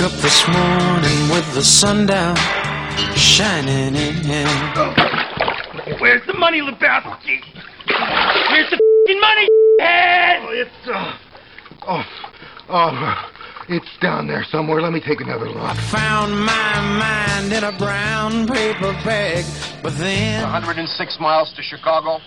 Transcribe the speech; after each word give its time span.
woke 0.00 0.12
up 0.12 0.18
this 0.20 0.46
morning 0.48 1.30
with 1.30 1.54
the 1.54 1.62
sun 1.62 2.06
down, 2.06 2.36
shining 3.16 3.94
in. 3.96 4.46
Where's 6.00 6.24
the 6.26 6.34
money, 6.38 6.60
Lebowski? 6.60 7.40
Where's 8.50 8.70
the 8.70 8.80
fing 9.06 9.20
money, 9.20 9.48
head? 9.78 10.42
Oh, 10.42 10.52
it's, 10.52 10.88
uh, 10.88 11.18
oh, 11.86 12.04
oh, 12.68 13.32
it's 13.68 13.98
down 14.00 14.26
there 14.26 14.44
somewhere. 14.44 14.80
Let 14.80 14.92
me 14.92 15.00
take 15.00 15.20
another 15.20 15.48
look. 15.48 15.58
I 15.58 15.74
found 15.90 16.32
my 16.32 16.80
mind 16.98 17.52
in 17.52 17.64
a 17.64 17.76
brown 17.76 18.46
paper 18.46 18.92
bag, 19.04 19.44
but 19.82 19.96
then 19.98 20.42
106 20.42 21.18
miles 21.20 21.52
to 21.54 21.62
Chicago. 21.62 22.20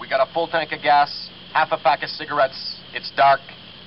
We 0.00 0.08
got 0.08 0.26
a 0.26 0.32
full 0.32 0.48
tank 0.48 0.72
of 0.72 0.82
gas, 0.82 1.30
half 1.52 1.72
a 1.72 1.78
pack 1.78 2.02
of 2.02 2.10
cigarettes. 2.10 2.78
It's 2.92 3.10
dark, 3.16 3.40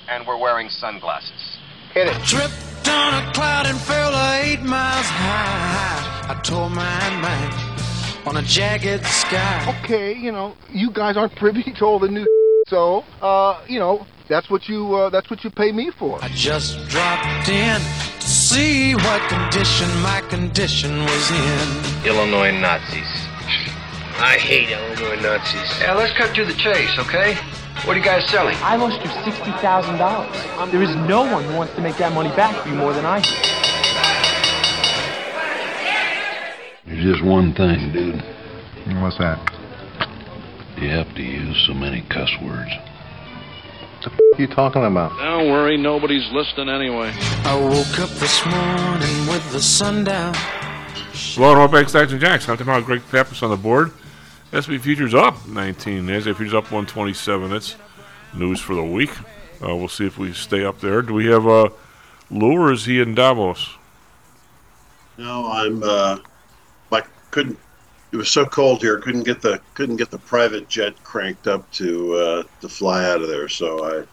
and 0.08 0.26
we're 0.26 0.38
wearing 0.38 0.68
sunglasses. 0.68 1.58
Hit 1.94 2.06
it. 2.06 2.22
tripped 2.24 2.69
on 2.88 3.14
a 3.14 3.32
cloud 3.32 3.66
and 3.66 3.78
fell 3.78 4.12
eight 4.42 4.62
miles 4.62 5.06
high. 5.06 6.30
I 6.30 6.40
tore 6.42 6.70
my 6.70 7.10
mind 7.20 8.26
on 8.26 8.36
a 8.36 8.42
jagged 8.42 9.04
sky. 9.06 9.80
Okay, 9.82 10.14
you 10.14 10.32
know, 10.32 10.54
you 10.72 10.90
guys 10.90 11.16
aren't 11.16 11.34
privy 11.36 11.62
to 11.62 11.84
all 11.84 11.98
the 11.98 12.08
new 12.08 12.26
so, 12.68 13.04
uh, 13.20 13.60
you 13.66 13.78
know, 13.78 14.06
that's 14.28 14.48
what 14.48 14.68
you, 14.68 14.94
uh, 14.94 15.10
that's 15.10 15.28
what 15.28 15.42
you 15.42 15.50
pay 15.50 15.72
me 15.72 15.90
for. 15.90 16.22
I 16.22 16.28
just 16.28 16.88
dropped 16.88 17.48
in 17.48 17.80
to 17.80 18.26
see 18.26 18.94
what 18.94 19.20
condition 19.28 19.88
my 20.02 20.22
condition 20.28 21.00
was 21.02 21.30
in. 21.30 22.06
Illinois 22.06 22.52
Nazis. 22.52 23.26
I 24.22 24.36
hate 24.38 24.70
Illinois 24.70 25.20
Nazis. 25.22 25.80
Yeah, 25.80 25.94
let's 25.94 26.12
cut 26.12 26.34
to 26.36 26.44
the 26.44 26.54
chase, 26.54 26.98
okay? 26.98 27.36
What 27.86 27.96
are 27.96 27.98
you 27.98 28.04
guys 28.04 28.28
selling? 28.28 28.56
I 28.60 28.76
lost 28.76 29.00
you 29.00 29.10
sixty 29.24 29.50
thousand 29.62 29.96
dollars. 29.96 30.30
There 30.70 30.82
is 30.82 30.94
no 31.08 31.22
one 31.22 31.44
who 31.44 31.56
wants 31.56 31.74
to 31.74 31.80
make 31.80 31.96
that 31.96 32.12
money 32.12 32.28
back 32.36 32.62
for 32.62 32.68
you 32.68 32.74
more 32.74 32.92
than 32.92 33.06
I 33.06 33.20
do. 33.20 33.30
There's 36.86 37.04
just 37.16 37.24
one 37.24 37.54
thing, 37.54 37.90
dude. 37.92 38.22
What's 39.02 39.16
that? 39.18 39.38
You 40.76 40.90
have 40.90 41.14
to 41.14 41.22
use 41.22 41.64
so 41.66 41.74
many 41.74 42.02
cuss 42.02 42.30
words. 42.42 42.70
What 44.02 44.38
are 44.38 44.42
you 44.42 44.46
talking 44.46 44.84
about? 44.84 45.16
Don't 45.18 45.50
worry, 45.50 45.76
nobody's 45.76 46.30
listening 46.32 46.68
anyway. 46.68 47.12
I 47.44 47.54
woke 47.58 47.98
up 47.98 48.10
this 48.10 48.44
morning 48.46 49.26
with 49.26 49.52
the 49.52 49.60
sun 49.60 50.04
down. 50.04 50.34
Well, 51.38 51.54
welcome 51.56 51.72
back, 51.72 51.88
Stacks 51.88 52.12
and 52.12 52.20
Jacks. 52.20 52.44
Hunting 52.46 52.68
out 52.68 52.84
Greg 52.84 53.02
Pappas 53.10 53.42
on 53.42 53.50
the 53.50 53.56
board. 53.56 53.92
SP 54.50 54.82
Futures 54.82 55.14
up 55.14 55.46
19. 55.46 56.04
NASDAQ 56.04 56.36
Futures 56.36 56.54
up 56.54 56.64
127. 56.64 57.50
That's 57.50 57.76
news 58.34 58.60
for 58.60 58.74
the 58.74 58.82
week. 58.82 59.16
Uh, 59.62 59.76
we'll 59.76 59.88
see 59.88 60.06
if 60.06 60.18
we 60.18 60.32
stay 60.32 60.64
up 60.64 60.80
there. 60.80 61.02
Do 61.02 61.14
we 61.14 61.26
have 61.26 61.46
uh, 61.46 61.68
Lou 62.30 62.52
or 62.54 62.72
is 62.72 62.84
he 62.84 63.00
in 63.00 63.14
Davos? 63.14 63.76
No, 65.18 65.46
I'm. 65.52 65.82
Uh, 65.82 66.18
I 66.90 67.02
couldn't. 67.30 67.58
It 68.10 68.16
was 68.16 68.28
so 68.28 68.44
cold 68.44 68.80
here. 68.80 68.98
Couldn't 68.98 69.22
get 69.22 69.40
the 69.40 69.60
couldn't 69.74 69.96
get 69.96 70.10
the 70.10 70.18
private 70.18 70.68
jet 70.68 71.00
cranked 71.04 71.46
up 71.46 71.70
to 71.72 72.14
uh, 72.14 72.42
to 72.60 72.68
fly 72.68 73.04
out 73.08 73.22
of 73.22 73.28
there. 73.28 73.48
So 73.48 73.84
I 73.84 74.04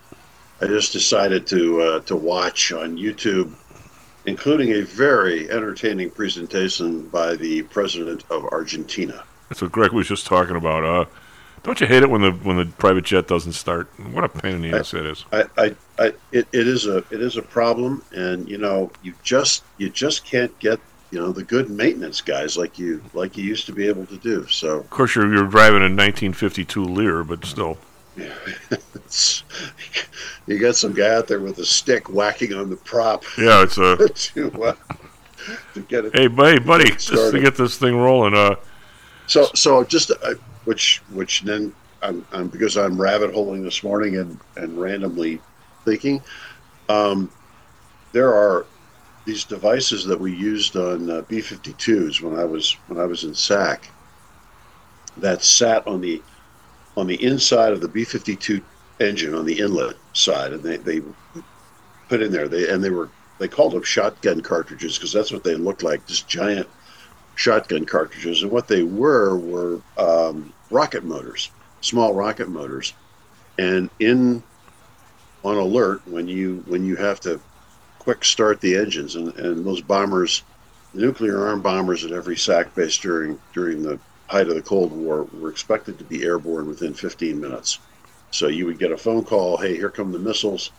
I 0.64 0.68
just 0.68 0.94
decided 0.94 1.48
to 1.48 1.82
uh, 1.82 2.00
to 2.02 2.16
watch 2.16 2.72
on 2.72 2.98
YouTube, 2.98 3.54
including 4.28 4.74
a 4.74 4.82
very 4.82 5.50
entertaining 5.50 6.12
presentation 6.12 7.08
by 7.10 7.36
the 7.36 7.64
president 7.64 8.24
of 8.30 8.46
Argentina. 8.46 9.24
That's 9.50 9.62
what 9.62 9.72
Greg 9.72 9.92
was 9.92 10.08
just 10.08 10.26
talking 10.26 10.56
about. 10.56 10.84
Uh, 10.84 11.06
don't 11.64 11.82
you 11.82 11.88
hate 11.88 12.04
it 12.04 12.10
when 12.10 12.22
the 12.22 12.32
when 12.32 12.58
the 12.58 12.66
private 12.66 13.06
jet 13.06 13.28
doesn't 13.28 13.54
start? 13.54 13.88
What 14.12 14.24
a 14.24 14.30
pain 14.30 14.56
in 14.56 14.62
the 14.62 14.78
ass 14.78 14.94
it 14.94 15.06
is. 15.06 15.26
I, 15.32 15.44
I, 15.58 15.76
I 16.00 16.06
it, 16.32 16.48
it 16.54 16.68
is 16.68 16.86
a 16.86 16.98
it 17.12 17.22
is 17.22 17.38
a 17.38 17.42
problem, 17.42 18.04
and 18.14 18.48
you 18.48 18.58
know 18.58 18.92
you 19.04 19.14
just 19.24 19.64
you 19.78 19.90
just 19.90 20.24
can't 20.26 20.58
get 20.60 20.80
you 21.12 21.20
know 21.20 21.32
the 21.32 21.44
good 21.44 21.70
maintenance 21.70 22.22
guys 22.22 22.58
like 22.58 22.78
you 22.78 23.02
like 23.14 23.38
you 23.38 23.44
used 23.44 23.66
to 23.66 23.74
be 23.74 23.88
able 23.88 24.06
to 24.08 24.18
do. 24.18 24.46
So 24.48 24.78
Of 24.80 24.90
course, 24.90 25.16
you're, 25.16 25.32
you're 25.34 25.48
driving 25.48 25.80
a 25.80 25.92
1952 25.92 26.84
Lear, 26.84 27.24
but 27.24 27.46
still. 27.46 27.78
it's, 28.96 29.44
you 30.48 30.60
got 30.60 30.76
some 30.76 30.94
guy 30.94 31.14
out 31.16 31.28
there 31.28 31.40
with 31.40 31.60
a 31.60 31.66
stick 31.66 32.10
whacking 32.10 32.54
on 32.54 32.70
the 32.70 32.78
prop 32.78 33.24
Yeah, 33.38 33.64
it's 33.64 33.78
a. 33.78 33.96
to 34.34 34.64
uh, 34.64 34.76
to 35.74 35.82
get 35.82 36.06
it. 36.06 36.16
hey, 36.16 36.28
buddy, 36.28 36.60
buddy, 36.60 36.90
just 36.98 37.32
to 37.32 37.40
get 37.40 37.56
this 37.56 37.78
thing 37.78 37.96
rolling. 37.96 38.34
Uh, 38.34 38.56
So 39.28 39.50
so 39.54 39.84
just 39.84 40.12
uh, 40.12 40.34
which 40.66 41.02
which 41.12 41.42
then 41.42 41.74
I'm, 42.02 42.26
I'm 42.32 42.48
because 42.48 42.78
I'm 42.78 43.00
rabbit 43.00 43.34
holing 43.34 43.62
this 43.64 43.84
morning 43.84 44.18
and 44.18 44.40
and 44.56 44.80
randomly 44.80 45.42
thinking, 45.86 46.22
um, 46.90 47.30
there 48.14 48.34
are 48.34 48.66
these 49.26 49.44
devices 49.44 50.06
that 50.06 50.20
we 50.20 50.34
used 50.34 50.78
on 50.78 51.10
uh, 51.10 51.22
B-52s 51.28 52.22
when 52.22 52.40
I 52.40 52.46
was 52.46 52.78
when 52.88 53.00
I 53.00 53.06
was 53.06 53.26
in 53.26 53.36
SAC 53.36 53.90
that 55.18 55.44
sat 55.44 55.86
on 55.86 56.00
the 56.00 56.22
on 56.96 57.08
the 57.08 57.22
inside 57.24 57.74
of 57.74 57.82
the 57.82 57.88
B-52 57.88 58.62
engine 59.00 59.34
on 59.34 59.46
the 59.46 59.60
inlet 59.60 59.98
side, 60.14 60.54
and 60.54 60.64
they 60.64 60.78
they 60.78 61.02
put 62.08 62.22
in 62.22 62.32
there 62.32 62.48
they 62.48 62.70
and 62.70 62.82
they 62.82 62.90
were 62.90 63.10
they 63.40 63.50
called 63.50 63.74
them 63.74 63.84
shotgun 63.84 64.42
cartridges 64.42 64.98
because 64.98 65.12
that's 65.12 65.32
what 65.32 65.44
they 65.44 65.56
looked 65.56 65.84
like, 65.84 66.06
just 66.08 66.28
giant 66.30 66.68
shotgun 67.38 67.86
cartridges, 67.86 68.42
and 68.42 68.52
what 68.52 68.68
they 68.68 68.84
were 68.84 69.38
were 69.38 69.80
um, 69.98 70.52
rocket 70.72 71.06
motors, 71.06 71.52
small 71.82 72.14
rocket 72.14 72.50
motors, 72.50 72.94
and 73.58 73.90
in 74.00 74.44
on 75.46 75.56
alert 75.56 76.06
when 76.08 76.28
you 76.28 76.64
when 76.68 76.84
you 76.84 76.96
have 76.96 77.20
to 77.22 77.40
quick 78.00 78.26
start 78.26 78.60
the 78.60 78.76
engines, 78.76 79.16
and, 79.16 79.34
and 79.36 79.66
those 79.66 79.82
bombers, 79.82 80.42
nuclear 80.94 81.48
armed 81.48 81.62
bombers 81.62 82.04
at 82.04 82.12
every 82.12 82.36
SAC 82.36 82.74
base 82.74 82.98
during 82.98 83.40
during 83.54 83.84
the 83.84 84.00
height 84.28 84.48
of 84.48 84.56
the 84.56 84.62
Cold 84.62 84.92
War 84.92 85.28
were 85.40 85.50
expected 85.50 86.00
to 86.00 86.04
be 86.04 86.24
airborne 86.24 86.68
within 86.68 86.94
15 86.94 87.40
minutes. 87.40 87.80
So 88.32 88.48
you 88.48 88.66
would 88.66 88.80
get 88.80 88.92
a 88.92 88.98
phone 88.98 89.24
call, 89.24 89.58
hey, 89.58 89.76
here 89.76 89.90
come 89.90 90.12
the 90.12 90.20
missiles, 90.20 90.72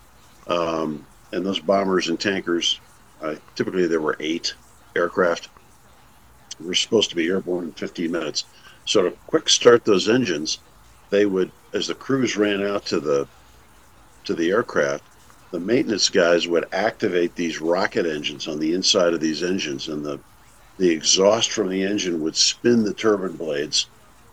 um, 0.48 1.06
and 1.32 1.46
those 1.46 1.60
bombers 1.60 2.08
and 2.08 2.20
tankers. 2.20 2.80
Uh, 3.22 3.36
typically, 3.54 3.86
there 3.86 4.00
were 4.00 4.16
eight 4.20 4.54
aircraft 4.94 5.48
were 6.60 6.74
supposed 6.74 7.10
to 7.10 7.16
be 7.16 7.28
airborne 7.28 7.64
in 7.64 7.72
15 7.72 8.10
minutes. 8.10 8.44
So 8.84 9.02
to 9.02 9.10
quick 9.26 9.48
start 9.48 9.84
those 9.84 10.08
engines, 10.08 10.58
they 11.10 11.26
would, 11.26 11.50
as 11.72 11.86
the 11.86 11.94
crews 11.94 12.36
ran 12.36 12.62
out 12.64 12.86
to 12.86 13.00
the 13.00 13.26
to 14.24 14.34
the 14.34 14.50
aircraft, 14.50 15.04
the 15.50 15.60
maintenance 15.60 16.10
guys 16.10 16.46
would 16.46 16.66
activate 16.72 17.34
these 17.34 17.60
rocket 17.60 18.04
engines 18.04 18.46
on 18.46 18.58
the 18.58 18.74
inside 18.74 19.14
of 19.14 19.20
these 19.20 19.42
engines, 19.42 19.88
and 19.88 20.04
the 20.04 20.20
the 20.78 20.90
exhaust 20.90 21.50
from 21.50 21.68
the 21.68 21.82
engine 21.82 22.20
would 22.22 22.36
spin 22.36 22.84
the 22.84 22.94
turbine 22.94 23.36
blades 23.36 23.86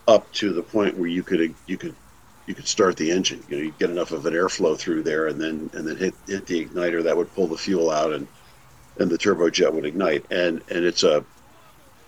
up 0.08 0.32
to 0.34 0.54
the 0.54 0.62
point 0.62 0.98
where 0.98 1.10
you 1.10 1.24
could 1.24 1.54
you 1.66 1.78
could 1.78 1.96
you 2.46 2.54
could 2.54 2.68
start 2.68 2.96
the 2.98 3.12
engine. 3.12 3.44
You 3.50 3.58
know, 3.58 3.64
you 3.64 3.74
get 3.80 3.90
enough 3.90 4.12
of 4.12 4.26
an 4.26 4.34
airflow 4.34 4.78
through 4.78 5.04
there, 5.04 5.28
and 5.28 5.42
then 5.42 5.70
and 5.74 5.88
then 5.88 5.98
hit 5.98 6.14
hit 6.28 6.46
the 6.46 6.66
igniter 6.66 7.04
that 7.04 7.18
would 7.18 7.34
pull 7.34 7.48
the 7.48 7.58
fuel 7.58 7.90
out, 7.90 8.14
and 8.14 8.28
and 9.00 9.10
the 9.10 9.18
turbojet 9.18 9.74
would 9.74 9.86
ignite. 9.86 10.26
And 10.30 10.62
and 10.70 10.86
it's 10.86 11.04
a 11.04 11.26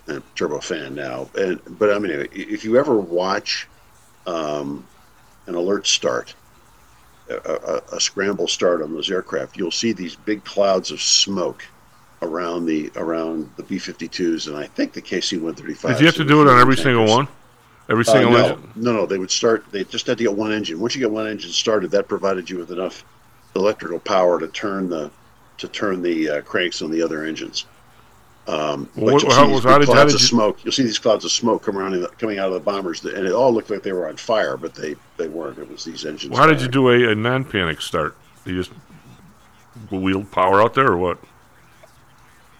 a 0.08 0.22
turbo 0.36 0.60
fan 0.60 0.96
now, 0.96 1.30
and 1.38 1.60
but 1.78 1.94
I 1.94 2.00
mean, 2.00 2.28
if 2.32 2.64
you 2.64 2.78
ever 2.78 2.96
watch 2.98 3.68
um, 4.26 4.86
an 5.48 5.56
alert 5.56 5.88
start, 5.88 6.34
a, 7.30 7.36
a, 7.92 7.96
a 7.96 8.00
scramble 8.00 8.48
start 8.48 8.82
on 8.82 8.94
those 8.94 9.10
aircraft, 9.12 9.58
you'll 9.58 9.72
see 9.72 9.92
these 9.92 10.16
big 10.16 10.44
clouds 10.44 10.92
of 10.92 11.02
smoke 11.02 11.64
around 12.22 12.66
the 12.66 12.92
around 12.96 13.50
the 13.58 13.64
B-52s, 13.64 14.48
and 14.48 14.58
I 14.58 14.66
think 14.66 14.94
the 14.94 15.02
KC-135. 15.02 15.88
did 15.90 16.00
you 16.00 16.06
have 16.06 16.16
to 16.16 16.26
do 16.26 16.42
it 16.42 16.48
on 16.48 16.60
every 16.60 16.78
single 16.78 17.06
one? 17.06 17.28
Every 17.90 18.04
Uh, 18.08 18.12
single 18.12 18.32
no, 18.32 18.38
engine? 18.46 18.72
no, 18.76 18.94
no. 18.94 19.06
They 19.06 19.18
would 19.18 19.32
start. 19.32 19.66
They 19.72 19.84
just 19.86 20.08
had 20.08 20.18
to 20.18 20.24
get 20.26 20.34
one 20.34 20.52
engine. 20.52 20.80
Once 20.80 20.94
you 20.96 21.00
get 21.00 21.12
one 21.12 21.28
engine 21.28 21.52
started, 21.52 21.92
that 21.92 22.08
provided 22.08 22.50
you 22.50 22.58
with 22.58 22.72
enough 22.72 23.06
electrical 23.56 24.00
power 24.00 24.40
to 24.40 24.48
turn 24.48 24.90
the 24.90 25.10
to 25.58 25.68
turn 25.68 26.02
the 26.02 26.30
uh, 26.30 26.42
cranks 26.42 26.82
on 26.82 26.92
the 26.92 27.02
other 27.02 27.24
engines. 27.24 27.66
Um, 28.48 28.88
Well, 28.96 29.14
what- 29.16 29.24
you'll 29.24 29.32
how 29.34 29.46
see 29.46 29.52
was- 29.54 29.64
these 29.64 29.72
how 29.72 29.78
did- 29.78 29.88
how 29.90 29.94
clouds 29.94 30.12
did 30.14 30.16
of 30.16 30.22
you- 30.22 30.28
smoke. 30.28 30.58
You'll 30.64 30.72
see 30.72 30.84
these 30.84 31.00
clouds 31.00 31.26
of 31.26 31.32
smoke 31.32 31.64
come 31.64 31.78
around 31.78 31.94
in 31.96 32.02
the, 32.02 32.08
coming 32.08 32.40
out 32.40 32.48
of 32.48 32.54
the 32.54 32.60
bombers, 32.62 33.04
and 33.04 33.28
it 33.28 33.34
all 33.34 33.54
looked 33.54 33.70
like 33.70 33.84
they 33.84 33.92
were 33.92 34.08
on 34.08 34.16
fire, 34.16 34.56
but 34.56 34.74
they 34.74 34.96
they 35.18 35.28
weren't. 35.28 35.58
It 35.60 35.70
was 35.70 35.84
these 35.84 36.06
engines. 36.06 36.32
Well, 36.32 36.42
how 36.42 36.48
did 36.48 36.62
you 36.62 36.70
do 36.70 36.90
a, 36.90 37.12
a 37.12 37.16
non-panic 37.16 37.82
start? 37.82 38.16
You 38.46 38.56
just 38.56 38.72
wheeled 39.92 40.32
power 40.32 40.62
out 40.62 40.74
there, 40.76 40.88
or 40.88 40.98
what? 40.98 41.18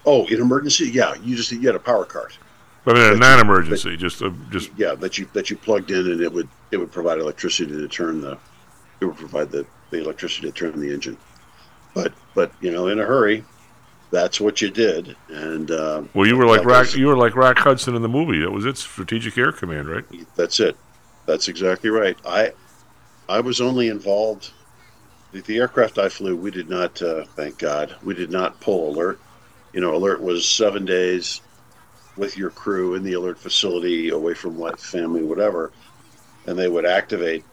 Oh, 0.04 0.26
in 0.26 0.40
emergency, 0.40 0.90
yeah, 0.90 1.14
you 1.22 1.36
just 1.36 1.50
you 1.52 1.60
had 1.66 1.74
a 1.74 1.78
power 1.80 2.04
cart. 2.04 2.36
I 2.86 2.92
mean, 2.92 3.02
a 3.02 3.12
you- 3.12 3.16
non-emergency, 3.18 3.96
just 3.96 4.20
a, 4.22 4.30
just 4.50 4.70
yeah 4.76 4.94
that 4.96 5.16
you 5.18 5.26
that 5.32 5.48
you 5.50 5.56
plugged 5.56 5.90
in 5.90 6.10
and 6.10 6.20
it 6.20 6.32
would 6.32 6.48
it 6.70 6.76
would 6.76 6.92
provide 6.92 7.18
electricity 7.18 7.70
to 7.72 7.88
turn 7.88 8.20
the 8.20 8.36
it 9.00 9.04
would 9.06 9.16
provide 9.16 9.50
the, 9.50 9.64
the 9.90 9.98
electricity 9.98 10.46
to 10.48 10.52
turn 10.52 10.78
the 10.80 10.92
engine 10.92 11.16
but 11.94 12.12
but 12.34 12.50
you 12.60 12.70
know 12.70 12.88
in 12.88 12.98
a 12.98 13.04
hurry 13.04 13.44
that's 14.10 14.40
what 14.40 14.60
you 14.62 14.70
did 14.70 15.16
and 15.28 15.70
uh, 15.70 16.02
well, 16.14 16.26
you 16.26 16.36
were 16.36 16.46
like 16.46 16.64
Rock, 16.64 16.86
was- 16.86 16.96
you 16.96 17.06
were 17.06 17.16
like 17.16 17.36
Rock 17.36 17.58
Hudson 17.58 17.94
in 17.94 18.02
the 18.02 18.08
movie. 18.08 18.40
That 18.40 18.50
was 18.50 18.64
its 18.64 18.80
Strategic 18.80 19.36
Air 19.36 19.52
Command, 19.52 19.88
right? 19.88 20.04
that's 20.34 20.60
it 20.60 20.76
that's 21.26 21.48
exactly 21.48 21.90
right 21.90 22.16
i 22.24 22.50
i 23.28 23.38
was 23.38 23.60
only 23.60 23.88
involved 23.88 24.50
the, 25.32 25.42
the 25.42 25.58
aircraft 25.58 25.98
i 25.98 26.08
flew 26.08 26.34
we 26.34 26.50
did 26.50 26.70
not 26.70 27.00
uh, 27.02 27.24
thank 27.36 27.58
god 27.58 27.94
we 28.02 28.14
did 28.14 28.30
not 28.30 28.58
pull 28.60 28.90
alert 28.90 29.20
you 29.72 29.80
know, 29.80 29.94
alert 29.94 30.20
was 30.20 30.48
seven 30.48 30.84
days 30.84 31.40
with 32.16 32.36
your 32.36 32.50
crew 32.50 32.94
in 32.94 33.02
the 33.02 33.12
alert 33.12 33.38
facility, 33.38 34.08
away 34.08 34.34
from 34.34 34.56
what 34.56 34.80
family, 34.80 35.22
whatever, 35.22 35.70
and 36.46 36.58
they 36.58 36.68
would 36.68 36.86
activate. 36.86 37.44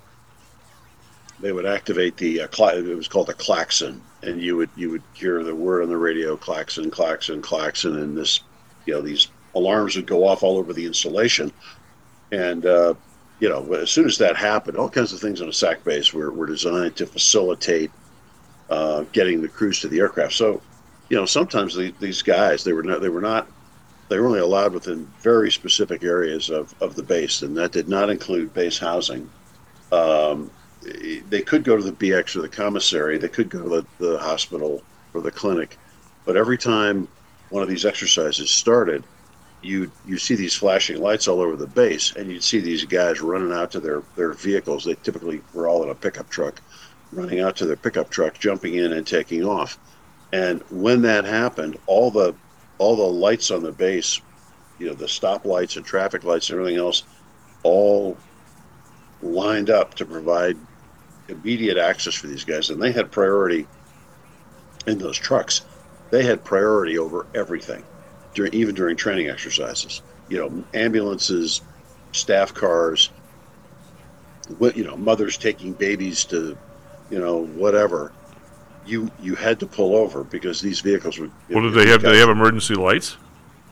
They 1.39 1.51
would 1.51 1.65
activate 1.65 2.17
the 2.17 2.41
uh, 2.41 2.47
it 2.47 2.95
was 2.95 3.07
called 3.07 3.29
a 3.29 3.33
klaxon, 3.33 4.01
and 4.23 4.41
you 4.41 4.55
would 4.57 4.69
you 4.75 4.89
would 4.91 5.03
hear 5.13 5.43
the 5.43 5.55
word 5.55 5.83
on 5.83 5.89
the 5.89 5.97
radio 5.97 6.37
klaxon, 6.37 6.89
klaxon, 6.89 7.41
klaxon, 7.41 7.97
and 7.97 8.17
this, 8.17 8.41
you 8.85 8.93
know, 8.93 9.01
these 9.01 9.27
alarms 9.53 9.95
would 9.95 10.07
go 10.07 10.25
off 10.27 10.43
all 10.43 10.57
over 10.57 10.73
the 10.73 10.85
installation, 10.85 11.51
and 12.31 12.65
uh, 12.65 12.93
you 13.39 13.49
know, 13.49 13.73
as 13.73 13.91
soon 13.91 14.05
as 14.05 14.17
that 14.17 14.37
happened, 14.37 14.77
all 14.77 14.89
kinds 14.89 15.11
of 15.11 15.19
things 15.19 15.41
on 15.41 15.49
a 15.49 15.53
SAC 15.53 15.83
base 15.83 16.13
were, 16.13 16.31
were 16.31 16.47
designed 16.47 16.95
to 16.95 17.05
facilitate 17.05 17.91
uh, 18.69 19.03
getting 19.11 19.41
the 19.41 19.47
crews 19.47 19.81
to 19.81 19.87
the 19.87 19.99
aircraft. 19.99 20.33
So, 20.33 20.61
you 21.09 21.17
know, 21.17 21.25
sometimes 21.25 21.75
the, 21.75 21.93
these 21.99 22.21
guys 22.21 22.63
they 22.63 22.73
were 22.73 22.83
not 22.83 23.01
they 23.01 23.09
were 23.09 23.21
not 23.21 23.47
they 24.07 24.19
were 24.19 24.27
only 24.27 24.39
allowed 24.39 24.73
within 24.73 25.07
very 25.21 25.51
specific 25.51 26.03
areas 26.03 26.49
of, 26.49 26.73
of 26.81 26.95
the 26.95 27.03
base, 27.03 27.41
and 27.41 27.57
that 27.57 27.71
did 27.71 27.89
not 27.89 28.09
include 28.09 28.53
base 28.53 28.77
housing. 28.77 29.29
Um, 29.91 30.51
they 31.29 31.41
could 31.41 31.63
go 31.63 31.75
to 31.75 31.83
the 31.83 31.91
BX 31.91 32.35
or 32.35 32.41
the 32.41 32.49
commissary, 32.49 33.17
they 33.17 33.27
could 33.27 33.49
go 33.49 33.63
to 33.63 33.69
the, 33.69 34.05
the 34.05 34.17
hospital 34.19 34.83
or 35.13 35.21
the 35.21 35.31
clinic, 35.31 35.77
but 36.25 36.35
every 36.35 36.57
time 36.57 37.07
one 37.49 37.63
of 37.63 37.69
these 37.69 37.85
exercises 37.85 38.51
started, 38.51 39.03
you 39.61 39.91
you 40.05 40.17
see 40.17 40.35
these 40.35 40.53
flashing 40.53 41.01
lights 41.01 41.27
all 41.27 41.41
over 41.41 41.55
the 41.55 41.67
base, 41.67 42.15
and 42.15 42.29
you'd 42.29 42.43
see 42.43 42.59
these 42.59 42.85
guys 42.85 43.21
running 43.21 43.51
out 43.51 43.71
to 43.71 43.79
their 43.79 44.03
their 44.15 44.33
vehicles. 44.33 44.83
They 44.83 44.95
typically 44.95 45.41
were 45.53 45.67
all 45.67 45.83
in 45.83 45.89
a 45.89 45.95
pickup 45.95 46.29
truck, 46.29 46.61
running 47.11 47.39
out 47.39 47.55
to 47.57 47.65
their 47.65 47.75
pickup 47.75 48.09
truck, 48.09 48.37
jumping 48.37 48.75
in 48.75 48.93
and 48.93 49.05
taking 49.07 49.43
off. 49.43 49.77
And 50.31 50.61
when 50.69 51.01
that 51.03 51.25
happened, 51.25 51.77
all 51.87 52.11
the 52.11 52.35
all 52.77 52.95
the 52.95 53.03
lights 53.03 53.51
on 53.51 53.63
the 53.63 53.71
base, 53.71 54.21
you 54.77 54.87
know, 54.87 54.93
the 54.93 55.07
stop 55.07 55.45
lights 55.45 55.77
and 55.77 55.85
traffic 55.85 56.23
lights 56.23 56.49
and 56.49 56.59
everything 56.59 56.79
else, 56.79 57.03
all 57.63 58.17
lined 59.21 59.69
up 59.69 59.95
to 59.95 60.05
provide 60.05 60.57
immediate 61.27 61.77
access 61.77 62.13
for 62.13 62.27
these 62.27 62.43
guys, 62.43 62.69
and 62.69 62.81
they 62.81 62.91
had 62.91 63.11
priority 63.11 63.67
in 64.87 64.97
those 64.97 65.17
trucks. 65.17 65.61
They 66.11 66.23
had 66.23 66.43
priority 66.43 66.97
over 66.97 67.25
everything 67.33 67.83
during 68.33 68.53
even 68.53 68.75
during 68.75 68.95
training 68.95 69.29
exercises. 69.29 70.01
You 70.29 70.39
know, 70.39 70.63
ambulances, 70.73 71.61
staff 72.11 72.53
cars, 72.53 73.09
you 74.59 74.83
know, 74.83 74.95
mothers 74.95 75.37
taking 75.37 75.73
babies 75.73 76.23
to, 76.25 76.57
you 77.09 77.19
know, 77.19 77.45
whatever. 77.45 78.11
You 78.85 79.09
you 79.19 79.33
had 79.33 79.59
to 79.61 79.65
pull 79.65 79.95
over 79.95 80.23
because 80.23 80.61
these 80.61 80.81
vehicles 80.81 81.17
would. 81.17 81.31
What 81.49 81.61
did 81.61 81.73
they 81.73 81.87
have? 81.87 82.01
Do 82.01 82.11
they 82.11 82.19
have 82.19 82.29
emergency 82.29 82.75
lights? 82.75 83.17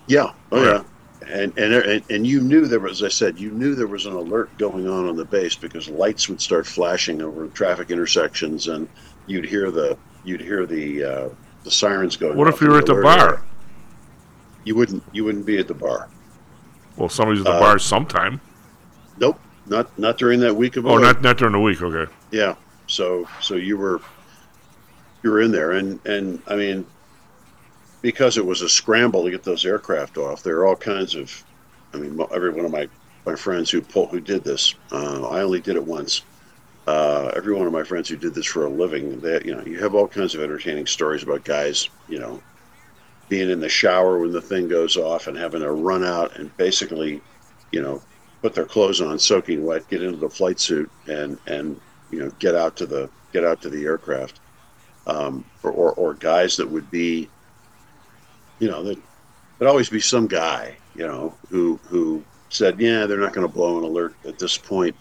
Yeah. 0.08 0.34
Oh 0.52 0.64
yeah. 0.64 0.84
And 1.30 1.58
and 1.58 2.04
and 2.10 2.28
you 2.28 2.42
knew 2.42 2.66
there 2.66 2.80
was, 2.80 3.02
as 3.02 3.06
I 3.06 3.10
said, 3.10 3.40
you 3.40 3.52
knew 3.52 3.76
there 3.76 3.88
was 3.88 4.06
an 4.06 4.14
alert 4.14 4.56
going 4.58 4.88
on 4.88 5.08
on 5.08 5.16
the 5.16 5.26
base 5.26 5.56
because 5.56 5.90
lights 5.90 6.28
would 6.30 6.42
start 6.42 6.66
flashing 6.68 7.22
over 7.22 7.48
traffic 7.48 7.92
intersections, 7.92 8.68
and 8.68 8.88
you'd 9.28 9.46
hear 9.46 9.72
the 9.72 9.98
you'd 10.24 10.42
hear 10.42 10.66
the 10.66 11.04
uh, 11.04 11.30
the 11.64 11.72
sirens 11.72 12.18
going. 12.18 12.38
What 12.38 12.48
if 12.48 12.62
you 12.62 12.70
were 12.70 12.80
at 12.80 12.86
the 12.86 12.96
bar? 13.02 13.44
You 14.66 14.76
wouldn't 14.76 15.04
you 15.12 15.24
wouldn't 15.26 15.46
be 15.46 15.58
at 15.58 15.68
the 15.68 15.74
bar. 15.74 16.10
Well, 16.98 17.10
somebody's 17.10 17.42
at 17.42 17.46
the 17.46 17.52
Uh, 17.54 17.60
bar 17.60 17.80
sometime. 17.80 18.40
Nope, 19.18 19.40
not 19.68 19.98
not 20.00 20.18
during 20.18 20.40
that 20.42 20.56
week 20.56 20.78
of 20.78 20.86
Oh, 20.86 20.92
alert. 20.98 21.02
not 21.02 21.22
not 21.22 21.38
during 21.38 21.54
the 21.54 21.60
week. 21.60 21.82
Okay. 21.82 22.12
Yeah. 22.32 22.56
So 22.88 23.28
so 23.42 23.56
you 23.56 23.78
were 23.78 24.00
you 25.24 25.32
were 25.32 25.42
in 25.42 25.52
there, 25.52 25.72
and 25.72 26.00
and 26.06 26.42
I 26.48 26.56
mean, 26.56 26.86
because 28.04 28.38
it 28.38 28.46
was 28.46 28.62
a 28.62 28.70
scramble 28.70 29.24
to 29.24 29.32
get 29.32 29.44
those 29.44 29.66
aircraft 29.66 30.20
off, 30.20 30.44
there 30.44 30.58
are 30.58 30.68
all 30.68 30.76
kinds 30.76 31.16
of. 31.16 31.44
I 31.94 31.98
mean, 31.98 32.20
every 32.32 32.52
one 32.52 32.66
of 32.66 32.72
my 32.72 32.88
my 33.26 33.36
friends 33.36 33.72
who 33.72 33.82
pull, 33.82 34.08
who 34.08 34.20
did 34.20 34.44
this, 34.44 34.76
uh, 34.92 35.28
I 35.28 35.42
only 35.42 35.62
did 35.62 35.76
it 35.76 35.84
once. 35.84 36.22
Uh, 36.86 37.32
every 37.36 37.56
one 37.56 37.66
of 37.66 37.72
my 37.72 37.84
friends 37.84 38.10
who 38.10 38.18
did 38.18 38.34
this 38.34 38.46
for 38.46 38.66
a 38.66 38.70
living, 38.70 39.22
that 39.22 39.46
you 39.46 39.56
know, 39.56 39.64
you 39.64 39.80
have 39.80 39.96
all 39.96 40.08
kinds 40.08 40.36
of 40.36 40.42
entertaining 40.42 40.86
stories 40.86 41.24
about 41.24 41.46
guys, 41.46 41.90
you 42.10 42.20
know, 42.20 42.44
being 43.30 43.50
in 43.50 43.62
the 43.62 43.70
shower 43.70 44.20
when 44.20 44.32
the 44.32 44.42
thing 44.42 44.68
goes 44.68 44.98
off 44.98 45.28
and 45.28 45.38
having 45.38 45.62
to 45.62 45.72
run 45.72 46.04
out 46.04 46.36
and 46.38 46.56
basically, 46.58 47.22
you 47.72 47.82
know, 47.82 48.02
put 48.42 48.54
their 48.54 48.66
clothes 48.66 49.00
on 49.00 49.18
soaking 49.18 49.64
wet, 49.64 49.88
get 49.88 50.04
into 50.04 50.18
the 50.18 50.30
flight 50.30 50.60
suit, 50.60 50.92
and 51.08 51.40
and 51.48 51.80
you 52.12 52.20
know 52.20 52.30
get 52.40 52.54
out 52.54 52.76
to 52.76 52.86
the 52.86 53.10
get 53.32 53.46
out 53.46 53.62
to 53.62 53.70
the 53.70 53.86
aircraft, 53.86 54.42
um, 55.08 55.46
or, 55.64 55.72
or 55.72 55.94
or 55.94 56.14
guys 56.16 56.58
that 56.58 56.70
would 56.70 56.92
be, 56.92 57.30
you 58.64 58.70
know, 58.72 58.82
there'd 58.82 59.02
always 59.70 59.90
be 59.90 60.00
some 60.00 60.26
guy, 60.26 60.76
you 60.96 61.06
know, 61.06 61.36
who 61.50 61.78
who 61.90 62.24
said, 62.50 62.80
yeah, 62.80 63.06
they're 63.06 63.20
not 63.20 63.34
going 63.34 63.46
to 63.46 63.54
blow 63.54 63.78
an 63.78 63.84
alert 63.84 64.16
at 64.26 64.40
this 64.40 64.58
point. 64.58 64.96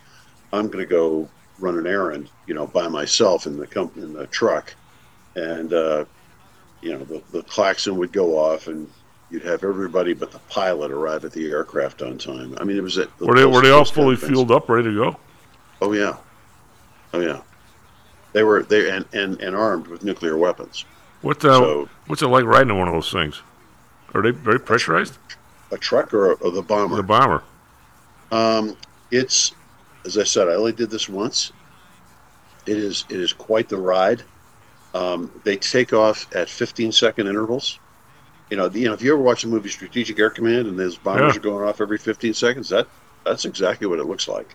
I'm 0.53 0.67
going 0.67 0.85
to 0.85 0.91
go 0.91 1.29
run 1.61 1.79
an 1.79 1.87
errand, 1.87 2.29
you 2.49 2.55
know, 2.55 2.67
by 2.67 2.89
myself 2.89 3.47
in 3.47 3.57
the 3.57 3.67
com- 3.69 3.93
in 3.97 4.13
the 4.13 4.27
truck, 4.27 4.75
and 5.37 5.73
uh, 5.73 6.05
you 6.81 6.91
know 6.93 7.05
the, 7.05 7.23
the 7.31 7.43
klaxon 7.45 7.97
would 7.99 8.13
go 8.13 8.37
off 8.37 8.67
and. 8.67 8.91
You'd 9.31 9.45
have 9.45 9.65
everybody 9.65 10.13
but 10.13 10.31
the 10.31 10.41
pilot 10.51 10.91
arrive 10.91 11.25
at 11.25 11.33
the 11.33 11.51
aircraft 11.51 12.03
on 12.03 12.19
time. 12.19 12.55
I 12.61 12.65
mean, 12.65 12.77
it 12.77 12.83
was 12.83 12.99
at 12.99 13.09
Were 13.19 13.35
they 13.35 13.47
were 13.47 13.63
they 13.63 13.71
all 13.71 13.87
fully 13.87 14.15
fueled 14.15 14.51
up, 14.51 14.69
ready 14.69 14.91
to 14.91 14.95
go? 14.95 15.17
Oh 15.81 15.93
yeah, 15.95 16.19
oh 17.15 17.21
yeah. 17.21 17.41
They 18.35 18.43
were 18.43 18.63
they 18.63 18.91
and, 18.91 19.07
and, 19.15 19.41
and 19.41 19.57
armed 19.57 19.87
with 19.87 20.05
nuclear 20.05 20.37
weapons. 20.37 20.85
What 21.23 21.43
uh, 21.47 21.61
So- 21.61 21.89
what's 22.09 22.21
it 22.21 22.27
like 22.27 22.45
riding 22.45 22.77
one 22.79 22.89
of 22.89 22.93
those 22.93 23.11
things? 23.11 23.41
Are 24.15 24.23
they 24.23 24.31
very 24.31 24.61
pressurized? 24.61 25.17
A 25.71 25.79
truck 25.79 26.13
or, 26.13 26.35
or 26.35 26.51
the 26.51 26.63
bomber? 26.63 26.97
The 26.97 27.03
bomber. 27.03 27.43
Um, 28.31 28.77
it's 29.11 29.53
as 30.05 30.19
I 30.19 30.25
said, 30.25 30.49
I 30.49 30.55
only 30.55 30.73
did 30.73 30.91
this 30.91 31.09
once. 31.09 31.53
It 32.67 32.77
is 32.77 33.05
it 33.09 33.19
is 33.21 33.33
quite 33.33 33.69
the 33.69 33.77
ride. 33.79 34.23
Um, 34.95 35.31
they 35.45 35.57
take 35.57 35.93
off 35.93 36.35
at 36.35 36.49
15 36.51 36.93
second 36.93 37.27
intervals. 37.27 37.79
You 38.51 38.59
know, 38.59 38.69
the, 38.69 38.81
you 38.81 38.89
know, 38.89 38.93
if 38.93 39.01
you 39.01 39.13
ever 39.15 39.23
watch 39.23 39.43
the 39.43 39.49
movie 39.49 39.71
Strategic 39.71 40.19
Air 40.19 40.29
Command 40.29 40.67
and 40.67 40.79
those 40.79 40.97
bombers 40.99 41.33
Yeah. 41.35 41.39
are 41.39 41.43
going 41.43 41.67
off 41.67 41.81
every 41.81 41.97
15 41.97 42.35
seconds, 42.35 42.69
that 42.69 42.87
that's 43.25 43.45
exactly 43.47 43.87
what 43.87 43.99
it 43.99 44.05
looks 44.05 44.29
like. 44.29 44.55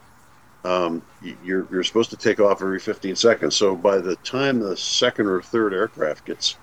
Um, 0.63 1.01
you're 1.43 1.65
you're 1.71 1.83
supposed 1.83 2.09
to 2.11 2.17
take 2.17 2.39
off 2.39 2.61
every 2.61 2.79
15 2.79 3.15
seconds. 3.15 3.55
So 3.55 3.75
by 3.75 3.97
the 3.97 4.15
time 4.17 4.59
the 4.59 4.77
second 4.77 5.27
or 5.27 5.41
third 5.41 5.73
aircraft 5.73 6.25
gets 6.25 6.55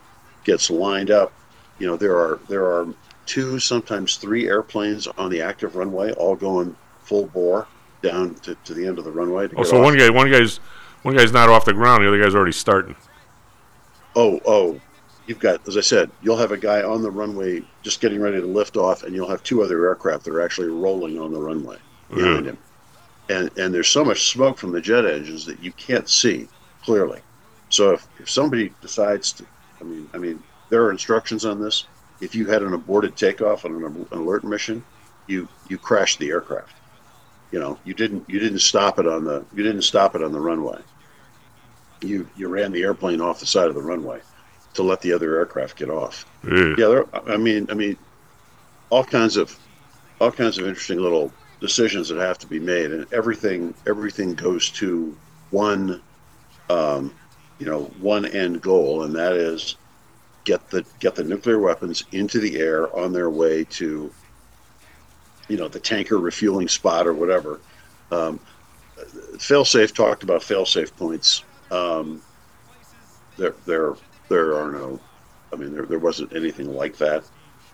gets 0.45 0.71
lined 0.71 1.11
up, 1.11 1.33
you 1.79 1.87
know 1.87 1.97
there 1.97 2.17
are 2.17 2.39
there 2.49 2.65
are 2.67 2.87
two, 3.27 3.59
sometimes 3.59 4.17
three 4.17 4.47
airplanes 4.49 5.07
on 5.07 5.31
the 5.31 5.41
active 5.41 5.77
runway, 5.77 6.13
all 6.13 6.37
going 6.37 6.77
full 7.03 7.27
bore 7.27 7.67
down 8.03 8.35
to, 8.37 8.55
to 8.65 8.75
the 8.75 8.87
end 8.87 8.99
of 8.99 9.05
the 9.05 9.11
runway. 9.11 9.49
To 9.49 9.57
Oh, 9.59 9.63
so 9.63 9.79
off. 9.79 9.85
one 9.85 9.97
guy 9.99 10.11
one 10.11 10.31
guy's 10.31 10.59
one 11.03 11.17
guy's 11.17 11.33
not 11.33 11.49
off 11.49 11.65
the 11.65 11.73
ground. 11.73 12.03
The 12.05 12.09
other 12.09 12.23
guy's 12.23 12.35
already 12.35 12.53
starting. 12.53 12.95
Oh, 14.17 14.41
oh, 14.47 14.81
you've 15.27 15.39
got, 15.41 15.67
as 15.67 15.77
I 15.77 15.81
said, 15.81 16.11
you'll 16.23 16.37
have 16.37 16.53
a 16.53 16.57
guy 16.57 16.83
on 16.83 17.03
the 17.03 17.11
runway 17.11 17.63
just 17.83 18.01
getting 18.01 18.21
ready 18.21 18.41
to 18.41 18.47
lift 18.47 18.77
off, 18.77 19.03
and 19.03 19.15
you'll 19.15 19.29
have 19.29 19.43
two 19.43 19.63
other 19.63 19.87
aircraft 19.89 20.25
that 20.25 20.33
are 20.35 20.41
actually 20.43 20.69
rolling 20.69 21.19
on 21.19 21.33
the 21.33 21.41
runway 21.41 21.79
behind 22.09 22.45
Yeah. 22.47 22.53
him. 22.53 22.59
And 23.31 23.51
and 23.59 23.75
there's 23.75 23.89
so 23.89 24.05
much 24.05 24.29
smoke 24.31 24.59
from 24.59 24.73
the 24.73 24.81
jet 24.83 25.07
engines 25.07 25.47
that 25.47 25.61
you 25.63 25.73
can't 25.73 26.09
see 26.09 26.47
clearly. 26.85 27.21
So 27.71 27.93
if, 27.93 28.07
if 28.21 28.29
somebody 28.31 28.73
decides 28.83 29.33
to, 29.33 29.47
I 29.81 29.85
mean, 29.85 30.09
I 30.13 30.19
mean, 30.19 30.43
there 30.69 30.83
are 30.83 30.91
instructions 30.91 31.45
on 31.45 31.61
this. 31.61 31.87
If 32.21 32.35
you 32.35 32.47
had 32.47 32.63
an 32.63 32.73
aborted 32.73 33.17
takeoff 33.17 33.65
on 33.65 33.75
an, 33.85 34.07
alert 34.13 34.45
mission, 34.45 34.85
you 35.27 35.49
you 35.69 35.79
crashed 35.79 36.19
the 36.19 36.31
aircraft. 36.31 36.77
You 37.51 37.61
know, 37.61 37.79
you 37.85 37.95
didn't 37.95 38.29
you 38.29 38.41
didn't 38.41 38.61
stop 38.61 38.99
it 38.99 39.07
on 39.07 39.25
the 39.25 39.45
you 39.55 39.63
didn't 39.63 39.83
stop 39.83 40.15
it 40.15 40.23
on 40.23 40.33
the 40.33 40.41
runway. 40.41 40.81
You 42.01 42.29
you 42.37 42.49
ran 42.49 42.73
the 42.73 42.83
airplane 42.83 43.21
off 43.21 43.41
the 43.41 43.47
side 43.47 43.69
of 43.69 43.75
the 43.75 43.83
runway 43.83 44.21
to 44.75 44.83
let 44.83 45.01
the 45.01 45.13
other 45.13 45.37
aircraft 45.37 45.77
get 45.77 45.89
off. 45.89 46.27
Yeah. 46.47 46.75
Yeah, 46.77 46.89
there, 46.89 47.07
I 47.29 47.37
mean, 47.37 47.67
I 47.71 47.75
mean, 47.75 47.97
all 48.91 49.05
kinds 49.05 49.37
of 49.37 49.57
all 50.21 50.31
kinds 50.31 50.59
of 50.59 50.67
interesting 50.67 50.99
little 50.99 51.33
decisions 51.61 52.09
that 52.09 52.19
have 52.19 52.39
to 52.39 52.47
be 52.47 52.61
made, 52.61 52.91
and 52.91 53.07
everything 53.13 53.75
everything 53.87 54.35
goes 54.35 54.71
to 54.71 55.17
one, 55.51 56.03
um, 56.71 57.15
you 57.59 57.67
know, 57.67 57.85
one 58.01 58.27
end 58.27 58.61
goal, 58.61 59.05
and 59.05 59.15
that 59.15 59.33
is 59.33 59.77
get 60.45 60.71
the 60.71 60.85
get 61.01 61.15
the 61.15 61.25
nuclear 61.25 61.59
weapons 61.59 62.05
into 62.13 62.39
the 62.39 62.59
air 62.59 62.95
on 62.97 63.13
their 63.13 63.31
way 63.31 63.65
to, 63.65 64.13
you 65.49 65.57
know, 65.57 65.69
the 65.69 65.81
tanker 65.81 66.19
refueling 66.19 66.69
spot 66.69 67.07
or 67.07 67.15
whatever. 67.15 67.61
Um, 68.11 68.39
failsafe 69.37 69.95
talked 69.95 70.23
about 70.23 70.43
failsafe 70.43 70.95
points. 70.97 71.45
Um, 71.71 72.23
there, 73.37 73.55
there, 73.67 73.95
there 74.29 74.57
are 74.57 74.71
no. 74.71 75.01
I 75.53 75.57
mean, 75.57 75.73
there, 75.73 75.87
there 75.87 75.99
wasn't 75.99 76.35
anything 76.35 76.73
like 76.73 76.97
that. 76.99 77.25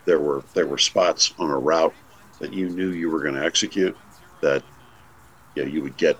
There 0.04 0.20
were 0.20 0.42
there 0.54 0.66
were 0.66 0.78
spots 0.78 1.34
on 1.38 1.50
a 1.50 1.58
route 1.58 1.94
that 2.38 2.52
you 2.52 2.70
knew 2.70 2.90
you 2.90 3.10
were 3.10 3.22
going 3.22 3.34
to 3.34 3.44
execute 3.44 3.96
that 4.40 4.62
you, 5.54 5.64
know, 5.64 5.70
you 5.70 5.82
would 5.82 5.96
get 5.96 6.18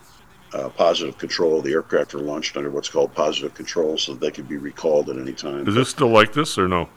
uh, 0.53 0.69
positive 0.71 1.17
control. 1.19 1.61
The 1.61 1.73
aircraft 1.73 2.15
are 2.15 2.19
launched 2.19 2.57
under 2.57 2.71
what's 2.71 2.89
called 2.89 3.15
positive 3.15 3.55
control, 3.55 3.99
so 3.99 4.15
they 4.15 4.31
could 4.31 4.49
be 4.49 4.57
recalled 4.57 5.09
at 5.11 5.17
any 5.17 5.33
time. 5.33 5.69
Is 5.69 5.75
this 5.75 5.89
still 5.89 6.09
like 6.09 6.33
this 6.33 6.59
or 6.59 6.69
no? 6.69 6.89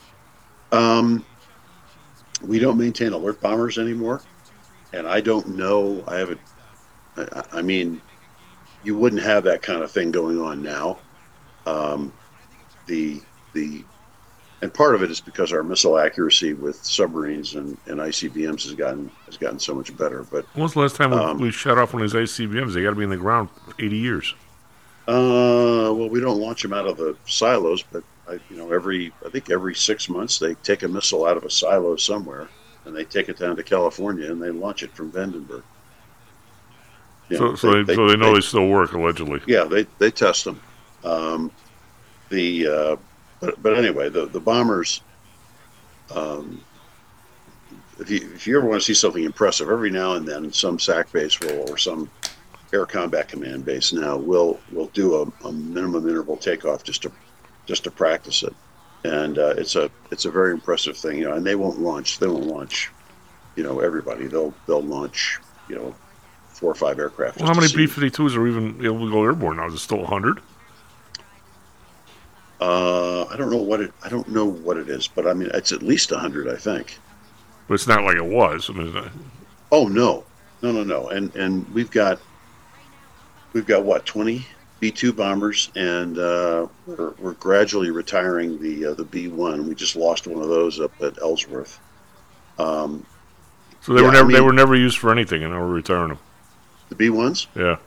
Um, 0.72 1.26
we 2.42 2.60
don't 2.60 2.78
maintain 2.78 3.14
alert 3.14 3.40
bombers 3.42 3.78
anymore, 3.78 4.22
and 4.92 5.08
I 5.08 5.22
don't 5.22 5.56
know. 5.56 6.04
I 6.08 6.18
haven't. 6.18 6.42
I, 7.16 7.44
I 7.54 7.62
mean, 7.62 8.02
you 8.84 8.98
wouldn't 8.98 9.22
have 9.22 9.44
that 9.44 9.62
kind 9.62 9.84
of 9.84 9.92
thing 9.92 10.12
going 10.12 10.40
on 10.40 10.64
now. 10.64 11.00
Um, 11.66 12.12
the 12.88 13.22
the 13.54 13.84
and 14.64 14.74
part 14.74 14.96
of 14.96 15.04
it 15.04 15.12
is 15.12 15.20
because 15.20 15.52
our 15.52 15.62
missile 15.62 16.00
accuracy 16.00 16.54
with 16.54 16.78
submarines 16.86 17.56
and, 17.56 17.78
and 17.86 18.00
ICBMs 18.00 18.64
has 18.64 18.74
gotten 18.74 19.12
has 19.26 19.36
gotten 19.36 19.60
so 19.60 19.76
much 19.76 19.96
better. 19.98 20.24
But 20.24 20.46
when 20.56 20.64
was 20.64 20.74
the 20.74 20.80
last 20.80 20.96
time 20.96 21.12
we- 21.12 21.18
um, 21.18 21.38
we 21.38 21.52
shut 21.52 21.78
off 21.78 21.94
one 21.94 22.02
of 22.02 22.10
these 22.10 22.30
ICBMs? 22.30 22.74
They 22.74 22.82
got 22.82 22.92
to 22.92 22.96
be 22.96 23.04
in 23.04 23.10
the 23.10 23.18
ground 23.18 23.50
80 23.78 23.98
years. 23.98 24.34
Uh, 25.06 25.92
well, 25.94 26.08
we 26.08 26.22
don't 26.22 26.40
launch 26.40 26.62
them 26.62 26.72
out 26.72 26.88
of 26.88 26.96
the 26.96 27.18
silos, 27.26 27.84
but 27.84 28.06
I, 28.30 28.40
you 28.50 28.56
know, 28.56 28.72
every 28.72 29.12
I 29.26 29.30
think 29.30 29.52
every 29.52 29.76
six 29.76 30.08
months 30.08 30.40
they 30.40 30.54
take 30.56 30.84
a 30.84 30.88
missile 30.88 31.26
out 31.26 31.36
of 31.36 31.44
a 31.44 31.50
silo 31.50 31.98
somewhere, 31.98 32.48
and 32.86 32.96
they 32.96 33.04
take 33.04 33.28
it 33.28 33.38
down 33.38 33.58
to 33.58 33.64
California 33.64 34.32
and 34.32 34.42
they 34.42 34.50
launch 34.50 34.82
it 34.82 34.96
from 34.96 35.12
Vandenberg. 35.12 35.64
You 37.28 37.38
so, 37.38 37.44
know, 37.48 37.56
so, 37.56 37.84
they, 37.84 37.96
so 37.96 38.08
they 38.08 38.16
know 38.16 38.34
they, 38.34 38.40
still 38.40 38.68
work 38.70 38.94
allegedly. 38.94 39.42
yeah, 39.46 39.66
they 39.66 39.86
they 40.00 40.10
test 40.10 40.46
them. 40.46 40.62
Um, 41.04 41.52
the 42.30 42.68
uh, 42.68 42.96
but 43.44 43.62
but 43.62 43.78
anyway, 43.78 44.10
the 44.10 44.26
the 44.26 44.40
bombers. 44.40 45.02
Um, 46.12 46.62
if 48.00 48.10
you 48.10 48.32
if 48.34 48.48
you 48.48 48.58
ever 48.58 48.68
want 48.68 48.82
to 48.82 48.86
see 48.86 48.94
something 48.94 49.24
impressive, 49.24 49.70
every 49.70 49.92
now 49.92 50.14
and 50.14 50.28
then 50.28 50.52
some 50.54 50.80
SAC 50.80 51.12
base 51.12 51.40
will 51.40 51.70
or 51.70 51.78
some 51.78 52.10
air 52.72 52.86
combat 52.86 53.28
command 53.28 53.66
base 53.66 53.94
now 53.94 54.18
will 54.18 54.60
will 54.72 54.88
do 54.88 55.16
a, 55.16 55.48
a 55.48 55.52
minimum 55.52 56.08
interval 56.08 56.38
takeoff 56.38 56.84
just 56.84 57.04
to 57.04 57.12
just 57.66 57.84
to 57.84 57.92
practice 57.92 58.44
it, 58.44 58.56
and 59.04 59.38
uh, 59.38 59.54
it's 59.58 59.76
a 59.76 59.92
it's 60.10 60.26
a 60.26 60.32
very 60.32 60.52
impressive 60.52 60.98
thing, 60.98 61.18
you 61.18 61.26
know. 61.26 61.34
And 61.34 61.46
they 61.46 61.56
won't 61.56 61.80
launch 61.80 62.20
they 62.20 62.28
won't 62.28 62.48
launch, 62.48 62.92
you 63.56 63.64
know, 63.64 63.80
everybody. 63.82 64.28
They'll 64.28 64.54
they'll 64.68 64.82
launch 64.82 65.40
you 65.68 65.76
know 65.76 65.96
four 66.48 66.72
or 66.72 66.76
five 66.76 66.98
aircraft. 66.98 67.40
Well, 67.40 67.48
how 67.48 67.60
many. 67.60 67.72
B 67.74 67.86
52s 67.88 68.38
are 68.38 68.48
even 68.48 68.86
able 68.86 69.06
to 69.06 69.12
go 69.12 69.24
airborne 69.24 69.58
now? 69.58 69.68
Is 69.68 69.74
it 69.74 69.80
still 69.80 70.00
100? 70.00 70.40
Uh, 72.62 73.26
I 73.26 73.36
don't 73.36 73.52
know 73.52 73.58
what 73.62 73.82
it 73.82 73.92
I 74.04 74.10
don't 74.10 74.28
know 74.30 74.46
what 74.46 74.78
it 74.78 74.90
is, 74.90 75.08
but 75.08 75.28
I 75.28 75.34
mean 75.34 75.50
it's 75.54 75.72
at 75.72 75.82
least 75.84 76.10
hundred, 76.12 76.48
I 76.48 76.56
think. 76.56 76.98
But 77.68 77.76
it's 77.76 77.88
not 77.88 78.04
like 78.04 78.16
it 78.16 78.26
was. 78.26 78.70
I 78.70 78.74
mean, 78.74 78.94
not- 78.94 79.12
Oh 79.72 79.88
no, 79.88 80.24
no, 80.62 80.72
no, 80.72 80.84
no, 80.84 81.10
and 81.10 81.36
and 81.36 81.68
we've 81.74 81.92
got 81.92 82.20
we've 83.54 83.66
got 83.66 83.84
what 83.84 84.06
twenty 84.06 84.46
B 84.80 84.92
two 84.92 85.12
bombers, 85.14 85.72
and 85.76 86.18
uh, 86.20 86.68
we're, 86.86 87.12
we're 87.20 87.34
gradually 87.34 87.90
retiring 87.90 88.62
the 88.62 88.88
uh, 88.88 88.94
the 88.94 89.04
B 89.06 89.28
one. 89.30 89.68
We 89.68 89.76
just 89.76 89.96
lost 89.96 90.28
one 90.28 90.42
of 90.42 90.50
those 90.50 90.80
up 90.80 90.92
at 91.02 91.22
Ellsworth. 91.22 91.80
Um, 92.60 93.06
so 93.82 93.94
they 93.94 94.02
yeah, 94.02 94.08
were 94.08 94.12
I 94.12 94.14
never 94.16 94.32
they 94.32 94.42
were 94.42 94.54
never 94.54 94.76
used 94.76 94.98
for 95.00 95.12
anything, 95.12 95.44
and 95.44 95.54
now 95.54 95.60
we're 95.60 95.74
retiring 95.74 96.10
them. 96.10 96.20
the 96.90 96.96
B 96.96 97.10
ones? 97.10 97.48
Yeah. 97.56 97.78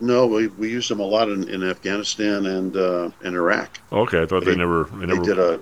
No, 0.00 0.26
we, 0.26 0.46
we 0.46 0.70
used 0.70 0.88
them 0.90 1.00
a 1.00 1.04
lot 1.04 1.28
in, 1.28 1.48
in 1.48 1.62
Afghanistan 1.68 2.46
and 2.46 2.76
uh, 2.76 3.10
in 3.24 3.34
Iraq. 3.34 3.80
Okay, 3.92 4.22
I 4.22 4.26
thought 4.26 4.44
they, 4.44 4.52
They- 4.52 4.56
never 4.56 4.84
they 4.84 5.00
They 5.00 5.06
never. 5.06 5.22
did 5.22 5.38
a 5.38 5.60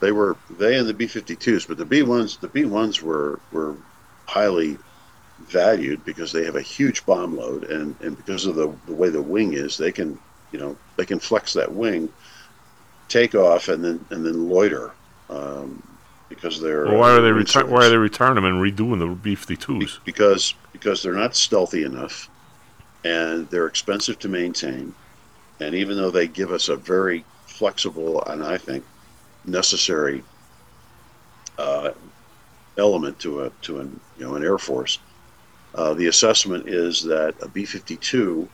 they 0.00 0.12
were 0.12 0.36
they 0.58 0.78
and 0.78 0.88
the 0.88 0.94
B 0.94 1.06
fifty 1.06 1.36
twos, 1.36 1.66
but 1.66 1.76
the 1.76 1.84
B 1.84 2.02
ones 2.02 2.38
the 2.38 2.48
B 2.48 2.64
ones 2.64 3.02
were 3.02 3.38
were 3.52 3.76
highly 4.26 4.78
valued 5.40 6.04
because 6.04 6.32
they 6.32 6.44
have 6.44 6.56
a 6.56 6.62
huge 6.62 7.04
bomb 7.04 7.36
load 7.36 7.64
and, 7.64 7.94
and 8.00 8.16
because 8.16 8.46
of 8.46 8.54
the, 8.54 8.72
the 8.86 8.92
way 8.94 9.08
the 9.10 9.20
wing 9.20 9.52
is, 9.54 9.76
they 9.76 9.92
can 9.92 10.18
you 10.52 10.58
know 10.58 10.76
they 10.96 11.04
can 11.04 11.18
flex 11.18 11.52
that 11.52 11.70
wing, 11.72 12.08
take 13.08 13.34
off 13.34 13.68
and 13.68 13.84
then 13.84 14.02
and 14.10 14.24
then 14.24 14.48
loiter 14.48 14.92
um, 15.28 15.82
because 16.30 16.60
they're 16.62 16.86
well, 16.86 16.98
why 16.98 17.10
are 17.10 17.20
they 17.20 17.28
reti- 17.30 17.68
Why 17.68 17.86
are 17.86 17.90
they 17.90 17.96
retiring 17.98 18.36
them 18.36 18.44
and 18.46 18.54
redoing 18.62 18.98
the 19.00 19.06
B 19.14 19.36
52s? 19.36 19.98
because 20.06 20.54
because 20.72 21.02
they're 21.02 21.12
not 21.12 21.36
stealthy 21.36 21.82
enough 21.84 22.30
and 23.04 23.48
they're 23.50 23.66
expensive 23.66 24.18
to 24.18 24.28
maintain 24.28 24.94
and 25.60 25.74
even 25.74 25.96
though 25.96 26.10
they 26.10 26.28
give 26.28 26.50
us 26.50 26.68
a 26.68 26.76
very 26.76 27.24
flexible 27.46 28.22
and 28.26 28.42
i 28.44 28.56
think 28.58 28.84
necessary 29.44 30.22
uh, 31.58 31.90
element 32.78 33.18
to 33.18 33.42
a 33.42 33.50
to 33.62 33.80
an 33.80 34.00
you 34.16 34.24
know 34.24 34.34
an 34.34 34.44
air 34.44 34.58
force 34.58 34.98
uh, 35.74 35.94
the 35.94 36.06
assessment 36.06 36.68
is 36.68 37.02
that 37.02 37.34
a 37.42 37.48
b-52 37.48 38.48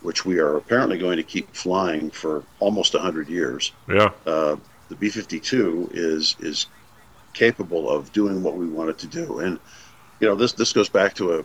which 0.00 0.24
we 0.24 0.38
are 0.38 0.56
apparently 0.56 0.98
going 0.98 1.16
to 1.16 1.22
keep 1.22 1.54
flying 1.56 2.10
for 2.10 2.44
almost 2.58 2.94
100 2.94 3.28
years 3.28 3.72
Yeah. 3.88 4.10
uh, 4.26 4.56
the 4.88 4.94
B-52 4.96 5.88
is 5.92 6.36
is 6.38 6.66
capable 7.34 7.90
of 7.90 8.12
doing 8.12 8.42
what 8.42 8.56
we 8.56 8.68
want 8.68 8.88
it 8.88 8.98
to 8.98 9.08
do. 9.08 9.40
And 9.40 9.58
you 10.20 10.28
know, 10.28 10.36
this 10.36 10.52
this 10.52 10.72
goes 10.72 10.88
back 10.88 11.14
to 11.14 11.40
a 11.40 11.44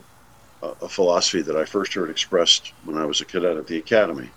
a 0.62 0.88
philosophy 0.88 1.42
that 1.42 1.56
I 1.56 1.64
first 1.64 1.94
heard 1.94 2.10
expressed 2.10 2.72
when 2.84 2.96
I 2.96 3.04
was 3.04 3.20
a 3.20 3.24
cadet 3.24 3.56
at 3.56 3.66
the 3.66 3.78
academy. 3.78 4.30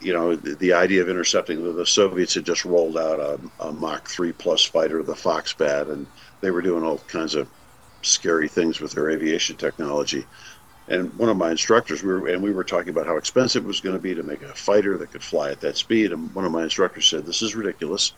You 0.00 0.12
know, 0.12 0.36
the, 0.36 0.54
the 0.54 0.72
idea 0.72 1.02
of 1.02 1.08
intercepting 1.08 1.62
the, 1.62 1.72
the 1.72 1.86
Soviets 1.86 2.34
had 2.34 2.46
just 2.46 2.64
rolled 2.64 2.96
out 2.96 3.20
a, 3.20 3.40
a 3.60 3.72
Mach 3.72 4.08
3 4.08 4.32
plus 4.32 4.64
fighter, 4.64 5.02
the 5.02 5.14
Foxbat, 5.14 5.90
and 5.90 6.06
they 6.40 6.50
were 6.50 6.62
doing 6.62 6.84
all 6.84 6.98
kinds 7.08 7.34
of 7.34 7.48
scary 8.02 8.48
things 8.48 8.80
with 8.80 8.92
their 8.92 9.10
aviation 9.10 9.56
technology. 9.56 10.24
And 10.86 11.12
one 11.18 11.28
of 11.28 11.36
my 11.36 11.50
instructors, 11.50 12.02
we 12.02 12.12
were, 12.12 12.28
and 12.28 12.42
we 12.42 12.52
were 12.52 12.64
talking 12.64 12.90
about 12.90 13.06
how 13.06 13.16
expensive 13.16 13.64
it 13.64 13.66
was 13.66 13.80
going 13.80 13.96
to 13.96 14.02
be 14.02 14.14
to 14.14 14.22
make 14.22 14.42
a 14.42 14.54
fighter 14.54 14.96
that 14.96 15.12
could 15.12 15.22
fly 15.22 15.50
at 15.50 15.60
that 15.60 15.76
speed. 15.76 16.12
And 16.12 16.34
one 16.34 16.46
of 16.46 16.52
my 16.52 16.62
instructors 16.62 17.06
said, 17.06 17.26
"This 17.26 17.42
is 17.42 17.54
ridiculous. 17.54 18.12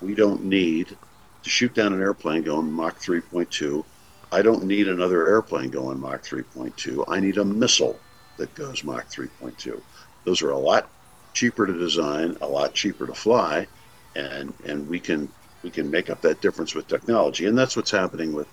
We 0.00 0.14
don't 0.14 0.44
need 0.44 0.96
to 1.42 1.50
shoot 1.50 1.74
down 1.74 1.92
an 1.92 2.00
airplane 2.00 2.42
going 2.42 2.72
Mach 2.72 2.98
3.2. 2.98 3.84
I 4.32 4.42
don't 4.42 4.64
need 4.64 4.88
another 4.88 5.26
airplane 5.28 5.70
going 5.70 6.00
Mach 6.00 6.22
3.2. 6.22 7.04
I 7.08 7.18
need 7.20 7.38
a 7.38 7.44
missile 7.44 7.98
that 8.36 8.54
goes 8.54 8.84
Mach 8.84 9.08
3.2. 9.08 9.80
Those 10.24 10.42
are 10.42 10.50
a 10.50 10.58
lot 10.58 10.88
cheaper 11.32 11.66
to 11.66 11.72
design, 11.72 12.36
a 12.40 12.46
lot 12.46 12.74
cheaper 12.74 13.06
to 13.06 13.14
fly, 13.14 13.66
and 14.14 14.52
and 14.64 14.88
we 14.88 15.00
can 15.00 15.28
we 15.62 15.70
can 15.70 15.90
make 15.90 16.10
up 16.10 16.20
that 16.22 16.40
difference 16.40 16.74
with 16.74 16.86
technology. 16.86 17.46
And 17.46 17.58
that's 17.58 17.76
what's 17.76 17.90
happening 17.90 18.32
with 18.32 18.48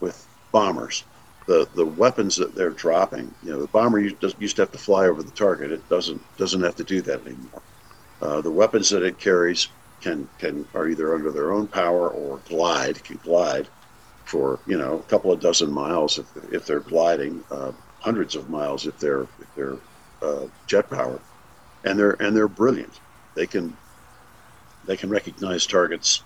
with 0.00 0.26
bombers. 0.50 1.04
The 1.46 1.68
the 1.74 1.86
weapons 1.86 2.36
that 2.36 2.54
they're 2.54 2.70
dropping, 2.70 3.34
you 3.42 3.52
know, 3.52 3.60
the 3.60 3.66
bomber 3.66 3.98
used, 3.98 4.20
to 4.20 4.62
have 4.62 4.72
to 4.72 4.78
fly 4.78 5.06
over 5.06 5.22
the 5.22 5.32
target. 5.32 5.72
It 5.72 5.88
doesn't 5.88 6.22
doesn't 6.36 6.62
have 6.62 6.76
to 6.76 6.84
do 6.84 7.02
that 7.02 7.26
anymore. 7.26 7.62
Uh, 8.20 8.40
the 8.40 8.50
weapons 8.50 8.90
that 8.90 9.02
it 9.02 9.18
carries 9.18 9.68
can 10.00 10.28
can 10.38 10.66
are 10.74 10.88
either 10.88 11.14
under 11.14 11.32
their 11.32 11.52
own 11.52 11.66
power 11.66 12.08
or 12.08 12.38
glide 12.48 13.02
can 13.04 13.18
glide 13.22 13.68
for 14.32 14.58
you 14.66 14.78
know 14.78 14.94
a 14.98 15.02
couple 15.02 15.30
of 15.30 15.40
dozen 15.40 15.70
miles 15.70 16.18
if, 16.18 16.26
if 16.50 16.66
they're 16.66 16.80
gliding, 16.80 17.44
uh, 17.50 17.72
hundreds 18.00 18.34
of 18.34 18.48
miles 18.48 18.86
if 18.86 18.98
they're 18.98 19.24
if 19.38 19.54
they're 19.54 19.76
uh, 20.22 20.46
jet 20.66 20.88
powered, 20.88 21.20
and 21.84 21.98
they're 21.98 22.16
and 22.22 22.34
they're 22.34 22.48
brilliant. 22.48 23.00
They 23.34 23.46
can 23.46 23.76
they 24.86 24.96
can 24.96 25.10
recognize 25.10 25.66
targets, 25.66 26.22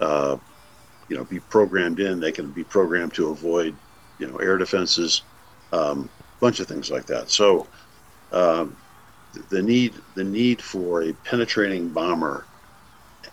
uh, 0.00 0.36
you 1.08 1.16
know, 1.16 1.24
be 1.24 1.40
programmed 1.40 1.98
in. 1.98 2.20
They 2.20 2.32
can 2.32 2.52
be 2.52 2.62
programmed 2.62 3.14
to 3.14 3.30
avoid 3.30 3.74
you 4.18 4.26
know 4.28 4.36
air 4.36 4.58
defenses, 4.58 5.22
um, 5.72 6.10
bunch 6.40 6.60
of 6.60 6.68
things 6.68 6.90
like 6.90 7.06
that. 7.06 7.30
So. 7.30 7.66
Um, 8.32 8.76
the 9.50 9.62
need 9.62 9.92
the 10.14 10.24
need 10.24 10.62
for 10.62 11.02
a 11.02 11.12
penetrating 11.12 11.90
bomber 11.90 12.46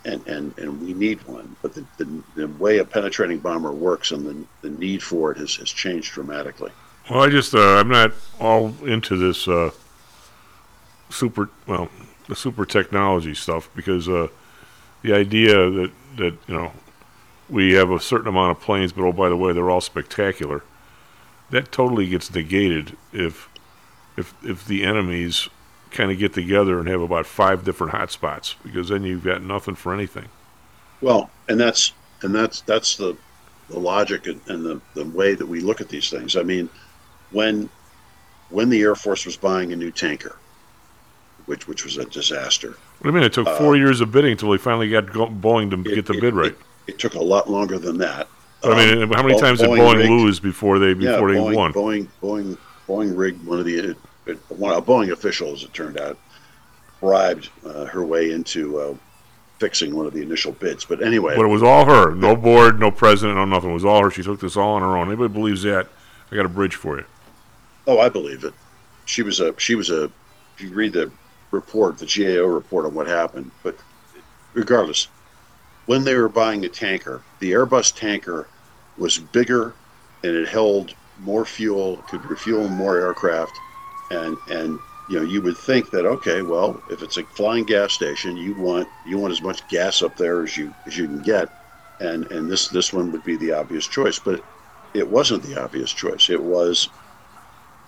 and, 0.06 0.26
and, 0.28 0.58
and 0.58 0.82
we 0.82 0.94
need 0.94 1.22
one 1.28 1.56
but 1.62 1.74
the, 1.74 1.86
the, 1.98 2.24
the 2.36 2.48
way 2.48 2.78
a 2.78 2.86
penetrating 2.86 3.40
bomber 3.40 3.72
works 3.72 4.12
and 4.12 4.26
the, 4.26 4.46
the 4.68 4.76
need 4.78 5.02
for 5.02 5.32
it 5.32 5.38
has, 5.38 5.56
has 5.56 5.70
changed 5.70 6.14
dramatically 6.14 6.72
Well, 7.10 7.24
I 7.24 7.30
just 7.30 7.54
uh, 7.54 7.80
I'm 7.80 7.90
not 7.90 8.12
all 8.40 8.74
into 8.84 9.18
this 9.18 9.48
uh, 9.48 9.72
super 11.10 11.50
well 11.68 11.90
the 12.28 12.36
super 12.36 12.66
technology 12.66 13.34
stuff 13.34 13.70
because 13.76 14.08
uh, 14.08 14.28
the 15.02 15.14
idea 15.14 15.70
that 15.70 15.92
that 16.18 16.38
you 16.48 16.56
know 16.56 16.72
we 17.50 17.74
have 17.74 17.92
a 17.92 18.00
certain 18.00 18.28
amount 18.28 18.58
of 18.58 18.64
planes, 18.64 18.92
but 18.94 19.04
oh 19.04 19.12
by 19.12 19.30
the 19.30 19.38
way 19.38 19.54
they're 19.54 19.70
all 19.70 19.82
spectacular. 19.82 20.64
That 21.50 21.72
totally 21.72 22.08
gets 22.08 22.34
negated 22.34 22.98
if 23.12 23.50
if 24.18 24.34
if 24.44 24.66
the 24.66 24.84
enemies 24.84 25.50
kind 25.94 26.12
of 26.12 26.18
get 26.18 26.34
together 26.34 26.80
and 26.80 26.88
have 26.88 27.02
about 27.02 27.26
five 27.26 27.64
different 27.64 27.94
hotspots 27.94 28.56
because 28.64 28.90
then 28.90 29.04
you've 29.04 29.24
got 29.24 29.42
nothing 29.44 29.76
for 29.76 29.94
anything. 29.94 30.28
well 31.02 31.30
and 31.50 31.60
that's 31.60 31.94
and 32.22 32.34
that's 32.34 32.62
that's 32.62 32.96
the 32.98 33.16
the 33.70 33.80
logic 33.80 34.28
and, 34.28 34.42
and 34.48 34.66
the, 34.66 34.82
the 34.94 35.06
way 35.06 35.34
that 35.36 35.46
we 35.46 35.60
look 35.62 35.80
at 35.82 35.88
these 35.90 36.10
things 36.10 36.36
i 36.36 36.44
mean 36.44 36.70
when 37.32 37.70
when 38.50 38.70
the 38.70 38.82
air 38.82 38.94
force 38.96 39.26
was 39.26 39.38
buying 39.38 39.72
a 39.72 39.76
new 39.76 39.92
tanker 39.92 40.36
which 41.46 41.68
which 41.68 41.84
was 41.86 41.98
a 41.98 42.06
disaster 42.06 42.70
What 43.00 43.04
do 43.04 43.10
you 43.10 43.14
mean? 43.16 43.24
It 43.24 43.34
took 43.34 43.48
Uh, 43.48 43.58
four 43.58 43.76
years 43.76 44.00
of 44.02 44.12
bidding 44.12 44.32
until 44.32 44.50
we 44.50 44.58
finally 44.58 44.90
got 44.90 45.08
Boeing 45.08 45.70
to 45.72 45.90
it- 45.92 45.96
get 45.96 46.06
the 46.06 46.14
it- 46.14 46.22
bid 46.22 46.34
right. 46.34 46.56
it 46.88 47.00
took 47.00 47.16
a 47.16 47.22
lot 47.24 47.50
longer 47.50 47.78
than 47.80 47.98
that 48.00 48.28
I 48.66 48.70
mean, 48.78 49.04
Um, 49.04 49.12
how 49.12 49.24
many 49.24 49.34
Bo- 49.34 49.40
times 49.42 49.60
did 49.60 49.70
Boeing 49.70 49.98
rigged- 49.98 50.10
lose 50.10 50.40
before 50.40 50.80
they 50.80 50.94
yeah, 50.94 51.14
before 51.14 51.32
they 51.34 51.38
Boeing, 51.40 51.56
won? 51.56 51.74
Boeing, 51.74 52.08
Boeing, 52.22 52.58
Boeing 52.88 53.18
rigged 53.18 53.46
one 53.46 53.60
of 53.60 53.66
the 53.66 53.94
one 54.50 54.74
a 54.76 54.82
Boeing 54.82 55.12
official, 55.12 55.54
as 55.54 55.64
it 55.64 55.74
turned 55.74 56.00
out, 56.00 56.18
bribed 57.00 57.50
uh, 57.66 57.86
her 57.86 58.06
way 58.06 58.32
into 58.32 58.80
uh, 58.80 58.96
fixing 59.60 59.96
one 59.96 60.06
of 60.06 60.14
the 60.14 60.22
initial 60.22 60.52
bids. 60.54 60.86
But 60.86 61.02
anyway, 61.04 61.36
But 61.36 61.46
it 61.46 61.50
was 61.50 61.64
all 61.64 61.86
her. 61.86 62.14
No 62.16 62.36
board, 62.36 62.80
no 62.80 62.92
president, 62.92 63.38
no 63.38 63.46
nothing. 63.46 63.72
It 63.72 63.74
was 63.74 63.86
all 63.86 64.04
her. 64.04 64.12
She 64.12 64.24
took 64.24 64.40
this 64.40 64.56
all 64.58 64.76
on 64.76 64.82
her 64.82 64.98
own. 64.98 65.08
Anybody 65.08 65.34
believes 65.34 65.64
that? 65.64 65.88
I 66.32 66.36
got 66.36 66.46
a 66.46 66.50
bridge 66.50 66.76
for 66.76 66.98
you. 66.98 67.06
oh, 67.88 68.00
I 68.00 68.10
believe 68.10 68.44
it. 68.44 68.54
She 69.06 69.22
was 69.22 69.40
a 69.40 69.54
she 69.60 69.76
was 69.76 69.90
a. 69.90 70.06
If 70.56 70.62
you 70.62 70.74
read 70.74 70.94
the 70.94 71.12
report, 71.52 71.98
the 71.98 72.06
GAO 72.06 72.46
report 72.46 72.86
on 72.86 72.94
what 72.94 73.08
happened, 73.08 73.52
but 73.64 73.76
regardless, 74.54 75.08
when 75.88 76.04
they 76.04 76.16
were 76.16 76.30
buying 76.30 76.64
a 76.66 76.70
tanker, 76.70 77.22
the 77.40 77.52
Airbus 77.52 77.96
tanker 77.96 78.48
was 78.98 79.18
bigger 79.18 79.74
and 80.24 80.36
it 80.36 80.48
held 80.48 80.94
more 81.20 81.44
fuel, 81.46 81.98
could 82.08 82.24
refuel 82.26 82.68
more 82.70 82.98
aircraft, 82.98 83.52
and 84.14 84.38
and 84.48 84.80
you 85.08 85.18
know 85.18 85.26
you 85.26 85.42
would 85.42 85.58
think 85.58 85.90
that 85.92 86.06
okay, 86.06 86.42
well, 86.42 86.84
if 86.88 87.02
it's 87.02 87.18
a 87.18 87.24
flying 87.26 87.66
gas 87.66 87.94
station, 87.94 88.38
you 88.38 88.54
want 88.56 88.90
you 89.04 89.18
want 89.18 89.32
as 89.34 89.42
much 89.42 89.68
gas 89.68 90.02
up 90.02 90.16
there 90.18 90.44
as 90.44 90.56
you 90.58 90.76
as 90.86 90.98
you 90.98 91.08
can 91.08 91.22
get, 91.22 91.50
and 92.00 92.26
and 92.32 92.50
this 92.50 92.70
this 92.70 92.94
one 92.94 93.12
would 93.12 93.24
be 93.24 93.38
the 93.38 93.52
obvious 93.54 93.88
choice, 93.88 94.20
but 94.20 94.46
it 94.94 95.10
wasn't 95.10 95.44
the 95.44 95.56
obvious 95.62 95.92
choice. 95.92 96.30
It 96.30 96.44
was 96.44 96.90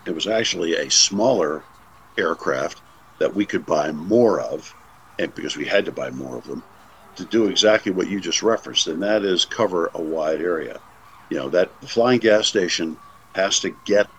it 0.06 0.12
was 0.12 0.28
actually 0.28 0.76
a 0.76 0.90
smaller 0.92 1.68
aircraft 2.18 2.82
that 3.20 3.34
we 3.36 3.46
could 3.46 3.66
buy 3.66 3.92
more 3.92 4.42
of, 4.42 4.76
and 5.20 5.34
because 5.36 5.56
we 5.58 5.66
had 5.66 5.86
to 5.86 5.92
buy 5.92 6.12
more 6.12 6.38
of 6.38 6.46
them, 6.46 6.64
to 7.16 7.26
do 7.26 7.48
exactly 7.48 7.92
what 7.92 8.10
you 8.10 8.20
just 8.20 8.44
referenced, 8.44 8.88
and 8.88 9.02
that 9.04 9.24
is 9.24 9.46
cover 9.46 9.92
a 9.96 10.02
wide 10.02 10.42
area. 10.42 10.82
You 11.30 11.38
know 11.38 11.50
that 11.50 11.80
the 11.82 11.88
flying 11.88 12.20
gas 12.20 12.48
station 12.48 13.00
has 13.36 13.60
to 13.62 13.72
get 13.72 14.12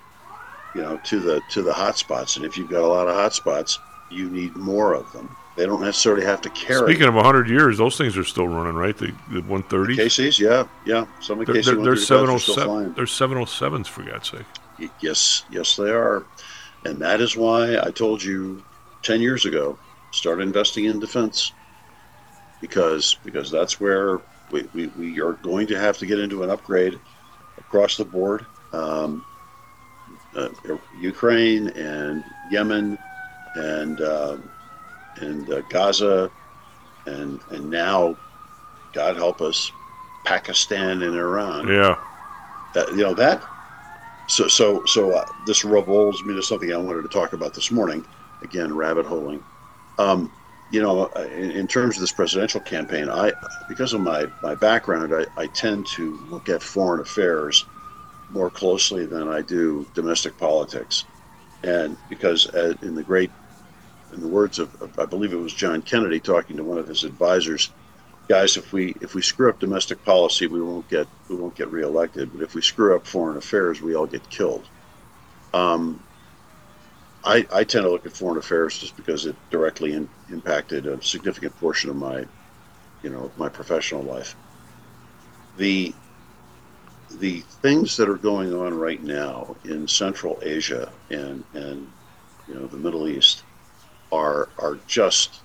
you 0.76 0.82
know 0.82 0.98
to 1.04 1.20
the 1.20 1.40
to 1.50 1.62
the 1.62 1.72
hot 1.72 1.96
spots, 1.96 2.36
and 2.36 2.44
if 2.44 2.58
you've 2.58 2.68
got 2.68 2.82
a 2.82 2.86
lot 2.86 3.08
of 3.08 3.14
hot 3.14 3.32
spots, 3.32 3.78
you 4.10 4.28
need 4.28 4.54
more 4.56 4.94
of 4.94 5.10
them. 5.12 5.34
They 5.56 5.64
don't 5.64 5.80
necessarily 5.80 6.24
have 6.26 6.42
to 6.42 6.50
carry. 6.50 6.86
Speaking 6.86 7.08
of 7.08 7.14
100 7.14 7.48
years, 7.48 7.78
those 7.78 7.96
things 7.96 8.18
are 8.18 8.24
still 8.24 8.46
running, 8.46 8.74
right? 8.74 8.94
The, 8.96 9.06
the 9.30 9.40
130s? 9.40 9.96
KCs, 9.96 10.38
yeah, 10.38 10.68
yeah. 10.84 11.06
Some 11.22 11.40
of 11.40 11.46
the 11.46 11.54
They're, 11.54 11.62
KC 11.62 11.64
they're, 11.64 11.74
they're 11.76 11.92
are 11.92 11.96
still 11.96 12.26
707. 12.26 12.64
flying. 12.64 12.92
They're 12.92 13.04
707s, 13.06 13.86
for 13.86 14.02
God's 14.02 14.30
sake. 14.30 14.90
Yes, 15.00 15.44
yes, 15.50 15.76
they 15.76 15.90
are. 15.90 16.26
And 16.84 16.98
that 16.98 17.22
is 17.22 17.38
why 17.38 17.78
I 17.78 17.90
told 17.90 18.22
you 18.22 18.62
10 19.02 19.22
years 19.22 19.46
ago 19.46 19.78
start 20.10 20.42
investing 20.42 20.84
in 20.84 21.00
defense. 21.00 21.52
Because 22.60 23.16
because 23.24 23.50
that's 23.50 23.80
where 23.80 24.20
we, 24.50 24.68
we, 24.74 24.86
we 24.88 25.20
are 25.20 25.32
going 25.34 25.66
to 25.68 25.78
have 25.78 25.96
to 25.98 26.06
get 26.06 26.18
into 26.18 26.42
an 26.42 26.50
upgrade 26.50 26.98
across 27.58 27.96
the 27.96 28.04
board. 28.04 28.44
Um, 28.72 29.24
uh, 30.36 30.50
Ukraine 30.92 31.68
and 31.70 32.34
Yemen 32.44 32.98
and 33.54 34.00
uh, 34.00 34.38
and 35.16 35.50
uh, 35.50 35.62
Gaza 35.62 36.32
and 37.06 37.42
and 37.50 37.70
now, 37.70 38.18
God 38.92 39.16
help 39.16 39.40
us, 39.42 39.72
Pakistan 40.24 41.02
and 41.02 41.16
Iran. 41.16 41.68
Yeah. 41.68 41.96
that 42.74 42.90
you 42.92 43.02
know 43.04 43.14
that 43.14 43.44
so 44.26 44.48
so 44.48 44.84
so 44.84 45.12
uh, 45.12 45.24
this 45.38 45.64
revolves 45.64 46.24
me 46.24 46.34
to 46.34 46.42
something 46.42 46.72
i 46.72 46.76
wanted 46.76 47.02
to 47.02 47.08
talk 47.08 47.32
about 47.32 47.54
this 47.54 47.70
morning. 47.70 48.06
Again 48.42 48.74
rabbit 48.74 49.06
holing. 49.06 49.44
Um, 49.98 50.32
you 50.68 50.82
know 50.82 51.04
uh, 51.16 51.22
in, 51.32 51.52
in 51.52 51.66
terms 51.68 51.96
of 51.96 52.02
this 52.02 52.12
presidential 52.12 52.60
campaign 52.60 53.08
i 53.08 53.32
because 53.68 53.92
of 53.94 54.00
my 54.00 54.28
my 54.42 54.54
background 54.54 55.14
I, 55.14 55.26
I 55.42 55.46
tend 55.46 55.86
to 55.88 56.18
look 56.24 56.48
at 56.48 56.62
foreign 56.62 57.00
affairs 57.00 57.66
more 58.30 58.50
closely 58.50 59.06
than 59.06 59.28
i 59.28 59.40
do 59.40 59.86
domestic 59.94 60.36
politics 60.38 61.04
and 61.62 61.96
because 62.08 62.46
in 62.82 62.94
the 62.94 63.02
great 63.02 63.30
in 64.12 64.20
the 64.20 64.28
words 64.28 64.58
of, 64.58 64.74
of 64.82 64.98
i 64.98 65.04
believe 65.04 65.32
it 65.32 65.36
was 65.36 65.52
john 65.52 65.82
kennedy 65.82 66.20
talking 66.20 66.56
to 66.56 66.64
one 66.64 66.78
of 66.78 66.88
his 66.88 67.04
advisors 67.04 67.70
guys, 68.28 68.56
if 68.56 68.72
we 68.72 68.94
if 69.00 69.14
we 69.14 69.22
screw 69.22 69.48
up 69.48 69.58
domestic 69.58 70.04
policy, 70.04 70.46
we 70.46 70.60
won't 70.60 70.88
get 70.88 71.06
we 71.28 71.36
won't 71.36 71.54
get 71.54 71.70
reelected. 71.70 72.32
But 72.32 72.42
if 72.42 72.54
we 72.54 72.62
screw 72.62 72.96
up 72.96 73.06
foreign 73.06 73.36
affairs, 73.36 73.80
we 73.80 73.94
all 73.94 74.06
get 74.06 74.28
killed. 74.28 74.68
Um, 75.54 76.02
I 77.24 77.46
I 77.52 77.64
tend 77.64 77.84
to 77.84 77.90
look 77.90 78.06
at 78.06 78.16
foreign 78.16 78.38
affairs 78.38 78.78
just 78.78 78.96
because 78.96 79.26
it 79.26 79.36
directly 79.50 79.92
in, 79.92 80.08
impacted 80.30 80.86
a 80.86 81.02
significant 81.02 81.56
portion 81.58 81.90
of 81.90 81.96
my, 81.96 82.24
you 83.02 83.10
know, 83.10 83.30
my 83.36 83.48
professional 83.48 84.02
life. 84.02 84.34
The 85.56 85.94
the 87.18 87.40
things 87.62 87.96
that 87.96 88.08
are 88.08 88.16
going 88.16 88.54
on 88.54 88.76
right 88.76 89.02
now 89.02 89.56
in 89.64 89.88
Central 89.88 90.38
Asia 90.42 90.90
and 91.10 91.44
and 91.54 91.90
you 92.48 92.54
know 92.54 92.66
the 92.66 92.76
Middle 92.76 93.08
East 93.08 93.42
are 94.12 94.48
are 94.58 94.78
just 94.86 95.40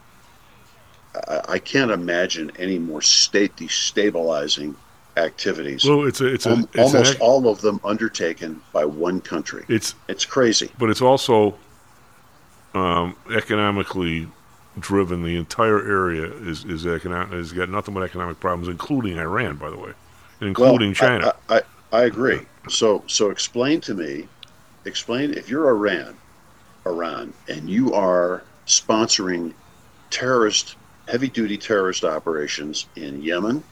I, 1.27 1.41
I 1.49 1.59
can't 1.59 1.91
imagine 1.91 2.51
any 2.57 2.79
more 2.79 3.01
state 3.01 3.55
destabilizing 3.55 4.75
activities. 5.17 5.83
Well, 5.85 6.07
it's 6.07 6.21
a, 6.21 6.27
it's 6.27 6.45
a, 6.45 6.51
Al- 6.51 6.69
it's 6.73 6.93
almost 6.93 7.19
all 7.19 7.47
of 7.47 7.61
them 7.61 7.79
undertaken 7.83 8.61
by 8.73 8.85
one 8.85 9.21
country. 9.21 9.65
It's 9.67 9.95
it's 10.07 10.25
crazy. 10.25 10.71
but 10.77 10.89
it's 10.89 11.01
also 11.01 11.55
um, 12.73 13.15
economically 13.33 14.27
driven. 14.79 15.23
The 15.23 15.35
entire 15.35 15.79
area 15.79 16.25
is 16.25 16.65
is 16.65 16.85
economic 16.85 17.33
has 17.33 17.51
got 17.51 17.69
nothing 17.69 17.93
but 17.93 18.03
economic 18.03 18.39
problems, 18.39 18.67
including 18.67 19.17
Iran, 19.17 19.57
by 19.57 19.69
the 19.69 19.77
way, 19.77 19.93
including 20.41 20.89
Well, 20.89 20.95
China. 20.95 21.35
I, 21.49 21.57
I, 21.57 21.61
I 21.91 22.03
agree. 22.03 22.41
So 22.69 23.03
so 23.07 23.29
explain 23.29 23.81
to 23.81 23.93
me, 23.93 24.27
explain 24.85 25.33
if 25.33 25.49
you're 25.49 25.69
Iran, 25.69 26.17
Iran, 26.85 27.33
and 27.47 27.69
you 27.69 27.93
are 27.93 28.43
sponsoring 28.67 29.53
terrorist, 30.09 30.75
heavy 31.07 31.29
duty 31.29 31.57
terrorist 31.57 32.03
operations 32.03 32.87
in 32.95 33.21
Yemen, 33.21 33.63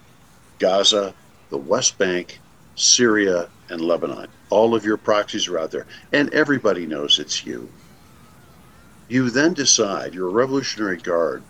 Gaza, 0.60 1.14
the 1.50 1.58
West 1.58 1.98
Bank, 1.98 2.40
Syria, 2.76 3.50
and 3.70 3.82
Lebanon. 3.82 4.28
All 4.50 4.74
of 4.74 4.86
your 4.86 4.98
proxies 4.98 5.48
are 5.48 5.60
out 5.60 5.72
there, 5.72 5.86
and 6.12 6.34
everybody 6.34 6.86
knows 6.86 7.20
it's 7.20 7.46
you. 7.46 7.70
You 9.08 9.30
then 9.30 9.54
decide, 9.54 10.14
you're 10.14 10.28
a 10.28 10.32
Revolutionary 10.32 10.98
Guard 10.98 11.44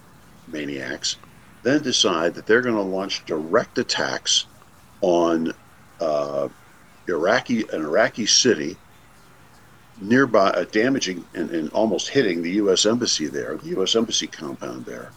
maniacs, 0.47 1.17
then 1.63 1.81
decide 1.81 2.33
that 2.35 2.45
they're 2.45 2.61
going 2.61 2.75
to 2.75 2.81
launch 2.81 3.25
direct 3.25 3.77
attacks 3.77 4.45
on 5.01 5.53
uh, 5.99 6.47
Iraqi 7.07 7.63
an 7.71 7.81
Iraqi 7.81 8.25
city 8.25 8.77
nearby, 10.01 10.49
uh, 10.49 10.65
damaging 10.71 11.25
and, 11.33 11.49
and 11.51 11.69
almost 11.71 12.09
hitting 12.09 12.41
the 12.41 12.51
U.S. 12.51 12.85
embassy 12.85 13.27
there, 13.27 13.57
the 13.57 13.69
U.S. 13.69 13.95
embassy 13.95 14.27
compound 14.27 14.85
there. 14.85 15.11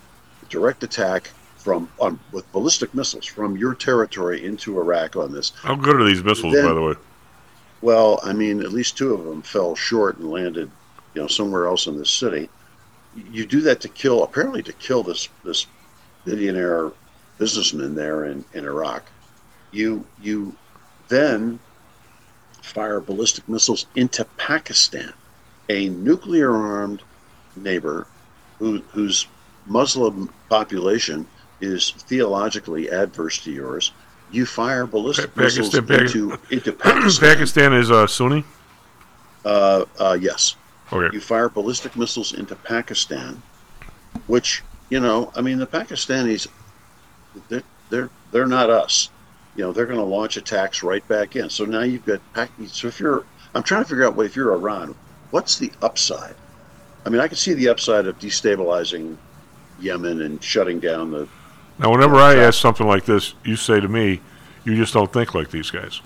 Direct 0.49 0.83
attack 0.83 1.31
from 1.57 1.89
on 2.01 2.19
with 2.33 2.51
ballistic 2.53 2.93
missiles 2.95 3.25
from 3.25 3.57
your 3.57 3.75
territory 3.75 4.45
into 4.45 4.79
Iraq 4.79 5.17
on 5.17 5.33
this. 5.33 5.53
How 5.63 5.77
good 5.77 6.01
are 6.01 6.05
these 6.05 6.23
missiles, 6.23 6.53
Then- 6.55 6.67
by 6.67 6.75
the 6.75 6.83
way? 6.83 6.95
Well, 7.81 8.21
I 8.23 8.33
mean, 8.33 8.61
at 8.61 8.73
least 8.73 8.97
two 8.97 9.13
of 9.13 9.25
them 9.25 9.43
fell 9.43 9.75
short 9.75 10.19
and 10.19 10.31
landed, 10.31 10.71
you 11.15 11.21
know, 11.21 11.27
somewhere 11.27 11.67
else 11.67 11.89
in 11.89 11.99
this 11.99 12.11
city. 12.11 12.49
You 13.33 13.45
do 13.45 13.61
that 13.63 13.81
to 13.81 13.89
kill, 13.89 14.23
apparently, 14.23 14.63
to 14.63 14.73
kill 14.75 15.03
this 15.03 15.29
this 15.45 15.67
billionaire 16.25 16.93
businessman 17.39 17.97
there 17.97 18.27
in, 18.27 18.45
in 18.55 18.65
Iraq. 18.65 19.05
You 19.73 20.05
you 20.21 20.55
then 21.09 21.59
fire 22.63 23.01
ballistic 23.01 23.49
missiles 23.49 23.87
into 23.95 24.25
Pakistan, 24.37 25.13
a 25.69 25.89
nuclear 25.89 26.55
armed 26.55 27.03
neighbor 27.57 28.07
who, 28.59 28.79
whose 28.93 29.27
Muslim 29.67 30.33
population 30.49 31.27
is 31.61 31.91
theologically 31.91 32.91
adverse 32.91 33.39
to 33.45 33.53
yours. 33.53 33.93
You 34.31 34.47
fire 34.47 34.87
ballistic 34.87 35.37
missiles 35.37 35.71
Pakistan, 35.71 36.07
into, 36.07 36.39
into 36.51 36.73
Pakistan. 36.85 37.29
Pakistan 37.29 37.73
is 37.75 37.91
uh, 37.91 38.07
Sunni. 38.07 38.45
Uh, 39.45 39.85
uh, 39.99 40.17
yes. 40.21 40.57
Okay. 40.93 41.15
You 41.15 41.21
fire 41.21 41.49
ballistic 41.49 41.97
missiles 41.97 42.33
into 42.33 42.55
Pakistan, 42.55 43.43
which 44.27 44.63
you 44.93 45.01
know, 45.01 45.33
I 45.35 45.41
mean, 45.41 45.57
the 45.57 45.67
Pakistanis, 45.67 46.49
they're 47.49 47.63
they're, 47.89 48.11
they're 48.31 48.47
not 48.47 48.69
us. 48.69 49.09
You 49.57 49.65
know, 49.65 49.73
they're 49.73 49.87
going 49.87 49.99
to 49.99 50.05
launch 50.05 50.37
attacks 50.37 50.83
right 50.83 51.07
back 51.09 51.37
in. 51.37 51.51
So 51.51 51.65
now 51.65 51.83
you've 51.83 52.05
got. 52.07 52.21
So 52.69 52.89
if 52.89 52.99
you're, 52.99 53.25
I'm 53.55 53.63
trying 53.63 53.83
to 53.83 53.89
figure 53.89 54.05
out 54.07 54.17
what 54.17 54.27
if 54.27 54.35
you're 54.35 54.53
Iran, 54.55 54.95
what's 55.31 55.59
the 55.59 55.71
upside? 55.83 56.35
I 57.05 57.11
mean, 57.11 57.21
I 57.21 57.29
can 57.29 57.37
see 57.37 57.53
the 57.53 57.69
upside 57.69 58.07
of 58.07 58.19
destabilizing 58.19 59.17
Yemen 59.81 60.23
and 60.23 60.43
shutting 60.43 60.79
down 60.81 61.11
the. 61.11 61.29
Now, 61.79 61.91
whenever 61.91 62.17
I 62.17 62.37
ask 62.37 62.61
something 62.61 62.87
like 62.87 63.05
this, 63.05 63.35
you 63.45 63.57
say 63.57 63.81
to 63.81 63.89
me, 63.89 64.21
"You 64.65 64.77
just 64.77 64.95
don't 64.95 65.13
think 65.13 65.35
like 65.35 65.51
these 65.51 65.71
guys." 65.71 66.01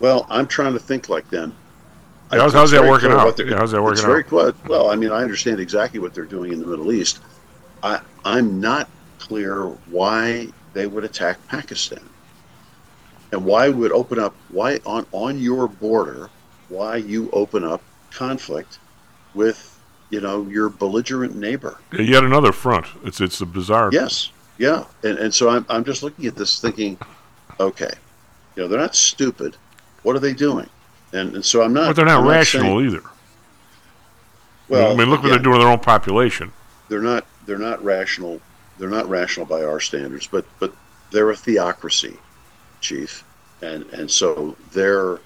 Well, 0.00 0.26
I'm 0.30 0.46
trying 0.46 0.74
to 0.74 0.78
think 0.78 1.08
like 1.08 1.28
them. 1.30 1.54
Yeah, 2.32 2.38
how's- 2.40 2.52
how's 2.52 2.70
that 2.70 2.84
working 2.88 3.10
out? 3.10 3.36
Yeah, 3.38 3.56
how's 3.56 3.72
that 3.72 3.82
working 3.82 3.98
it's 3.98 4.02
very 4.06 4.20
out? 4.20 4.28
clear- 4.28 4.54
well, 4.68 4.90
I 4.90 4.96
mean, 4.96 5.10
I 5.10 5.22
understand 5.22 5.58
exactly 5.60 5.98
what 5.98 6.14
they're 6.14 6.24
doing 6.24 6.52
in 6.52 6.60
the 6.60 6.66
Middle 6.66 6.92
East. 6.92 7.20
I, 7.82 8.00
I'm 8.24 8.60
not 8.60 8.88
clear 9.18 9.64
why 9.90 10.48
they 10.74 10.86
would 10.86 11.04
attack 11.04 11.38
Pakistan 11.48 12.00
and 13.32 13.44
why 13.44 13.68
would 13.68 13.92
open 13.92 14.18
up 14.18 14.34
why 14.50 14.78
on 14.86 15.06
on 15.12 15.38
your 15.38 15.68
border 15.68 16.30
why 16.68 16.96
you 16.96 17.30
open 17.32 17.64
up 17.64 17.82
conflict 18.10 18.78
with 19.34 19.78
you 20.10 20.20
know 20.20 20.46
your 20.46 20.68
belligerent 20.68 21.36
neighbor. 21.36 21.78
Yet 21.92 22.24
another 22.24 22.52
front. 22.52 22.86
It's 23.04 23.20
it's 23.20 23.40
a 23.40 23.46
bizarre. 23.46 23.90
Yes, 23.92 24.30
Yeah, 24.58 24.84
and, 25.02 25.18
and 25.18 25.34
so 25.34 25.48
I'm, 25.50 25.66
I'm 25.68 25.84
just 25.84 26.02
looking 26.02 26.26
at 26.26 26.34
this 26.36 26.60
thinking, 26.60 26.98
okay, 27.60 27.90
you 28.56 28.62
know, 28.62 28.68
they're 28.68 28.78
not 28.80 28.94
stupid. 28.94 29.56
What 30.02 30.16
are 30.16 30.20
they 30.20 30.32
doing? 30.32 30.68
And, 31.12 31.34
and 31.34 31.44
so 31.44 31.62
I'm 31.62 31.72
not. 31.72 31.88
But 31.88 31.96
they're 31.96 32.06
not 32.06 32.20
I'm 32.20 32.28
rational 32.28 32.78
saying- 32.78 32.86
either. 32.90 33.02
Well, 34.68 34.92
I 34.92 34.96
mean, 34.96 35.08
look 35.08 35.22
what 35.22 35.30
they're 35.30 35.38
doing 35.38 35.56
to 35.56 35.60
their 35.62 35.72
own 35.72 35.78
population. 35.78 36.52
They're 36.88 37.00
not. 37.00 37.26
They're 37.46 37.58
not 37.58 37.82
rational. 37.82 38.40
They're 38.78 38.90
not 38.90 39.08
rational 39.08 39.46
by 39.46 39.62
our 39.64 39.80
standards. 39.80 40.26
But 40.26 40.44
but 40.58 40.74
they're 41.10 41.30
a 41.30 41.36
theocracy, 41.36 42.18
chief, 42.80 43.24
and 43.62 43.84
and 43.92 44.10
so 44.10 44.56
their 44.72 45.20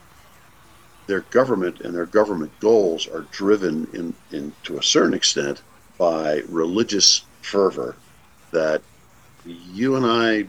their 1.06 1.20
government 1.20 1.80
and 1.80 1.94
their 1.94 2.06
government 2.06 2.52
goals 2.60 3.08
are 3.08 3.22
driven 3.32 3.88
in, 3.92 4.14
in 4.30 4.52
to 4.62 4.78
a 4.78 4.82
certain 4.82 5.14
extent 5.14 5.62
by 5.98 6.42
religious 6.48 7.24
fervor 7.42 7.96
that 8.52 8.82
you 9.44 9.96
and 9.96 10.06
I 10.06 10.46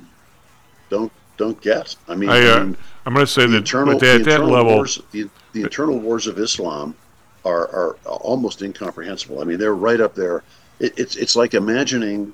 don't 0.90 1.12
don't 1.38 1.60
get. 1.62 1.96
I 2.08 2.16
mean, 2.16 2.30
I, 2.30 2.46
uh, 2.46 2.74
I'm 3.06 3.14
going 3.14 3.26
to 3.26 3.28
say 3.28 3.44
the 3.44 3.50
that 3.50 3.58
internal, 3.58 4.00
that, 4.00 4.00
the 4.00 4.16
internal 4.16 4.50
level, 4.50 4.76
wars, 4.76 5.02
the, 5.12 5.30
the 5.54 5.64
internal 5.64 6.00
wars 6.00 6.28
of 6.28 6.38
Islam 6.38 6.96
are, 7.44 7.68
are 7.70 7.98
almost 8.06 8.62
incomprehensible. 8.62 9.42
I 9.42 9.44
mean, 9.44 9.58
they're 9.58 9.76
right 9.76 10.00
up 10.00 10.16
there. 10.16 10.44
It, 10.80 10.98
it's 10.98 11.16
it's 11.16 11.36
like 11.36 11.54
imagining, 11.54 12.34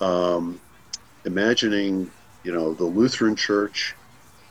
um, 0.00 0.60
imagining 1.24 2.10
you 2.42 2.52
know 2.52 2.74
the 2.74 2.84
Lutheran 2.84 3.34
Church, 3.34 3.94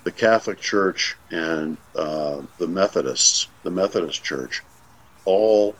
the 0.03 0.11
Catholic 0.11 0.59
Church, 0.59 1.15
and 1.31 1.77
uh, 1.95 2.41
the 2.57 2.67
Methodists, 2.67 3.47
the 3.63 3.71
Methodist 3.71 4.23
Church, 4.23 4.61
all 5.25 5.75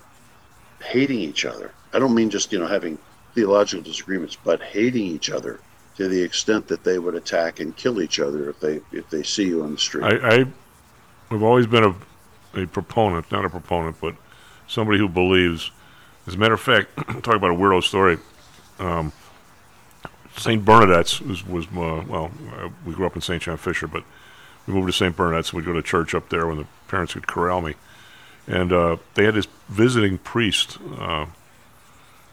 hating 0.81 1.19
each 1.19 1.45
other. 1.45 1.71
I 1.93 1.99
don't 1.99 2.15
mean 2.15 2.29
just 2.29 2.51
you 2.51 2.59
know 2.59 2.67
having 2.67 2.97
theological 3.35 3.83
disagreements, 3.83 4.37
but 4.43 4.61
hating 4.61 5.05
each 5.05 5.29
other 5.29 5.59
to 5.97 6.07
the 6.07 6.21
extent 6.21 6.67
that 6.67 6.83
they 6.83 6.99
would 6.99 7.15
attack 7.15 7.59
and 7.59 7.75
kill 7.75 8.01
each 8.01 8.19
other 8.19 8.49
if 8.49 8.59
they 8.59 8.81
if 8.91 9.09
they 9.09 9.23
see 9.23 9.45
you 9.45 9.63
on 9.63 9.73
the 9.73 9.77
street. 9.77 10.03
I, 10.03 10.45
have 11.29 11.43
always 11.43 11.67
been 11.67 11.83
a, 11.83 12.61
a 12.61 12.67
proponent, 12.67 13.31
not 13.31 13.45
a 13.45 13.49
proponent, 13.49 13.97
but 13.99 14.15
somebody 14.67 14.99
who 14.99 15.09
believes. 15.09 15.71
As 16.25 16.35
a 16.35 16.37
matter 16.37 16.53
of 16.53 16.61
fact, 16.61 16.95
talk 17.23 17.35
about 17.35 17.51
a 17.51 17.55
weirdo 17.55 17.83
story. 17.83 18.17
Um, 18.79 19.11
St. 20.37 20.63
Bernadette's 20.63 21.21
was, 21.21 21.45
was 21.45 21.65
uh, 21.67 22.03
well, 22.07 22.31
uh, 22.57 22.69
we 22.85 22.93
grew 22.93 23.05
up 23.05 23.15
in 23.15 23.21
St. 23.21 23.41
John 23.41 23.57
Fisher, 23.57 23.87
but 23.87 24.03
we 24.67 24.73
moved 24.73 24.87
to 24.87 24.93
St. 24.93 25.15
Bernadette's. 25.15 25.53
We'd 25.53 25.65
go 25.65 25.73
to 25.73 25.81
church 25.81 26.15
up 26.15 26.29
there 26.29 26.47
when 26.47 26.57
the 26.57 26.67
parents 26.87 27.15
would 27.15 27.27
corral 27.27 27.61
me. 27.61 27.75
And 28.47 28.73
uh, 28.73 28.97
they 29.13 29.25
had 29.25 29.35
this 29.35 29.47
visiting 29.69 30.17
priest 30.17 30.77
uh, 30.97 31.27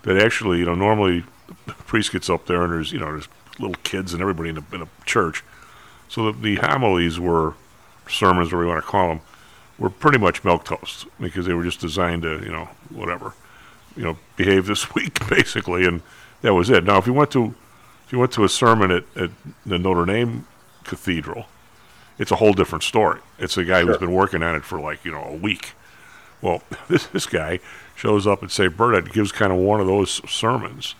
that 0.02 0.20
actually, 0.20 0.58
you 0.58 0.64
know, 0.64 0.74
normally 0.74 1.24
the 1.66 1.74
priest 1.74 2.12
gets 2.12 2.28
up 2.28 2.46
there 2.46 2.62
and 2.62 2.72
there's, 2.72 2.92
you 2.92 2.98
know, 2.98 3.06
there's 3.06 3.28
little 3.58 3.76
kids 3.82 4.12
and 4.12 4.22
everybody 4.22 4.50
in 4.50 4.58
a, 4.58 4.64
in 4.72 4.88
church. 5.04 5.44
So 6.08 6.32
the, 6.32 6.38
the 6.38 6.54
homilies 6.56 7.20
were 7.20 7.54
sermons, 8.08 8.46
whatever 8.46 8.62
you 8.62 8.68
want 8.68 8.84
to 8.84 8.90
call 8.90 9.08
them, 9.08 9.20
were 9.78 9.90
pretty 9.90 10.18
much 10.18 10.44
milk 10.44 10.64
toast 10.64 11.06
because 11.20 11.46
they 11.46 11.54
were 11.54 11.64
just 11.64 11.80
designed 11.80 12.22
to, 12.22 12.40
you 12.42 12.50
know, 12.50 12.68
whatever, 12.90 13.34
you 13.96 14.02
know, 14.02 14.16
behave 14.36 14.66
this 14.66 14.94
week 14.94 15.28
basically, 15.28 15.84
and 15.84 16.02
that 16.42 16.54
was 16.54 16.70
it. 16.70 16.84
Now, 16.84 16.98
if 16.98 17.06
you 17.06 17.12
went 17.12 17.30
to 17.32 17.54
if 18.10 18.14
you 18.14 18.18
went 18.18 18.32
to 18.32 18.42
a 18.42 18.48
sermon 18.48 18.90
at, 18.90 19.04
at 19.14 19.30
the 19.64 19.78
Notre 19.78 20.04
Dame 20.04 20.44
Cathedral, 20.82 21.46
it's 22.18 22.32
a 22.32 22.36
whole 22.36 22.52
different 22.52 22.82
story. 22.82 23.20
It's 23.38 23.56
a 23.56 23.62
guy 23.62 23.82
who's 23.82 23.98
been 23.98 24.10
working 24.10 24.42
on 24.42 24.56
it 24.56 24.64
for 24.64 24.80
like 24.80 25.04
you 25.04 25.12
know 25.12 25.22
a 25.22 25.36
week. 25.36 25.74
Well, 26.42 26.60
this 26.88 27.06
this 27.06 27.26
guy 27.26 27.60
shows 27.94 28.26
up 28.26 28.42
at 28.42 28.50
St. 28.50 28.76
Bernard, 28.76 29.12
gives 29.12 29.30
kind 29.30 29.52
of 29.52 29.58
one 29.58 29.80
of 29.80 29.86
those 29.86 30.28
sermons, 30.28 30.96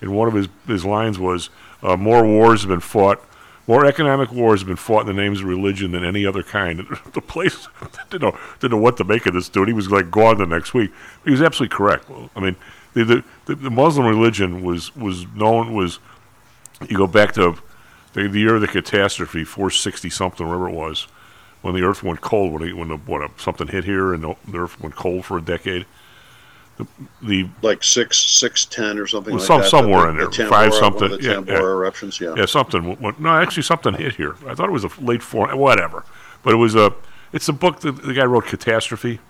and 0.00 0.16
one 0.16 0.28
of 0.28 0.32
his 0.32 0.48
his 0.66 0.82
lines 0.86 1.18
was, 1.18 1.50
uh, 1.82 1.94
"More 1.94 2.24
wars 2.24 2.62
have 2.62 2.70
been 2.70 2.80
fought." 2.80 3.22
More 3.68 3.84
economic 3.84 4.32
wars 4.32 4.60
have 4.60 4.68
been 4.68 4.76
fought 4.76 5.00
in 5.00 5.08
the 5.08 5.22
names 5.22 5.40
of 5.40 5.48
religion 5.48 5.90
than 5.90 6.04
any 6.04 6.24
other 6.24 6.42
kind. 6.42 6.78
the 7.12 7.20
place 7.20 7.68
didn't 8.10 8.22
know, 8.22 8.38
didn't 8.60 8.78
know 8.78 8.82
what 8.82 8.96
to 8.96 9.04
make 9.04 9.26
of 9.26 9.34
this 9.34 9.50
dude. 9.50 9.68
He 9.68 9.74
was 9.74 9.90
like 9.90 10.10
gone 10.10 10.38
the 10.38 10.46
next 10.46 10.72
week. 10.72 10.90
He 11.22 11.32
was 11.32 11.42
absolutely 11.42 11.76
correct. 11.76 12.08
I 12.34 12.40
mean, 12.40 12.56
the, 12.94 13.04
the 13.04 13.24
the 13.44 13.54
the 13.56 13.70
Muslim 13.70 14.06
religion 14.06 14.64
was 14.64 14.96
was 14.96 15.26
known 15.34 15.74
was. 15.74 15.98
You 16.88 16.96
go 16.96 17.06
back 17.06 17.32
to 17.34 17.56
the, 18.12 18.28
the 18.28 18.38
year 18.38 18.56
of 18.56 18.60
the 18.60 18.68
catastrophe, 18.68 19.44
460 19.44 20.10
something, 20.10 20.46
whatever 20.46 20.68
it 20.68 20.74
was, 20.74 21.06
when 21.62 21.74
the 21.74 21.82
Earth 21.82 22.02
went 22.02 22.20
cold. 22.20 22.52
When, 22.52 22.62
it, 22.68 22.76
when 22.76 22.88
the, 22.88 22.96
what 22.96 23.40
something 23.40 23.68
hit 23.68 23.84
here 23.84 24.12
and 24.12 24.22
the, 24.22 24.36
the 24.48 24.58
Earth 24.58 24.80
went 24.80 24.96
cold 24.96 25.24
for 25.24 25.38
a 25.38 25.42
decade. 25.42 25.86
The, 26.76 26.86
the 27.22 27.48
like 27.62 27.82
six 27.82 28.18
six 28.18 28.66
ten 28.66 28.98
or 28.98 29.06
something 29.06 29.32
well, 29.32 29.40
like 29.40 29.46
some, 29.46 29.60
that. 29.62 29.70
somewhere 29.70 30.02
the, 30.02 30.08
in 30.08 30.16
the 30.16 30.28
there, 30.28 30.46
Tambora- 30.46 30.50
five 30.50 30.74
something. 30.74 31.08
The 31.08 31.22
yeah, 31.22 31.42
yeah. 31.46 31.58
eruptions, 31.58 32.20
yeah. 32.20 32.34
Yeah, 32.36 32.44
something. 32.44 33.00
went- 33.00 33.18
No, 33.18 33.30
actually, 33.30 33.62
something 33.62 33.94
hit 33.94 34.16
here. 34.16 34.36
I 34.46 34.54
thought 34.54 34.68
it 34.68 34.72
was 34.72 34.84
a 34.84 34.90
late 35.00 35.22
four, 35.22 35.54
whatever. 35.56 36.04
But 36.42 36.52
it 36.52 36.56
was 36.56 36.74
a. 36.74 36.92
It's 37.32 37.48
a 37.48 37.52
book 37.54 37.80
that 37.80 38.02
the 38.02 38.12
guy 38.12 38.24
wrote, 38.24 38.44
Catastrophe. 38.44 39.20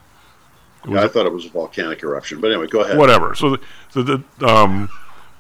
Yeah, 0.89 1.05
I 1.05 1.09
thought 1.09 1.27
it 1.27 1.33
was 1.33 1.47
a 1.47 1.49
volcanic 1.49 2.03
eruption, 2.03 2.41
but 2.41 2.51
anyway, 2.51 2.67
go 2.67 2.83
ahead. 2.83 2.99
Whatever. 2.99 3.35
So 3.35 3.51
the 3.51 3.61
so 3.91 4.03
the 4.03 4.23
um, 4.47 4.89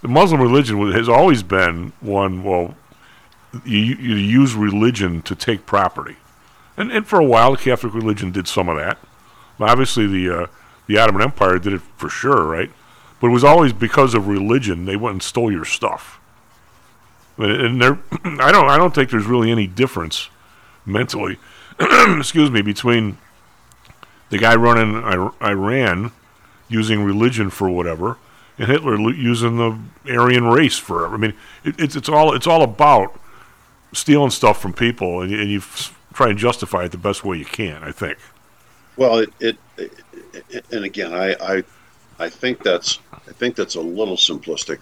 the 0.02 0.08
Muslim 0.08 0.40
religion 0.40 0.92
has 0.92 1.08
always 1.08 1.42
been 1.42 1.92
one. 2.00 2.42
Well, 2.42 2.74
you, 3.64 3.78
you 3.80 4.14
use 4.16 4.54
religion 4.54 5.22
to 5.22 5.34
take 5.34 5.66
property, 5.66 6.16
and 6.76 6.90
and 6.92 7.06
for 7.06 7.18
a 7.20 7.24
while 7.24 7.52
the 7.52 7.58
Catholic 7.58 7.94
religion 7.94 8.30
did 8.30 8.46
some 8.48 8.68
of 8.68 8.76
that. 8.76 8.98
Obviously 9.58 10.06
the 10.06 10.42
uh, 10.42 10.46
the 10.86 10.98
Ottoman 10.98 11.22
Empire 11.22 11.58
did 11.58 11.72
it 11.72 11.80
for 11.96 12.08
sure, 12.08 12.44
right? 12.44 12.70
But 13.20 13.28
it 13.28 13.30
was 13.30 13.44
always 13.44 13.72
because 13.72 14.14
of 14.14 14.28
religion. 14.28 14.84
They 14.84 14.96
went 14.96 15.14
and 15.14 15.22
stole 15.22 15.50
your 15.50 15.64
stuff. 15.64 16.20
And- 17.38 17.80
there, 17.80 17.98
I 18.24 18.52
don't 18.52 18.68
I 18.68 18.76
don't 18.76 18.94
think 18.94 19.10
there's 19.10 19.26
really 19.26 19.50
any 19.50 19.66
difference 19.66 20.28
mentally, 20.84 21.38
excuse 21.80 22.50
me, 22.50 22.62
between 22.62 23.18
the 24.28 24.38
guy 24.38 24.54
running 24.54 24.96
Ir- 25.02 25.32
Iran 25.42 26.12
using 26.68 27.02
religion 27.02 27.48
for 27.50 27.70
whatever, 27.70 28.18
and 28.58 28.68
Hitler 28.68 28.98
using 29.10 29.56
the 29.56 29.78
Aryan 30.12 30.44
race 30.46 30.78
for. 30.78 31.06
I 31.08 31.16
mean, 31.16 31.34
it, 31.64 31.78
it's 31.78 31.96
it's 31.96 32.08
all 32.08 32.34
it's 32.34 32.46
all 32.46 32.62
about 32.62 33.18
stealing 33.92 34.30
stuff 34.30 34.60
from 34.60 34.72
people, 34.72 35.20
and 35.22 35.30
you, 35.30 35.40
and 35.40 35.50
you 35.50 35.60
try 36.14 36.30
and 36.30 36.38
justify 36.38 36.84
it 36.84 36.92
the 36.92 36.98
best 36.98 37.24
way 37.24 37.36
you 37.36 37.44
can. 37.44 37.82
I 37.82 37.92
think. 37.92 38.18
Well, 38.96 39.18
it, 39.18 39.30
it, 39.40 39.56
it 39.76 40.64
and 40.72 40.84
again, 40.84 41.12
I, 41.12 41.34
I 41.40 41.64
I 42.18 42.28
think 42.28 42.62
that's 42.62 42.98
I 43.12 43.32
think 43.32 43.56
that's 43.56 43.74
a 43.74 43.80
little 43.80 44.16
simplistic. 44.16 44.80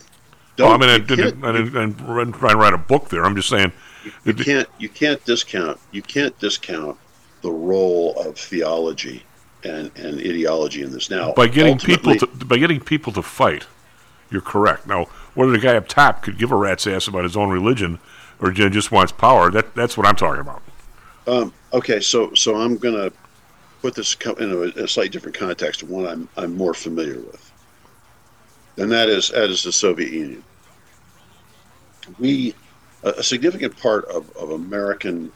Well, 0.59 0.69
I 0.69 0.79
Don't- 0.79 0.81
mean, 0.81 0.91
I 0.91 0.95
you 0.97 1.03
didn't, 1.03 1.45
I 1.45 1.53
didn't, 1.53 1.77
I 1.77 1.87
didn't 2.19 2.33
try 2.35 2.53
and 2.53 2.61
write 2.61 2.75
a 2.75 2.79
book 2.79 3.09
there. 3.09 3.25
I'm 3.25 3.35
just 3.35 3.49
saying. 3.49 3.73
you 4.25 4.35
can't 4.35 4.69
you 4.79 4.89
can't 4.89 5.25
discount 5.25 5.81
you 5.91 6.03
can't 6.03 6.39
discount 6.39 6.97
the 7.43 7.51
role 7.51 8.15
of 8.21 8.39
theology 8.39 9.25
and, 9.65 9.91
and 9.97 10.21
ideology 10.21 10.83
in 10.83 10.93
this 10.93 11.11
now 11.11 11.33
by 11.33 11.49
getting 11.49 11.79
people 11.79 12.15
to 12.15 12.27
by 12.27 12.59
getting 12.59 12.81
people 12.81 13.13
to 13.13 13.23
fight, 13.23 13.67
you're 14.31 14.41
correct. 14.41 14.87
Now, 14.87 15.07
whether 15.35 15.53
the 15.53 15.59
guy 15.59 15.77
up 15.77 15.89
top 15.89 16.23
could 16.23 16.39
give 16.39 16.53
a 16.53 16.57
rat's 16.57 16.87
ass 16.87 17.09
about 17.09 17.25
his 17.25 17.37
own 17.37 17.51
religion 17.51 17.99
or 18.41 18.51
just 18.51 18.93
wants 18.93 19.13
power, 19.13 19.51
that 19.51 19.75
that's 19.75 19.97
what 19.97 20.07
I'm 20.07 20.17
talking 20.17 20.41
about. 20.41 20.63
Um, 21.27 21.53
okay, 21.73 22.01
so 22.01 22.35
so 22.35 22.57
I'm 22.57 22.77
gonna 22.77 23.11
put 23.81 23.95
this 23.95 24.17
in 24.39 24.51
a, 24.51 24.83
a 24.83 24.89
slightly 24.89 25.09
different 25.09 25.37
context 25.37 25.81
to 25.81 25.87
one 25.87 26.07
I'm 26.07 26.29
I'm 26.37 26.57
more 26.57 26.75
familiar 26.75 27.21
with, 27.21 27.53
and 28.77 28.91
that 28.93 29.09
is 29.09 29.29
that 29.31 29.51
is 29.51 29.63
the 29.63 29.73
Soviet 29.73 30.13
Union. 30.13 30.45
We 32.19 32.55
a, 33.05 33.11
a 33.11 33.23
significant 33.23 33.77
part 33.79 34.05
of, 34.07 34.35
of 34.37 34.51
American 34.51 35.33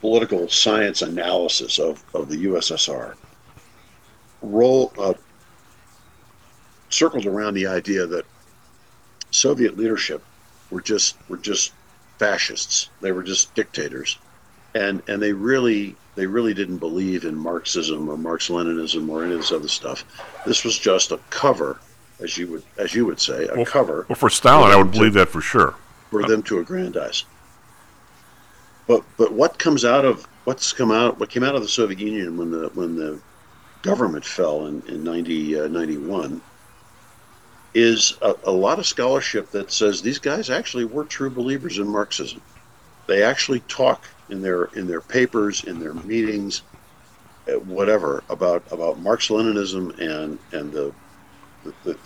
political 0.00 0.48
science 0.48 1.02
analysis 1.02 1.78
of, 1.78 2.02
of 2.14 2.28
the 2.28 2.44
USSR 2.46 3.14
roll 4.42 4.92
uh, 4.98 5.12
circled 6.88 7.26
around 7.26 7.54
the 7.54 7.66
idea 7.66 8.06
that 8.06 8.24
Soviet 9.30 9.76
leadership 9.76 10.22
were 10.70 10.80
just 10.80 11.16
were 11.28 11.36
just 11.36 11.72
fascists. 12.18 12.88
They 13.00 13.12
were 13.12 13.22
just 13.22 13.54
dictators 13.54 14.18
and 14.74 15.02
and 15.08 15.20
they 15.20 15.32
really 15.32 15.96
they 16.16 16.26
really 16.26 16.54
didn't 16.54 16.78
believe 16.78 17.24
in 17.24 17.34
Marxism 17.34 18.08
or 18.08 18.16
Marx 18.16 18.48
Leninism 18.48 19.08
or 19.08 19.24
any 19.24 19.34
of 19.34 19.40
this 19.40 19.52
other 19.52 19.68
stuff. 19.68 20.04
This 20.46 20.64
was 20.64 20.78
just 20.78 21.12
a 21.12 21.18
cover, 21.30 21.78
as 22.20 22.36
you 22.38 22.46
would 22.48 22.62
as 22.78 22.94
you 22.94 23.04
would 23.06 23.20
say, 23.20 23.46
a 23.48 23.54
Well, 23.56 23.64
cover. 23.66 24.06
Well, 24.08 24.16
for 24.16 24.30
Stalin, 24.30 24.70
I 24.70 24.76
them 24.76 24.86
would 24.86 24.92
to- 24.92 24.98
believe 24.98 25.14
that 25.14 25.28
for 25.28 25.40
sure. 25.40 25.74
for 26.10 26.22
them 26.26 26.42
to 26.44 26.58
aggrandize. 26.58 27.24
But 28.90 29.04
but 29.16 29.32
what 29.32 29.56
comes 29.56 29.84
out 29.84 30.04
of 30.04 30.26
what's 30.42 30.72
come 30.72 30.90
out 30.90 31.20
what 31.20 31.30
came 31.30 31.44
out 31.44 31.54
of 31.54 31.62
the 31.62 31.68
Soviet 31.68 32.00
Union 32.00 32.36
when 32.36 32.50
the 32.50 32.70
when 32.74 32.96
the 32.96 33.20
government 33.82 34.24
fell 34.24 34.66
in 34.66 34.82
in 34.88 35.04
90, 35.04 35.60
uh, 35.60 35.68
91 35.68 36.42
is 37.72 38.18
a, 38.20 38.34
a 38.42 38.50
lot 38.50 38.80
of 38.80 38.86
scholarship 38.88 39.48
that 39.52 39.70
says 39.70 40.02
these 40.02 40.18
guys 40.18 40.50
actually 40.50 40.86
were 40.86 41.04
true 41.04 41.30
believers 41.30 41.78
in 41.78 41.86
Marxism. 41.86 42.42
They 43.06 43.22
actually 43.22 43.60
talk 43.60 44.08
in 44.28 44.42
their 44.42 44.64
in 44.64 44.88
their 44.88 45.00
papers, 45.00 45.62
in 45.62 45.78
their 45.78 45.94
meetings, 45.94 46.62
uh, 47.46 47.60
whatever 47.60 48.24
about 48.28 48.64
about 48.72 48.98
Marx 48.98 49.28
Leninism 49.28 49.96
and 50.00 50.36
and 50.50 50.72
the 50.72 50.92
the, 51.62 51.72
the 51.84 51.96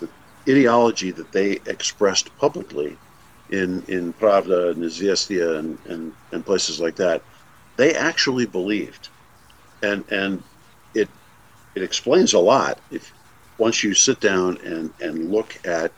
the 0.45 0.53
ideology 0.53 1.09
that 1.09 1.31
they 1.31 1.53
expressed 1.65 2.37
publicly 2.37 2.95
in 3.49 3.83
in 3.87 4.13
Pravda 4.13 4.71
and 4.71 4.83
Izvestia 4.83 5.59
and, 5.59 5.77
and 5.85 6.13
and 6.31 6.45
places 6.45 6.79
like 6.79 6.95
that, 6.97 7.21
they 7.77 7.93
actually 7.93 8.45
believed, 8.45 9.09
and 9.81 10.03
and 10.09 10.43
it 10.93 11.09
it 11.75 11.83
explains 11.83 12.33
a 12.33 12.39
lot 12.39 12.79
if 12.91 13.13
once 13.57 13.83
you 13.83 13.93
sit 13.93 14.19
down 14.19 14.57
and 14.63 14.93
and 14.99 15.31
look 15.31 15.57
at 15.65 15.91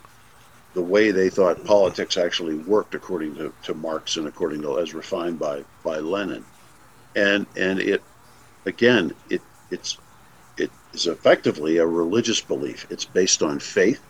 the 0.74 0.82
way 0.82 1.10
they 1.10 1.30
thought 1.30 1.64
politics 1.64 2.16
actually 2.16 2.54
worked 2.54 2.94
according 2.94 3.34
to, 3.34 3.52
to 3.62 3.74
Marx 3.74 4.16
and 4.16 4.28
according 4.28 4.62
to 4.62 4.78
as 4.78 4.94
refined 4.94 5.38
by 5.38 5.64
by 5.82 5.98
Lenin, 5.98 6.44
and 7.16 7.46
and 7.56 7.80
it 7.80 8.02
again 8.66 9.14
it 9.30 9.40
it's 9.70 9.98
it 10.56 10.70
is 10.92 11.06
effectively 11.06 11.78
a 11.78 11.86
religious 11.86 12.40
belief. 12.40 12.86
It's 12.90 13.04
based 13.04 13.42
on 13.42 13.58
faith. 13.58 14.02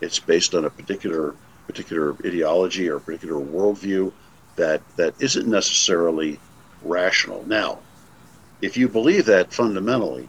It's 0.00 0.18
based 0.18 0.54
on 0.54 0.64
a 0.64 0.70
particular 0.70 1.34
particular 1.66 2.16
ideology 2.24 2.88
or 2.88 2.98
particular 3.00 3.40
worldview 3.40 4.12
that 4.56 4.82
that 4.96 5.14
isn't 5.20 5.46
necessarily 5.46 6.38
rational. 6.82 7.44
Now, 7.46 7.80
if 8.60 8.76
you 8.76 8.88
believe 8.88 9.26
that 9.26 9.52
fundamentally, 9.52 10.28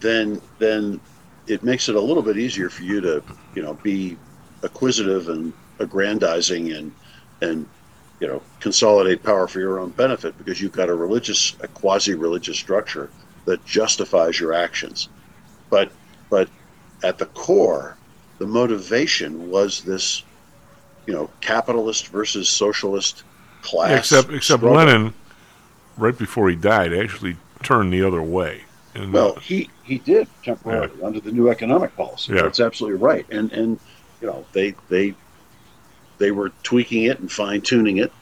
then 0.00 0.40
then 0.58 1.00
it 1.46 1.62
makes 1.62 1.88
it 1.88 1.94
a 1.94 2.00
little 2.00 2.22
bit 2.22 2.38
easier 2.38 2.68
for 2.68 2.82
you 2.82 3.00
to 3.00 3.22
you 3.54 3.62
know 3.62 3.74
be 3.74 4.16
acquisitive 4.62 5.28
and 5.28 5.52
aggrandizing 5.78 6.72
and 6.72 6.92
and 7.42 7.66
you 8.20 8.26
know 8.26 8.42
consolidate 8.60 9.22
power 9.22 9.46
for 9.46 9.60
your 9.60 9.78
own 9.78 9.90
benefit 9.90 10.36
because 10.38 10.60
you've 10.60 10.72
got 10.72 10.88
a 10.88 10.94
religious 10.94 11.56
a 11.60 11.68
quasi-religious 11.68 12.58
structure 12.58 13.10
that 13.44 13.64
justifies 13.64 14.40
your 14.40 14.52
actions 14.52 15.08
but 15.70 15.92
but 16.30 16.48
at 17.02 17.18
the 17.18 17.26
core 17.26 17.96
the 18.38 18.46
motivation 18.46 19.50
was 19.50 19.82
this 19.82 20.22
you 21.06 21.14
know 21.14 21.30
capitalist 21.40 22.08
versus 22.08 22.48
socialist 22.48 23.22
class 23.62 23.90
Yeah, 23.90 23.98
except 23.98 24.30
except 24.30 24.60
struggle. 24.60 24.76
Lenin, 24.76 25.14
right 25.96 26.16
before 26.16 26.48
he 26.48 26.56
died, 26.56 26.92
actually 26.92 27.36
turned 27.62 27.92
the 27.92 28.02
other 28.02 28.22
way. 28.22 28.62
And 28.94 29.12
Well, 29.12 29.34
he 29.36 29.70
he 29.84 29.98
did 29.98 30.28
temporarily 30.42 31.02
under 31.02 31.20
the 31.20 31.32
new 31.32 31.48
economic 31.50 31.94
policy. 31.96 32.34
Yeah. 32.34 32.42
That's 32.42 32.60
absolutely 32.60 32.98
right. 32.98 33.26
And 33.30 33.52
and 33.52 33.78
you 34.20 34.26
know 34.26 34.44
they 34.52 34.74
they 34.88 35.14
they 36.18 36.30
were 36.30 36.50
tweaking 36.62 37.04
it 37.04 37.20
and 37.20 37.30
fine 37.30 37.60
tuning 37.60 37.98
it. 37.98 38.12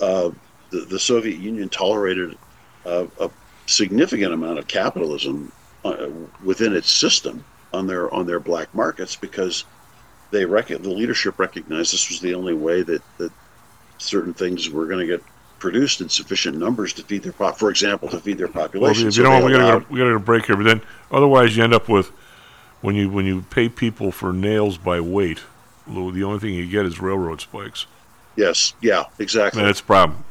Uh, 0.00 0.30
the 0.70 0.80
the 0.80 0.98
Soviet 0.98 1.38
Union 1.38 1.68
tolerated 1.68 2.36
a, 2.84 3.06
a 3.20 3.30
significant 3.66 4.32
amount 4.32 4.58
of 4.58 4.66
capitalism 4.66 5.50
uh, 5.84 6.08
within 6.42 6.74
its 6.74 6.90
system 6.90 7.44
on 7.74 7.86
their 7.86 8.12
on 8.12 8.26
their 8.26 8.40
black 8.40 8.74
markets 8.74 9.16
because 9.16 9.64
they 10.30 10.44
rec- 10.44 10.68
the 10.68 10.78
leadership 10.78 11.38
recognized 11.38 11.92
this 11.92 12.08
was 12.08 12.20
the 12.20 12.34
only 12.34 12.54
way 12.54 12.82
that 12.82 13.02
that 13.18 13.32
certain 13.98 14.34
things 14.34 14.70
were 14.70 14.86
going 14.86 15.00
to 15.00 15.06
get 15.06 15.22
produced 15.58 16.00
in 16.00 16.08
sufficient 16.08 16.58
numbers 16.58 16.92
to 16.92 17.02
feed 17.02 17.22
their 17.22 17.32
pop. 17.32 17.58
For 17.58 17.70
example, 17.70 18.08
to 18.10 18.20
feed 18.20 18.38
their 18.38 18.48
well, 18.48 18.64
population. 18.66 19.08
if 19.08 19.16
you 19.16 19.22
know, 19.22 19.44
we 19.44 19.52
gotta 19.52 19.84
we 19.88 19.98
gotta 19.98 20.10
go 20.10 20.18
to 20.18 20.18
break 20.18 20.46
here. 20.46 20.56
But 20.56 20.64
then, 20.64 20.82
otherwise, 21.10 21.56
you 21.56 21.64
end 21.64 21.74
up 21.74 21.88
with 21.88 22.08
when 22.80 22.94
you 22.94 23.08
when 23.08 23.26
you 23.26 23.42
pay 23.42 23.68
people 23.68 24.12
for 24.12 24.32
nails 24.32 24.78
by 24.78 25.00
weight. 25.00 25.42
The 25.86 26.24
only 26.24 26.38
thing 26.38 26.54
you 26.54 26.66
get 26.66 26.86
is 26.86 27.00
railroad 27.00 27.40
spikes. 27.42 27.86
Yes, 28.36 28.72
yeah, 28.80 29.04
exactly. 29.18 29.60
And 29.60 29.68
that's 29.68 29.80
a 29.80 29.84
problem. 29.84 30.24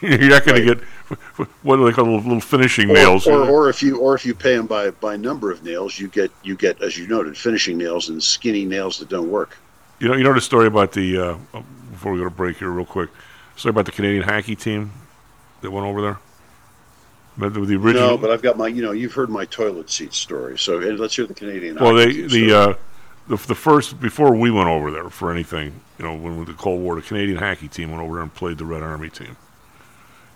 You're 0.20 0.30
not 0.30 0.44
going 0.44 0.66
to 0.66 0.74
get 0.74 0.84
what 1.62 1.76
do 1.76 1.84
they 1.84 1.92
call 1.92 2.04
little, 2.04 2.20
little 2.20 2.40
finishing 2.40 2.90
or, 2.90 2.94
nails. 2.94 3.26
or, 3.26 3.48
or 3.48 3.68
if 3.68 3.82
you 3.82 3.98
or 3.98 4.14
if 4.14 4.24
you 4.24 4.34
pay 4.34 4.56
them 4.56 4.66
by 4.66 4.90
by 4.90 5.16
number 5.16 5.50
of 5.50 5.62
nails, 5.62 5.98
you 5.98 6.08
get 6.08 6.30
you 6.42 6.56
get 6.56 6.80
as 6.82 6.96
you 6.96 7.06
noted 7.06 7.36
finishing 7.36 7.76
nails 7.76 8.08
and 8.08 8.22
skinny 8.22 8.64
nails 8.64 8.98
that 8.98 9.08
don't 9.08 9.30
work. 9.30 9.58
You 9.98 10.08
know, 10.08 10.14
you 10.14 10.24
know 10.24 10.32
the 10.32 10.40
story 10.40 10.66
about 10.66 10.92
the 10.92 11.18
uh, 11.18 11.38
oh, 11.54 11.64
before 11.90 12.12
we 12.12 12.18
go 12.18 12.24
to 12.24 12.30
break 12.30 12.56
here, 12.56 12.70
real 12.70 12.86
quick. 12.86 13.10
Story 13.56 13.70
about 13.70 13.84
the 13.84 13.92
Canadian 13.92 14.22
hockey 14.22 14.56
team 14.56 14.90
that 15.60 15.70
went 15.70 15.86
over 15.86 16.00
there. 16.00 16.18
Remember 17.36 17.64
the 17.64 17.76
original? 17.76 18.08
No, 18.08 18.18
but 18.18 18.30
I've 18.30 18.42
got 18.42 18.56
my 18.56 18.68
you 18.68 18.82
know 18.82 18.92
you've 18.92 19.12
heard 19.12 19.28
my 19.28 19.44
toilet 19.44 19.90
seat 19.90 20.14
story. 20.14 20.58
So 20.58 20.78
let's 20.78 21.16
hear 21.16 21.26
the 21.26 21.34
Canadian. 21.34 21.76
well, 21.76 21.94
they 21.94 22.22
the 22.22 22.52
uh, 22.52 22.74
the 23.28 23.36
the 23.36 23.54
first 23.54 24.00
before 24.00 24.34
we 24.34 24.50
went 24.50 24.68
over 24.68 24.90
there 24.90 25.08
for 25.08 25.30
anything, 25.30 25.80
you 25.98 26.04
know, 26.04 26.14
when 26.14 26.38
with 26.38 26.48
the 26.48 26.54
Cold 26.54 26.80
War, 26.80 26.96
the 26.96 27.02
Canadian 27.02 27.38
hockey 27.38 27.68
team 27.68 27.90
went 27.90 28.02
over 28.02 28.14
there 28.14 28.22
and 28.22 28.34
played 28.34 28.58
the 28.58 28.64
Red 28.64 28.82
Army 28.82 29.08
team, 29.08 29.36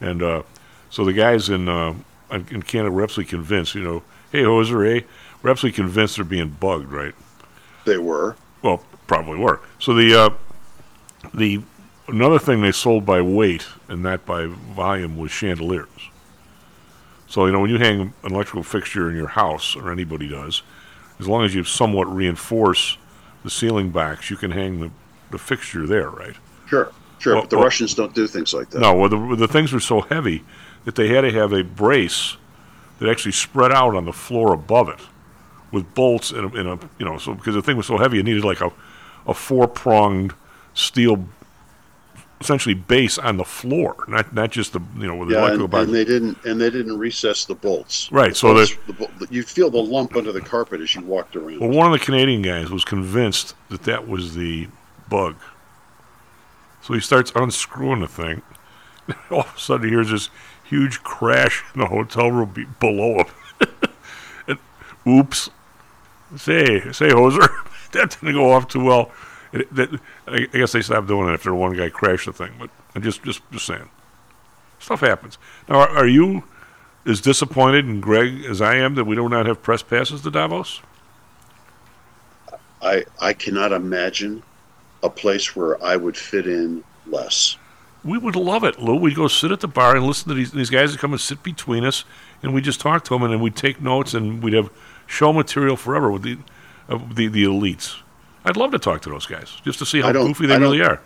and 0.00 0.22
uh, 0.22 0.42
so 0.90 1.04
the 1.04 1.12
guys 1.12 1.48
in 1.48 1.68
uh, 1.68 1.94
in 2.30 2.62
Canada 2.62 2.90
were 2.90 3.02
absolutely 3.02 3.30
convinced. 3.30 3.74
You 3.74 3.82
know, 3.82 4.02
hey 4.32 4.42
Hoser, 4.42 4.86
hey, 4.86 5.06
we're 5.42 5.50
absolutely 5.50 5.76
convinced 5.76 6.16
they're 6.16 6.24
being 6.24 6.50
bugged, 6.50 6.90
right? 6.90 7.14
they 7.84 7.98
were. 7.98 8.36
Well, 8.62 8.82
probably 9.06 9.38
were. 9.38 9.60
So 9.78 9.94
the 9.94 10.14
uh, 10.14 10.30
the 11.32 11.62
another 12.08 12.38
thing 12.38 12.60
they 12.60 12.72
sold 12.72 13.06
by 13.06 13.20
weight 13.20 13.66
and 13.88 14.02
not 14.02 14.26
by 14.26 14.46
volume 14.46 15.16
was 15.16 15.30
chandeliers. 15.30 15.88
So 17.26 17.46
you 17.46 17.52
know 17.52 17.60
when 17.60 17.70
you 17.70 17.78
hang 17.78 18.00
an 18.00 18.32
electrical 18.32 18.62
fixture 18.62 19.10
in 19.10 19.16
your 19.16 19.28
house, 19.28 19.76
or 19.76 19.90
anybody 19.90 20.28
does, 20.28 20.62
as 21.18 21.28
long 21.28 21.44
as 21.44 21.54
you 21.54 21.64
somewhat 21.64 22.04
reinforce 22.04 22.96
the 23.42 23.50
ceiling 23.50 23.90
backs, 23.90 24.30
you 24.30 24.36
can 24.36 24.50
hang 24.50 24.80
the, 24.80 24.90
the 25.30 25.38
fixture 25.38 25.86
there, 25.86 26.08
right? 26.10 26.36
Sure, 26.66 26.92
sure. 27.18 27.34
Well- 27.34 27.42
but 27.42 27.50
the 27.50 27.56
well- 27.56 27.64
Russians 27.64 27.94
don't 27.94 28.14
do 28.14 28.26
things 28.26 28.52
like 28.54 28.70
that. 28.70 28.80
No, 28.80 28.94
well, 28.94 29.08
the, 29.08 29.36
the 29.36 29.48
things 29.48 29.72
were 29.72 29.80
so 29.80 30.00
heavy 30.02 30.42
that 30.84 30.94
they 30.96 31.08
had 31.08 31.22
to 31.22 31.32
have 31.32 31.52
a 31.52 31.62
brace 31.64 32.36
that 32.98 33.08
actually 33.08 33.32
spread 33.32 33.72
out 33.72 33.94
on 33.94 34.04
the 34.04 34.12
floor 34.12 34.52
above 34.52 34.88
it 34.88 35.00
with 35.72 35.92
bolts 35.94 36.30
and 36.30 36.54
a, 36.54 36.60
and 36.60 36.68
a 36.68 36.88
you 36.98 37.04
know, 37.04 37.18
so 37.18 37.34
because 37.34 37.54
the 37.54 37.62
thing 37.62 37.76
was 37.76 37.86
so 37.86 37.96
heavy, 37.98 38.18
it 38.20 38.24
needed 38.24 38.44
like 38.44 38.60
a, 38.60 38.70
a 39.26 39.34
four 39.34 39.66
pronged 39.66 40.32
steel, 40.74 41.24
essentially 42.40 42.74
base 42.74 43.18
on 43.18 43.36
the 43.36 43.44
floor, 43.44 43.96
not 44.08 44.32
not 44.34 44.50
just 44.50 44.72
the 44.74 44.80
you 44.98 45.06
know 45.06 45.16
with 45.16 45.28
the 45.28 45.34
Yeah, 45.34 45.40
electrical 45.46 45.78
and, 45.78 45.88
and 45.88 45.94
they 45.94 46.04
didn't 46.04 46.44
and 46.44 46.60
they 46.60 46.70
didn't 46.70 46.98
recess 46.98 47.44
the 47.44 47.54
bolts. 47.54 48.10
Right, 48.12 48.30
The 48.30 48.34
so 48.36 48.54
bolts- 48.54 48.76
the, 49.18 49.26
you 49.30 49.42
feel 49.42 49.70
the 49.70 49.82
lump 49.82 50.14
under 50.16 50.30
the 50.32 50.40
carpet 50.40 50.80
as 50.80 50.94
you 50.94 51.00
walked 51.02 51.34
around. 51.36 51.60
Well, 51.60 51.70
one 51.70 51.92
of 51.92 51.98
the 51.98 52.04
Canadian 52.04 52.42
guys 52.42 52.70
was 52.70 52.84
convinced 52.84 53.54
that 53.70 53.82
that 53.84 54.06
was 54.06 54.34
the 54.34 54.68
bug. 55.08 55.36
So 56.84 56.92
he 56.92 57.00
starts 57.00 57.32
unscrewing 57.34 58.00
the 58.00 58.08
thing. 58.08 58.42
All 59.30 59.40
of 59.40 59.54
a 59.56 59.58
sudden, 59.58 59.88
he 59.88 59.94
hears 59.94 60.10
this 60.10 60.28
huge 60.64 61.02
crash 61.02 61.64
in 61.72 61.80
the 61.80 61.86
hotel 61.86 62.30
room 62.30 62.50
be- 62.50 62.66
below 62.78 63.24
him. 63.24 63.68
and, 64.46 64.58
oops. 65.08 65.48
Say, 66.36 66.80
say, 66.92 67.08
Hoser, 67.08 67.48
that 67.92 68.10
didn't 68.20 68.34
go 68.34 68.52
off 68.52 68.68
too 68.68 68.84
well. 68.84 69.10
It, 69.54 69.74
that, 69.74 69.98
I, 70.28 70.46
I 70.52 70.58
guess 70.58 70.72
they 70.72 70.82
stopped 70.82 71.06
doing 71.06 71.30
it 71.30 71.32
after 71.32 71.54
one 71.54 71.74
guy 71.74 71.88
crashed 71.88 72.26
the 72.26 72.34
thing. 72.34 72.52
But 72.58 72.68
I'm 72.94 73.02
just, 73.02 73.22
just, 73.22 73.40
just 73.50 73.64
saying, 73.64 73.88
stuff 74.78 75.00
happens. 75.00 75.38
Now, 75.70 75.76
are, 75.76 75.88
are 75.88 76.06
you 76.06 76.44
as 77.06 77.22
disappointed 77.22 77.86
in 77.86 78.02
Greg 78.02 78.44
as 78.44 78.60
I 78.60 78.74
am 78.76 78.94
that 78.96 79.04
we 79.06 79.16
do 79.16 79.26
not 79.30 79.46
have 79.46 79.62
press 79.62 79.82
passes 79.82 80.20
to 80.20 80.30
Davos? 80.30 80.82
I 82.82 83.04
I 83.22 83.32
cannot 83.32 83.72
imagine 83.72 84.42
a 85.04 85.10
place 85.10 85.54
where 85.54 85.80
I 85.84 85.96
would 85.96 86.16
fit 86.16 86.46
in 86.46 86.82
less. 87.06 87.56
We 88.02 88.18
would 88.18 88.36
love 88.36 88.64
it, 88.64 88.80
Lou. 88.80 88.96
We'd 88.96 89.14
go 89.14 89.28
sit 89.28 89.52
at 89.52 89.60
the 89.60 89.68
bar 89.68 89.94
and 89.96 90.04
listen 90.04 90.28
to 90.28 90.34
these 90.34 90.50
these 90.50 90.70
guys 90.70 90.92
that 90.92 91.00
come 91.00 91.12
and 91.12 91.20
sit 91.20 91.42
between 91.42 91.84
us, 91.84 92.04
and 92.42 92.52
we 92.52 92.60
just 92.60 92.80
talk 92.80 93.04
to 93.04 93.14
them, 93.14 93.22
and 93.22 93.32
then 93.32 93.40
we'd 93.40 93.56
take 93.56 93.80
notes, 93.80 94.14
and 94.14 94.42
we'd 94.42 94.54
have 94.54 94.70
show 95.06 95.32
material 95.32 95.76
forever 95.76 96.10
with 96.10 96.22
the 96.22 96.38
of 96.88 97.14
the 97.14 97.28
the 97.28 97.44
elites. 97.44 98.00
I'd 98.44 98.56
love 98.56 98.72
to 98.72 98.78
talk 98.78 99.00
to 99.02 99.10
those 99.10 99.26
guys 99.26 99.52
just 99.64 99.78
to 99.78 99.86
see 99.86 100.00
how 100.00 100.12
goofy 100.12 100.46
they 100.46 100.58
really 100.58 100.82
are. 100.82 101.00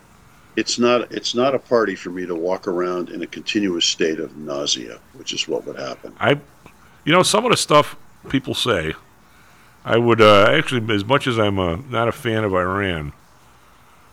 It's 0.57 0.79
not 0.79 1.13
it's 1.13 1.35
not 1.35 1.55
a 1.55 1.59
party 1.59 1.95
for 1.95 2.11
me 2.11 2.27
to 2.27 2.35
walk 2.35 2.67
around 2.67 3.11
in 3.11 3.23
a 3.23 3.27
continuous 3.27 3.85
state 3.85 4.19
of 4.19 4.37
nausea, 4.37 4.99
which 5.15 5.33
is 5.33 5.47
what 5.47 5.65
would 5.67 5.79
happen. 5.79 6.17
I, 6.19 6.41
you 7.05 7.13
know, 7.13 7.23
some 7.23 7.45
of 7.45 7.53
the 7.53 7.57
stuff 7.57 7.97
people 8.29 8.55
say, 8.55 8.95
I 9.85 9.99
would 9.99 10.21
uh, 10.21 10.49
actually, 10.51 10.93
as 10.93 11.05
much 11.05 11.29
as 11.29 11.39
I'm 11.39 11.61
uh, 11.61 11.77
not 11.89 12.09
a 12.09 12.13
fan 12.13 12.43
of 12.43 12.55
Iran, 12.55 13.13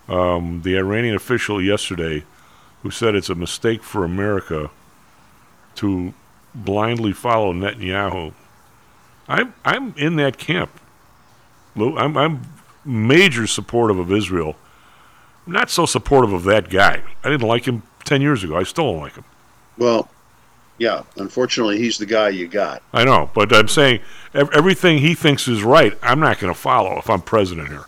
um, 0.08 0.62
the 0.64 0.78
Iranian 0.78 1.16
official 1.16 1.62
yesterday 1.62 2.24
who 2.84 2.92
said 2.92 3.16
it's 3.16 3.30
a 3.30 3.36
mistake 3.36 3.82
for 3.82 4.04
America 4.04 4.70
to 5.76 6.14
blindly 6.54 7.12
follow 7.12 7.52
Netanyahu, 7.54 8.34
I'm 9.28 9.54
I'm 9.64 9.94
in 9.98 10.16
that 10.18 10.38
camp. 10.38 10.70
I'm 11.76 12.18
I'm 12.18 12.42
major 12.86 13.48
supportive 13.48 13.98
of 13.98 14.12
Israel. 14.12 14.56
I'm 15.46 15.54
not 15.54 15.70
so 15.70 15.86
supportive 15.86 16.32
of 16.32 16.44
that 16.44 16.70
guy. 16.70 17.02
I 17.24 17.30
didn't 17.30 17.48
like 17.48 17.66
him 17.66 17.84
ten 18.04 18.22
years 18.22 18.44
ago. 18.44 18.56
I 18.56 18.64
still 18.64 18.92
don't 18.94 19.02
like 19.02 19.16
him. 19.16 19.26
Well, 19.78 20.10
yeah, 20.78 21.04
unfortunately, 21.18 21.80
he's 21.80 21.98
the 21.98 22.06
guy 22.06 22.30
you 22.30 22.48
got. 22.48 22.82
I 22.94 23.04
know, 23.04 23.30
but 23.34 23.54
I'm 23.54 23.68
saying 23.68 24.02
everything 24.34 25.00
he 25.00 25.14
thinks 25.16 25.48
is 25.48 25.64
right. 25.64 25.98
I'm 26.02 26.20
not 26.20 26.40
going 26.40 26.54
to 26.54 26.60
follow 26.60 26.98
if 26.98 27.10
I'm 27.10 27.22
president 27.22 27.70
here. 27.70 27.86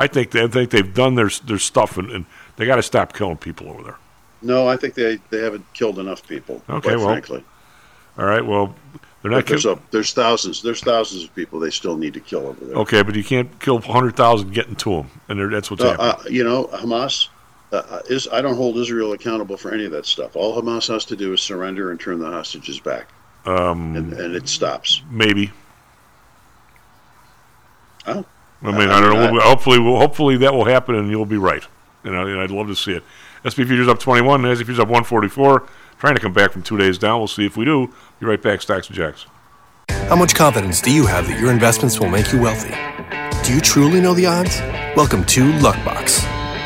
I 0.00 0.06
think 0.06 0.30
they 0.32 0.42
I 0.44 0.48
think 0.48 0.70
they've 0.70 0.94
done 0.94 1.14
their 1.14 1.28
their 1.44 1.58
stuff, 1.58 1.98
and, 1.98 2.10
and 2.10 2.24
they 2.56 2.66
got 2.66 2.76
to 2.76 2.82
stop 2.82 3.12
killing 3.12 3.36
people 3.36 3.68
over 3.68 3.82
there. 3.82 3.96
No, 4.42 4.66
I 4.66 4.76
think 4.76 4.94
they, 4.94 5.18
they 5.30 5.42
haven't 5.42 5.64
killed 5.74 5.98
enough 5.98 6.26
people. 6.26 6.62
Okay, 6.68 6.88
quite 6.88 6.96
well, 6.98 7.08
frankly, 7.08 7.44
All 8.16 8.24
right, 8.24 8.44
well, 8.44 8.74
they're 9.20 9.30
not 9.30 9.44
there's 9.46 9.62
killing. 9.64 9.78
a, 9.78 9.92
there's 9.92 10.12
thousands 10.14 10.62
there's 10.62 10.80
thousands 10.80 11.24
of 11.24 11.34
people 11.34 11.60
they 11.60 11.70
still 11.70 11.96
need 11.96 12.14
to 12.14 12.20
kill 12.20 12.46
over 12.46 12.64
there. 12.64 12.76
Okay, 12.76 13.02
but 13.02 13.14
you 13.14 13.22
can't 13.22 13.50
kill 13.60 13.80
hundred 13.80 14.16
thousand 14.16 14.52
getting 14.54 14.76
to 14.76 14.90
them, 14.90 15.10
and 15.28 15.52
that's 15.52 15.70
what's 15.70 15.82
Uh, 15.82 15.90
happening. 15.90 16.26
uh, 16.26 16.30
you 16.30 16.44
know, 16.44 16.64
Hamas, 16.72 17.28
uh, 17.72 18.00
is 18.08 18.26
I 18.32 18.40
don't 18.40 18.56
hold 18.56 18.78
Israel 18.78 19.12
accountable 19.12 19.58
for 19.58 19.72
any 19.74 19.84
of 19.84 19.92
that 19.92 20.06
stuff. 20.06 20.34
All 20.34 20.60
Hamas 20.60 20.88
has 20.88 21.04
to 21.06 21.16
do 21.16 21.34
is 21.34 21.42
surrender 21.42 21.90
and 21.90 22.00
turn 22.00 22.18
the 22.18 22.30
hostages 22.30 22.80
back, 22.80 23.08
Um, 23.44 23.94
and, 23.96 24.12
and 24.14 24.34
it 24.34 24.48
stops. 24.48 25.02
maybe. 25.10 25.52
Oh. 28.06 28.24
I 28.62 28.70
mean, 28.72 28.88
I- 28.90 28.98
I, 28.98 29.00
don't 29.00 29.14
know. 29.14 29.32
mean, 29.32 29.40
hopefully, 29.40 29.78
we'll, 29.78 29.96
hopefully 29.98 30.36
that 30.38 30.52
will 30.52 30.64
happen, 30.66 30.94
and 30.94 31.10
you'll 31.10 31.26
be 31.26 31.38
right. 31.38 31.64
You 32.04 32.12
know, 32.12 32.26
and 32.26 32.40
I'd 32.40 32.50
love 32.50 32.66
to 32.68 32.76
see 32.76 32.92
it. 32.92 33.02
SP 33.44 33.64
futures 33.64 33.88
up 33.88 33.98
21, 33.98 34.42
NASDAQ 34.42 34.56
futures 34.58 34.78
up 34.78 34.88
144. 34.88 35.66
Trying 35.98 36.14
to 36.14 36.20
come 36.20 36.32
back 36.32 36.52
from 36.52 36.62
two 36.62 36.76
days 36.78 36.96
down. 36.98 37.18
We'll 37.18 37.28
see 37.28 37.44
if 37.46 37.56
we 37.56 37.64
do. 37.64 37.92
Be 38.20 38.26
right 38.26 38.40
back, 38.40 38.62
Stocks 38.62 38.86
and 38.88 38.96
Jocks. 38.96 39.26
How 40.08 40.16
much 40.16 40.34
confidence 40.34 40.80
do 40.80 40.90
you 40.92 41.06
have 41.06 41.26
that 41.28 41.38
your 41.38 41.50
investments 41.50 42.00
will 42.00 42.08
make 42.08 42.32
you 42.32 42.40
wealthy? 42.40 42.74
Do 43.46 43.54
you 43.54 43.60
truly 43.60 44.00
know 44.00 44.14
the 44.14 44.26
odds? 44.26 44.60
Welcome 44.96 45.24
to 45.26 45.52
Luckbox, 45.52 46.22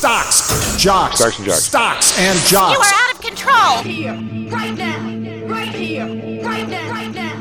Stocks, 0.00 0.78
jocks, 0.78 1.18
Stocks 1.18 1.38
and 1.38 1.46
jocks. 1.46 1.62
stocks 1.62 2.18
and 2.18 2.50
You 2.50 2.56
are 2.58 2.84
out 2.86 3.14
of 3.14 3.20
control. 3.20 3.82
Here, 3.82 4.14
right 4.50 4.74
now, 4.74 4.98
right 5.46 5.74
here, 5.74 6.06
right 6.42 6.66
now, 6.66 6.90
right 6.90 7.14
now. 7.14 7.36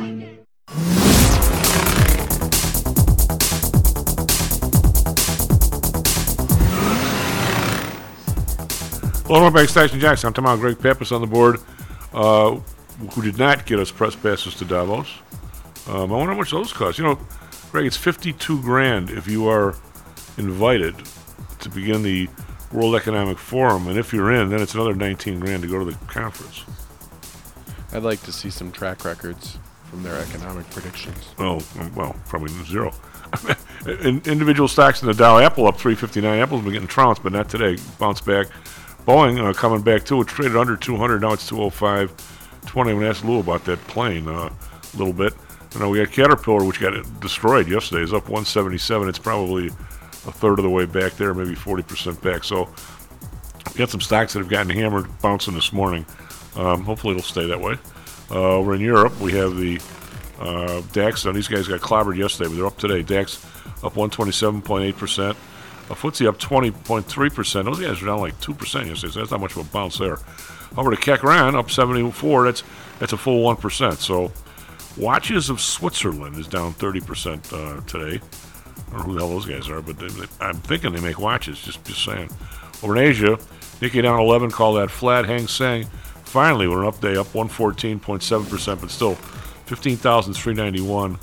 Hello, 9.23 9.39
welcome 9.39 9.53
back, 9.53 9.69
Stocks 9.69 9.93
and 9.93 10.01
Jocks. 10.01 10.25
I'm 10.25 10.33
talking 10.33 10.43
about 10.43 10.59
Greg 10.59 10.81
Pappas 10.81 11.13
on 11.13 11.21
the 11.21 11.27
board, 11.27 11.61
uh, 12.11 12.55
who 13.13 13.21
did 13.21 13.37
not 13.37 13.65
get 13.67 13.79
us 13.79 13.89
press 13.89 14.17
passes 14.17 14.53
to 14.55 14.65
Davos. 14.65 15.07
Um, 15.87 16.11
I 16.11 16.17
wonder 16.17 16.33
how 16.33 16.37
much 16.37 16.51
those 16.51 16.73
cost. 16.73 16.97
You 16.97 17.05
know, 17.05 17.19
Greg, 17.71 17.85
it's 17.85 17.95
52 17.95 18.61
grand 18.61 19.11
if 19.11 19.29
you 19.29 19.47
are 19.47 19.77
invited 20.37 20.95
to 21.59 21.69
begin 21.69 22.03
the 22.03 22.27
World 22.71 22.95
Economic 22.95 23.37
Forum, 23.37 23.87
and 23.87 23.97
if 23.97 24.13
you're 24.13 24.31
in, 24.31 24.49
then 24.49 24.61
it's 24.61 24.75
another 24.75 24.93
19 24.93 25.39
grand 25.39 25.63
to 25.63 25.67
go 25.67 25.79
to 25.79 25.85
the 25.85 25.97
conference. 26.05 26.63
I'd 27.91 28.03
like 28.03 28.21
to 28.23 28.31
see 28.31 28.49
some 28.49 28.71
track 28.71 29.03
records 29.03 29.57
from 29.89 30.03
their 30.03 30.15
economic 30.19 30.69
predictions. 30.69 31.29
Oh, 31.39 31.65
well, 31.95 32.15
probably 32.27 32.53
zero. 32.65 32.93
in, 33.87 34.21
individual 34.25 34.67
stocks 34.67 35.01
in 35.01 35.07
the 35.07 35.13
Dow, 35.13 35.39
Apple 35.39 35.67
up 35.67 35.77
359. 35.77 36.39
Apple's 36.39 36.63
been 36.63 36.73
getting 36.73 36.87
trounced, 36.87 37.23
but 37.23 37.31
not 37.31 37.49
today. 37.49 37.81
Bounced 37.97 38.25
back. 38.25 38.47
Boeing 39.07 39.43
uh, 39.43 39.53
coming 39.53 39.81
back 39.81 40.05
too. 40.05 40.21
It 40.21 40.27
traded 40.27 40.55
under 40.55 40.75
200. 40.75 41.21
Now 41.21 41.33
it's 41.33 41.47
205. 41.47 42.13
20. 42.65 42.91
I'm 42.91 42.97
going 42.97 43.05
to 43.05 43.09
ask 43.09 43.23
Lou 43.23 43.39
about 43.39 43.65
that 43.65 43.79
plane 43.87 44.27
uh, 44.27 44.49
a 44.49 44.97
little 44.97 45.13
bit. 45.13 45.33
You 45.73 45.79
know, 45.79 45.89
we 45.89 46.03
got 46.03 46.11
Caterpillar, 46.11 46.63
which 46.63 46.79
got 46.79 46.93
destroyed 47.19 47.67
yesterday. 47.67 48.03
It's 48.03 48.13
up 48.13 48.23
177. 48.23 49.09
It's 49.09 49.19
probably 49.19 49.69
a 50.27 50.31
third 50.31 50.59
of 50.59 50.63
the 50.63 50.69
way 50.69 50.85
back 50.85 51.13
there, 51.13 51.33
maybe 51.33 51.55
40% 51.55 52.21
back. 52.21 52.43
So 52.43 52.69
we 53.71 53.77
got 53.77 53.89
some 53.89 54.01
stocks 54.01 54.33
that 54.33 54.39
have 54.39 54.49
gotten 54.49 54.69
hammered, 54.69 55.07
bouncing 55.21 55.53
this 55.53 55.71
morning. 55.71 56.05
Um, 56.55 56.83
hopefully 56.83 57.15
it'll 57.15 57.23
stay 57.23 57.45
that 57.47 57.59
way. 57.59 57.77
Uh, 58.31 58.57
over 58.57 58.75
in 58.75 58.81
Europe, 58.81 59.19
we 59.19 59.31
have 59.33 59.55
the 59.55 59.79
uh, 60.39 60.81
DAX. 60.91 61.25
Now 61.25 61.31
these 61.31 61.47
guys 61.47 61.67
got 61.67 61.79
clobbered 61.81 62.17
yesterday, 62.17 62.49
but 62.49 62.55
they're 62.57 62.67
up 62.67 62.77
today. 62.77 63.01
DAX 63.01 63.43
up 63.83 63.93
127.8%. 63.93 65.35
A 65.89 65.93
FTSE 65.93 66.27
up 66.27 66.37
20.3%. 66.37 67.65
Those 67.65 67.79
guys 67.79 68.01
are 68.01 68.05
down 68.05 68.19
like 68.19 68.39
2% 68.41 68.85
yesterday, 68.85 69.11
so 69.11 69.19
that's 69.19 69.31
not 69.31 69.39
much 69.39 69.55
of 69.55 69.67
a 69.67 69.71
bounce 69.71 69.97
there. 69.97 70.19
Over 70.77 70.91
to 70.91 70.97
Kekran, 70.97 71.55
up 71.55 71.71
74. 71.71 72.45
That's 72.45 72.63
that's 72.99 73.13
a 73.13 73.17
full 73.17 73.43
1%. 73.43 73.97
So 73.97 74.31
Watches 74.99 75.49
of 75.49 75.61
Switzerland 75.61 76.35
is 76.35 76.47
down 76.47 76.73
30% 76.73 77.53
uh, 77.53 77.81
today. 77.85 78.19
Know 78.91 78.99
who 78.99 79.13
the 79.13 79.19
hell 79.19 79.29
those 79.29 79.45
guys 79.45 79.69
are, 79.69 79.81
but 79.81 79.99
they, 79.99 80.07
they, 80.07 80.25
I'm 80.41 80.57
thinking 80.57 80.93
they 80.93 81.01
make 81.01 81.19
watches, 81.19 81.61
just, 81.61 81.83
just 81.85 82.03
saying. 82.03 82.29
Over 82.81 82.97
in 82.97 83.03
Asia, 83.03 83.37
Nikkei 83.81 84.01
down 84.01 84.19
11, 84.19 84.51
call 84.51 84.73
that 84.75 84.89
flat. 84.89 85.25
Hang 85.25 85.47
Seng, 85.47 85.85
finally, 86.23 86.67
with 86.67 86.79
an 86.79 86.85
up 86.85 86.99
day, 86.99 87.15
up 87.15 87.27
114.7%, 87.27 88.81
but 88.81 88.89
still 88.89 89.15
15,391. 89.15 91.19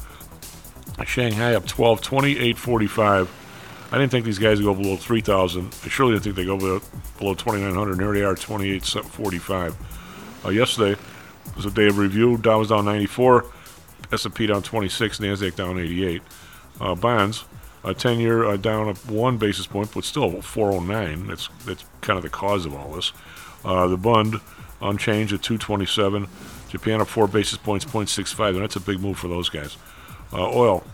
Shanghai 1.04 1.54
up 1.54 1.66
12, 1.66 2.00
28.45. 2.00 3.28
I 3.92 3.98
didn't 3.98 4.10
think 4.10 4.24
these 4.24 4.38
guys 4.38 4.60
would 4.60 4.64
go 4.64 4.80
below 4.80 4.96
3,000. 4.96 5.74
I 5.84 5.88
surely 5.88 6.12
didn't 6.12 6.24
think 6.24 6.36
they 6.36 6.44
go 6.44 6.56
below, 6.56 6.80
below 7.18 7.34
2,900. 7.34 7.92
And 7.92 8.00
here 8.00 8.14
they 8.14 8.22
are, 8.22 8.34
28.45. 8.34 9.74
Uh, 10.44 10.48
yesterday 10.50 11.00
was 11.54 11.66
a 11.66 11.70
day 11.70 11.86
of 11.86 11.98
review. 11.98 12.38
Dow 12.38 12.58
was 12.58 12.68
down 12.68 12.84
94, 12.84 13.46
S&P 14.12 14.46
down 14.46 14.62
26, 14.62 15.18
Nasdaq 15.18 15.56
down 15.56 15.78
88. 15.78 16.22
Uh, 16.80 16.94
bonds, 16.94 17.44
a 17.86 17.94
10-year 17.94 18.44
uh, 18.44 18.56
down 18.56 18.88
up 18.88 18.98
one 19.06 19.38
basis 19.38 19.66
point, 19.66 19.90
but 19.94 20.04
still 20.04 20.42
409. 20.42 21.28
That's 21.28 21.48
that's 21.64 21.84
kind 22.00 22.16
of 22.16 22.22
the 22.22 22.30
cause 22.30 22.66
of 22.66 22.74
all 22.74 22.92
this. 22.92 23.12
Uh, 23.64 23.86
the 23.86 23.96
Bund 23.96 24.36
unchanged 24.82 25.32
at 25.32 25.42
227. 25.42 26.28
Japan 26.68 27.00
up 27.00 27.08
four 27.08 27.28
basis 27.28 27.58
points, 27.58 27.84
0.65, 27.84 28.50
and 28.50 28.62
that's 28.62 28.76
a 28.76 28.80
big 28.80 29.00
move 29.00 29.18
for 29.18 29.28
those 29.28 29.48
guys. 29.48 29.76
Uh, 30.32 30.50
oil 30.50 30.84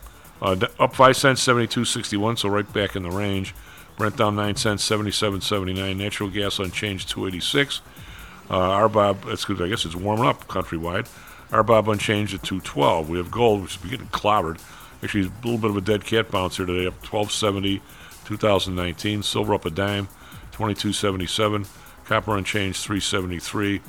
uh, 0.43 0.55
d- 0.55 0.67
up 0.79 0.95
five 0.95 1.17
cents, 1.17 1.45
72.61, 1.47 2.39
so 2.39 2.49
right 2.49 2.71
back 2.73 2.97
in 2.97 3.03
the 3.03 3.11
range. 3.11 3.55
Brent 3.97 4.17
down 4.17 4.37
nine 4.37 4.57
cents, 4.57 4.89
77.79. 4.89 5.97
Natural 5.97 6.29
gas 6.29 6.59
unchanged, 6.59 7.09
286. 7.09 7.81
Uh, 8.51 8.89
RBOB, 8.89 9.25
that's 9.27 9.45
good. 9.45 9.63
I 9.63 9.69
guess 9.69 9.85
it's 9.85 9.95
warming 9.95 10.27
up 10.27 10.47
countrywide. 10.49 11.09
RBOB 11.51 11.93
unchanged 11.93 12.35
at 12.35 12.43
212. 12.43 13.09
We 13.09 13.19
have 13.19 13.31
gold, 13.31 13.63
which 13.63 13.77
is 13.77 13.91
getting 13.91 14.09
clobbered. 14.09 14.61
Actually, 15.03 15.25
a 15.25 15.47
little 15.47 15.59
bit 15.59 15.71
of 15.71 15.77
a 15.77 15.81
dead 15.81 16.05
cat 16.05 16.31
bouncer 16.31 16.65
today, 16.65 16.87
up 16.87 16.95
1270, 16.95 17.83
2019. 18.25 19.23
Silver 19.23 19.55
up 19.55 19.65
a 19.65 19.71
dime, 19.71 20.07
2277. 20.53 21.67
Copper 22.05 22.37
unchanged, 22.37 22.85
373. 22.85 23.81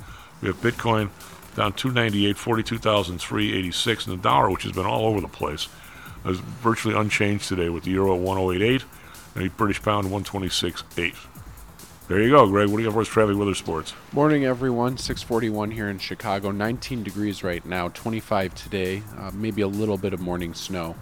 We 0.42 0.48
have 0.48 0.56
Bitcoin 0.56 1.10
down 1.54 1.72
298, 1.74 2.36
42,386. 2.36 4.06
And 4.06 4.18
the 4.18 4.22
dollar, 4.22 4.50
which 4.50 4.64
has 4.64 4.72
been 4.72 4.86
all 4.86 5.06
over 5.06 5.20
the 5.20 5.28
place, 5.28 5.68
is 6.24 6.40
virtually 6.40 6.96
unchanged 6.96 7.48
today 7.48 7.68
with 7.68 7.84
the 7.84 7.92
euro 7.92 8.14
at 8.14 8.20
1088 8.20 8.84
and 9.36 9.44
the 9.44 9.48
British 9.50 9.82
pound 9.82 10.08
126.8. 10.08 11.14
There 12.06 12.20
you 12.20 12.28
go, 12.28 12.46
Greg. 12.46 12.68
What 12.68 12.76
do 12.76 12.82
you 12.82 12.88
have 12.88 12.94
for 12.94 13.00
us, 13.00 13.08
traffic, 13.08 13.34
weather, 13.34 13.54
sports? 13.54 13.94
Morning, 14.12 14.44
everyone. 14.44 14.98
641 14.98 15.70
here 15.70 15.88
in 15.88 15.98
Chicago. 15.98 16.50
19 16.50 17.02
degrees 17.02 17.42
right 17.42 17.64
now, 17.64 17.88
25 17.88 18.54
today. 18.54 19.02
Uh, 19.16 19.30
maybe 19.32 19.62
a 19.62 19.66
little 19.66 19.96
bit 19.96 20.12
of 20.12 20.20
morning 20.20 20.52
snow. 20.52 20.96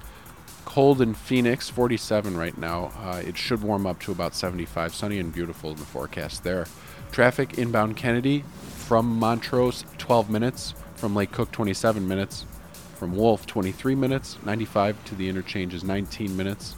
Cold 0.65 1.01
in 1.01 1.13
Phoenix, 1.13 1.69
47 1.69 2.37
right 2.37 2.57
now. 2.57 2.93
Uh, 2.99 3.21
it 3.27 3.37
should 3.37 3.65
warm 3.65 3.85
up 3.85 3.99
to 4.03 4.13
about 4.13 4.33
75. 4.33 4.95
Sunny 4.95 5.19
and 5.19 5.33
beautiful 5.33 5.73
in 5.73 5.77
the 5.77 5.85
forecast 5.85 6.45
there. 6.45 6.69
Traffic 7.11 7.59
inbound 7.59 7.97
Kennedy 7.97 8.45
from 8.77 9.19
Montrose, 9.19 9.85
12 9.99 10.31
minutes. 10.31 10.73
From 10.95 11.17
Lake 11.17 11.33
Cook, 11.33 11.51
27 11.51 12.07
minutes. 12.07 12.47
From 12.95 13.17
Wolf, 13.17 13.45
23 13.47 13.97
minutes. 13.97 14.39
95 14.45 15.05
to 15.07 15.17
the 15.17 15.29
interchange 15.29 15.75
is 15.75 15.83
19 15.83 16.37
minutes. 16.37 16.77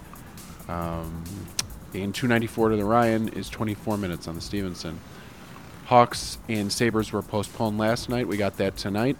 Um, 0.66 1.22
and 1.95 2.14
294 2.14 2.70
to 2.70 2.76
the 2.76 2.84
Ryan 2.84 3.28
is 3.28 3.49
24 3.49 3.97
minutes 3.97 4.26
on 4.26 4.34
the 4.34 4.40
Stevenson. 4.40 4.99
Hawks 5.86 6.38
and 6.49 6.72
Sabres 6.72 7.12
were 7.12 7.22
postponed 7.22 7.78
last 7.78 8.09
night. 8.09 8.26
We 8.26 8.36
got 8.36 8.57
that 8.57 8.76
tonight. 8.76 9.16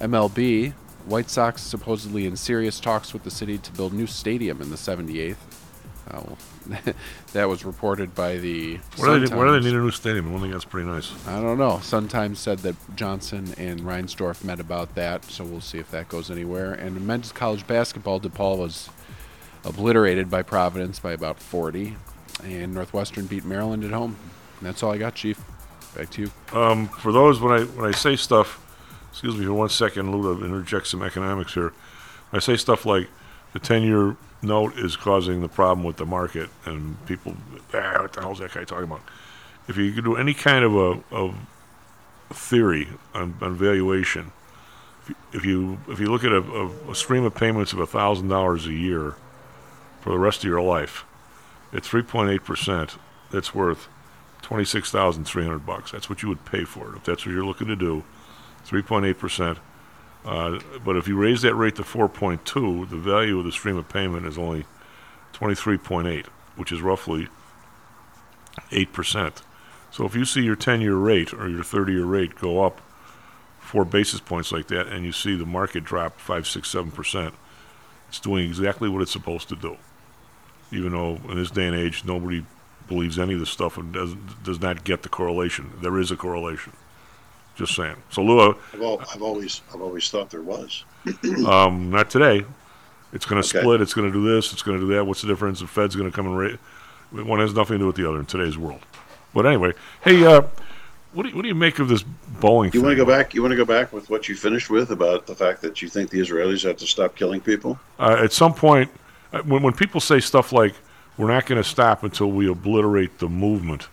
MLB, 0.00 0.72
White 1.06 1.28
Sox 1.28 1.62
supposedly 1.62 2.26
in 2.26 2.36
serious 2.36 2.80
talks 2.80 3.12
with 3.12 3.24
the 3.24 3.30
city 3.30 3.58
to 3.58 3.72
build 3.72 3.92
new 3.92 4.06
stadium 4.06 4.62
in 4.62 4.70
the 4.70 4.76
78th. 4.76 5.36
Uh, 6.10 6.22
that 7.32 7.48
was 7.48 7.64
reported 7.64 8.14
by 8.14 8.36
the. 8.36 8.78
Why 8.96 9.18
do, 9.18 9.26
they, 9.26 9.34
why 9.34 9.44
do 9.44 9.52
they 9.52 9.66
need 9.66 9.74
a 9.74 9.80
new 9.80 9.90
stadium? 9.90 10.32
One 10.32 10.40
thing 10.40 10.50
that's 10.50 10.64
pretty 10.64 10.88
nice. 10.88 11.12
I 11.26 11.40
don't 11.40 11.58
know. 11.58 11.80
Sun 11.80 12.08
Times 12.08 12.38
said 12.38 12.58
that 12.60 12.76
Johnson 12.96 13.54
and 13.58 13.80
Reinsdorf 13.80 14.44
met 14.44 14.60
about 14.60 14.94
that, 14.94 15.24
so 15.24 15.44
we'll 15.44 15.60
see 15.60 15.78
if 15.78 15.90
that 15.90 16.08
goes 16.08 16.30
anywhere. 16.30 16.72
And 16.72 17.06
men's 17.06 17.32
college 17.32 17.66
basketball, 17.66 18.20
DePaul 18.20 18.58
was 18.58 18.88
obliterated 19.64 20.30
by 20.30 20.42
Providence 20.42 20.98
by 20.98 21.12
about 21.12 21.40
40, 21.40 21.96
and 22.44 22.74
Northwestern 22.74 23.26
beat 23.26 23.44
Maryland 23.44 23.84
at 23.84 23.90
home. 23.90 24.16
And 24.58 24.66
that's 24.66 24.82
all 24.82 24.92
I 24.92 24.98
got, 24.98 25.14
Chief. 25.14 25.40
Back 25.94 26.10
to 26.10 26.22
you. 26.22 26.58
Um, 26.58 26.88
for 26.88 27.12
those 27.12 27.40
when 27.40 27.52
I 27.52 27.64
when 27.64 27.86
I 27.86 27.92
say 27.92 28.16
stuff, 28.16 28.64
excuse 29.10 29.36
me 29.36 29.44
for 29.44 29.54
one 29.54 29.68
second, 29.68 30.12
Luda, 30.12 30.44
interject 30.44 30.86
some 30.86 31.02
economics 31.02 31.54
here. 31.54 31.72
When 32.30 32.38
I 32.38 32.40
say 32.40 32.56
stuff 32.56 32.84
like 32.84 33.08
the 33.52 33.58
ten-year 33.58 34.16
note 34.42 34.78
is 34.78 34.96
causing 34.96 35.40
the 35.40 35.48
problem 35.48 35.84
with 35.84 35.96
the 35.96 36.06
market, 36.06 36.50
and 36.64 37.04
people, 37.06 37.34
ah, 37.74 38.02
what 38.02 38.12
the 38.12 38.20
hell's 38.20 38.38
that 38.38 38.52
guy 38.52 38.64
talking 38.64 38.84
about? 38.84 39.00
If 39.66 39.76
you 39.76 40.00
do 40.00 40.16
any 40.16 40.34
kind 40.34 40.64
of 40.64 40.74
a 40.74 41.02
of 41.10 41.34
theory 42.30 42.88
on, 43.14 43.34
on 43.40 43.54
valuation, 43.56 44.32
if 45.02 45.08
you, 45.08 45.16
if 45.32 45.44
you 45.44 45.78
if 45.88 46.00
you 46.00 46.10
look 46.10 46.24
at 46.24 46.32
a, 46.32 46.42
a, 46.42 46.90
a 46.90 46.94
stream 46.94 47.24
of 47.24 47.34
payments 47.34 47.72
of 47.72 47.88
thousand 47.88 48.28
dollars 48.28 48.66
a 48.66 48.72
year 48.72 49.14
for 50.00 50.10
the 50.10 50.18
rest 50.18 50.38
of 50.40 50.44
your 50.44 50.62
life, 50.62 51.04
at 51.72 51.84
three 51.84 52.02
point 52.02 52.30
eight 52.30 52.44
percent, 52.44 52.96
that's 53.30 53.54
worth 53.54 53.88
twenty-six 54.42 54.90
thousand 54.90 55.24
three 55.24 55.44
hundred 55.44 55.66
bucks. 55.66 55.90
That's 55.90 56.08
what 56.08 56.22
you 56.22 56.28
would 56.28 56.44
pay 56.44 56.64
for 56.64 56.92
it 56.92 56.96
if 56.96 57.04
that's 57.04 57.26
what 57.26 57.34
you're 57.34 57.44
looking 57.44 57.68
to 57.68 57.76
do. 57.76 58.04
Three 58.64 58.82
point 58.82 59.06
eight 59.06 59.18
percent. 59.18 59.58
Uh, 60.24 60.58
but 60.84 60.96
if 60.96 61.08
you 61.08 61.16
raise 61.16 61.42
that 61.42 61.54
rate 61.54 61.76
to 61.76 61.84
four 61.84 62.08
point 62.08 62.44
two, 62.44 62.86
the 62.86 62.96
value 62.96 63.38
of 63.38 63.44
the 63.44 63.52
stream 63.52 63.76
of 63.76 63.88
payment 63.88 64.26
is 64.26 64.38
only 64.38 64.64
twenty-three 65.32 65.78
point 65.78 66.08
eight, 66.08 66.26
which 66.56 66.72
is 66.72 66.80
roughly 66.80 67.28
eight 68.72 68.92
percent. 68.92 69.42
So 69.90 70.04
if 70.04 70.14
you 70.14 70.24
see 70.24 70.42
your 70.42 70.56
ten-year 70.56 70.96
rate 70.96 71.32
or 71.32 71.48
your 71.48 71.64
thirty-year 71.64 72.04
rate 72.04 72.34
go 72.34 72.64
up 72.64 72.80
four 73.58 73.84
basis 73.84 74.20
points 74.20 74.50
like 74.52 74.68
that, 74.68 74.86
and 74.86 75.04
you 75.04 75.12
see 75.12 75.36
the 75.36 75.46
market 75.46 75.84
drop 75.84 76.18
five, 76.18 76.46
six, 76.46 76.68
seven 76.70 76.90
percent, 76.90 77.34
it's 78.08 78.20
doing 78.20 78.46
exactly 78.46 78.88
what 78.88 79.02
it's 79.02 79.12
supposed 79.12 79.48
to 79.50 79.56
do. 79.56 79.76
Even 80.72 80.92
though 80.92 81.18
in 81.30 81.36
this 81.36 81.50
day 81.50 81.66
and 81.66 81.76
age 81.76 82.04
nobody 82.04 82.44
believes 82.88 83.18
any 83.18 83.34
of 83.34 83.40
this 83.40 83.50
stuff 83.50 83.76
and 83.78 83.92
does 83.92 84.14
does 84.44 84.60
not 84.60 84.84
get 84.84 85.02
the 85.02 85.08
correlation. 85.08 85.72
There 85.82 85.98
is 85.98 86.10
a 86.10 86.16
correlation. 86.16 86.72
Just 87.56 87.74
saying. 87.74 87.96
So 88.10 88.22
Lua, 88.22 88.54
I've, 88.72 88.82
al- 88.82 89.00
I've 89.12 89.22
always 89.22 89.62
I've 89.74 89.80
always 89.82 90.08
thought 90.10 90.30
there 90.30 90.42
was. 90.42 90.84
um, 91.46 91.90
not 91.90 92.10
today. 92.10 92.44
It's 93.12 93.24
going 93.24 93.42
to 93.42 93.48
Okay. 93.48 93.60
split. 93.60 93.80
It's 93.80 93.94
going 93.94 94.06
to 94.10 94.12
do 94.12 94.22
this. 94.34 94.52
It's 94.52 94.62
going 94.62 94.78
to 94.78 94.86
do 94.86 94.94
that. 94.94 95.04
What's 95.06 95.22
the 95.22 95.28
difference? 95.28 95.60
The 95.60 95.66
Fed's 95.66 95.96
going 95.96 96.10
to 96.10 96.14
come 96.14 96.26
and 96.26 96.36
rate. 96.38 96.58
One 97.10 97.40
has 97.40 97.54
nothing 97.54 97.76
to 97.76 97.78
do 97.78 97.86
with 97.86 97.96
the 97.96 98.06
other 98.08 98.18
in 98.20 98.26
today's 98.26 98.58
world. 98.58 98.80
But 99.34 99.46
anyway, 99.46 99.72
hey, 100.02 100.24
uh, 100.26 100.42
what 101.12 101.22
do 101.22 101.30
you, 101.30 101.36
what 101.36 101.42
do 101.42 101.48
you 101.48 101.54
make 101.54 101.78
of 101.78 101.88
this 101.88 102.04
Boeing? 102.40 102.72
You 102.72 102.82
want 102.82 102.92
to 102.92 103.04
go 103.04 103.06
back? 103.06 103.34
You 103.34 103.42
want 103.42 103.52
to 103.52 103.56
go 103.56 103.64
back 103.64 103.92
with 103.92 104.10
what 104.10 104.28
you 104.28 104.36
finished 104.36 104.70
with 104.70 104.90
about 104.90 105.26
the 105.26 105.34
fact 105.34 105.62
that 105.62 105.80
you 105.80 105.88
think 105.88 106.10
the 106.10 106.20
Israelis 106.20 106.64
have 106.64 106.76
to 106.78 106.86
stop 106.86 107.16
killing 107.16 107.40
people? 107.40 107.78
uh, 107.98 108.18
at 108.22 108.32
some 108.32 108.54
point, 108.54 108.90
uh, 109.32 109.42
when, 109.42 109.62
when 109.62 109.72
people 109.72 110.00
say 110.00 110.20
stuff 110.20 110.52
like, 110.52 110.74
we're 111.16 111.32
not 111.32 111.46
going 111.46 111.60
to 111.60 111.68
stop 111.68 112.04
until 112.04 112.30
we 112.30 112.48
obliterate 112.48 113.18
the 113.18 113.28
movement, 113.28 113.88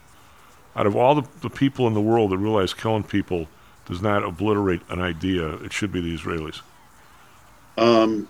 out 0.75 0.85
of 0.85 0.95
all 0.95 1.15
the, 1.15 1.27
the 1.41 1.49
people 1.49 1.87
in 1.87 1.93
the 1.93 2.01
world 2.01 2.31
that 2.31 2.37
realize 2.37 2.73
killing 2.73 3.03
people 3.03 3.47
does 3.85 4.01
not 4.01 4.23
obliterate 4.23 4.81
an 4.89 5.01
idea, 5.01 5.55
it 5.63 5.71
should 5.71 5.91
be 5.91 6.01
the 6.01 6.15
Israelis. 6.15 6.61
Um, 7.77 8.27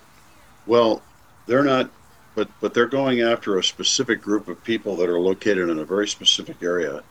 well, 0.66 1.02
they're 1.46 1.64
not, 1.64 1.90
but 2.36 2.50
but 2.60 2.74
they're 2.74 2.88
going 2.88 3.22
after 3.22 3.58
a 3.58 3.64
specific 3.64 4.22
group 4.22 4.48
of 4.48 4.64
people 4.64 4.96
that 4.98 5.10
are 5.10 5.20
located 5.20 5.70
in 5.70 5.80
a 5.80 5.86
very 5.86 6.08
specific 6.08 6.62
area, 6.62 7.04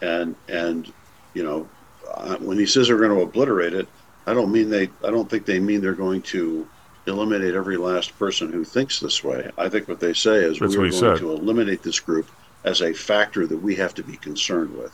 and 0.00 0.36
and 0.48 0.92
you 1.34 1.42
know, 1.42 1.68
uh, 2.14 2.36
when 2.36 2.58
he 2.58 2.66
says 2.66 2.88
they're 2.88 2.98
going 2.98 3.16
to 3.16 3.22
obliterate 3.22 3.74
it, 3.74 3.88
I 4.26 4.34
don't 4.34 4.52
mean 4.52 4.68
they. 4.70 4.84
I 5.04 5.10
don't 5.10 5.28
think 5.28 5.46
they 5.46 5.60
mean 5.60 5.80
they're 5.80 5.94
going 5.94 6.22
to 6.22 6.66
eliminate 7.06 7.54
every 7.54 7.76
last 7.76 8.16
person 8.18 8.52
who 8.52 8.62
thinks 8.64 9.00
this 9.00 9.24
way. 9.24 9.50
I 9.58 9.68
think 9.68 9.88
what 9.88 10.00
they 10.00 10.12
say 10.12 10.36
is 10.36 10.58
That's 10.58 10.76
we're 10.76 10.88
going 10.90 10.92
said. 10.92 11.18
to 11.18 11.32
eliminate 11.32 11.82
this 11.82 11.98
group 11.98 12.30
as 12.64 12.82
a 12.82 12.92
factor 12.92 13.46
that 13.46 13.56
we 13.56 13.74
have 13.76 13.94
to 13.94 14.02
be 14.02 14.16
concerned 14.16 14.76
with. 14.76 14.92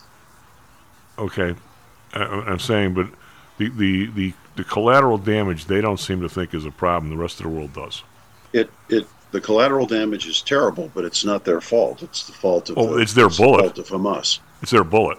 Okay, 1.19 1.55
I, 2.13 2.19
I'm 2.23 2.59
saying, 2.59 2.93
but 2.93 3.07
the, 3.57 3.69
the, 3.69 4.05
the, 4.07 4.33
the 4.55 4.63
collateral 4.63 5.17
damage 5.17 5.65
they 5.65 5.81
don't 5.81 5.99
seem 5.99 6.21
to 6.21 6.29
think 6.29 6.53
is 6.53 6.65
a 6.65 6.71
problem. 6.71 7.09
The 7.11 7.17
rest 7.21 7.39
of 7.39 7.43
the 7.43 7.49
world 7.49 7.73
does. 7.73 8.03
It 8.53 8.69
it 8.89 9.05
the 9.31 9.41
collateral 9.41 9.85
damage 9.85 10.25
is 10.27 10.41
terrible, 10.41 10.89
but 10.95 11.03
it's 11.03 11.25
not 11.25 11.43
their 11.43 11.59
fault. 11.59 12.01
It's 12.03 12.25
the 12.25 12.33
fault 12.33 12.69
of 12.69 12.77
Oh, 12.77 12.95
the, 12.95 13.01
it's 13.01 13.13
their 13.13 13.27
the 13.27 13.35
bullet. 13.37 13.75
fault 13.75 13.77
of 13.79 13.87
Hamas. 13.89 14.39
It's 14.61 14.71
their 14.71 14.85
bullet. 14.85 15.17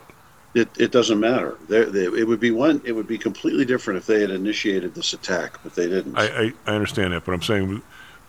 It, 0.54 0.68
it 0.78 0.90
doesn't 0.92 1.20
matter. 1.20 1.56
They, 1.68 1.84
they, 1.84 2.04
it 2.04 2.26
would 2.26 2.40
be 2.40 2.50
one. 2.50 2.80
It 2.84 2.92
would 2.92 3.06
be 3.06 3.18
completely 3.18 3.64
different 3.64 3.98
if 3.98 4.06
they 4.06 4.20
had 4.20 4.30
initiated 4.30 4.94
this 4.94 5.12
attack, 5.12 5.58
but 5.62 5.74
they 5.74 5.88
didn't. 5.88 6.16
I, 6.16 6.24
I, 6.24 6.52
I 6.66 6.74
understand 6.74 7.12
that, 7.12 7.24
but 7.24 7.32
I'm 7.32 7.42
saying, 7.42 7.82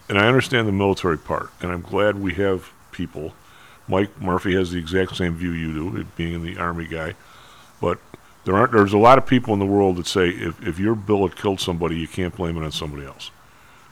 and 0.10 0.20
I 0.20 0.28
understand 0.28 0.68
the 0.68 0.74
military 0.74 1.18
part, 1.18 1.50
and 1.62 1.72
I'm 1.72 1.82
glad 1.82 2.20
we 2.20 2.34
have 2.34 2.72
people. 2.92 3.34
Mike 3.88 4.22
Murphy 4.22 4.54
has 4.56 4.72
the 4.72 4.78
exact 4.78 5.16
same 5.16 5.36
view 5.36 5.52
you 5.52 5.74
do, 5.74 6.04
being 6.18 6.34
in 6.34 6.44
the 6.44 6.58
army 6.58 6.86
guy, 6.86 7.16
but 7.82 7.98
there 8.46 8.56
aren't. 8.56 8.74
There's 8.74 8.94
a 8.94 8.98
lot 8.98 9.18
of 9.18 9.26
people 9.26 9.54
in 9.54 9.60
the 9.60 9.66
world 9.66 9.96
that 9.96 10.06
say 10.06 10.30
if, 10.30 10.62
if 10.68 10.78
your 10.78 10.96
bullet 10.96 11.36
killed 11.36 11.60
somebody, 11.60 11.98
you 11.98 12.08
can't 12.08 12.36
blame 12.36 12.58
it 12.58 12.64
on 12.64 12.72
somebody 12.72 13.06
else. 13.06 13.32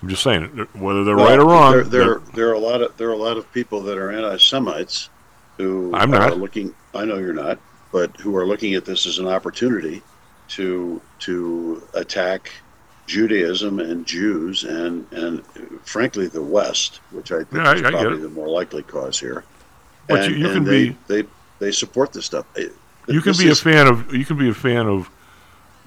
I'm 0.02 0.10
just 0.10 0.22
saying, 0.22 0.68
whether 0.74 1.04
they're 1.04 1.16
Well, 1.16 1.26
right 1.28 1.40
or 1.40 1.48
wrong. 1.48 1.72
There, 1.72 1.84
there, 1.84 2.22
there 2.36 2.50
are 2.50 2.54
a 2.54 2.60
lot 2.60 2.82
of 2.84 2.96
there 2.98 3.10
are 3.10 3.14
a 3.14 3.18
lot 3.18 3.38
of 3.38 3.52
people 3.54 3.82
that 3.84 3.98
are 3.98 4.12
anti-Semites 4.12 5.10
who 5.58 5.92
I'm 5.96 6.14
are 6.14 6.30
not. 6.30 6.38
looking. 6.38 6.76
I 6.94 7.06
know 7.06 7.18
you're 7.18 7.34
not, 7.34 7.58
but 7.92 8.16
who 8.18 8.36
are 8.36 8.46
looking 8.46 8.74
at 8.76 8.86
this 8.86 9.06
as 9.06 9.20
an 9.20 9.28
opportunity 9.28 10.02
to 10.50 11.02
to 11.20 11.82
attack 11.94 12.52
Judaism 13.06 13.80
and 13.80 14.06
Jews 14.06 14.64
and 14.64 15.06
and 15.12 15.44
frankly 15.84 16.28
the 16.28 16.44
West, 16.44 17.00
which 17.12 17.32
I 17.32 17.38
think 17.44 17.54
Yeah, 17.54 17.74
is 17.74 17.82
I 17.84 17.92
get 17.92 18.02
probably 18.02 18.20
the 18.20 18.30
more 18.30 18.50
likely 18.50 18.84
cause 18.84 19.20
here. 19.20 19.44
But 20.08 20.24
and, 20.24 20.32
you- 20.36 20.48
you 20.48 20.54
can 20.54 20.64
they, 20.64 20.90
be- 20.90 20.98
they 21.08 21.24
they 21.60 21.72
support 21.72 22.14
this 22.14 22.26
stuff. 22.26 22.46
It- 22.56 22.74
you 23.08 23.22
can 23.22 23.34
be 23.38 23.48
is- 23.48 23.60
a 23.60 23.64
fan 23.64 23.88
of 23.88 24.14
you 24.14 24.26
can 24.26 24.38
be 24.38 24.50
a 24.50 24.54
fan 24.54 24.86
of 24.88 25.10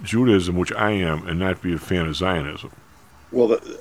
Judaism, 0.03 0.57
which 0.57 0.72
I 0.72 0.92
am, 0.92 1.26
and 1.26 1.38
not 1.38 1.61
be 1.61 1.74
a 1.74 1.78
fan 1.78 2.07
of 2.07 2.16
Zionism. 2.16 2.70
Well, 3.30 3.48
the, 3.48 3.80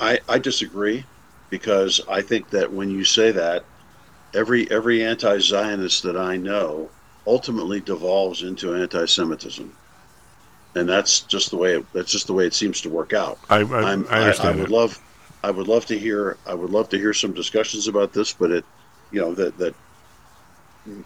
I 0.00 0.20
I 0.28 0.38
disagree 0.38 1.04
because 1.50 2.00
I 2.08 2.22
think 2.22 2.50
that 2.50 2.72
when 2.72 2.88
you 2.90 3.04
say 3.04 3.32
that, 3.32 3.64
every 4.34 4.70
every 4.70 5.02
anti-Zionist 5.02 6.04
that 6.04 6.16
I 6.16 6.36
know 6.36 6.88
ultimately 7.26 7.80
devolves 7.80 8.42
into 8.42 8.74
anti-Semitism, 8.74 9.74
and 10.74 10.88
that's 10.88 11.20
just 11.20 11.50
the 11.50 11.56
way 11.56 11.76
it, 11.76 11.92
that's 11.92 12.12
just 12.12 12.26
the 12.26 12.32
way 12.32 12.46
it 12.46 12.54
seems 12.54 12.80
to 12.82 12.88
work 12.88 13.12
out. 13.12 13.38
I 13.50 13.58
I, 13.58 13.92
I'm, 13.92 14.06
I 14.08 14.20
understand 14.20 14.56
I, 14.56 14.60
would 14.60 14.68
that. 14.68 14.74
love 14.74 15.02
I 15.42 15.50
would 15.50 15.68
love 15.68 15.86
to 15.86 15.98
hear 15.98 16.36
I 16.46 16.54
would 16.54 16.70
love 16.70 16.88
to 16.90 16.98
hear 16.98 17.12
some 17.12 17.32
discussions 17.32 17.88
about 17.88 18.12
this, 18.12 18.32
but 18.32 18.50
it 18.50 18.64
you 19.10 19.20
know 19.20 19.34
that 19.34 19.56
that 19.58 19.74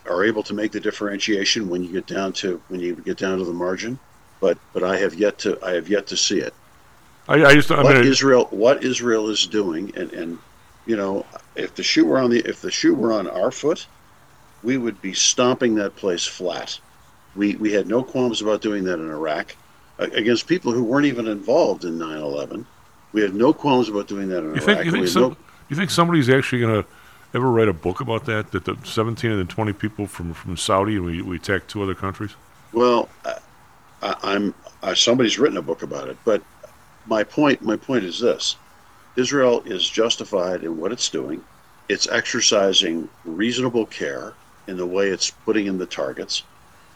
are 0.07 0.25
able 0.25 0.43
to 0.43 0.53
make 0.53 0.73
the 0.73 0.81
differentiation 0.81 1.69
when 1.69 1.83
you 1.83 1.91
get 1.91 2.07
down 2.07 2.33
to 2.35 2.61
when 2.69 2.81
you 2.81 2.95
get 2.97 3.19
down 3.19 3.39
to 3.39 3.45
the 3.45 3.53
margin. 3.53 3.99
But 4.41 4.59
but 4.73 4.83
I 4.85 4.99
have 4.99 5.15
yet 5.15 5.39
to 5.41 5.59
I 5.65 5.73
have 5.73 5.89
yet 5.89 6.07
to 6.09 6.17
see 6.17 6.41
it 6.41 6.55
I, 7.31 7.45
I 7.45 7.55
just 7.55 7.71
I 7.71 7.83
what 7.83 7.95
mean, 7.95 8.07
Israel 8.07 8.49
what 8.51 8.83
Israel 8.83 9.29
is 9.29 9.47
doing, 9.47 9.93
and, 9.97 10.13
and 10.13 10.39
you 10.85 10.97
know, 10.97 11.25
if 11.55 11.75
the 11.77 11.83
shoe 11.83 12.05
were 12.05 12.19
on 12.19 12.31
the 12.31 12.41
if 12.41 12.61
the 12.61 12.73
shoe 12.73 12.93
were 12.93 13.13
on 13.13 13.29
our 13.29 13.53
foot, 13.53 13.87
we 14.63 14.79
would 14.79 15.01
be 15.01 15.13
stomping 15.13 15.75
that 15.77 15.97
place 15.97 16.27
flat. 16.27 16.79
We 17.37 17.57
we 17.57 17.73
had 17.73 17.87
no 17.87 18.03
qualms 18.03 18.43
about 18.43 18.61
doing 18.61 18.85
that 18.85 18.99
in 18.99 19.11
Iraq 19.11 19.57
against 19.99 20.47
people 20.47 20.73
who 20.73 20.83
weren't 20.83 21.07
even 21.07 21.27
involved 21.27 21.85
in 21.85 21.99
9/11. 21.99 22.65
We 23.13 23.23
had 23.23 23.35
no 23.35 23.53
qualms 23.53 23.89
about 23.89 24.09
doing 24.09 24.29
that 24.29 24.39
in 24.39 24.45
You 24.45 24.51
Iraq. 24.55 24.65
think 24.65 24.85
you 24.85 24.91
think 24.91 25.09
some, 25.09 25.23
no- 25.23 25.37
you 25.69 25.77
think 25.77 25.91
somebody's 25.91 26.29
actually 26.29 26.61
going 26.61 26.83
to 26.83 26.89
ever 27.35 27.51
write 27.51 27.69
a 27.69 27.73
book 27.73 28.01
about 28.01 28.25
that? 28.27 28.51
That 28.53 28.65
the 28.65 28.77
17 28.85 29.31
and 29.31 29.41
the 29.41 29.53
20 29.53 29.73
people 29.73 30.07
from 30.07 30.35
from 30.35 30.57
Saudi 30.57 30.97
and 30.97 31.05
we 31.05 31.23
we 31.23 31.37
attacked 31.37 31.69
two 31.69 31.83
other 31.83 31.95
countries. 31.95 32.35
Well, 32.73 33.09
I, 34.03 34.53
I, 34.83 34.95
somebody's 34.95 35.39
written 35.39 35.59
a 35.59 35.63
book 35.63 35.83
about 35.83 36.09
it, 36.09 36.17
but 36.25 36.43
my 37.07 37.25
point 37.25 37.63
my 37.63 37.77
point 37.77 38.05
is 38.05 38.19
this: 38.21 38.57
Israel 39.17 39.63
is 39.65 39.89
justified 39.89 40.65
in 40.65 40.79
what 40.79 40.93
it's 40.93 41.09
doing. 41.09 41.43
It's 41.89 42.09
exercising 42.09 43.09
reasonable 43.25 43.87
care 43.87 44.35
in 44.71 44.77
the 44.77 44.87
way 44.87 45.09
it's 45.09 45.31
putting 45.31 45.67
in 45.67 45.77
the 45.77 45.87
targets. 45.87 46.45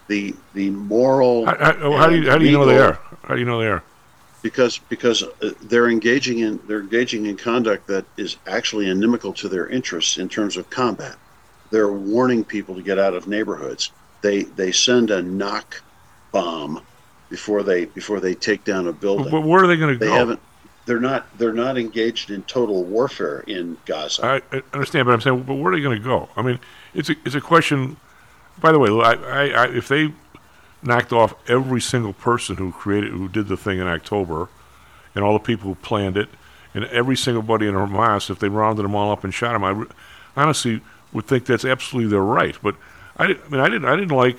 The 0.09 0.35
the 0.55 0.71
moral. 0.71 1.47
How, 1.47 1.57
how, 1.57 1.93
how 1.97 2.09
do 2.09 2.17
you 2.21 2.31
how 2.31 2.39
do 2.39 2.45
you 2.45 2.53
know 2.53 2.67
they 2.67 2.79
are? 2.79 2.99
How 3.25 3.35
do 3.35 3.41
you 3.41 3.47
know 3.47 3.61
they 3.61 3.69
are? 3.69 3.83
Because 4.43 4.79
because 4.79 5.23
uh, 5.23 5.53
they're 5.63 5.89
engaging 5.89 6.39
in 6.41 6.61
they're 6.67 6.81
engaging 6.81 7.27
in 7.27 7.37
conduct 7.37 7.87
that 7.87 8.05
is 8.17 8.37
actually 8.47 8.89
inimical 8.91 9.33
to 9.35 9.49
their 9.49 9.67
interests 9.69 10.19
in 10.19 10.29
terms 10.29 10.57
of 10.57 10.69
combat. 10.71 11.17
They're 11.71 11.93
warning 11.93 12.45
people 12.45 12.75
to 12.75 12.83
get 12.83 12.99
out 12.99 13.15
of 13.15 13.27
neighborhoods. 13.27 13.93
They 14.21 14.43
they 14.43 14.73
send 14.73 15.11
a 15.11 15.23
knock 15.23 15.83
bomb 16.33 16.83
before 17.31 17.63
they 17.63 17.87
before 17.87 18.21
they 18.21 18.35
take 18.35 18.65
down 18.65 18.87
a 18.89 18.93
building. 18.93 19.31
But 19.31 19.43
where 19.43 19.65
are 19.65 19.67
they 19.67 19.77
going 19.77 19.99
to 19.99 19.99
go? 19.99 20.07
They 20.07 20.13
haven't. 20.13 20.41
they're 20.85 21.01
not 21.01 21.27
they're 21.39 21.55
not 21.55 21.79
engaged 21.79 22.31
in 22.31 22.43
total 22.43 22.85
warfare 22.85 23.41
in 23.47 23.79
Gaza. 23.87 24.25
I, 24.25 24.57
I 24.57 24.63
understand, 24.75 25.07
but 25.07 25.13
I'm 25.13 25.21
saying, 25.23 25.43
but 25.45 25.55
where 25.55 25.73
are 25.73 25.77
they 25.77 25.83
going 25.83 25.97
to 25.99 26.05
go? 26.05 26.29
I 26.37 26.43
mean, 26.43 26.61
it's 26.95 27.11
a 27.11 27.17
it's 27.25 27.35
a 27.35 27.41
question. 27.41 27.97
By 28.61 28.73
the 28.73 28.79
way, 28.79 28.89
I, 28.89 29.13
I, 29.13 29.49
I, 29.49 29.67
if 29.69 29.89
they 29.89 30.13
knocked 30.83 31.13
off 31.13 31.35
every 31.49 31.81
single 31.81 32.13
person 32.13 32.57
who 32.57 32.73
created 32.73 33.11
who 33.11 33.29
did 33.29 33.49
the 33.49 33.57
thing 33.57 33.79
in 33.79 33.87
October, 33.87 34.49
and 35.15 35.25
all 35.25 35.33
the 35.33 35.39
people 35.41 35.69
who 35.69 35.75
planned 35.77 36.17
it, 36.17 36.29
and 36.73 36.85
every 36.87 37.17
single 37.17 37.43
buddy 37.43 37.67
in 37.67 37.75
Hamas, 37.75 38.31
if 38.31 38.39
they 38.39 38.49
rounded 38.49 38.85
them 38.85 38.95
all 38.95 39.11
up 39.11 39.25
and 39.25 39.35
shot 39.35 39.53
them, 39.53 39.65
I 39.65 39.71
re- 39.71 39.87
honestly 40.37 40.81
would 41.13 41.27
think 41.27 41.47
that's 41.47 41.65
absolutely 41.65 42.11
their 42.11 42.23
right. 42.23 42.57
But 42.63 42.77
I, 43.17 43.25
I 43.25 43.49
mean, 43.49 43.61
I 43.61 43.69
didn't 43.69 43.87
I 43.87 43.97
didn't 43.97 44.17
like 44.17 44.39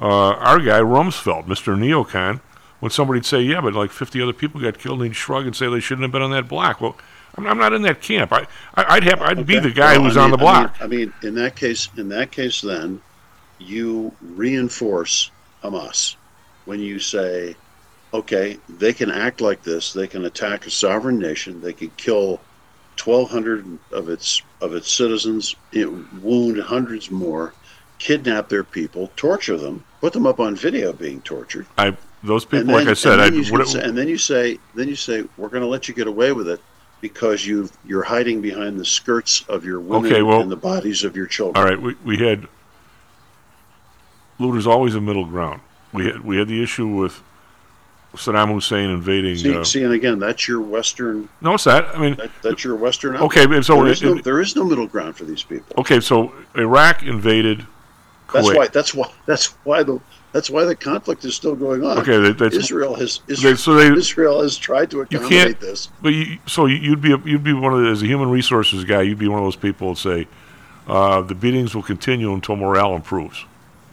uh, 0.00 0.32
our 0.34 0.58
guy 0.58 0.80
Rumsfeld, 0.80 1.46
Mr. 1.46 1.76
Neocon, 1.78 2.40
when 2.80 2.90
somebody'd 2.90 3.26
say, 3.26 3.40
"Yeah, 3.40 3.60
but 3.60 3.74
like 3.74 3.90
50 3.90 4.20
other 4.20 4.32
people 4.32 4.60
got 4.60 4.78
killed," 4.78 5.00
and 5.00 5.08
he'd 5.08 5.16
shrug 5.16 5.46
and 5.46 5.54
say 5.54 5.68
they 5.68 5.80
shouldn't 5.80 6.02
have 6.02 6.12
been 6.12 6.22
on 6.22 6.30
that 6.32 6.48
block. 6.48 6.80
Well, 6.80 6.96
I'm, 7.36 7.46
I'm 7.46 7.58
not 7.58 7.72
in 7.72 7.82
that 7.82 8.00
camp. 8.00 8.32
I, 8.32 8.46
I 8.74 8.94
would 8.94 9.04
have 9.04 9.22
I'd 9.22 9.46
be 9.46 9.58
the 9.58 9.70
guy 9.70 9.96
Well, 9.96 10.04
who's 10.04 10.16
I 10.16 10.24
on 10.24 10.30
the 10.30 10.36
block. 10.36 10.76
I 10.80 10.86
mean, 10.86 11.12
I 11.20 11.24
mean, 11.24 11.28
in 11.28 11.34
that 11.36 11.56
case, 11.56 11.88
in 11.96 12.08
that 12.10 12.30
case, 12.30 12.60
then 12.60 13.00
you 13.58 14.12
reinforce 14.20 15.30
Hamas 15.62 16.16
when 16.64 16.80
you 16.80 16.98
say, 16.98 17.54
okay, 18.12 18.58
they 18.68 18.92
can 18.92 19.10
act 19.10 19.40
like 19.40 19.62
this. 19.62 19.92
They 19.92 20.06
can 20.06 20.24
attack 20.24 20.66
a 20.66 20.70
sovereign 20.70 21.18
nation. 21.18 21.60
They 21.60 21.72
can 21.72 21.90
kill 21.96 22.40
1,200 23.02 23.78
of 23.92 24.08
its 24.08 24.42
of 24.60 24.74
its 24.74 24.92
citizens, 24.92 25.56
wound 26.22 26.60
hundreds 26.60 27.10
more, 27.10 27.54
kidnap 27.98 28.48
their 28.48 28.64
people, 28.64 29.10
torture 29.16 29.56
them, 29.56 29.84
put 30.00 30.12
them 30.12 30.26
up 30.26 30.40
on 30.40 30.54
video 30.54 30.92
being 30.92 31.22
tortured. 31.22 31.66
I 31.78 31.96
those 32.22 32.44
people, 32.44 32.58
And 32.58 32.68
like 32.68 32.88
I 32.88 32.92
said, 32.92 33.14
and 33.14 33.22
I 33.22 33.30
then, 33.30 33.50
what, 33.50 33.66
say, 33.68 33.82
and 33.82 33.96
then 33.96 34.06
you 34.06 34.18
say, 34.18 34.58
then 34.74 34.88
you 34.88 34.96
say, 34.96 35.24
we're 35.38 35.48
going 35.48 35.62
to 35.62 35.68
let 35.68 35.88
you 35.88 35.94
get 35.94 36.06
away 36.06 36.32
with 36.32 36.48
it 36.48 36.60
because 37.00 37.46
you 37.46 37.68
you're 37.84 38.02
hiding 38.02 38.40
behind 38.40 38.78
the 38.78 38.84
skirts 38.84 39.44
of 39.48 39.64
your 39.64 39.80
women 39.80 40.10
Okay, 40.12 40.22
well- 40.22 40.40
and 40.40 40.50
the 40.50 40.56
bodies 40.56 41.04
of 41.04 41.16
your 41.16 41.26
children. 41.26 41.56
all 41.62 41.68
right. 41.68 41.80
We 41.80 41.94
we 42.04 42.16
had 42.18 42.46
Lou, 44.38 44.52
there's 44.52 44.66
always 44.66 44.94
a 44.94 45.00
middle 45.00 45.26
ground. 45.26 45.60
We 45.92 46.06
had 46.06 46.20
we 46.20 46.36
had 46.38 46.48
the 46.48 46.62
issue 46.62 46.86
with 46.88 47.22
Saddam 48.14 48.52
Hussein 48.52 48.90
invading. 48.90 49.36
See, 49.36 49.56
uh, 49.56 49.64
see, 49.64 49.82
and 49.84 49.92
again, 49.92 50.18
that's 50.18 50.48
your 50.48 50.60
Western. 50.60 51.28
no, 51.40 51.54
it's 51.54 51.64
that. 51.64 51.94
I 51.94 51.98
mean, 52.00 52.16
That, 52.16 52.30
that's 52.42 52.64
your 52.64 52.74
Western. 52.76 53.16
Okay, 53.16 53.46
but 53.46 53.64
so 53.64 53.76
there 53.76 53.86
it- 53.86 53.90
is, 53.92 54.02
no, 54.02 54.16
it- 54.16 54.24
there 54.24 54.40
is 54.40 54.56
no 54.56 54.64
middle 54.64 54.86
ground 54.86 55.16
for 55.16 55.24
these 55.24 55.42
people. 55.42 55.74
okay, 55.78 56.00
so 56.00 56.32
Iraq 56.56 57.02
invaded 57.02 57.66
Kuwait. 58.28 58.32
That's 58.32 58.54
why. 58.56 58.66
That's 58.68 58.94
why. 58.94 59.10
That's 59.26 59.46
why 59.64 59.82
the. 59.82 60.00
That's 60.32 60.48
why 60.48 60.64
the 60.64 60.76
conflict 60.76 61.24
is 61.24 61.34
still 61.34 61.56
going 61.56 61.84
on. 61.84 61.98
Okay, 61.98 62.18
that- 62.18 62.38
that's- 62.38 62.54
Israel 62.62 62.94
has. 62.94 63.20
Israel, 63.26 63.56
so 63.56 63.74
they- 63.74 63.92
Israel 63.98 64.42
has 64.42 64.56
tried 64.56 64.90
to 64.92 64.98
you 64.98 65.02
accommodate 65.02 65.30
can't. 65.30 65.60
this. 65.60 65.88
But 66.00 66.12
you, 66.14 66.38
so 66.46 66.66
you- 66.66 66.76
you'd 66.76 67.00
be 67.02 67.12
a, 67.12 67.18
you'd 67.24 67.42
be 67.44 67.52
one 67.52 67.72
of 67.74 67.80
the, 67.82 67.88
as 67.88 68.02
a 68.02 68.06
human 68.06 68.30
resources 68.30 68.84
guy, 68.84 69.02
you'd 69.02 69.18
be 69.18 69.28
one 69.28 69.40
of 69.40 69.44
those 69.44 69.56
people 69.56 69.90
that 69.94 69.98
say 69.98 70.28
uh, 70.86 71.20
the 71.22 71.34
beatings 71.34 71.74
will 71.74 71.82
continue 71.82 72.32
until 72.32 72.56
morale 72.56 72.94
improves. 72.94 73.44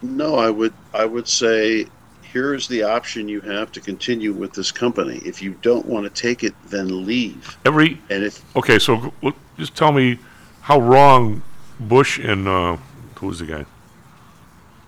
No, 0.01 0.35
I 0.35 0.49
would. 0.49 0.73
I 0.93 1.05
would 1.05 1.27
say. 1.27 1.87
Here's 2.33 2.67
the 2.67 2.83
option 2.83 3.29
you 3.29 3.39
have 3.41 3.71
to 3.71 3.79
continue 3.79 4.33
with 4.33 4.51
this 4.53 4.69
company. 4.69 5.21
If 5.25 5.41
you 5.41 5.55
don't 5.61 5.85
want 5.85 6.03
to 6.13 6.21
take 6.21 6.43
it, 6.43 6.53
then 6.67 7.05
leave. 7.05 7.57
Every 7.65 7.99
And 8.11 8.21
if 8.25 8.43
okay, 8.55 8.77
so 8.79 9.11
just 9.57 9.75
tell 9.75 9.91
me 9.93 10.19
how 10.61 10.79
wrong 10.79 11.41
Bush 11.79 12.19
and 12.19 12.47
uh, 12.47 12.77
who 13.15 13.27
was 13.27 13.39
the 13.39 13.45
guy? 13.45 13.65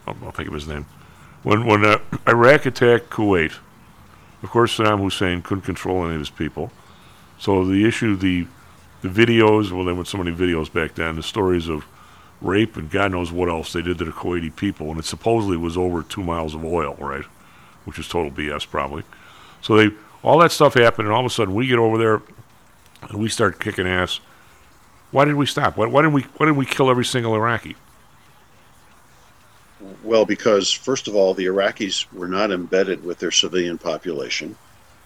I'll, 0.06 0.18
I'll 0.26 0.32
think 0.32 0.50
of 0.50 0.54
his 0.54 0.68
name. 0.68 0.86
When 1.44 1.66
when 1.66 1.86
uh, 1.86 2.00
Iraq 2.28 2.66
attacked 2.66 3.10
Kuwait, 3.10 3.54
of 4.44 4.50
course 4.50 4.78
Saddam 4.78 5.00
Hussein 5.00 5.42
couldn't 5.42 5.64
control 5.64 6.06
any 6.06 6.16
of 6.16 6.20
his 6.20 6.30
people. 6.30 6.72
So 7.38 7.64
the 7.66 7.86
issue, 7.86 8.16
the 8.16 8.48
the 9.02 9.08
videos, 9.10 9.72
well, 9.72 9.86
there 9.86 9.96
were 9.96 10.06
so 10.06 10.18
many 10.18 10.36
videos 10.36 10.72
back 10.72 10.96
then. 10.96 11.16
The 11.16 11.24
stories 11.24 11.70
of 11.70 11.86
rape 12.42 12.76
and 12.76 12.90
God 12.90 13.12
knows 13.12 13.32
what 13.32 13.48
else 13.48 13.72
they 13.72 13.82
did 13.82 13.98
to 14.00 14.06
the 14.06 14.12
Kuwaiti 14.12 14.54
people, 14.54 14.90
and 14.90 15.00
it 15.00 15.06
supposedly 15.06 15.58
was 15.58 15.78
over 15.78 16.04
two 16.04 16.24
miles 16.24 16.54
of 16.54 16.66
oil, 16.66 16.96
right? 17.00 17.26
Which 17.86 18.00
is 18.00 18.08
total 18.08 18.32
BS, 18.32 18.70
probably. 18.70 19.04
So 19.62 19.76
they 19.76 19.96
all 20.22 20.40
that 20.40 20.52
stuff 20.52 20.74
happened, 20.74 21.08
and 21.08 21.14
all 21.14 21.22
of 21.22 21.26
a 21.26 21.30
sudden 21.30 21.54
we 21.54 21.68
get 21.68 21.80
over 21.80 21.98
there 21.98 22.22
and 23.02 23.20
we 23.20 23.30
start 23.30 23.60
kicking 23.60 23.88
ass. 23.88 24.20
Why 25.12 25.26
did 25.26 25.36
we 25.36 25.46
stop? 25.46 25.78
Why, 25.78 25.88
why 25.88 26.02
didn't 26.02 26.14
we? 26.14 26.22
Why 26.24 26.46
didn't 26.46 26.58
we 26.58 26.66
kill 26.66 26.90
every 26.90 27.06
single 27.06 27.34
Iraqi? 27.34 27.78
Well, 30.04 30.26
because 30.26 30.72
first 30.72 31.08
of 31.08 31.16
all, 31.16 31.34
the 31.34 31.46
Iraqis 31.46 32.06
were 32.14 32.28
not 32.28 32.52
embedded 32.52 33.04
with 33.04 33.20
their 33.20 33.32
civilian 33.32 33.78
population 33.78 34.56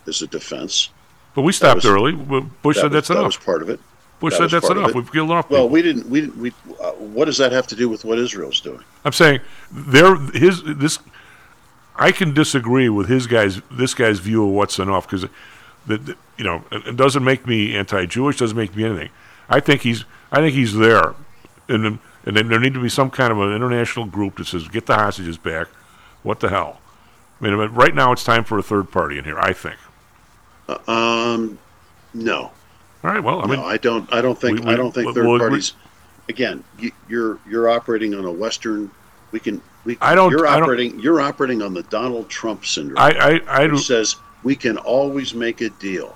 as 0.07 0.21
a 0.21 0.27
defense. 0.27 0.89
But 1.35 1.41
we 1.43 1.51
stopped 1.51 1.77
was- 1.77 1.85
early. 1.85 2.11
Bu- 2.13 2.41
Bush 2.61 2.75
that 2.77 2.81
said 2.81 2.83
was- 2.85 2.93
that's 2.93 3.07
that 3.09 3.13
enough. 3.15 3.25
was 3.25 3.37
part 3.37 3.61
of 3.61 3.69
it. 3.69 3.79
Bush 4.19 4.33
That 4.37 4.49
said 4.49 4.61
that's 4.61 4.69
enough. 4.69 4.93
We've 4.93 5.11
killed 5.11 5.31
enough. 5.31 5.49
Well, 5.49 5.63
people. 5.63 5.69
we 5.69 5.81
didn't. 5.81 6.09
We 6.09 6.27
we. 6.27 6.53
Uh, 6.81 6.91
what 6.91 7.25
does 7.25 7.37
that 7.39 7.51
have 7.51 7.67
to 7.67 7.75
do 7.75 7.89
with 7.89 8.05
what 8.05 8.17
Israel's 8.19 8.61
doing? 8.61 8.79
I'm 9.03 9.11
saying 9.11 9.41
there 9.71 10.15
his 10.15 10.63
this. 10.63 10.99
I 11.95 12.11
can 12.11 12.33
disagree 12.33 12.89
with 12.89 13.07
his 13.09 13.27
guys 13.27 13.61
this 13.69 13.93
guy's 13.93 14.19
view 14.19 14.43
of 14.45 14.49
what's 14.51 14.79
enough 14.79 15.07
because 15.07 15.27
the- 15.85 16.15
you 16.37 16.43
know 16.45 16.63
it, 16.71 16.87
it 16.87 16.95
doesn't 16.97 17.23
make 17.23 17.45
me 17.45 17.75
anti-Jewish. 17.75 18.37
Doesn't 18.37 18.57
make 18.57 18.75
me 18.75 18.85
anything. 18.85 19.09
I 19.49 19.59
think 19.59 19.81
he's 19.81 20.05
I 20.31 20.37
think 20.37 20.53
he's 20.55 20.73
there, 20.75 21.13
and 21.67 21.99
and 22.25 22.35
then 22.35 22.47
there 22.47 22.59
need 22.59 22.73
to 22.73 22.81
be 22.81 22.89
some 22.89 23.09
kind 23.09 23.31
of 23.31 23.39
an 23.39 23.53
international 23.53 24.05
group 24.05 24.37
that 24.37 24.45
says 24.47 24.67
get 24.67 24.85
the 24.85 24.95
hostages 24.95 25.37
back. 25.37 25.67
What 26.23 26.39
the 26.39 26.49
hell? 26.49 26.79
I 27.41 27.45
mean, 27.49 27.55
right 27.55 27.93
now 27.93 28.11
it's 28.13 28.23
time 28.23 28.43
for 28.43 28.57
a 28.57 28.63
third 28.63 28.91
party 28.91 29.17
in 29.17 29.25
here. 29.25 29.37
I 29.39 29.51
think. 29.53 29.75
Uh, 30.69 30.77
um, 30.89 31.59
no. 32.13 32.43
All 32.43 32.51
right. 33.11 33.21
Well, 33.21 33.41
I 33.43 33.47
mean, 33.47 33.59
I 33.59 33.75
don't. 33.77 34.11
I 34.13 34.21
don't 34.21 34.39
think. 34.39 34.59
we- 34.59 34.65
we- 34.65 34.71
I 34.73 34.77
don't 34.77 34.93
think 34.93 35.07
we'll- 35.07 35.15
3rd 35.15 35.27
we'll 35.27 35.39
parties. 35.39 35.73
Again, 36.29 36.63
you, 36.79 36.91
you're 37.09 37.37
you're 37.49 37.69
operating 37.69 38.13
on 38.15 38.23
a 38.23 38.31
Western. 38.31 38.89
We 39.31 39.39
can. 39.41 39.61
We. 39.83 39.97
I 39.99 40.15
don't- 40.15 40.31
You're 40.31 40.47
I 40.47 40.53
don't- 40.53 40.63
operating. 40.63 40.99
You're 40.99 41.19
operating 41.19 41.61
on 41.61 41.73
the 41.73 41.83
Donald 41.83 42.29
Trump 42.29 42.65
syndrome. 42.65 42.97
I 42.97 43.41
I 43.47 43.63
I 43.65 43.75
says 43.75 44.15
we 44.43 44.55
can 44.55 44.77
always 44.77 45.33
make 45.33 45.59
a 45.59 45.69
deal. 45.69 46.15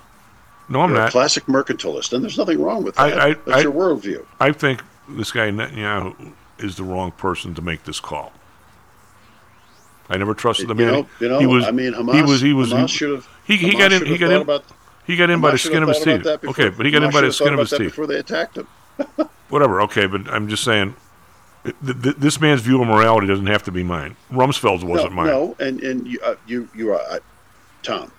No, 0.70 0.80
I'm 0.80 0.90
You're 0.90 0.98
a 1.00 1.02
not. 1.04 1.12
classic 1.12 1.44
mercantilist, 1.46 2.14
and 2.14 2.22
there's 2.22 2.38
nothing 2.38 2.62
wrong 2.62 2.82
with 2.84 2.94
that. 2.96 3.02
I- 3.18 3.28
I- 3.30 3.34
That's 3.34 3.50
I- 3.58 3.60
your 3.60 3.72
worldview. 3.72 4.24
I 4.40 4.52
think 4.52 4.82
this 5.08 5.32
guy 5.32 5.50
Netanyahu 5.50 6.32
is 6.58 6.76
the 6.76 6.84
wrong 6.84 7.12
person 7.12 7.54
to 7.54 7.62
make 7.62 7.84
this 7.84 8.00
call. 8.00 8.32
I 10.10 10.16
never 10.16 10.34
trusted 10.34 10.68
the 10.68 10.74
You 10.74 10.84
man. 10.86 10.92
know, 10.94 11.06
you 11.20 11.28
know, 11.28 11.38
he 11.38 11.46
was. 11.46 11.64
I 11.66 11.70
mean, 11.70 11.92
he 11.92 12.00
Hamas- 12.00 12.26
was. 12.28 12.40
He 12.40 12.52
was. 12.52 12.72
Hamas 12.72 12.88
should 12.88 13.10
have- 13.10 13.28
He, 13.46 13.56
he 13.56 13.72
Hamas 13.72 13.78
got 13.78 13.92
in. 13.92 14.06
He 14.06 14.18
got 14.18 14.30
in. 14.30 14.40
about- 14.42 14.64
he 15.06 15.16
got 15.16 15.30
in 15.30 15.40
by 15.40 15.52
the 15.52 15.58
skin 15.58 15.82
of 15.82 15.88
his 15.88 16.00
teeth. 16.00 16.26
okay, 16.26 16.68
but 16.68 16.84
he 16.84 16.92
got 16.92 17.02
in 17.02 17.10
by 17.10 17.22
the 17.22 17.32
skin 17.32 17.52
of 17.54 17.58
his 17.60 17.70
teeth. 17.70 17.78
before 17.90 18.06
they 18.06 18.16
attacked 18.18 18.56
him. 18.58 18.66
Whatever. 19.48 19.80
Okay, 19.82 20.06
but 20.06 20.28
I'm 20.28 20.48
just 20.48 20.64
saying. 20.64 20.94
th- 21.64 21.76
th- 22.02 22.16
this 22.16 22.40
man's 22.40 22.60
view 22.60 22.80
of 22.82 22.88
morality 22.88 23.26
doesn't 23.26 23.46
have 23.46 23.62
to 23.64 23.72
be 23.72 23.82
mine. 23.82 24.16
Rumsfeld's 24.30 24.84
wasn't 24.84 25.10
no, 25.12 25.16
mine. 25.16 25.26
No, 25.26 25.56
and 25.60 25.80
and 25.82 26.06
you 26.06 26.20
uh, 26.22 26.34
you 26.46 26.68
you 26.74 26.92
are 26.92 27.00
uh, 27.00 27.18
Tom. 27.82 28.12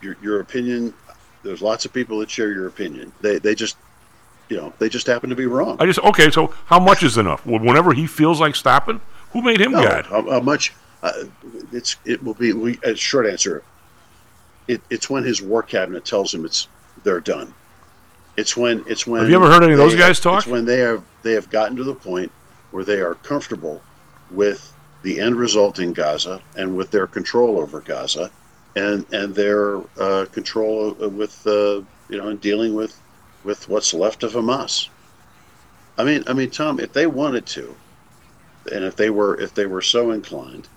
Your 0.00 0.16
your 0.22 0.40
opinion. 0.40 0.94
There's 1.42 1.62
lots 1.62 1.84
of 1.84 1.92
people 1.92 2.18
that 2.20 2.30
share 2.30 2.52
your 2.52 2.66
opinion. 2.68 3.12
They 3.20 3.38
they 3.38 3.54
just 3.54 3.76
you 4.48 4.56
know 4.56 4.72
they 4.78 4.88
just 4.88 5.06
happen 5.06 5.30
to 5.30 5.36
be 5.36 5.46
wrong. 5.46 5.76
I 5.80 5.86
just 5.86 5.98
okay. 6.00 6.30
So 6.30 6.54
how 6.66 6.80
much 6.80 7.02
is 7.02 7.18
enough? 7.18 7.44
Whenever 7.46 7.92
he 7.92 8.06
feels 8.06 8.40
like 8.40 8.56
stopping, 8.56 9.00
who 9.32 9.42
made 9.42 9.60
him 9.60 9.72
no, 9.72 9.82
God? 9.82 10.06
How, 10.06 10.30
how 10.30 10.40
much? 10.40 10.74
Uh, 11.02 11.12
it's 11.72 11.96
it 12.04 12.22
will 12.22 12.34
be. 12.34 12.52
We 12.52 12.78
a 12.82 12.94
short 12.94 13.26
answer. 13.26 13.62
It, 14.66 14.82
it's 14.90 15.08
when 15.08 15.24
his 15.24 15.40
war 15.40 15.62
cabinet 15.62 16.04
tells 16.04 16.34
him 16.34 16.44
it's 16.44 16.68
they're 17.04 17.20
done. 17.20 17.54
It's 18.36 18.56
when 18.56 18.84
it's 18.86 19.06
when. 19.06 19.22
Have 19.22 19.30
you 19.30 19.36
ever 19.36 19.50
heard 19.50 19.62
any 19.62 19.72
of 19.72 19.78
those 19.78 19.94
guys 19.94 20.20
talk? 20.20 20.38
It's 20.38 20.46
when 20.46 20.64
they 20.64 20.78
have 20.78 21.02
they 21.22 21.32
have 21.32 21.50
gotten 21.50 21.76
to 21.76 21.84
the 21.84 21.94
point 21.94 22.32
where 22.70 22.84
they 22.84 23.00
are 23.00 23.14
comfortable 23.14 23.82
with 24.30 24.72
the 25.02 25.20
end 25.20 25.36
result 25.36 25.78
in 25.78 25.92
Gaza 25.92 26.40
and 26.56 26.76
with 26.76 26.90
their 26.90 27.06
control 27.06 27.58
over 27.58 27.80
Gaza, 27.80 28.30
and 28.76 29.04
and 29.12 29.34
their 29.34 29.78
uh, 29.98 30.26
control 30.32 30.92
with 30.94 31.46
uh, 31.46 31.82
you 32.08 32.18
know 32.18 32.28
in 32.28 32.36
dealing 32.38 32.74
with 32.74 33.00
with 33.48 33.66
what's 33.66 33.94
left 33.94 34.22
of 34.22 34.34
Hamas. 34.34 34.88
I 35.96 36.04
mean, 36.04 36.22
I 36.26 36.34
mean, 36.34 36.50
Tom, 36.50 36.78
if 36.78 36.92
they 36.92 37.06
wanted 37.06 37.46
to, 37.46 37.74
and 38.70 38.84
if 38.84 38.94
they 38.94 39.08
were 39.08 39.40
if 39.40 39.54
they 39.54 39.64
were 39.64 39.80
so 39.80 40.10
inclined, 40.10 40.68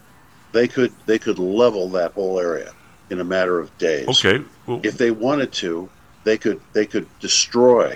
they 0.53 0.67
could 0.69 0.93
they 1.05 1.19
could 1.19 1.37
level 1.37 1.89
that 1.89 2.13
whole 2.13 2.39
area 2.39 2.71
in 3.09 3.19
a 3.19 3.23
matter 3.25 3.59
of 3.59 3.77
days. 3.77 4.07
Okay. 4.07 4.41
Well, 4.65 4.79
If 4.83 4.97
they 4.97 5.11
wanted 5.11 5.51
to, 5.63 5.89
they 6.23 6.37
could 6.37 6.61
they 6.71 6.85
could 6.85 7.07
destroy 7.19 7.89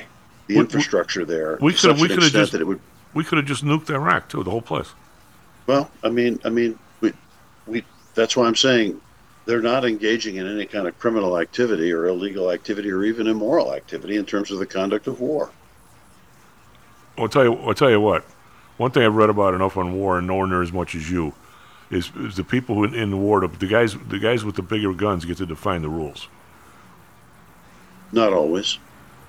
the 0.47 0.55
We- 0.55 0.55
we- 0.55 0.59
infrastructure 0.59 1.23
there. 1.25 1.57
we 1.61 1.73
could 1.73 1.89
have. 1.91 2.01
We 2.01 2.09
could 2.09 2.21
have 2.23 2.31
just. 2.33 2.51
that 2.51 2.59
it 2.61 2.67
would. 2.67 2.81
We 3.13 3.23
could 3.23 3.37
have 3.37 3.47
just 3.47 3.63
nuked 3.63 3.89
Iraq 3.89 4.27
too, 4.27 4.43
the 4.43 4.51
whole 4.51 4.61
place. 4.61 4.91
Well, 5.67 5.89
I 6.03 6.09
mean, 6.09 6.37
I 6.43 6.49
mean, 6.49 6.77
we, 6.99 7.13
we. 7.65 7.85
That's 8.13 8.35
why 8.35 8.45
I'm 8.45 8.55
saying 8.57 8.99
they're 9.45 9.61
not 9.61 9.85
engaging 9.85 10.37
in 10.37 10.47
any 10.47 10.65
kind 10.65 10.87
of 10.87 10.97
criminal 10.99 11.37
activity 11.39 11.91
or 11.91 12.07
illegal 12.07 12.51
activity 12.51 12.91
or 12.91 13.03
even 13.03 13.27
immoral 13.27 13.73
activity 13.73 14.17
in 14.17 14.25
terms 14.25 14.51
of 14.51 14.59
the 14.59 14.65
conduct 14.65 15.07
of 15.07 15.19
war. 15.19 15.51
I'll 17.17 17.29
tell 17.29 17.43
you. 17.43 17.53
I'll 17.55 17.73
tell 17.73 17.89
you 17.89 18.01
what. 18.01 18.23
One 18.77 18.91
thing 18.91 19.03
I've 19.03 19.15
read 19.15 19.29
about 19.29 19.53
enough 19.53 19.77
on 19.77 19.93
war 19.93 20.17
and 20.17 20.27
nowhere 20.27 20.47
near 20.47 20.61
as 20.61 20.73
much 20.73 20.95
as 20.95 21.09
you 21.09 21.33
is, 21.89 22.11
is 22.17 22.35
the 22.35 22.43
people 22.43 22.75
who 22.75 22.83
in, 22.83 22.93
in 22.93 23.11
the 23.11 23.17
war. 23.17 23.39
The, 23.39 23.47
the 23.47 23.67
guys, 23.67 23.95
the 24.09 24.19
guys 24.19 24.43
with 24.43 24.55
the 24.55 24.61
bigger 24.61 24.93
guns 24.93 25.23
get 25.23 25.37
to 25.37 25.45
define 25.45 25.81
the 25.81 25.89
rules. 25.89 26.27
Not 28.11 28.33
always. 28.33 28.79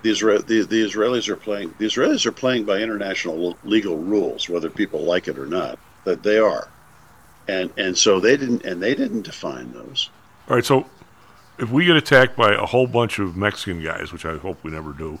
The, 0.01 0.11
Isra- 0.11 0.45
the, 0.45 0.63
the 0.63 0.83
Israelis 0.83 1.27
are 1.29 1.35
playing. 1.35 1.73
The 1.77 1.85
Israelis 1.85 2.25
are 2.25 2.31
playing 2.31 2.65
by 2.65 2.79
international 2.79 3.57
legal 3.63 3.97
rules, 3.97 4.49
whether 4.49 4.69
people 4.69 5.01
like 5.01 5.27
it 5.27 5.39
or 5.39 5.45
not. 5.45 5.79
That 6.03 6.23
they 6.23 6.37
are, 6.37 6.69
and 7.47 7.71
and 7.77 7.97
so 7.97 8.19
they 8.19 8.37
didn't 8.37 8.65
and 8.65 8.81
they 8.81 8.95
didn't 8.95 9.23
define 9.23 9.71
those. 9.73 10.09
All 10.49 10.55
right, 10.55 10.65
so 10.65 10.85
if 11.59 11.69
we 11.69 11.85
get 11.85 11.95
attacked 11.95 12.35
by 12.35 12.53
a 12.53 12.65
whole 12.65 12.87
bunch 12.87 13.19
of 13.19 13.35
Mexican 13.35 13.83
guys, 13.83 14.11
which 14.11 14.25
I 14.25 14.37
hope 14.37 14.63
we 14.63 14.71
never 14.71 14.93
do, 14.93 15.19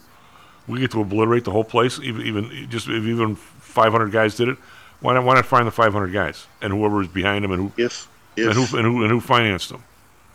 we 0.67 0.79
get 0.79 0.91
to 0.91 1.01
obliterate 1.01 1.43
the 1.43 1.51
whole 1.51 1.63
place. 1.63 1.99
Even 1.99 2.21
even 2.21 2.69
just 2.69 2.87
if 2.87 3.03
even 3.03 3.35
500 3.35 4.11
guys 4.11 4.35
did 4.35 4.49
it, 4.49 4.57
why 4.99 5.13
not? 5.13 5.23
Why 5.23 5.35
not 5.35 5.45
find 5.45 5.67
the 5.67 5.71
500 5.71 6.07
guys 6.13 6.47
and 6.61 6.73
whoever 6.73 7.01
is 7.01 7.07
behind 7.07 7.43
them 7.43 7.51
and 7.51 7.71
who 7.71 7.83
if, 7.83 8.07
and 8.37 8.53
who 8.53 8.77
and 8.77 8.85
who 8.85 9.03
and 9.03 9.11
who 9.11 9.19
financed 9.19 9.69
them? 9.69 9.83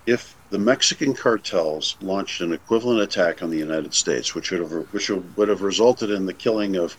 If 0.06 0.34
the 0.50 0.58
Mexican 0.58 1.14
cartels 1.14 1.96
launched 2.00 2.40
an 2.40 2.52
equivalent 2.52 3.00
attack 3.00 3.42
on 3.42 3.50
the 3.50 3.58
United 3.58 3.94
States, 3.94 4.34
which 4.34 4.50
would 4.50 4.60
have 4.60 4.72
which 4.92 5.10
would 5.10 5.48
have 5.48 5.62
resulted 5.62 6.10
in 6.10 6.26
the 6.26 6.34
killing 6.34 6.76
of, 6.76 6.96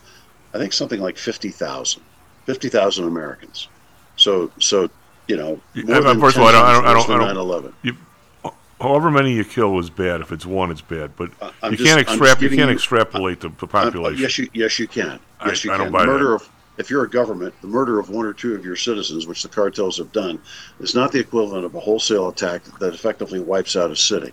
I 0.53 0.57
think 0.57 0.73
something 0.73 1.01
like 1.01 1.17
50,000, 1.17 2.01
50,000 2.45 3.05
Americans. 3.05 3.67
So 4.15 4.51
so 4.59 4.89
you 5.27 5.37
know, 5.37 5.59
Uh, 5.75 6.15
First 6.19 6.35
of 6.37 6.43
all, 6.43 6.49
I 6.49 6.51
don't, 6.51 6.65
I 6.65 6.71
don't, 6.93 7.09
I 7.09 7.17
don't, 7.17 7.29
I 7.29 7.33
don't, 7.33 7.47
9/11. 7.47 7.73
you, 7.81 7.95
however 8.81 9.09
many 9.09 9.33
you 9.33 9.45
kill 9.45 9.79
is 9.79 9.89
bad. 9.89 10.19
If 10.21 10.31
it's 10.33 10.45
one, 10.45 10.69
it's 10.69 10.81
bad. 10.81 11.15
But 11.15 11.31
I'm 11.61 11.71
you 11.71 11.77
just- 11.77 11.89
can't 11.89 12.05
extrap. 12.05 12.41
You 12.41 12.49
can't 12.49 12.69
you- 12.69 12.75
extrapolate 12.75 13.39
the, 13.39 13.49
the 13.49 13.65
Uh, 13.65 13.67
population. 13.67 14.21
yes, 14.21 14.37
you 14.37 14.49
yes 14.53 14.79
you 14.79 14.87
can. 14.87 15.19
Yes, 15.45 15.63
you 15.63 15.71
I 15.71 15.77
don't 15.77 15.91
can. 15.93 16.05
murder 16.07 16.29
that. 16.29 16.33
of 16.35 16.49
if 16.77 16.89
you're 16.89 17.03
a 17.03 17.09
government, 17.09 17.53
the 17.61 17.67
murder 17.67 17.99
of 17.99 18.09
one 18.09 18.25
or 18.25 18.33
two 18.33 18.55
of 18.55 18.65
your 18.65 18.75
citizens, 18.75 19.27
which 19.27 19.43
the 19.43 19.47
cartels 19.49 19.97
have 19.97 20.11
done, 20.11 20.39
is 20.79 20.95
not 20.95 21.11
the 21.11 21.19
equivalent 21.19 21.65
of 21.65 21.75
a 21.75 21.79
wholesale 21.79 22.29
attack 22.29 22.63
that 22.79 22.93
effectively 22.93 23.39
wipes 23.39 23.75
out 23.75 23.91
a 23.91 23.95
city. 23.95 24.31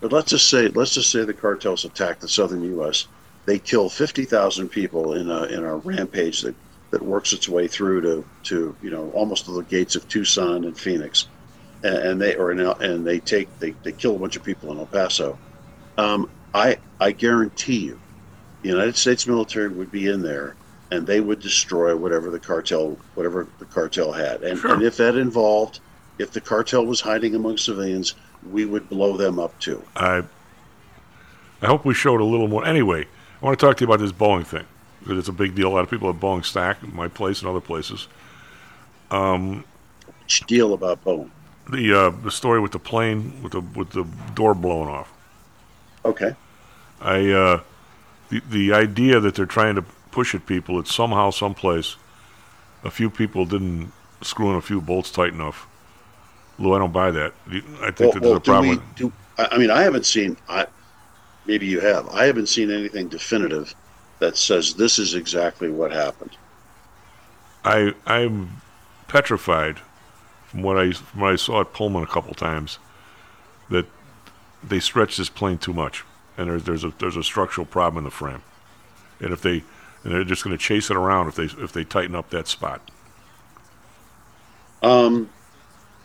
But 0.00 0.12
let's 0.12 0.30
just 0.30 0.48
say 0.48 0.68
let's 0.68 0.94
just 0.94 1.10
say 1.10 1.24
the 1.24 1.32
cartels 1.34 1.84
attack 1.84 2.20
the 2.20 2.28
southern 2.28 2.62
U.S. 2.74 3.08
They 3.46 3.58
kill 3.58 3.88
fifty 3.88 4.24
thousand 4.24 4.68
people 4.68 5.14
in 5.14 5.28
a 5.30 5.44
in 5.44 5.64
a 5.64 5.76
rampage 5.76 6.42
that, 6.42 6.54
that 6.90 7.02
works 7.02 7.32
its 7.32 7.48
way 7.48 7.68
through 7.68 8.00
to, 8.00 8.24
to 8.44 8.76
you 8.82 8.90
know 8.90 9.10
almost 9.10 9.44
to 9.46 9.52
the 9.52 9.62
gates 9.62 9.96
of 9.96 10.08
Tucson 10.08 10.64
and 10.64 10.78
Phoenix, 10.78 11.28
and, 11.82 11.96
and 11.96 12.20
they 12.20 12.36
or 12.36 12.52
in, 12.52 12.60
and 12.60 13.06
they 13.06 13.20
take 13.20 13.56
they, 13.58 13.70
they 13.82 13.92
kill 13.92 14.16
a 14.16 14.18
bunch 14.18 14.36
of 14.36 14.44
people 14.44 14.72
in 14.72 14.78
El 14.78 14.86
Paso. 14.86 15.38
Um, 15.96 16.30
I 16.54 16.78
I 17.00 17.12
guarantee 17.12 17.78
you, 17.78 18.00
the 18.62 18.68
United 18.68 18.96
States 18.96 19.26
military 19.26 19.68
would 19.68 19.90
be 19.90 20.06
in 20.08 20.22
there 20.22 20.56
and 20.90 21.06
they 21.06 21.20
would 21.20 21.40
destroy 21.40 21.94
whatever 21.94 22.30
the 22.30 22.38
cartel 22.38 22.96
whatever 23.14 23.46
the 23.58 23.64
cartel 23.66 24.12
had. 24.12 24.42
And, 24.42 24.62
and 24.64 24.82
if 24.82 24.96
that 24.96 25.16
involved 25.16 25.80
if 26.18 26.32
the 26.32 26.40
cartel 26.40 26.84
was 26.84 27.00
hiding 27.00 27.34
among 27.34 27.58
civilians, 27.58 28.14
we 28.50 28.64
would 28.64 28.88
blow 28.88 29.16
them 29.16 29.38
up 29.38 29.58
too. 29.60 29.82
I 29.94 30.22
I 31.60 31.66
hope 31.66 31.84
we 31.84 31.94
showed 31.94 32.20
a 32.20 32.24
little 32.24 32.48
more. 32.48 32.64
Anyway, 32.64 33.06
I 33.42 33.44
want 33.44 33.58
to 33.58 33.66
talk 33.66 33.76
to 33.76 33.84
you 33.84 33.86
about 33.86 34.00
this 34.00 34.12
Boeing 34.12 34.46
thing 34.46 34.64
because 35.00 35.18
it's 35.18 35.28
a 35.28 35.32
big 35.32 35.54
deal. 35.54 35.68
A 35.68 35.70
lot 35.74 35.84
of 35.84 35.90
people 35.90 36.10
have 36.12 36.20
Boeing 36.20 36.44
stack 36.44 36.82
my 36.92 37.08
place 37.08 37.40
and 37.40 37.48
other 37.48 37.60
places. 37.60 38.08
Um, 39.10 39.64
Which 40.22 40.42
deal 40.46 40.74
about 40.74 41.04
Boeing? 41.04 41.30
The 41.70 41.92
uh, 41.92 42.10
the 42.10 42.30
story 42.30 42.60
with 42.60 42.72
the 42.72 42.78
plane 42.78 43.42
with 43.42 43.52
the 43.52 43.60
with 43.60 43.90
the 43.90 44.04
door 44.34 44.54
blown 44.54 44.88
off. 44.88 45.12
Okay. 46.04 46.34
I 47.00 47.30
uh, 47.30 47.60
the 48.30 48.40
the 48.50 48.72
idea 48.72 49.20
that 49.20 49.34
they're 49.34 49.46
trying 49.46 49.74
to 49.76 49.82
push 50.10 50.34
at 50.34 50.46
people 50.46 50.78
that 50.78 50.88
somehow, 50.88 51.30
someplace, 51.30 51.96
a 52.84 52.90
few 52.90 53.10
people 53.10 53.44
didn't 53.44 53.92
screw 54.22 54.50
in 54.50 54.56
a 54.56 54.60
few 54.62 54.80
bolts 54.80 55.10
tight 55.10 55.32
enough. 55.32 55.66
Lou, 56.58 56.72
I 56.74 56.78
don't 56.78 56.92
buy 56.92 57.10
that. 57.12 57.34
I 57.82 57.90
think 57.92 58.14
that 58.14 58.22
there's 58.22 58.32
a 58.36 58.40
do 58.40 58.40
problem. 58.40 58.68
we- 58.70 58.76
with- 58.76 58.94
do- 58.96 59.12
I 59.38 59.48
I 59.52 59.58
mean, 59.58 59.70
I 59.70 59.82
haven't 59.82 60.06
seen. 60.06 60.36
I 60.48 60.66
maybe 61.46 61.66
you 61.66 61.80
have. 61.80 62.08
I 62.08 62.24
haven't 62.24 62.48
seen 62.48 62.70
anything 62.70 63.08
definitive 63.08 63.74
that 64.18 64.36
says 64.36 64.74
this 64.74 64.98
is 64.98 65.14
exactly 65.14 65.70
what 65.70 65.92
happened. 65.92 66.36
I 67.64 67.94
I'm 68.06 68.60
petrified 69.06 69.80
from 70.46 70.62
what 70.62 70.78
I 70.78 70.92
from 70.92 71.20
what 71.20 71.32
I 71.32 71.36
saw 71.36 71.60
at 71.60 71.72
Pullman 71.72 72.02
a 72.02 72.06
couple 72.06 72.34
times 72.34 72.78
that 73.70 73.86
they 74.62 74.80
stretch 74.80 75.16
this 75.16 75.28
plane 75.28 75.58
too 75.58 75.72
much, 75.72 76.04
and 76.36 76.48
there's 76.48 76.64
there's 76.64 76.84
a 76.84 76.92
there's 76.98 77.16
a 77.16 77.22
structural 77.22 77.66
problem 77.66 77.98
in 77.98 78.04
the 78.04 78.10
frame, 78.10 78.42
and 79.20 79.32
if 79.32 79.42
they 79.42 79.62
and 80.04 80.12
they're 80.12 80.24
just 80.24 80.44
going 80.44 80.56
to 80.56 80.62
chase 80.62 80.90
it 80.90 80.96
around 80.96 81.28
if 81.28 81.34
they 81.34 81.44
if 81.62 81.72
they 81.72 81.84
tighten 81.84 82.14
up 82.14 82.30
that 82.30 82.48
spot. 82.48 82.80
Um, 84.82 85.28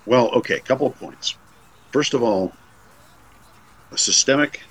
well, 0.06 0.30
okay, 0.32 0.56
a 0.56 0.62
couple 0.62 0.88
of 0.88 0.96
points. 0.96 1.38
First 1.92 2.16
of 2.16 2.24
all, 2.24 2.52
a 3.92 3.98
systemic 3.98 4.62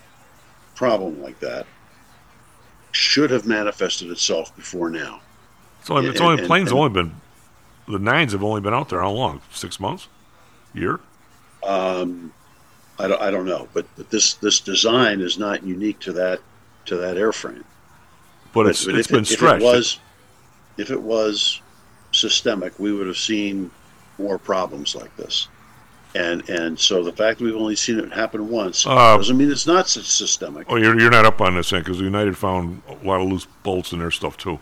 problem 0.74 1.22
like 1.22 1.38
that 1.40 1.66
should 2.93 3.30
have 3.30 3.47
manifested 3.47 4.11
itself 4.11 4.55
before 4.57 4.90
now. 4.90 5.20
It's 5.80 5.90
only 5.90 6.09
it's 6.09 6.20
And- 6.20 6.28
only 6.28 6.38
and- 6.38 6.47
planes 6.47 6.70
and- 6.70 6.78
only 6.78 6.90
been 6.90 7.20
the 7.88 7.99
nines 7.99 8.32
have 8.32 8.45
only 8.45 8.61
been 8.61 8.72
out 8.74 8.88
there 8.90 9.01
how 9.01 9.11
long? 9.11 9.40
Six 9.51 9.80
months, 9.80 10.07
year. 10.72 11.01
Um, 11.66 12.32
I 12.99 13.09
don't, 13.09 13.20
I 13.20 13.30
don't 13.30 13.47
know, 13.47 13.66
but, 13.72 13.86
but 13.97 14.09
this 14.11 14.34
this 14.34 14.61
design 14.61 15.20
is 15.20 15.38
not 15.38 15.64
unique 15.64 15.99
to 16.01 16.12
that 16.12 16.40
to 16.86 16.97
that 16.99 17.16
airframe. 17.16 17.64
But 18.53 18.66
it's- 18.66 18.86
if 18.86 18.95
it's 18.97 19.09
it- 19.09 19.12
been 19.12 19.20
if 19.22 19.28
stretched. 19.28 19.62
It 19.62 19.64
was, 19.64 19.99
if 20.76 20.90
it 20.90 21.01
was 21.01 21.61
systemic, 22.12 22.78
we 22.78 22.93
would 22.93 23.07
have 23.07 23.16
seen 23.18 23.70
more 24.18 24.38
problems 24.38 24.95
like 24.95 25.16
this. 25.16 25.49
And 26.15 26.47
and 26.51 26.79
so 26.79 27.03
the 27.03 27.13
fact 27.13 27.39
that 27.39 27.45
we've 27.45 27.57
only 27.57 27.75
seen 27.77 27.99
it 27.99 28.13
happen 28.13 28.49
once 28.51 28.87
Uh, 28.87 29.17
doesn't 29.17 29.37
mean 29.37 29.51
it's 29.51 29.67
not 29.67 29.89
sy- 29.89 30.03
systemic. 30.03 30.67
Oh, 30.69 30.77
you're 30.77 30.99
you're 31.01 31.11
not 31.11 31.25
up 31.25 31.41
on 31.41 31.55
this 31.55 31.71
thing 31.71 31.81
because 31.81 32.01
United 32.01 32.37
found 32.37 32.83
a 32.89 33.07
lot 33.07 33.21
of 33.23 33.29
loose 33.29 33.47
bolts 33.63 33.93
in 33.93 33.99
their 33.99 34.11
stuff 34.11 34.37
too. 34.37 34.59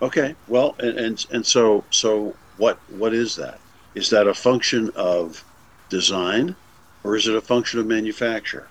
Okay, 0.00 0.34
well, 0.48 0.74
and, 0.80 0.98
and 0.98 1.26
and 1.30 1.46
so 1.46 1.84
so 1.90 2.34
what 2.56 2.78
what 2.88 3.14
is 3.14 3.36
that? 3.36 3.60
Is 3.94 4.10
that 4.10 4.26
a 4.26 4.34
function 4.34 4.90
of 4.96 5.44
design, 5.88 6.56
or 7.04 7.14
is 7.14 7.28
it 7.28 7.36
a 7.36 7.40
function 7.40 7.78
of 7.78 7.86
manufacture? 7.86 8.66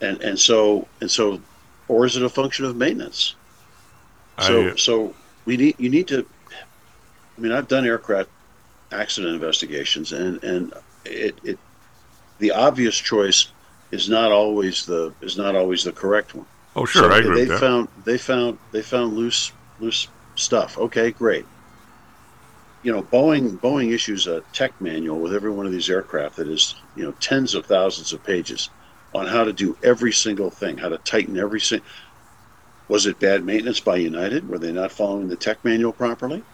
And 0.00 0.20
and 0.20 0.36
so 0.38 0.88
and 1.00 1.08
so, 1.08 1.40
or 1.86 2.04
is 2.06 2.16
it 2.16 2.24
a 2.24 2.28
function 2.28 2.64
of 2.64 2.74
maintenance? 2.74 3.36
So 4.40 4.70
I- 4.70 4.74
so 4.76 5.14
we 5.44 5.56
need 5.56 5.76
you 5.78 5.90
need 5.90 6.08
to. 6.08 6.26
I 6.50 7.40
mean, 7.40 7.52
I've 7.52 7.68
done 7.68 7.86
aircraft 7.86 8.30
accident 8.90 9.32
investigations, 9.34 10.12
and 10.12 10.42
and 10.42 10.72
it 11.04 11.40
it 11.42 11.60
the 12.38 12.52
obvious 12.52 12.96
choice 12.96 13.54
is 13.90 14.08
not 14.08 14.32
always 14.32 14.84
the 14.86 15.14
is 15.20 15.36
not 15.36 15.54
always 15.56 15.84
the 15.84 15.92
correct 15.92 16.34
one. 16.34 16.48
Oh, 16.76 16.84
sure, 16.84 17.04
So 17.04 17.12
I 17.12 17.18
agree 17.18 17.34
They 17.34 17.46
with 17.46 17.48
that. 17.48 17.60
found 17.60 17.88
they 17.96 18.18
found 18.18 18.58
they 18.72 18.82
found 18.82 19.14
loose 19.14 19.52
loose 19.78 20.08
stuff. 20.36 20.78
Okay, 20.78 21.12
great. 21.12 21.48
You 22.82 22.92
know, 22.92 23.02
Boeing 23.02 23.58
Boeing 23.58 23.92
issues 23.92 24.26
a 24.26 24.42
tech 24.52 24.80
manual 24.80 25.20
with 25.20 25.34
every 25.34 25.50
one 25.50 25.66
of 25.66 25.72
these 25.72 25.88
aircraft 25.90 26.36
that 26.36 26.48
is 26.48 26.82
you 26.94 27.04
know 27.04 27.12
tens 27.12 27.54
of 27.54 27.66
thousands 27.66 28.12
of 28.12 28.22
pages 28.22 28.70
on 29.12 29.26
how 29.26 29.44
to 29.44 29.52
do 29.52 29.76
every 29.82 30.12
single 30.12 30.50
thing, 30.50 30.78
how 30.78 30.88
to 30.88 30.98
tighten 30.98 31.36
every 31.38 31.60
single. 31.60 31.86
Was 32.88 33.04
it 33.06 33.18
bad 33.20 33.44
maintenance 33.44 33.80
by 33.80 33.96
United? 33.96 34.48
Were 34.48 34.58
they 34.58 34.72
not 34.72 34.90
following 34.92 35.28
the 35.28 35.36
tech 35.36 35.64
manual 35.64 35.92
properly? 35.92 36.46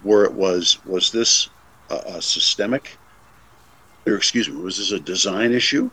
Where 0.00 0.24
it 0.24 0.34
was 0.34 0.80
was 0.84 1.12
this 1.12 1.50
a, 1.90 1.96
a 2.18 2.22
systemic, 2.22 2.99
or 4.06 4.16
excuse 4.16 4.48
me, 4.48 4.56
was 4.56 4.78
this 4.78 4.92
a 4.92 5.00
design 5.00 5.52
issue, 5.52 5.90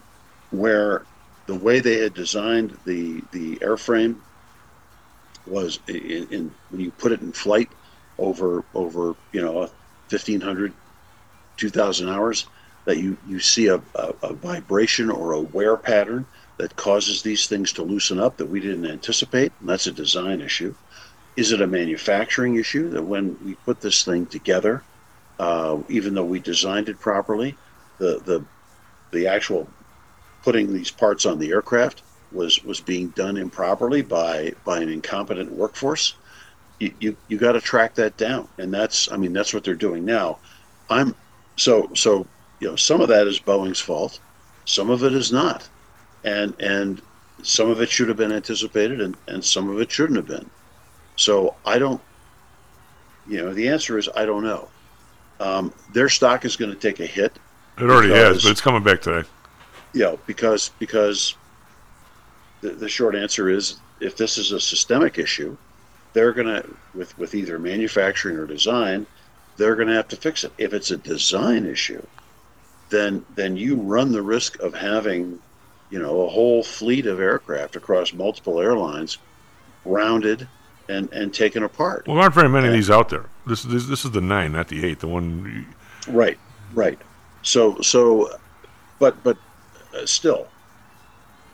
where 0.51 1.05
the 1.47 1.55
way 1.55 1.79
they 1.79 1.99
had 1.99 2.13
designed 2.13 2.77
the 2.85 3.21
the 3.31 3.55
airframe 3.57 4.17
was 5.45 5.79
in, 5.87 6.27
in 6.29 6.51
when 6.69 6.81
you 6.81 6.91
put 6.91 7.11
it 7.11 7.21
in 7.21 7.31
flight 7.31 7.69
over 8.17 8.63
over 8.73 9.15
you 9.31 9.41
know 9.41 9.69
1500 10.09 10.73
2000 11.57 12.09
hours 12.09 12.45
that 12.85 12.97
you 12.97 13.17
you 13.27 13.39
see 13.39 13.67
a, 13.67 13.81
a, 13.95 14.13
a 14.23 14.33
vibration 14.33 15.09
or 15.09 15.33
a 15.33 15.41
wear 15.41 15.77
pattern 15.77 16.25
that 16.57 16.75
causes 16.75 17.21
these 17.21 17.47
things 17.47 17.71
to 17.73 17.83
loosen 17.83 18.19
up 18.19 18.37
that 18.37 18.45
we 18.47 18.59
didn't 18.59 18.85
anticipate 18.85 19.51
and 19.59 19.69
that's 19.69 19.87
a 19.87 19.91
design 19.91 20.41
issue. 20.41 20.75
Is 21.35 21.51
it 21.51 21.61
a 21.61 21.67
manufacturing 21.67 22.55
issue 22.55 22.89
that 22.89 23.03
when 23.03 23.37
we 23.43 23.55
put 23.55 23.79
this 23.81 24.03
thing 24.03 24.25
together 24.25 24.83
uh, 25.39 25.77
even 25.87 26.13
though 26.13 26.25
we 26.25 26.39
designed 26.39 26.89
it 26.89 26.99
properly 26.99 27.57
the 27.97 28.21
the 28.25 28.45
the 29.11 29.27
actual 29.27 29.67
putting 30.43 30.73
these 30.73 30.91
parts 30.91 31.25
on 31.25 31.39
the 31.39 31.51
aircraft 31.51 32.03
was 32.31 32.63
was 32.63 32.79
being 32.79 33.09
done 33.09 33.37
improperly 33.37 34.01
by 34.01 34.53
by 34.65 34.79
an 34.79 34.89
incompetent 34.89 35.51
workforce 35.51 36.15
you 36.79 36.93
you, 36.99 37.17
you 37.27 37.37
got 37.37 37.53
to 37.53 37.61
track 37.61 37.95
that 37.95 38.17
down. 38.17 38.47
And 38.57 38.73
that's 38.73 39.11
i 39.11 39.17
mean 39.17 39.33
that's 39.33 39.53
what 39.53 39.63
they're 39.63 39.75
doing 39.75 40.05
now. 40.05 40.39
I'm 40.89 41.15
so 41.55 41.89
so 41.93 42.25
you 42.59 42.69
know 42.69 42.75
some 42.75 43.01
of 43.01 43.07
that 43.09 43.27
is 43.27 43.39
boeing's 43.39 43.79
fault. 43.79 44.19
Some 44.65 44.89
of 44.89 45.03
it 45.03 45.13
is 45.13 45.31
not. 45.31 45.67
And 46.23 46.53
and 46.59 47.01
some 47.43 47.69
of 47.69 47.81
it 47.81 47.89
should 47.89 48.07
have 48.07 48.17
been 48.17 48.31
anticipated 48.31 49.01
and 49.01 49.17
and 49.27 49.43
some 49.43 49.69
of 49.69 49.79
it 49.79 49.91
shouldn't 49.91 50.17
have 50.17 50.27
been. 50.27 50.49
So 51.15 51.55
i 51.65 51.79
don't 51.79 52.01
you 53.27 53.37
know 53.37 53.53
the 53.53 53.67
answer 53.69 53.97
is 53.97 54.09
i 54.15 54.25
don't 54.25 54.43
know. 54.43 54.69
Um, 55.39 55.71
their 55.93 56.09
stock 56.09 56.45
is 56.45 56.55
going 56.55 56.71
to 56.71 56.77
take 56.77 56.99
a 56.99 57.05
hit 57.05 57.37
It 57.79 57.83
already 57.83 58.13
has, 58.13 58.43
but 58.43 58.51
it's 58.51 58.61
coming 58.61 58.83
back 58.83 59.01
today. 59.01 59.27
you 59.93 60.01
know, 60.01 60.19
because 60.25 60.69
because 60.79 61.35
the, 62.61 62.69
the 62.71 62.89
short 62.89 63.15
answer 63.15 63.49
is 63.49 63.77
if 63.99 64.17
this 64.17 64.37
is 64.37 64.51
a 64.51 64.59
systemic 64.59 65.17
issue, 65.17 65.55
they're 66.13 66.33
going 66.33 66.47
to, 66.47 66.67
with, 66.95 67.17
with 67.17 67.35
either 67.35 67.59
manufacturing 67.59 68.37
or 68.37 68.45
design, 68.45 69.05
they're 69.57 69.75
going 69.75 69.87
to 69.87 69.93
have 69.93 70.07
to 70.09 70.15
fix 70.15 70.43
it. 70.43 70.51
If 70.57 70.73
it's 70.73 70.91
a 70.91 70.97
design 70.97 71.65
issue, 71.65 72.05
then 72.89 73.25
then 73.35 73.57
you 73.57 73.75
run 73.75 74.11
the 74.11 74.21
risk 74.21 74.59
of 74.59 74.73
having, 74.73 75.39
you 75.89 75.99
know, 75.99 76.21
a 76.21 76.29
whole 76.29 76.63
fleet 76.63 77.05
of 77.05 77.19
aircraft 77.19 77.75
across 77.75 78.13
multiple 78.13 78.59
airlines 78.59 79.17
grounded 79.83 80.47
and, 80.89 81.11
and 81.13 81.33
taken 81.33 81.63
apart. 81.63 82.07
Well, 82.07 82.15
there 82.15 82.23
aren't 82.23 82.35
very 82.35 82.49
many 82.49 82.67
of 82.67 82.73
these 82.73 82.89
out 82.89 83.09
there. 83.09 83.25
This, 83.45 83.63
this 83.63 83.85
this 83.85 84.05
is 84.05 84.11
the 84.11 84.21
nine, 84.21 84.53
not 84.53 84.67
the 84.69 84.85
eight. 84.85 84.99
The 84.99 85.07
one. 85.07 85.65
Right, 86.07 86.37
right. 86.73 86.97
So 87.43 87.79
so, 87.81 88.29
but 88.99 89.21
but 89.23 89.37
uh, 89.93 90.05
still, 90.05 90.47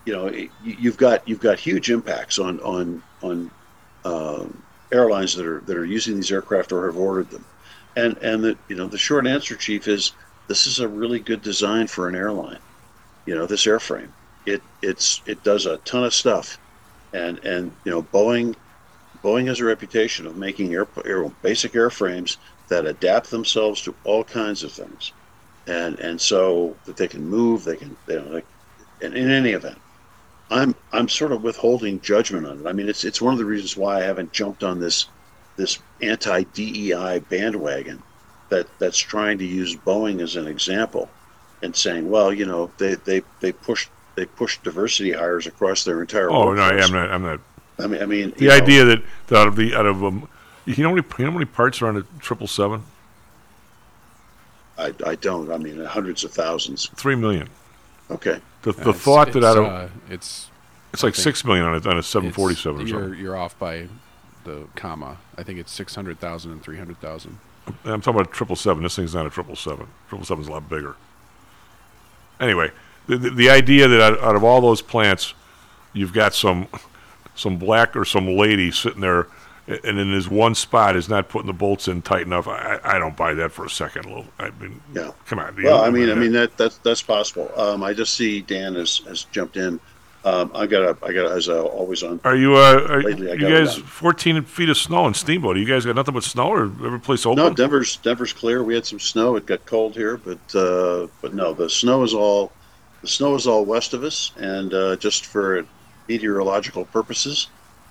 you 0.05 0.13
know, 0.13 0.31
you've 0.63 0.97
got 0.97 1.27
you've 1.27 1.39
got 1.39 1.59
huge 1.59 1.89
impacts 1.89 2.39
on 2.39 2.59
on 2.61 3.03
on 3.21 3.51
um, 4.05 4.63
airlines 4.91 5.35
that 5.35 5.45
are 5.45 5.61
that 5.61 5.77
are 5.77 5.85
using 5.85 6.15
these 6.15 6.31
aircraft 6.31 6.71
or 6.71 6.85
have 6.85 6.97
ordered 6.97 7.29
them, 7.29 7.45
and 7.95 8.17
and 8.17 8.43
the 8.43 8.57
you 8.67 8.75
know 8.75 8.87
the 8.87 8.97
short 8.97 9.27
answer, 9.27 9.55
Chief, 9.55 9.87
is 9.87 10.13
this 10.47 10.67
is 10.67 10.79
a 10.79 10.87
really 10.87 11.19
good 11.19 11.41
design 11.41 11.87
for 11.87 12.07
an 12.07 12.15
airline. 12.15 12.59
You 13.25 13.35
know, 13.35 13.45
this 13.45 13.65
airframe, 13.65 14.09
it 14.45 14.61
it's 14.81 15.21
it 15.25 15.43
does 15.43 15.65
a 15.65 15.77
ton 15.79 16.03
of 16.03 16.13
stuff, 16.13 16.59
and 17.13 17.39
and 17.39 17.71
you 17.85 17.91
know 17.91 18.03
Boeing 18.03 18.55
Boeing 19.23 19.47
has 19.47 19.59
a 19.59 19.65
reputation 19.65 20.27
of 20.27 20.35
making 20.35 20.73
air, 20.73 20.87
air 21.05 21.29
basic 21.41 21.73
airframes 21.73 22.37
that 22.67 22.85
adapt 22.85 23.31
themselves 23.31 23.81
to 23.83 23.95
all 24.03 24.23
kinds 24.23 24.63
of 24.63 24.71
things, 24.71 25.13
and 25.67 25.99
and 25.99 26.19
so 26.19 26.75
that 26.85 26.97
they 26.97 27.07
can 27.07 27.25
move, 27.25 27.63
they 27.63 27.75
can 27.75 27.95
you 28.07 28.19
know, 28.19 28.29
like, 28.29 28.45
and 29.01 29.13
in 29.13 29.29
any 29.29 29.51
event, 29.51 29.77
I'm 30.49 30.75
I'm 30.91 31.09
sort 31.09 31.31
of 31.31 31.43
withholding 31.43 32.01
judgment 32.01 32.45
on 32.45 32.59
it. 32.59 32.67
I 32.67 32.73
mean, 32.73 32.89
it's 32.89 33.03
it's 33.03 33.21
one 33.21 33.33
of 33.33 33.39
the 33.39 33.45
reasons 33.45 33.77
why 33.77 33.97
I 33.97 34.03
haven't 34.03 34.31
jumped 34.31 34.63
on 34.63 34.79
this 34.79 35.07
this 35.55 35.79
anti 36.01 36.43
DEI 36.43 37.19
bandwagon 37.29 38.01
that 38.49 38.67
that's 38.79 38.97
trying 38.97 39.37
to 39.39 39.45
use 39.45 39.75
Boeing 39.75 40.21
as 40.21 40.35
an 40.35 40.47
example 40.47 41.09
and 41.61 41.75
saying, 41.75 42.09
well, 42.09 42.33
you 42.33 42.45
know, 42.45 42.71
they 42.77 42.95
they 42.95 43.21
they 43.39 43.51
pushed 43.51 43.89
they 44.15 44.25
pushed 44.25 44.63
diversity 44.63 45.11
hires 45.11 45.47
across 45.47 45.83
their 45.83 46.01
entire. 46.01 46.29
Oh 46.29 46.53
no. 46.53 46.61
I'm 46.61 46.91
not. 46.91 47.11
I'm 47.11 47.23
not. 47.23 47.39
I 47.79 47.87
mean, 47.87 48.01
I 48.01 48.05
mean, 48.05 48.33
The 48.37 48.43
you 48.43 48.49
know, 48.49 48.55
idea 48.55 48.85
that, 48.85 49.03
that 49.27 49.37
out 49.39 49.47
of 49.47 49.55
the 49.55 49.73
out 49.73 49.85
of 49.85 50.03
um, 50.03 50.27
you 50.65 50.83
know 50.83 50.89
how 50.89 50.95
many 50.95 51.07
you 51.17 51.25
know 51.25 51.31
how 51.31 51.37
many 51.37 51.45
parts 51.45 51.81
are 51.81 51.87
on 51.87 51.97
a 51.97 52.03
triple 52.19 52.47
seven? 52.47 52.83
I, 54.77 54.93
I 55.05 55.15
don't. 55.15 55.51
I 55.51 55.57
mean, 55.57 55.83
hundreds 55.85 56.23
of 56.23 56.31
thousands. 56.31 56.87
Three 56.95 57.15
million. 57.15 57.49
Okay. 58.11 58.39
The, 58.63 58.71
Uh, 58.71 58.73
the 58.73 58.81
it's- 58.89 59.01
thought 59.01 59.31
that 59.33 59.43
I 59.43 59.53
don't. 59.53 59.65
uh, 59.69 59.89
it's 60.09 60.49
it's 60.93 61.03
like 61.03 61.13
I 61.13 61.15
think 61.15 61.23
six 61.23 61.45
million 61.45 61.65
on 61.65 61.75
a 61.75 61.89
on 61.89 61.97
a 61.97 62.03
seven 62.03 62.31
forty 62.31 62.55
seven 62.55 62.81
or 62.81 62.87
something. 62.87 62.87
You're, 63.09 63.15
you're 63.15 63.35
off 63.37 63.57
by 63.59 63.87
the 64.43 64.67
comma. 64.75 65.17
I 65.37 65.43
think 65.43 65.57
it's 65.57 65.71
600,000 65.71 66.51
and 66.51 66.61
300,000. 66.61 67.37
I'm 67.85 68.01
talking 68.01 68.19
about 68.19 68.27
a 68.27 68.31
triple 68.33 68.57
seven. 68.57 68.83
This 68.83 68.95
thing's 68.97 69.15
not 69.15 69.25
a 69.25 69.29
triple 69.29 69.55
seven. 69.55 69.87
Triple 70.09 70.25
seven's 70.25 70.49
a 70.49 70.51
lot 70.51 70.67
bigger. 70.69 70.95
Anyway, 72.39 72.71
the, 73.07 73.17
the, 73.17 73.29
the 73.29 73.49
idea 73.49 73.87
that 73.87 74.01
out, 74.01 74.19
out 74.21 74.35
of 74.35 74.43
all 74.43 74.59
those 74.61 74.81
plants, 74.81 75.33
you've 75.93 76.13
got 76.13 76.33
some 76.33 76.67
some 77.35 77.57
black 77.57 77.95
or 77.95 78.05
some 78.05 78.27
lady 78.27 78.69
sitting 78.71 79.01
there, 79.01 79.21
a- 79.21 79.27
and 79.67 79.97
in 79.99 80.11
his 80.11 80.29
one 80.29 80.55
spot 80.55 80.95
is 80.95 81.07
not 81.07 81.29
putting 81.29 81.47
the 81.47 81.53
bolts 81.53 81.87
in 81.87 82.01
tight 82.01 82.23
enough. 82.23 82.47
I, 82.47 82.79
I 82.83 82.99
don't 82.99 83.15
buy 83.15 83.33
that 83.35 83.51
for 83.51 83.65
a 83.65 83.69
second. 83.69 84.05
Lou. 84.13 84.25
I 84.39 84.49
mean, 84.51 84.81
Yeah. 84.93 85.11
come 85.25 85.39
on. 85.39 85.55
Well, 85.63 85.81
I 85.83 85.89
mean, 85.89 86.03
I 86.03 86.07
that. 86.07 86.15
mean 86.17 86.31
that 86.33 86.57
that's 86.57 86.77
that's 86.79 87.01
possible. 87.01 87.49
Um, 87.57 87.83
I 87.83 87.93
just 87.93 88.13
see 88.15 88.41
Dan 88.41 88.75
has, 88.75 88.97
has 89.07 89.23
jumped 89.25 89.55
in. 89.57 89.79
Um, 90.25 90.51
I 90.55 90.67
got 90.67 90.97
I 91.03 91.11
got 91.11 91.31
as 91.33 91.49
uh, 91.49 91.61
always 91.63 92.01
on. 92.01 92.19
Are 92.23 92.35
you 92.35 92.55
uh, 92.55 92.85
are 92.89 93.03
Lately, 93.03 93.29
you 93.31 93.37
guys 93.49 93.75
14 93.75 94.43
feet 94.43 94.69
of 94.69 94.77
snow 94.77 95.05
in 95.07 95.13
Steamboat? 95.13 95.57
You 95.57 95.65
guys 95.65 95.85
got 95.85 95.95
nothing 95.95 96.13
but 96.13 96.23
snow, 96.23 96.47
or 96.47 96.63
every 96.63 96.99
place 97.01 97.25
open? 97.25 97.43
No, 97.43 97.53
Denver's 97.53 97.97
Denver's 97.97 98.31
clear. 98.31 98.63
We 98.63 98.73
had 98.73 98.85
some 98.85 99.01
snow. 99.01 99.35
It 99.35 99.45
got 99.45 99.65
cold 99.65 99.95
here, 99.95 100.15
but 100.15 100.55
uh, 100.55 101.07
but 101.21 101.33
no, 101.33 101.53
the 101.53 101.69
snow 101.69 102.03
is 102.03 102.13
all 102.13 102.53
the 103.01 103.07
snow 103.09 103.35
is 103.35 103.47
all 103.47 103.65
west 103.65 103.93
of 103.93 104.03
us, 104.05 104.31
and 104.37 104.73
uh, 104.73 104.95
just 104.95 105.25
for 105.25 105.65
meteorological 106.07 106.85
purposes, 106.85 107.47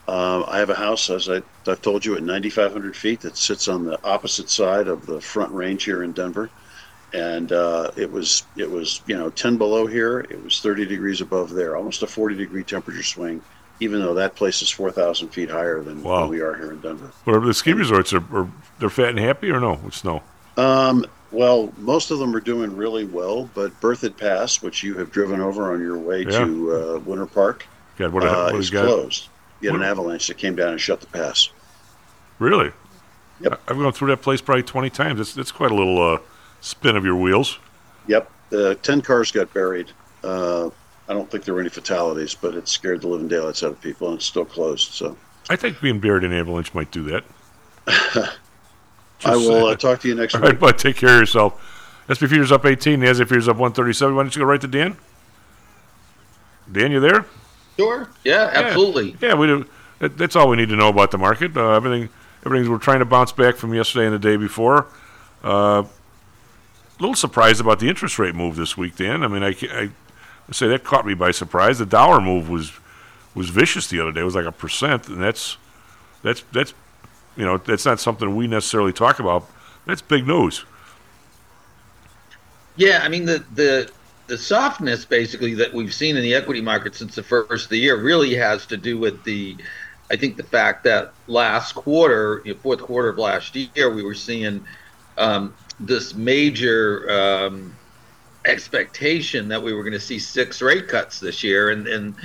um, 0.08 0.44
I 0.48 0.58
have 0.58 0.70
a 0.70 0.74
house, 0.74 1.10
as 1.10 1.28
I, 1.28 1.42
I've 1.66 1.80
told 1.82 2.04
you, 2.04 2.16
at 2.16 2.22
9,500 2.22 2.96
feet 2.96 3.20
that 3.20 3.36
sits 3.36 3.68
on 3.68 3.84
the 3.84 4.02
opposite 4.04 4.50
side 4.50 4.88
of 4.88 5.06
the 5.06 5.20
Front 5.20 5.52
Range 5.52 5.82
here 5.82 6.02
in 6.02 6.12
Denver, 6.12 6.50
and 7.12 7.52
uh, 7.52 7.90
it 7.96 8.10
was 8.10 8.44
it 8.56 8.70
was 8.70 9.00
you 9.06 9.16
know 9.16 9.30
10 9.30 9.58
below 9.58 9.86
here. 9.86 10.20
It 10.20 10.42
was 10.42 10.60
30 10.60 10.86
degrees 10.86 11.20
above 11.20 11.50
there, 11.50 11.76
almost 11.76 12.02
a 12.02 12.06
40 12.06 12.36
degree 12.36 12.64
temperature 12.64 13.02
swing. 13.02 13.42
Even 13.80 14.00
though 14.00 14.14
that 14.14 14.36
place 14.36 14.62
is 14.62 14.70
4,000 14.70 15.30
feet 15.30 15.50
higher 15.50 15.82
than, 15.82 16.04
Wow. 16.04 16.20
than 16.20 16.28
we 16.30 16.40
are 16.40 16.54
here 16.54 16.70
in 16.70 16.80
Denver. 16.80 17.10
But 17.24 17.40
the 17.40 17.52
ski 17.52 17.72
resorts 17.72 18.12
are, 18.12 18.22
are 18.32 18.48
they're 18.78 18.90
fat 18.90 19.08
and 19.08 19.18
happy, 19.18 19.50
or 19.50 19.58
no 19.58 19.74
with 19.84 19.94
snow? 19.94 20.22
Um, 20.56 21.04
well, 21.32 21.72
most 21.78 22.10
of 22.12 22.18
them 22.20 22.36
are 22.36 22.40
doing 22.40 22.76
really 22.76 23.04
well, 23.06 23.48
but 23.54 23.72
Berthoud 23.80 24.16
Pass, 24.18 24.62
which 24.62 24.84
you 24.84 24.94
have 24.98 25.10
driven 25.10 25.40
over 25.40 25.72
on 25.72 25.80
your 25.80 25.98
way 25.98 26.22
Yeah. 26.22 26.44
to 26.44 26.72
uh, 26.72 26.98
Winter 27.00 27.26
Park, 27.26 27.66
God, 27.96 28.12
what, 28.12 28.22
uh, 28.24 28.50
what 28.50 28.60
is 28.60 28.70
you 28.70 28.74
got? 28.78 28.84
closed. 28.86 29.28
You 29.62 29.70
had 29.70 29.80
an 29.80 29.86
avalanche 29.86 30.26
that 30.26 30.36
came 30.38 30.56
down 30.56 30.72
and 30.72 30.80
shut 30.80 31.00
the 31.00 31.06
pass. 31.06 31.48
Really? 32.38 32.72
Yep. 33.40 33.60
I've 33.68 33.76
gone 33.76 33.92
through 33.92 34.08
that 34.08 34.22
place 34.22 34.40
probably 34.40 34.62
20 34.64 34.90
times. 34.90 35.20
It's, 35.20 35.36
it's 35.36 35.52
quite 35.52 35.70
a 35.70 35.74
little 35.74 36.00
uh, 36.02 36.18
spin 36.60 36.96
of 36.96 37.04
your 37.04 37.16
wheels. 37.16 37.58
Yep, 38.08 38.30
the 38.50 38.74
ten 38.76 39.00
cars 39.00 39.30
got 39.30 39.52
buried. 39.54 39.90
Uh, 40.24 40.66
I 41.08 41.12
don't 41.12 41.30
think 41.30 41.44
there 41.44 41.54
were 41.54 41.60
any 41.60 41.68
fatalities, 41.68 42.34
but 42.34 42.54
it 42.54 42.66
scared 42.68 43.02
the 43.02 43.08
living 43.08 43.28
daylights 43.28 43.62
out 43.62 43.70
of 43.72 43.80
people, 43.80 44.08
and 44.08 44.16
it's 44.16 44.26
still 44.26 44.44
closed. 44.44 44.92
So 44.92 45.16
I 45.48 45.56
think 45.56 45.80
being 45.80 46.00
buried 46.00 46.24
in 46.24 46.32
an 46.32 46.38
avalanche 46.38 46.74
might 46.74 46.90
do 46.90 47.04
that. 47.04 47.24
I 49.24 49.36
will 49.36 49.66
uh, 49.66 49.76
talk 49.76 50.00
to 50.00 50.08
you 50.08 50.14
next 50.16 50.34
All 50.34 50.40
week. 50.40 50.50
right, 50.50 50.60
bud. 50.60 50.78
Take 50.78 50.96
care 50.96 51.14
of 51.14 51.20
yourself. 51.20 51.60
SP 52.10 52.26
Futures 52.26 52.50
up 52.50 52.66
18. 52.66 52.98
The 53.00 53.14
SP 53.14 53.30
Futures 53.30 53.48
up 53.48 53.56
137. 53.56 54.16
Why 54.16 54.22
don't 54.24 54.34
you 54.34 54.40
go 54.40 54.46
right 54.46 54.60
to 54.60 54.66
Dan? 54.68 54.96
Dan, 56.70 56.90
you 56.90 57.00
there? 57.00 57.26
Sure. 57.76 58.08
Yeah, 58.24 58.50
absolutely. 58.52 59.16
Yeah, 59.20 59.34
we 59.34 59.46
do. 59.46 59.66
That, 59.98 60.18
that's 60.18 60.36
all 60.36 60.48
we 60.48 60.56
need 60.56 60.68
to 60.68 60.76
know 60.76 60.88
about 60.88 61.10
the 61.10 61.18
market. 61.18 61.56
Uh, 61.56 61.70
everything, 61.70 62.08
everything. 62.44 62.70
We're 62.70 62.78
trying 62.78 62.98
to 62.98 63.04
bounce 63.04 63.32
back 63.32 63.56
from 63.56 63.72
yesterday 63.74 64.06
and 64.06 64.14
the 64.14 64.18
day 64.18 64.36
before. 64.36 64.86
Uh, 65.42 65.84
a 65.84 67.00
little 67.00 67.14
surprised 67.14 67.60
about 67.60 67.78
the 67.78 67.88
interest 67.88 68.18
rate 68.18 68.34
move 68.34 68.56
this 68.56 68.76
week, 68.76 68.96
Dan. 68.96 69.24
I 69.24 69.28
mean, 69.28 69.42
I, 69.42 69.56
I, 69.70 69.90
I 70.48 70.52
say 70.52 70.68
that 70.68 70.84
caught 70.84 71.06
me 71.06 71.14
by 71.14 71.30
surprise. 71.30 71.78
The 71.78 71.86
dollar 71.86 72.20
move 72.20 72.48
was 72.48 72.72
was 73.34 73.48
vicious 73.48 73.86
the 73.88 74.00
other 74.00 74.12
day. 74.12 74.20
It 74.20 74.24
was 74.24 74.34
like 74.34 74.44
a 74.44 74.52
percent, 74.52 75.08
and 75.08 75.22
that's 75.22 75.56
that's 76.22 76.42
that's 76.52 76.74
you 77.36 77.44
know 77.44 77.58
that's 77.58 77.84
not 77.84 77.98
something 77.98 78.36
we 78.36 78.46
necessarily 78.46 78.92
talk 78.92 79.18
about. 79.18 79.48
That's 79.86 80.02
big 80.02 80.26
news. 80.26 80.64
Yeah, 82.76 83.00
I 83.02 83.08
mean 83.08 83.24
the 83.24 83.44
the 83.54 83.90
the 84.32 84.38
softness 84.38 85.04
basically 85.04 85.52
that 85.52 85.74
we've 85.74 85.92
seen 85.92 86.16
in 86.16 86.22
the 86.22 86.34
equity 86.34 86.62
market 86.62 86.94
since 86.94 87.14
the 87.14 87.22
first 87.22 87.64
of 87.64 87.68
the 87.68 87.76
year 87.76 88.00
really 88.00 88.34
has 88.34 88.64
to 88.64 88.78
do 88.78 88.96
with 88.96 89.22
the 89.24 89.58
I 90.10 90.16
think 90.16 90.38
the 90.38 90.42
fact 90.42 90.84
that 90.84 91.12
last 91.26 91.74
quarter, 91.74 92.40
you 92.46 92.54
know, 92.54 92.60
fourth 92.60 92.80
quarter 92.80 93.10
of 93.10 93.18
last 93.18 93.54
year, 93.54 93.94
we 93.94 94.02
were 94.02 94.14
seeing 94.14 94.64
um, 95.18 95.54
this 95.78 96.14
major 96.14 97.10
um, 97.10 97.76
expectation 98.46 99.48
that 99.48 99.62
we 99.62 99.74
were 99.74 99.82
going 99.82 99.92
to 99.92 100.00
see 100.00 100.18
six 100.18 100.62
rate 100.62 100.88
cuts 100.88 101.20
this 101.20 101.44
year, 101.44 101.68
and 101.68 101.86
and 101.86 102.16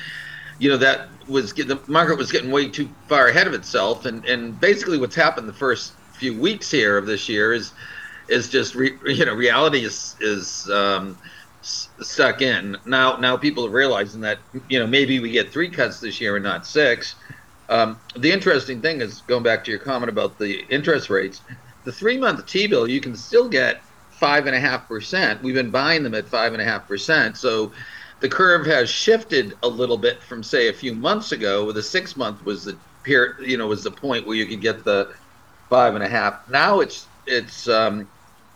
you 0.60 0.70
know 0.70 0.78
that 0.78 1.10
was 1.28 1.54
the 1.54 1.82
market 1.88 2.18
was 2.18 2.32
getting 2.32 2.52
way 2.52 2.70
too 2.70 2.90
far 3.10 3.28
ahead 3.28 3.48
of 3.48 3.54
itself, 3.54 4.06
and 4.06 4.24
and 4.24 4.58
basically 4.62 4.98
what's 4.98 5.16
happened 5.16 5.50
the 5.50 5.54
first 5.54 5.96
few 6.14 6.40
weeks 6.40 6.72
here 6.72 6.98
of 6.98 7.06
this 7.06 7.28
year 7.28 7.52
is 7.52 7.74
is 8.30 8.48
just 8.50 8.76
re, 8.76 8.98
you 9.08 9.26
know 9.26 9.34
reality 9.34 9.84
is 9.84 10.16
is 10.22 10.70
um, 10.70 11.18
stuck 12.02 12.42
in 12.42 12.78
now. 12.86 13.18
Now 13.18 13.38
people 13.38 13.66
are 13.66 13.72
realizing 13.72 14.22
that 14.22 14.40
you 14.70 14.80
know 14.80 14.88
maybe 14.88 15.20
we 15.20 15.32
get 15.32 15.52
three 15.52 15.70
cuts 15.70 16.00
this 16.00 16.22
year 16.22 16.36
and 16.36 16.44
not 16.44 16.66
six. 16.66 17.16
Um, 17.70 18.00
the 18.16 18.32
interesting 18.32 18.82
thing 18.82 19.02
is 19.02 19.22
going 19.22 19.44
back 19.44 19.64
to 19.66 19.72
your 19.72 19.80
comment 19.80 20.10
about 20.10 20.38
the 20.38 20.66
interest 20.70 21.10
rates. 21.10 21.42
The 21.84 21.92
three 21.92 22.18
month 22.18 22.46
T 22.46 22.68
bill 22.68 22.88
you 22.88 23.02
can 23.02 23.16
still 23.16 23.50
get 23.50 23.82
five 24.12 24.48
and 24.48 24.56
a 24.56 24.60
half 24.60 24.88
percent. 24.88 25.42
We've 25.44 25.56
been 25.56 25.72
buying 25.72 26.04
them 26.04 26.14
at 26.14 26.28
five 26.28 26.54
and 26.54 26.62
a 26.62 26.66
half 26.66 26.88
percent. 26.88 27.38
So 27.38 27.72
the 28.20 28.30
curve 28.30 28.66
has 28.66 28.90
shifted 28.90 29.58
a 29.64 29.68
little 29.68 29.98
bit 29.98 30.22
from 30.24 30.44
say 30.44 30.70
a 30.70 30.74
few 30.74 30.94
months 30.94 31.32
ago. 31.32 31.66
Where 31.66 31.74
the 31.74 31.84
six 31.84 32.16
month 32.16 32.44
was 32.46 32.66
the 32.66 32.78
period, 33.04 33.38
you 33.48 33.58
know, 33.58 33.68
was 33.68 33.84
the 33.84 33.92
point 33.92 34.26
where 34.26 34.36
you 34.36 34.46
could 34.46 34.62
get 34.62 34.84
the 34.84 35.14
five 35.70 35.96
and 35.96 36.04
a 36.04 36.08
half. 36.10 36.48
Now 36.50 36.80
it's 36.80 37.08
it's 37.26 37.68
um, 37.68 38.08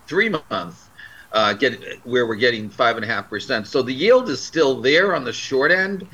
three 0.08 0.30
months 0.30 0.88
uh, 1.34 1.54
get 1.54 2.00
where 2.06 2.28
we're 2.28 2.36
getting 2.36 2.70
five 2.70 2.98
and 2.98 3.06
a 3.06 3.08
half 3.08 3.30
percent. 3.30 3.68
So 3.68 3.82
the 3.82 3.94
yield 3.94 4.30
is 4.30 4.44
still 4.44 4.82
there 4.82 5.16
on 5.16 5.24
the 5.24 5.34
short 5.34 5.72
end. 5.72 6.08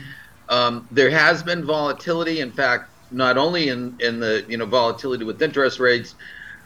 Um, 0.50 0.88
there 0.92 1.10
has 1.10 1.44
been 1.44 1.66
volatility. 1.66 2.40
In 2.40 2.52
fact, 2.52 2.90
not 3.12 3.38
only 3.38 3.70
in 3.70 3.98
in 4.00 4.20
the 4.20 4.46
you 4.48 4.58
know 4.58 4.66
volatility 4.66 5.24
with 5.24 5.42
interest 5.42 5.80
rates, 5.80 6.16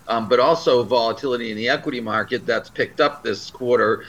um, 0.08 0.28
but 0.28 0.40
also 0.40 0.84
volatility 0.84 1.52
in 1.52 1.58
the 1.58 1.70
equity 1.70 2.02
market 2.02 2.46
that's 2.46 2.70
picked 2.70 3.00
up 3.00 3.24
this 3.24 3.50
quarter. 3.50 4.06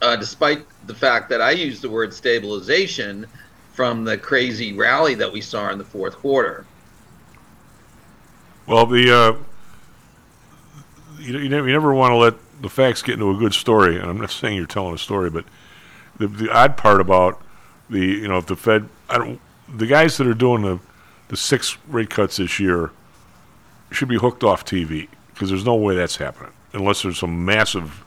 Uh, 0.00 0.14
despite 0.14 0.64
the 0.86 0.94
fact 0.94 1.28
that 1.28 1.40
I 1.40 1.50
use 1.50 1.80
the 1.80 1.90
word 1.90 2.14
stabilization 2.14 3.26
from 3.72 4.04
the 4.04 4.16
crazy 4.16 4.72
rally 4.72 5.14
that 5.14 5.32
we 5.32 5.40
saw 5.40 5.70
in 5.70 5.78
the 5.78 5.84
fourth 5.84 6.16
quarter. 6.16 6.64
Well, 8.66 8.86
the 8.86 9.12
uh, 9.12 9.36
you, 11.18 11.38
you 11.38 11.48
never, 11.48 11.66
you 11.66 11.72
never 11.72 11.94
want 11.94 12.12
to 12.12 12.16
let 12.16 12.34
the 12.60 12.68
facts 12.68 13.02
get 13.02 13.14
into 13.14 13.30
a 13.30 13.36
good 13.36 13.54
story, 13.54 13.98
and 13.98 14.08
I'm 14.08 14.20
not 14.20 14.30
saying 14.30 14.56
you're 14.56 14.66
telling 14.66 14.94
a 14.94 14.98
story, 14.98 15.30
but 15.30 15.44
the 16.18 16.26
the 16.28 16.50
odd 16.50 16.76
part 16.76 17.00
about 17.00 17.40
the 17.88 18.00
you 18.00 18.28
know 18.28 18.38
if 18.38 18.46
the 18.46 18.56
Fed 18.56 18.88
I 19.08 19.18
don't 19.18 19.40
the 19.68 19.86
guys 19.86 20.16
that 20.16 20.26
are 20.26 20.34
doing 20.34 20.62
the 20.62 20.78
the 21.28 21.36
six 21.36 21.76
rate 21.88 22.10
cuts 22.10 22.38
this 22.38 22.58
year 22.58 22.90
should 23.90 24.08
be 24.08 24.16
hooked 24.16 24.42
off 24.42 24.64
TV 24.64 25.08
because 25.32 25.50
there's 25.50 25.64
no 25.64 25.74
way 25.74 25.94
that's 25.94 26.16
happening 26.16 26.52
unless 26.72 27.02
there's 27.02 27.18
some 27.18 27.44
massive 27.44 28.04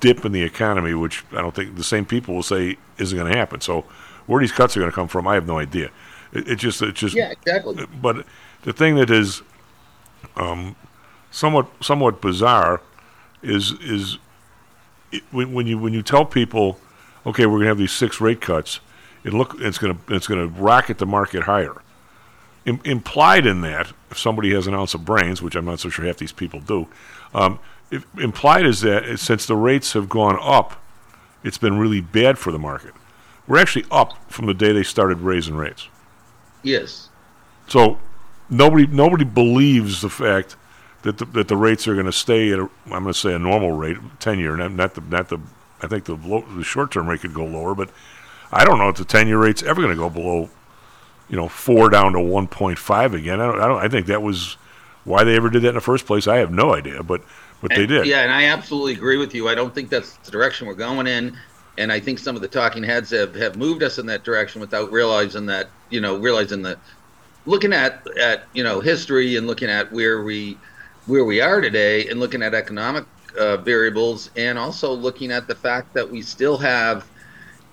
dip 0.00 0.24
in 0.24 0.32
the 0.32 0.42
economy, 0.42 0.94
which 0.94 1.24
I 1.32 1.40
don't 1.40 1.54
think 1.54 1.76
the 1.76 1.84
same 1.84 2.04
people 2.04 2.34
will 2.34 2.42
say 2.42 2.76
isn't 2.98 3.16
going 3.16 3.30
to 3.30 3.38
happen. 3.38 3.60
So 3.60 3.82
where 4.26 4.40
these 4.40 4.52
cuts 4.52 4.76
are 4.76 4.80
going 4.80 4.90
to 4.90 4.94
come 4.94 5.08
from, 5.08 5.26
I 5.26 5.34
have 5.34 5.46
no 5.46 5.58
idea. 5.58 5.90
It, 6.32 6.48
it 6.48 6.56
just 6.56 6.82
it 6.82 6.94
just 6.94 7.14
yeah 7.14 7.30
exactly. 7.30 7.86
But 8.00 8.26
the 8.62 8.72
thing 8.72 8.96
that 8.96 9.10
is 9.10 9.42
um, 10.36 10.76
somewhat 11.30 11.68
somewhat 11.80 12.20
bizarre 12.20 12.80
is 13.42 13.72
is 13.80 14.18
it, 15.10 15.22
when, 15.30 15.52
when 15.52 15.66
you 15.66 15.78
when 15.78 15.92
you 15.92 16.02
tell 16.02 16.24
people, 16.24 16.78
okay, 17.26 17.46
we're 17.46 17.58
going 17.58 17.62
to 17.64 17.68
have 17.68 17.78
these 17.78 17.92
six 17.92 18.20
rate 18.20 18.40
cuts, 18.40 18.80
it 19.24 19.32
look 19.32 19.56
it's 19.58 19.78
going 19.78 19.96
to 19.96 20.14
it's 20.14 20.26
going 20.26 20.40
to 20.40 20.60
rocket 20.60 20.98
the 20.98 21.06
market 21.06 21.44
higher. 21.44 21.82
Im- 22.64 22.80
implied 22.84 23.44
in 23.44 23.60
that, 23.62 23.92
if 24.10 24.18
somebody 24.18 24.54
has 24.54 24.66
an 24.66 24.74
ounce 24.74 24.94
of 24.94 25.04
brains, 25.04 25.42
which 25.42 25.56
I'm 25.56 25.64
not 25.64 25.80
so 25.80 25.88
sure 25.88 26.04
half 26.04 26.18
these 26.18 26.32
people 26.32 26.60
do, 26.60 26.86
um, 27.34 27.58
if, 27.90 28.06
implied 28.18 28.64
is 28.64 28.80
that 28.82 29.18
since 29.18 29.46
the 29.46 29.56
rates 29.56 29.92
have 29.94 30.08
gone 30.08 30.38
up, 30.40 30.80
it's 31.42 31.58
been 31.58 31.78
really 31.78 32.00
bad 32.00 32.38
for 32.38 32.52
the 32.52 32.58
market. 32.58 32.94
We're 33.48 33.58
actually 33.58 33.86
up 33.90 34.30
from 34.30 34.46
the 34.46 34.54
day 34.54 34.72
they 34.72 34.84
started 34.84 35.18
raising 35.18 35.56
rates. 35.56 35.88
Yes. 36.62 37.08
So 37.66 37.98
nobody 38.48 38.86
nobody 38.86 39.24
believes 39.24 40.00
the 40.00 40.10
fact 40.10 40.56
that 41.02 41.18
the, 41.18 41.24
that 41.26 41.48
the 41.48 41.56
rates 41.56 41.86
are 41.88 41.94
going 41.94 42.06
to 42.06 42.12
stay 42.12 42.52
at 42.52 42.58
a, 42.58 42.68
I'm 42.86 43.02
going 43.02 43.06
to 43.06 43.14
say 43.14 43.34
a 43.34 43.38
normal 43.38 43.72
rate, 43.72 43.98
ten 44.20 44.38
year, 44.38 44.56
not, 44.56 44.72
not 44.72 44.94
the 44.94 45.00
not 45.02 45.28
the 45.28 45.38
I 45.82 45.88
think 45.88 46.04
the 46.04 46.14
low, 46.14 46.42
the 46.56 46.64
short 46.64 46.92
term 46.92 47.08
rate 47.08 47.20
could 47.20 47.34
go 47.34 47.44
lower, 47.44 47.74
but 47.74 47.90
I 48.52 48.64
don't 48.64 48.78
know 48.78 48.88
if 48.88 48.96
the 48.96 49.04
ten 49.04 49.28
year 49.28 49.38
rate's 49.38 49.62
ever 49.62 49.80
going 49.80 49.94
to 49.94 49.98
go 49.98 50.08
below, 50.10 50.50
you 51.28 51.36
know, 51.36 51.48
four 51.48 51.90
down 51.90 52.12
to 52.12 52.20
one 52.20 52.46
point 52.46 52.78
five 52.78 53.14
again. 53.14 53.40
I 53.40 53.46
don't, 53.46 53.60
I 53.60 53.68
don't. 53.68 53.84
I 53.84 53.88
think 53.88 54.06
that 54.06 54.22
was 54.22 54.56
why 55.04 55.24
they 55.24 55.36
ever 55.36 55.50
did 55.50 55.62
that 55.62 55.70
in 55.70 55.74
the 55.74 55.80
first 55.80 56.06
place. 56.06 56.28
I 56.28 56.36
have 56.36 56.52
no 56.52 56.74
idea, 56.74 57.02
but 57.02 57.22
but 57.60 57.72
and, 57.72 57.80
they 57.80 57.86
did. 57.86 58.06
Yeah, 58.06 58.22
and 58.22 58.32
I 58.32 58.44
absolutely 58.44 58.94
agree 58.94 59.18
with 59.18 59.34
you. 59.34 59.48
I 59.48 59.54
don't 59.54 59.74
think 59.74 59.90
that's 59.90 60.16
the 60.18 60.30
direction 60.30 60.66
we're 60.66 60.74
going 60.74 61.06
in. 61.06 61.36
And 61.78 61.90
I 61.90 62.00
think 62.00 62.18
some 62.18 62.36
of 62.36 62.42
the 62.42 62.48
talking 62.48 62.82
heads 62.82 63.08
have, 63.12 63.34
have 63.34 63.56
moved 63.56 63.82
us 63.82 63.98
in 63.98 64.04
that 64.04 64.24
direction 64.24 64.60
without 64.60 64.92
realizing 64.92 65.46
that, 65.46 65.70
you 65.88 66.02
know, 66.02 66.18
realizing 66.18 66.60
that 66.62 66.78
looking 67.46 67.72
at, 67.72 68.06
at 68.18 68.44
you 68.52 68.62
know 68.62 68.80
history 68.80 69.36
and 69.36 69.46
looking 69.46 69.70
at 69.70 69.90
where 69.92 70.22
we 70.22 70.58
where 71.06 71.24
we 71.24 71.40
are 71.40 71.60
today 71.60 72.06
and 72.08 72.20
looking 72.20 72.42
at 72.42 72.54
economic 72.54 73.04
uh, 73.38 73.56
variables 73.58 74.30
and 74.36 74.58
also 74.58 74.92
looking 74.92 75.32
at 75.32 75.46
the 75.48 75.54
fact 75.54 75.92
that 75.94 76.08
we 76.08 76.22
still 76.22 76.58
have 76.58 77.08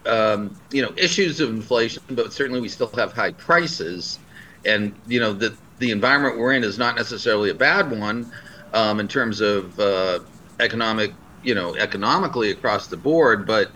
um, 0.06 0.56
you 0.72 0.82
know 0.82 0.92
issues 0.98 1.40
of 1.40 1.50
inflation 1.50 2.02
but 2.10 2.34
certainly 2.34 2.62
we 2.62 2.70
still 2.70 2.92
have 2.96 3.14
high 3.14 3.32
prices. 3.32 4.20
And 4.66 4.96
you 5.08 5.20
know 5.20 5.34
the 5.34 5.56
the 5.80 5.92
environment 5.92 6.38
we're 6.38 6.54
in 6.54 6.64
is 6.64 6.78
not 6.78 6.96
necessarily 6.96 7.50
a 7.50 7.56
bad 7.56 7.92
one 7.92 8.32
um, 8.74 9.00
in 9.00 9.08
terms 9.08 9.42
of 9.42 9.80
uh, 9.80 10.20
economic 10.60 11.14
you 11.44 11.56
know 11.56 11.76
economically 11.76 12.52
across 12.52 12.88
the 12.88 12.98
board 12.98 13.48
but 13.48 13.72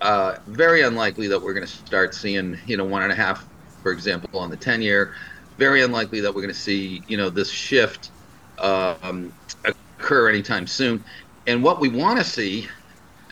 uh, 0.00 0.36
very 0.46 0.82
unlikely 0.82 1.28
that 1.28 1.40
we're 1.40 1.52
going 1.52 1.66
to 1.66 1.72
start 1.72 2.14
seeing 2.14 2.58
you 2.66 2.76
know 2.76 2.84
one 2.84 3.02
and 3.02 3.12
a 3.12 3.14
half 3.14 3.46
for 3.82 3.92
example 3.92 4.38
on 4.38 4.50
the 4.50 4.56
10 4.56 4.82
year. 4.82 5.14
Very 5.58 5.82
unlikely 5.82 6.20
that 6.20 6.34
we're 6.34 6.42
going 6.42 6.54
to 6.54 6.60
see 6.60 7.02
you 7.06 7.16
know 7.16 7.28
this 7.28 7.50
shift 7.50 8.10
um, 8.58 9.32
occur 9.64 10.28
anytime 10.28 10.66
soon. 10.66 11.02
And 11.46 11.62
what 11.62 11.80
we 11.80 11.88
want 11.88 12.18
to 12.18 12.24
see, 12.24 12.68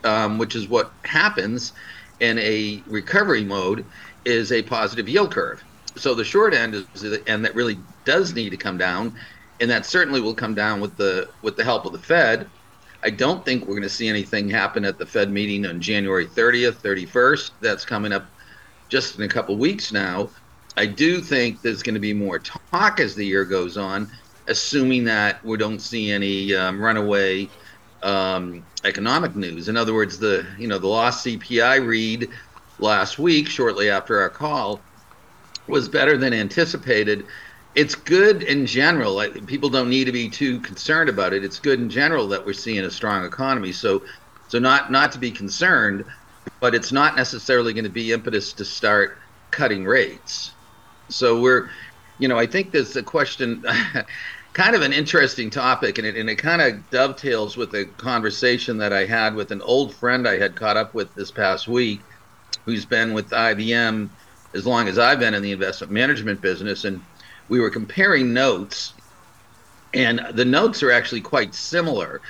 um, 0.04 0.38
which 0.38 0.54
is 0.54 0.68
what 0.68 0.92
happens 1.04 1.72
in 2.20 2.38
a 2.38 2.82
recovery 2.86 3.44
mode, 3.44 3.84
is 4.24 4.52
a 4.52 4.62
positive 4.62 5.08
yield 5.08 5.32
curve. 5.32 5.62
So 5.96 6.14
the 6.14 6.24
short 6.24 6.54
end 6.54 6.74
is, 6.74 7.18
and 7.26 7.44
that 7.44 7.54
really 7.54 7.78
does 8.04 8.34
need 8.34 8.50
to 8.50 8.56
come 8.56 8.78
down, 8.78 9.14
and 9.60 9.70
that 9.70 9.84
certainly 9.84 10.20
will 10.20 10.34
come 10.34 10.54
down 10.54 10.80
with 10.80 10.96
the 10.96 11.28
with 11.42 11.56
the 11.56 11.64
help 11.64 11.84
of 11.84 11.92
the 11.92 11.98
Fed. 11.98 12.48
I 13.04 13.10
don't 13.10 13.44
think 13.44 13.62
we're 13.62 13.74
going 13.74 13.82
to 13.82 13.88
see 13.88 14.08
anything 14.08 14.48
happen 14.48 14.84
at 14.84 14.96
the 14.96 15.04
Fed 15.04 15.30
meeting 15.30 15.66
on 15.66 15.80
January 15.80 16.26
30th, 16.26 16.74
31st. 16.74 17.50
That's 17.60 17.84
coming 17.84 18.12
up 18.12 18.24
just 18.88 19.16
in 19.16 19.24
a 19.24 19.28
couple 19.28 19.56
weeks 19.56 19.92
now. 19.92 20.30
I 20.76 20.86
do 20.86 21.20
think 21.20 21.62
there's 21.62 21.82
going 21.82 21.94
to 21.94 22.00
be 22.00 22.14
more 22.14 22.38
talk 22.38 23.00
as 23.00 23.14
the 23.14 23.26
year 23.26 23.44
goes 23.44 23.76
on, 23.76 24.10
assuming 24.52 25.04
that 25.04 25.44
we 25.44 25.56
don't 25.58 25.80
see 25.80 26.12
any 26.12 26.54
um, 26.54 26.80
runaway 26.80 27.48
um, 28.02 28.64
economic 28.84 29.34
news. 29.34 29.68
In 29.68 29.76
other 29.76 29.94
words, 29.94 30.18
the 30.18 30.46
you 30.58 30.68
know 30.68 30.78
the 30.78 30.86
lost 30.86 31.26
CPI 31.26 31.84
read 31.84 32.28
last 32.78 33.18
week, 33.18 33.48
shortly 33.48 33.90
after 33.90 34.20
our 34.20 34.30
call, 34.30 34.80
was 35.66 35.88
better 35.88 36.16
than 36.16 36.32
anticipated. 36.32 37.26
It's 37.74 37.94
good 37.94 38.42
in 38.42 38.66
general. 38.66 39.24
People 39.46 39.70
don't 39.70 39.88
need 39.88 40.04
to 40.04 40.12
be 40.12 40.28
too 40.28 40.60
concerned 40.60 41.08
about 41.08 41.32
it. 41.32 41.42
It's 41.44 41.58
good 41.58 41.80
in 41.80 41.88
general 41.88 42.28
that 42.28 42.44
we're 42.44 42.52
seeing 42.52 42.84
a 42.84 42.90
strong 42.90 43.24
economy. 43.24 43.72
So, 43.72 44.02
so 44.48 44.58
not 44.58 44.92
not 44.92 45.10
to 45.12 45.18
be 45.18 45.30
concerned, 45.30 46.04
but 46.60 46.74
it's 46.74 46.92
not 46.92 47.16
necessarily 47.16 47.72
going 47.72 47.84
to 47.84 47.90
be 47.90 48.12
impetus 48.12 48.52
to 48.54 48.64
start 48.64 49.18
cutting 49.50 49.84
rates. 49.84 50.52
So 51.08 51.40
we're, 51.40 51.70
you 52.18 52.28
know, 52.28 52.38
I 52.38 52.46
think 52.46 52.72
there's 52.72 52.96
a 52.96 53.02
question, 53.02 53.64
kind 54.52 54.76
of 54.76 54.82
an 54.82 54.92
interesting 54.92 55.50
topic, 55.50 55.98
and 55.98 56.06
it, 56.06 56.16
and 56.16 56.28
it 56.28 56.36
kind 56.36 56.60
of 56.60 56.90
dovetails 56.90 57.56
with 57.56 57.74
a 57.74 57.84
conversation 57.96 58.78
that 58.78 58.92
I 58.92 59.06
had 59.06 59.34
with 59.34 59.50
an 59.50 59.62
old 59.62 59.94
friend 59.94 60.28
I 60.28 60.38
had 60.38 60.54
caught 60.54 60.76
up 60.76 60.94
with 60.94 61.14
this 61.14 61.30
past 61.30 61.68
week, 61.68 62.00
who's 62.64 62.84
been 62.84 63.14
with 63.14 63.30
IBM 63.30 64.08
as 64.54 64.66
long 64.66 64.88
as 64.88 64.98
I've 64.98 65.18
been 65.18 65.34
in 65.34 65.42
the 65.42 65.52
investment 65.52 65.92
management 65.92 66.40
business, 66.40 66.84
and 66.84 67.02
we 67.48 67.60
were 67.60 67.70
comparing 67.70 68.32
notes, 68.32 68.92
and 69.94 70.20
the 70.34 70.44
notes 70.44 70.82
are 70.82 70.92
actually 70.92 71.22
quite 71.22 71.54
similar. 71.54 72.20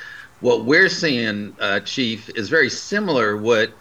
What 0.40 0.64
we're 0.64 0.88
seeing, 0.88 1.56
uh, 1.60 1.80
Chief, 1.80 2.28
is 2.30 2.48
very 2.48 2.70
similar. 2.70 3.36
What 3.36 3.72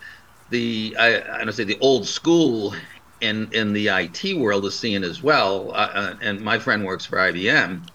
the 0.49 0.95
I, 0.99 1.21
I 1.21 1.43
don't 1.43 1.53
say 1.53 1.63
the 1.63 1.79
old 1.79 2.07
school 2.07 2.73
in 3.21 3.51
in 3.53 3.73
the 3.73 3.87
IT 3.87 4.37
world 4.37 4.65
is 4.65 4.77
seeing 4.77 5.03
as 5.03 5.21
well. 5.21 5.71
Uh, 5.71 5.91
uh 5.93 6.15
and 6.21 6.41
my 6.41 6.59
friend 6.59 6.83
works 6.83 7.05
for 7.05 7.17
IBM, 7.17 7.87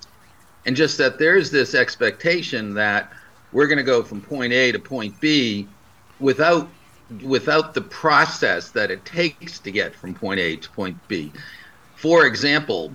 and 0.67 0.75
just 0.77 0.99
that 0.99 1.19
there's 1.19 1.51
this 1.51 1.75
expectation 1.75 2.75
that 2.75 3.13
we're 3.53 3.69
going 3.69 3.79
to 3.79 3.85
go 3.85 4.03
from 4.03 4.21
point 4.21 4.53
A 4.53 4.73
to 4.73 4.79
point 4.79 5.19
B 5.21 5.67
without 6.21 6.69
without 7.23 7.73
the 7.73 7.81
process 7.83 8.71
that 8.71 8.91
it 8.91 9.05
takes 9.05 9.61
to 9.61 9.71
get 9.71 9.95
from 9.95 10.13
point 10.13 10.41
A 10.41 10.57
to 10.57 10.71
point 10.71 10.99
B. 11.07 11.33
For 11.95 12.27
example, 12.27 12.93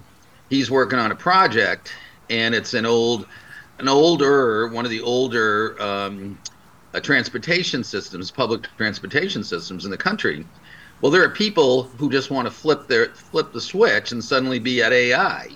he's 0.50 0.70
working 0.70 1.00
on 1.00 1.12
a 1.12 1.16
project, 1.16 1.94
and 2.30 2.54
it's 2.54 2.74
an 2.74 2.86
old 2.86 3.26
an 3.80 3.88
older 3.88 4.68
one 4.68 4.86
of 4.86 4.92
the 4.92 5.02
older 5.02 5.82
um, 5.82 6.38
uh, 6.94 7.00
transportation 7.00 7.86
systems, 7.86 8.30
public 8.30 8.68
transportation 8.76 9.46
systems 9.46 9.86
in 9.86 9.92
the 9.92 9.98
country 9.98 10.46
well, 11.02 11.12
there 11.12 11.24
are 11.24 11.30
people 11.30 11.84
who 11.84 12.12
just 12.12 12.30
want 12.30 12.48
to 12.48 12.52
flip 12.52 12.88
their 12.88 13.08
flip 13.08 13.52
the 13.54 13.62
switch 13.62 14.12
and 14.12 14.24
suddenly 14.24 14.60
be 14.60 14.84
at 14.84 14.94
AI 14.94 15.50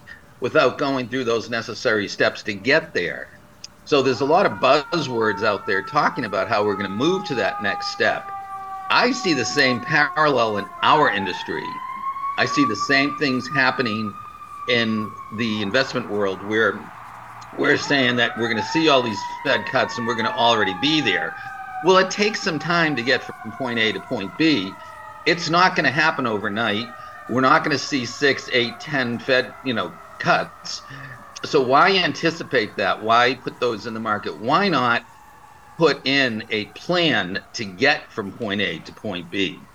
without 0.45 0.77
going 0.77 1.07
through 1.09 1.23
those 1.23 1.49
necessary 1.49 2.07
steps 2.07 2.43
to 2.43 2.53
get 2.53 2.93
there. 2.93 3.27
So 3.85 4.03
there's 4.03 4.21
a 4.21 4.25
lot 4.25 4.45
of 4.45 4.51
buzzwords 4.59 5.43
out 5.43 5.65
there 5.65 5.81
talking 5.81 6.25
about 6.25 6.47
how 6.47 6.63
we're 6.63 6.75
going 6.75 6.87
to 6.87 6.95
move 6.95 7.25
to 7.25 7.33
that 7.33 7.63
next 7.63 7.87
step. 7.87 8.29
I 8.91 9.09
see 9.09 9.33
the 9.33 9.43
same 9.43 9.79
parallel 9.81 10.57
in 10.57 10.65
our 10.83 11.09
industry. 11.09 11.65
I 12.37 12.45
see 12.45 12.63
the 12.65 12.75
same 12.75 13.17
things 13.17 13.47
happening 13.55 14.13
in 14.69 15.11
the 15.35 15.63
investment 15.63 16.11
world 16.11 16.47
where 16.47 16.79
we're 17.57 17.79
saying 17.79 18.17
that 18.17 18.37
we're 18.37 18.47
going 18.47 18.61
to 18.61 18.69
see 18.69 18.87
all 18.87 19.01
these 19.01 19.23
Fed 19.43 19.65
cuts 19.65 19.97
and 19.97 20.05
we're 20.05 20.13
going 20.13 20.27
to 20.27 20.35
already 20.35 20.75
be 20.75 21.01
there. 21.01 21.33
Well, 21.83 21.97
it 21.97 22.11
takes 22.11 22.39
some 22.39 22.59
time 22.59 22.95
to 22.95 23.01
get 23.01 23.23
from 23.23 23.51
point 23.57 23.79
A 23.79 23.93
to 23.93 23.99
point 23.99 24.37
B 24.37 24.75
it's 25.25 25.49
not 25.49 25.75
going 25.75 25.85
to 25.85 25.91
happen 25.91 26.27
overnight. 26.27 26.89
We're 27.29 27.41
not 27.41 27.63
going 27.63 27.75
to 27.75 27.83
see 27.83 28.05
six, 28.05 28.47
eight, 28.53 28.79
ten 28.79 29.17
Fed, 29.17 29.55
you 29.63 29.73
know, 29.73 29.91
cuts. 30.26 30.82
So 31.45 31.61
why 31.61 31.97
anticipate 31.97 32.78
that? 32.78 33.03
Why 33.03 33.36
put 33.36 33.59
those 33.59 33.86
in 33.86 33.93
the 33.93 33.99
market? 33.99 34.39
Why 34.39 34.69
not 34.69 35.05
put 35.78 36.07
in 36.07 36.47
a 36.49 36.71
plan 36.71 37.45
to 37.53 37.65
get 37.65 38.11
from 38.11 38.32
point 38.32 38.59
A 38.61 38.80
to 38.80 38.93
point 38.93 39.30
B? 39.30 39.69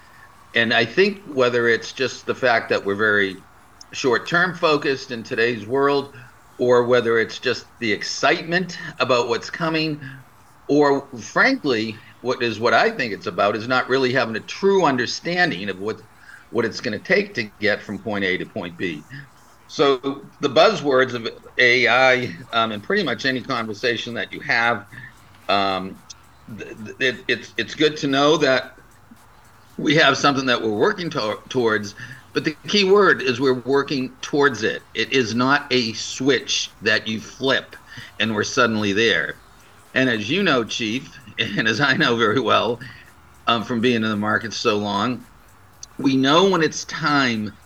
And 0.53 0.75
I 0.75 0.85
think 0.85 1.23
whether 1.25 1.69
it's 1.69 1.93
just 1.93 2.27
the 2.27 2.35
fact 2.35 2.71
that 2.71 2.85
we're 2.85 2.97
very 2.97 3.45
short-term 3.93 4.57
focused 4.57 5.13
in 5.13 5.23
today's 5.23 5.65
world, 5.67 6.17
or 6.59 6.85
whether 6.87 7.21
it's 7.21 7.39
just 7.39 7.67
the 7.79 7.93
excitement 7.93 8.77
about 8.99 9.29
what's 9.29 9.51
coming, 9.51 10.03
or 10.69 11.09
frankly, 11.17 11.97
what 12.21 12.43
is 12.43 12.59
what 12.59 12.75
I 12.75 12.91
think 12.91 13.13
it's 13.13 13.27
about 13.27 13.55
is 13.55 13.69
not 13.69 13.89
really 13.89 14.13
having 14.13 14.35
a 14.35 14.41
true 14.41 14.85
understanding 14.85 15.69
of 15.69 15.79
what 15.79 16.01
what 16.51 16.65
it's 16.65 16.81
going 16.81 16.99
to 16.99 17.05
take 17.05 17.35
to 17.35 17.45
get 17.61 17.81
from 17.81 18.03
point 18.03 18.25
A 18.25 18.37
to 18.39 18.47
point 18.47 18.77
B. 18.77 19.07
So 19.71 20.33
the 20.41 20.49
buzzwords 20.49 21.15
of 21.15 21.29
AI 21.57 22.35
um, 22.53 22.73
and 22.73 22.83
pretty 22.83 23.05
much 23.05 23.25
any 23.25 23.41
conversation 23.41 24.15
that 24.15 24.33
you 24.33 24.41
have, 24.41 24.89
um, 25.49 26.01
it's 26.49 27.55
it's 27.57 27.77
good 27.77 27.97
to 27.99 28.09
know 28.09 28.37
that 28.39 28.75
we 29.77 29.95
have 29.95 30.19
something 30.19 30.47
that 30.47 30.61
we're 30.61 30.77
working 30.77 31.09
to- 31.11 31.39
towards. 31.51 31.95
But 32.35 32.43
the 32.43 32.57
key 32.67 32.83
word 32.83 33.23
is 33.23 33.41
we're 33.41 33.63
working 33.63 34.17
towards 34.23 34.65
it. 34.65 34.83
It 34.93 35.13
is 35.13 35.37
not 35.37 35.73
a 35.73 35.93
switch 35.93 36.75
that 36.81 37.07
you 37.07 37.21
flip 37.21 37.77
and 38.19 38.35
we're 38.35 38.43
suddenly 38.43 38.93
there. 38.93 39.41
And 39.95 40.11
as 40.11 40.29
you 40.29 40.43
know, 40.43 40.65
Chief, 40.65 41.17
and 41.39 41.69
as 41.69 41.81
I 41.81 41.97
know 41.97 42.17
very 42.17 42.41
well 42.41 42.81
um, 43.47 43.63
from 43.63 43.81
being 43.81 44.03
in 44.03 44.11
the 44.11 44.17
market 44.17 44.53
so 44.53 44.79
long, 44.79 45.27
we 45.97 46.17
know 46.17 46.51
when 46.51 46.61
it's 46.65 46.85
time 46.87 47.57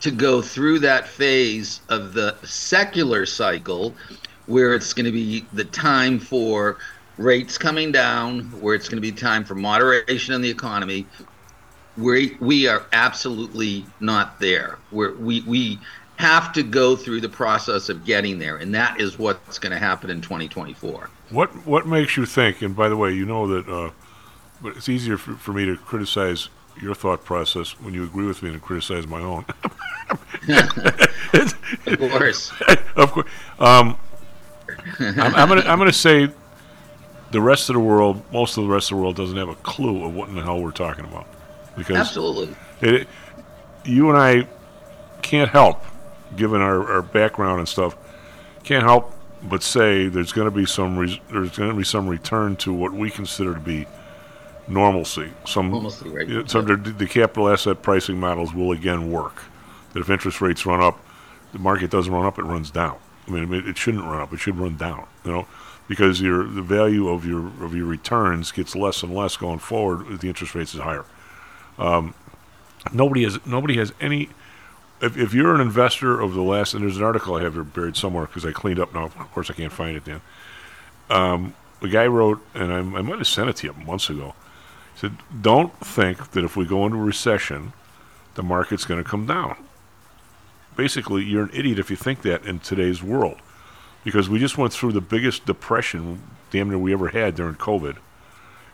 to 0.00 0.10
go 0.10 0.40
through 0.40 0.80
that 0.80 1.06
phase 1.06 1.80
of 1.88 2.14
the 2.14 2.36
secular 2.42 3.26
cycle 3.26 3.94
where 4.46 4.74
it's 4.74 4.92
going 4.92 5.06
to 5.06 5.12
be 5.12 5.44
the 5.52 5.64
time 5.64 6.18
for 6.18 6.78
rates 7.18 7.58
coming 7.58 7.92
down, 7.92 8.40
where 8.60 8.74
it's 8.74 8.88
going 8.88 8.96
to 8.96 9.02
be 9.02 9.12
time 9.12 9.44
for 9.44 9.54
moderation 9.54 10.34
in 10.34 10.40
the 10.40 10.50
economy. 10.50 11.06
We, 11.96 12.36
we 12.40 12.66
are 12.66 12.84
absolutely 12.92 13.84
not 14.00 14.40
there. 14.40 14.78
We're, 14.90 15.14
we, 15.16 15.42
we 15.42 15.78
have 16.16 16.52
to 16.52 16.62
go 16.62 16.96
through 16.96 17.20
the 17.20 17.28
process 17.28 17.88
of 17.88 18.04
getting 18.04 18.38
there, 18.38 18.56
and 18.56 18.74
that 18.74 19.00
is 19.00 19.18
what's 19.18 19.58
going 19.58 19.72
to 19.72 19.78
happen 19.78 20.10
in 20.10 20.20
2024. 20.20 21.10
What 21.30 21.66
what 21.66 21.86
makes 21.86 22.16
you 22.16 22.26
think? 22.26 22.60
And 22.62 22.74
by 22.74 22.88
the 22.88 22.96
way, 22.96 23.12
you 23.12 23.24
know 23.24 23.46
that, 23.46 23.68
uh, 23.68 23.90
but 24.60 24.76
it's 24.76 24.88
easier 24.88 25.16
for, 25.16 25.34
for 25.34 25.52
me 25.52 25.64
to 25.64 25.76
criticize 25.76 26.48
your 26.80 26.94
thought 26.94 27.24
process 27.24 27.72
when 27.80 27.94
you 27.94 28.04
agree 28.04 28.26
with 28.26 28.42
me 28.42 28.50
and 28.50 28.62
criticize 28.62 29.06
my 29.06 29.20
own. 29.20 29.44
of 31.86 31.98
course. 31.98 32.52
of 32.96 33.12
course. 33.12 33.30
Um, 33.58 33.96
I'm, 34.98 35.34
I'm 35.34 35.48
gonna 35.48 35.62
I'm 35.62 35.78
gonna 35.78 35.92
say 35.92 36.30
the 37.30 37.40
rest 37.40 37.68
of 37.68 37.74
the 37.74 37.80
world, 37.80 38.22
most 38.32 38.56
of 38.56 38.64
the 38.64 38.70
rest 38.70 38.90
of 38.90 38.96
the 38.96 39.02
world, 39.02 39.16
doesn't 39.16 39.36
have 39.36 39.48
a 39.48 39.54
clue 39.56 40.04
of 40.04 40.14
what 40.14 40.28
in 40.28 40.34
the 40.34 40.42
hell 40.42 40.60
we're 40.60 40.70
talking 40.70 41.04
about 41.04 41.26
because 41.76 41.96
Absolutely. 41.96 42.54
it, 42.80 43.08
you 43.84 44.10
and 44.10 44.18
I 44.18 44.48
can't 45.22 45.50
help, 45.50 45.84
given 46.36 46.60
our, 46.60 46.92
our 46.92 47.02
background 47.02 47.58
and 47.58 47.68
stuff, 47.68 47.96
can't 48.64 48.84
help 48.84 49.14
but 49.42 49.62
say 49.62 50.08
there's 50.08 50.32
going 50.32 50.46
to 50.46 50.50
be 50.50 50.66
some 50.66 50.98
re- 50.98 51.22
there's 51.30 51.56
going 51.56 51.70
to 51.70 51.76
be 51.76 51.84
some 51.84 52.08
return 52.08 52.56
to 52.56 52.72
what 52.72 52.92
we 52.92 53.10
consider 53.10 53.54
to 53.54 53.60
be 53.60 53.86
normalcy. 54.70 55.32
Some 55.46 55.70
Normalcy, 55.70 56.08
right. 56.08 56.50
some 56.50 56.66
the, 56.66 56.76
the 56.76 57.06
capital 57.06 57.48
asset 57.48 57.82
pricing 57.82 58.18
models 58.18 58.54
will 58.54 58.72
again 58.72 59.10
work. 59.10 59.42
That 59.92 60.00
if 60.00 60.10
interest 60.10 60.40
rates 60.40 60.64
run 60.64 60.80
up, 60.80 61.04
the 61.52 61.58
market 61.58 61.90
doesn't 61.90 62.12
run 62.12 62.24
up; 62.24 62.38
it 62.38 62.44
runs 62.44 62.70
down. 62.70 62.96
I 63.26 63.32
mean, 63.32 63.52
it, 63.52 63.68
it 63.68 63.76
shouldn't 63.78 64.04
run 64.04 64.20
up; 64.20 64.32
it 64.32 64.38
should 64.38 64.56
run 64.56 64.76
down. 64.76 65.06
You 65.24 65.32
know, 65.32 65.46
because 65.88 66.20
your 66.20 66.44
the 66.44 66.62
value 66.62 67.08
of 67.08 67.26
your 67.26 67.48
of 67.62 67.74
your 67.74 67.86
returns 67.86 68.52
gets 68.52 68.76
less 68.76 69.02
and 69.02 69.14
less 69.14 69.36
going 69.36 69.58
forward 69.58 70.06
if 70.10 70.20
the 70.20 70.28
interest 70.28 70.54
rates 70.54 70.74
is 70.74 70.80
higher. 70.80 71.04
Um, 71.78 72.14
nobody 72.92 73.24
has 73.24 73.44
nobody 73.44 73.76
has 73.78 73.92
any. 74.00 74.30
If, 75.02 75.16
if 75.16 75.32
you're 75.32 75.54
an 75.54 75.62
investor 75.62 76.20
of 76.20 76.34
the 76.34 76.42
last, 76.42 76.74
and 76.74 76.82
there's 76.82 76.98
an 76.98 77.02
article 77.02 77.34
I 77.34 77.42
have 77.42 77.54
here 77.54 77.64
buried 77.64 77.96
somewhere 77.96 78.26
because 78.26 78.44
I 78.44 78.52
cleaned 78.52 78.78
up 78.78 78.94
now. 78.94 79.06
Of 79.06 79.32
course, 79.32 79.50
I 79.50 79.54
can't 79.54 79.72
find 79.72 79.96
it. 79.96 80.04
Dan. 80.04 80.20
Um, 81.08 81.54
the 81.80 81.88
guy 81.88 82.06
wrote, 82.06 82.44
and 82.54 82.72
I, 82.72 82.78
I 82.78 83.02
might 83.02 83.18
have 83.18 83.26
sent 83.26 83.48
it 83.48 83.56
to 83.56 83.68
you 83.68 83.72
months 83.72 84.10
ago. 84.10 84.34
Said, 85.00 85.16
"Don't 85.40 85.74
think 85.80 86.32
that 86.32 86.44
if 86.44 86.56
we 86.56 86.66
go 86.66 86.84
into 86.84 86.98
a 86.98 87.02
recession, 87.02 87.72
the 88.34 88.42
market's 88.42 88.84
going 88.84 89.02
to 89.02 89.08
come 89.08 89.24
down." 89.24 89.56
Basically, 90.76 91.24
you're 91.24 91.44
an 91.44 91.50
idiot 91.54 91.78
if 91.78 91.88
you 91.88 91.96
think 91.96 92.20
that 92.22 92.44
in 92.44 92.58
today's 92.58 93.02
world, 93.02 93.38
because 94.04 94.28
we 94.28 94.38
just 94.38 94.58
went 94.58 94.74
through 94.74 94.92
the 94.92 95.00
biggest 95.00 95.46
depression, 95.46 96.22
damn 96.50 96.68
near 96.68 96.78
we 96.78 96.92
ever 96.92 97.08
had 97.08 97.34
during 97.34 97.54
COVID, 97.54 97.96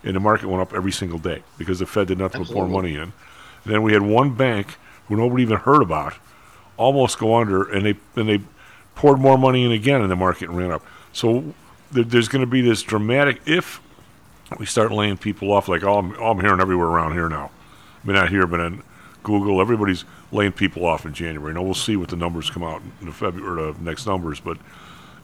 and 0.02 0.16
the 0.16 0.20
market 0.20 0.48
went 0.48 0.60
up 0.60 0.74
every 0.74 0.90
single 0.90 1.20
day 1.20 1.44
because 1.58 1.78
the 1.78 1.86
Fed 1.86 2.08
did 2.08 2.18
nothing 2.18 2.42
but 2.42 2.52
pour 2.52 2.66
money 2.66 2.94
in. 2.94 3.12
And 3.64 3.72
then 3.74 3.82
we 3.82 3.92
had 3.92 4.02
one 4.02 4.34
bank 4.34 4.78
who 5.06 5.14
nobody 5.14 5.44
even 5.44 5.58
heard 5.58 5.80
about 5.80 6.14
almost 6.76 7.20
go 7.20 7.36
under, 7.36 7.70
and 7.70 7.86
they 7.86 7.94
and 8.16 8.28
they 8.28 8.40
poured 8.96 9.20
more 9.20 9.38
money 9.38 9.64
in 9.64 9.70
again, 9.70 10.02
and 10.02 10.10
the 10.10 10.16
market 10.16 10.50
ran 10.50 10.72
up. 10.72 10.84
So 11.12 11.54
there, 11.92 12.02
there's 12.02 12.26
going 12.26 12.44
to 12.44 12.50
be 12.50 12.62
this 12.62 12.82
dramatic 12.82 13.40
if 13.46 13.80
we 14.58 14.66
start 14.66 14.92
laying 14.92 15.16
people 15.16 15.52
off 15.52 15.68
like 15.68 15.82
oh 15.82 15.98
I'm, 15.98 16.14
oh, 16.18 16.30
I'm 16.30 16.40
hearing 16.40 16.60
everywhere 16.60 16.86
around 16.86 17.12
here 17.12 17.28
now. 17.28 17.50
I 18.02 18.06
mean 18.06 18.16
not 18.16 18.28
here, 18.28 18.46
but 18.46 18.60
in 18.60 18.82
Google, 19.22 19.60
everybody's 19.60 20.04
laying 20.30 20.52
people 20.52 20.84
off 20.84 21.04
in 21.04 21.12
January. 21.12 21.52
Now 21.52 21.62
we'll 21.62 21.74
see 21.74 21.96
what 21.96 22.08
the 22.08 22.16
numbers 22.16 22.50
come 22.50 22.62
out 22.62 22.82
in 23.00 23.06
the 23.06 23.12
February 23.12 23.68
or 23.68 23.72
the 23.72 23.82
next 23.82 24.06
numbers, 24.06 24.40
but 24.40 24.58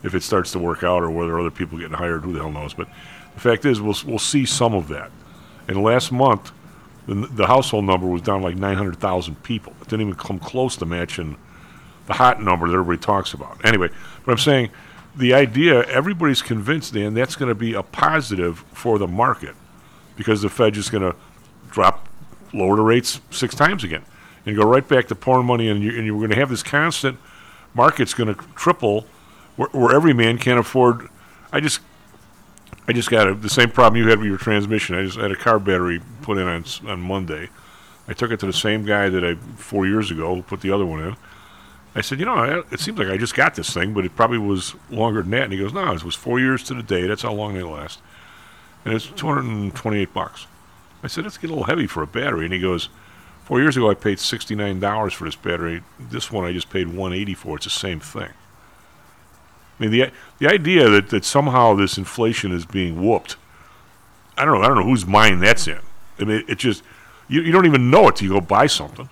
if 0.03 0.13
it 0.13 0.23
starts 0.23 0.51
to 0.51 0.59
work 0.59 0.83
out 0.83 1.01
or 1.01 1.09
whether 1.09 1.39
other 1.39 1.51
people 1.51 1.77
getting 1.77 1.93
hired, 1.93 2.23
who 2.23 2.33
the 2.33 2.39
hell 2.39 2.51
knows? 2.51 2.73
But 2.73 2.89
the 3.33 3.39
fact 3.39 3.65
is, 3.65 3.81
we'll 3.81 3.95
we'll 4.05 4.19
see 4.19 4.45
some 4.45 4.73
of 4.73 4.89
that. 4.89 5.11
And 5.67 5.81
last 5.81 6.11
month, 6.11 6.51
the, 7.07 7.15
the 7.15 7.47
household 7.47 7.85
number 7.85 8.07
was 8.07 8.21
down 8.21 8.41
like 8.41 8.55
900,000 8.55 9.41
people. 9.43 9.73
It 9.81 9.87
didn't 9.87 10.01
even 10.01 10.15
come 10.15 10.39
close 10.39 10.75
to 10.77 10.85
matching 10.85 11.37
the 12.07 12.13
hot 12.13 12.41
number 12.41 12.67
that 12.67 12.73
everybody 12.73 12.97
talks 12.97 13.33
about. 13.33 13.63
Anyway, 13.65 13.89
but 14.25 14.31
I'm 14.31 14.37
saying 14.37 14.69
the 15.15 15.33
idea, 15.33 15.83
everybody's 15.83 16.41
convinced, 16.41 16.93
then 16.93 17.13
that's 17.13 17.35
going 17.35 17.49
to 17.49 17.55
be 17.55 17.73
a 17.73 17.83
positive 17.83 18.59
for 18.73 18.97
the 18.97 19.07
market 19.07 19.55
because 20.15 20.41
the 20.41 20.49
Fed 20.49 20.75
is 20.77 20.89
going 20.89 21.03
to 21.03 21.15
drop, 21.69 22.07
lower 22.53 22.75
the 22.75 22.81
rates 22.81 23.21
six 23.31 23.55
times 23.55 23.83
again 23.83 24.03
and 24.45 24.55
go 24.55 24.63
right 24.63 24.87
back 24.87 25.07
to 25.07 25.15
pouring 25.15 25.45
money. 25.45 25.69
And, 25.69 25.83
you, 25.83 25.95
and 25.95 26.05
you're 26.05 26.17
going 26.17 26.29
to 26.31 26.35
have 26.35 26.49
this 26.49 26.63
constant 26.63 27.17
market's 27.73 28.13
going 28.13 28.33
to 28.33 28.41
triple 28.55 29.05
where, 29.55 29.69
where 29.69 29.95
every 29.95 30.13
man 30.13 30.37
can't 30.37 30.59
afford. 30.59 31.09
I 31.51 31.59
just 31.59 31.81
I 32.87 32.91
just 32.93 33.09
got 33.09 33.27
a, 33.27 33.33
the 33.33 33.49
same 33.49 33.69
problem 33.69 34.01
you 34.01 34.09
had 34.09 34.19
with 34.19 34.27
your 34.27 34.37
transmission. 34.37 34.95
I 34.95 35.03
just 35.03 35.17
had 35.17 35.31
a 35.31 35.35
car 35.35 35.59
battery 35.59 36.01
put 36.21 36.37
in 36.37 36.47
on, 36.47 36.65
on 36.85 36.99
Monday. 36.99 37.49
I 38.07 38.13
took 38.13 38.31
it 38.31 38.39
to 38.41 38.45
the 38.45 38.53
same 38.53 38.83
guy 38.85 39.09
that 39.09 39.23
I 39.23 39.35
four 39.55 39.87
years 39.87 40.11
ago 40.11 40.41
put 40.41 40.61
the 40.61 40.71
other 40.71 40.85
one 40.85 41.01
in. 41.01 41.15
I 41.95 42.01
said, 42.01 42.19
you 42.19 42.25
know, 42.25 42.63
it 42.71 42.79
seems 42.79 42.97
like 42.97 43.09
I 43.09 43.17
just 43.17 43.35
got 43.35 43.53
this 43.55 43.71
thing, 43.71 43.93
but 43.93 44.03
it 44.03 44.15
probably 44.15 44.39
was 44.39 44.73
longer 44.89 45.21
than 45.21 45.31
that. 45.31 45.43
And 45.43 45.53
he 45.53 45.59
goes, 45.59 45.73
no, 45.73 45.91
it 45.91 46.03
was 46.03 46.15
four 46.15 46.39
years 46.39 46.63
to 46.63 46.73
the 46.73 46.81
day. 46.81 47.05
That's 47.05 47.21
how 47.21 47.33
long 47.33 47.53
they 47.53 47.61
last. 47.61 47.99
And 48.83 48.93
it's 48.93 49.07
228 49.07 50.13
bucks. 50.13 50.47
I 51.03 51.07
said, 51.07 51.25
getting 51.25 51.49
a 51.49 51.53
little 51.53 51.65
heavy 51.65 51.85
for 51.85 52.01
a 52.01 52.07
battery. 52.07 52.45
And 52.45 52.53
he 52.53 52.59
goes, 52.59 52.89
four 53.43 53.59
years 53.59 53.77
ago 53.77 53.91
I 53.91 53.93
paid 53.93 54.17
$69 54.17 55.13
for 55.13 55.25
this 55.25 55.35
battery. 55.35 55.83
This 55.99 56.31
one 56.31 56.45
I 56.45 56.51
just 56.51 56.69
paid 56.69 56.87
180 56.87 57.33
for. 57.35 57.57
It's 57.57 57.65
the 57.65 57.69
same 57.69 57.99
thing. 57.99 58.29
I 59.79 59.83
mean, 59.83 59.91
the 59.91 60.11
the 60.37 60.47
idea 60.47 60.89
that, 60.89 61.09
that 61.09 61.25
somehow 61.25 61.73
this 61.73 61.97
inflation 61.97 62.51
is 62.51 62.65
being 62.65 63.05
whooped, 63.05 63.37
I 64.37 64.45
don't 64.45 64.55
know. 64.55 64.61
I 64.61 64.67
don't 64.67 64.77
know 64.77 64.83
whose 64.83 65.05
mind 65.05 65.41
that's 65.41 65.67
in. 65.67 65.79
I 66.19 66.25
mean, 66.25 66.43
it 66.47 66.59
just 66.59 66.83
you, 67.27 67.41
you 67.41 67.51
don't 67.51 67.65
even 67.65 67.89
know 67.89 68.07
it 68.07 68.17
till 68.17 68.27
you 68.27 68.33
go 68.33 68.41
buy 68.41 68.67
something. 68.67 69.09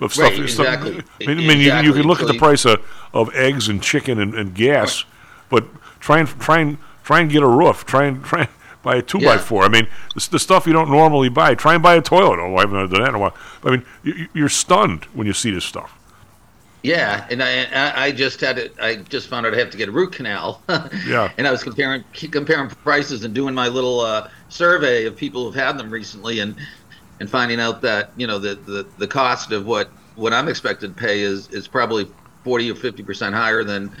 Of 0.00 0.16
Right, 0.18 0.32
stuff, 0.34 0.38
exactly. 0.40 1.02
I 1.22 1.26
mean, 1.26 1.38
I 1.38 1.46
mean 1.46 1.58
you, 1.60 1.72
you 1.80 1.92
can 1.92 2.02
look 2.02 2.20
at 2.20 2.26
the 2.26 2.34
price 2.38 2.64
of, 2.64 2.84
of 3.12 3.34
eggs 3.34 3.68
and 3.68 3.82
chicken 3.82 4.20
and, 4.20 4.34
and 4.34 4.54
gas, 4.54 5.04
but 5.48 5.64
try 6.00 6.18
and 6.18 6.28
try 6.40 6.58
and 6.60 6.78
try 7.04 7.20
and 7.20 7.30
get 7.30 7.42
a 7.42 7.46
roof. 7.48 7.86
Try 7.86 8.06
and 8.06 8.22
try 8.24 8.40
and 8.40 8.48
buy 8.82 8.96
a 8.96 9.02
two 9.02 9.20
by 9.20 9.38
four. 9.38 9.62
I 9.62 9.68
mean, 9.68 9.86
the, 10.14 10.28
the 10.32 10.38
stuff 10.38 10.66
you 10.66 10.72
don't 10.72 10.90
normally 10.90 11.28
buy. 11.28 11.54
Try 11.54 11.74
and 11.74 11.82
buy 11.82 11.94
a 11.94 12.02
toilet. 12.02 12.38
Oh, 12.40 12.56
I 12.56 12.62
haven't 12.62 12.90
done 12.90 13.02
that 13.02 13.08
in 13.10 13.14
a 13.14 13.18
while. 13.18 13.34
I 13.62 13.70
mean, 13.70 13.84
you, 14.02 14.12
you- 14.14 14.28
you're 14.34 14.48
stunned 14.48 15.04
when 15.14 15.26
you 15.26 15.32
see 15.32 15.50
this 15.52 15.64
stuff. 15.64 15.96
Yeah, 16.82 17.26
and 17.30 17.42
I, 17.42 17.64
I 17.72 18.04
I 18.06 18.12
just 18.12 18.40
had 18.42 18.58
it. 18.58 18.74
I 18.78 18.96
just 18.96 19.28
found 19.28 19.46
out 19.46 19.54
I 19.54 19.56
have 19.58 19.70
to 19.70 19.78
get 19.78 19.88
a 19.88 19.92
root 19.92 20.12
canal. 20.12 20.60
Yeah. 21.06 21.30
And 21.38 21.46
I 21.46 21.50
was 21.50 21.62
comparing 21.62 22.04
comparing 22.12 22.68
prices 22.68 23.24
and 23.24 23.32
doing 23.34 23.54
my 23.54 23.68
little 23.68 24.00
uh, 24.00 24.28
survey 24.50 25.06
of 25.06 25.16
people 25.16 25.44
who've 25.44 25.54
had 25.54 25.78
them 25.78 25.88
recently, 25.90 26.40
and 26.40 26.54
and 27.20 27.30
finding 27.30 27.60
out 27.60 27.82
that 27.82 28.12
you 28.16 28.26
know 28.26 28.38
the, 28.38 28.56
the, 28.56 28.92
the 28.96 29.08
cost 29.08 29.52
of 29.52 29.66
what, 29.66 29.92
what 30.14 30.32
I'm 30.32 30.48
expected 30.48 30.88
to 30.88 30.94
pay 30.94 31.20
is 31.22 31.48
is 31.48 31.68
probably 31.68 32.08
forty 32.44 32.70
or 32.70 32.74
fifty 32.74 33.02
percent 33.02 33.34
higher 33.34 33.64
than 33.64 33.96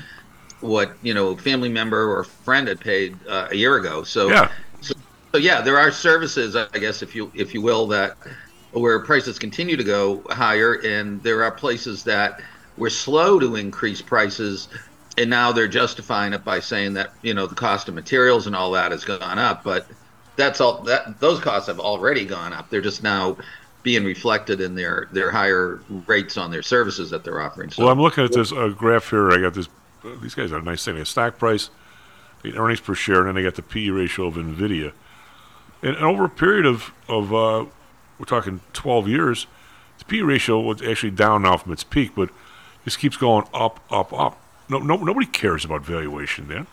what 0.60 0.98
you 1.02 1.14
know 1.14 1.30
a 1.30 1.38
family 1.38 1.68
member 1.68 2.10
or 2.16 2.24
friend 2.24 2.68
had 2.68 2.80
paid 2.80 3.26
uh, 3.26 3.48
a 3.50 3.56
year 3.56 3.76
ago. 3.76 4.02
So 4.04 4.40
Yeah. 4.40 4.50
so, 4.80 4.94
so 5.34 5.40
yeah, 5.40 5.60
there 5.60 5.78
are 5.78 5.90
services, 5.90 6.56
I 6.56 6.68
guess, 6.78 7.02
if 7.02 7.14
you 7.14 7.30
if 7.34 7.54
you 7.54 7.62
will, 7.62 7.86
that 7.88 8.16
where 8.70 9.02
prices 9.04 9.38
continue 9.38 9.76
to 9.76 9.84
go 9.84 10.24
higher, 10.30 10.74
and 10.84 11.22
there 11.22 11.42
are 11.44 11.52
places 11.52 12.04
that 12.04 12.40
were 12.76 12.90
slow 12.90 13.38
to 13.38 13.56
increase 13.56 14.02
prices, 14.02 14.68
and 15.16 15.30
now 15.30 15.52
they're 15.52 15.68
justifying 15.68 16.32
it 16.32 16.44
by 16.44 16.60
saying 16.60 16.94
that 16.94 17.10
you 17.22 17.34
know 17.34 17.46
the 17.46 17.54
cost 17.54 17.88
of 17.88 17.94
materials 17.94 18.46
and 18.46 18.56
all 18.56 18.72
that 18.72 18.90
has 18.92 19.04
gone 19.04 19.38
up, 19.38 19.62
but 19.64 19.88
that's 20.36 20.60
all 20.60 20.82
that 20.82 21.20
those 21.20 21.40
costs 21.40 21.68
have 21.68 21.80
already 21.80 22.24
gone 22.24 22.52
up. 22.52 22.70
They're 22.70 22.80
just 22.80 23.02
now 23.02 23.36
being 23.82 24.04
reflected 24.04 24.60
in 24.60 24.74
their 24.74 25.08
their 25.12 25.30
higher 25.30 25.80
rates 26.06 26.36
on 26.36 26.50
their 26.50 26.62
services 26.62 27.10
that 27.10 27.24
they're 27.24 27.40
offering. 27.40 27.70
So 27.70 27.84
Well, 27.84 27.92
I'm 27.92 28.00
looking 28.00 28.24
at 28.24 28.32
this 28.32 28.52
uh, 28.52 28.68
graph 28.68 29.10
here. 29.10 29.30
I 29.30 29.40
got 29.40 29.54
this. 29.54 29.68
Uh, 30.04 30.16
these 30.20 30.34
guys 30.34 30.52
are 30.52 30.58
a 30.58 30.62
nice 30.62 30.84
thing. 30.84 30.96
Got 30.96 31.06
stock 31.06 31.38
price, 31.38 31.70
got 32.42 32.56
earnings 32.56 32.80
per 32.80 32.94
share, 32.94 33.20
and 33.20 33.28
then 33.28 33.34
they 33.36 33.42
got 33.42 33.54
the 33.54 33.62
PE 33.62 33.90
ratio 33.90 34.26
of 34.26 34.34
Nvidia. 34.34 34.92
And, 35.82 35.96
and 35.96 36.04
over 36.04 36.24
a 36.24 36.30
period 36.30 36.66
of 36.66 36.92
of 37.08 37.32
uh, 37.32 37.66
we're 38.18 38.26
talking 38.26 38.60
12 38.72 39.08
years, 39.08 39.46
the 39.98 40.04
PE 40.04 40.20
ratio 40.20 40.60
was 40.60 40.82
actually 40.82 41.10
down 41.10 41.42
now 41.42 41.56
from 41.56 41.72
its 41.72 41.84
peak, 41.84 42.12
but 42.16 42.30
just 42.84 42.98
keeps 42.98 43.16
going 43.16 43.46
up, 43.52 43.80
up, 43.90 44.12
up. 44.12 44.40
No, 44.68 44.78
no, 44.78 44.96
nobody 44.96 45.26
cares 45.26 45.64
about 45.64 45.84
valuation, 45.84 46.48
Dan. 46.48 46.66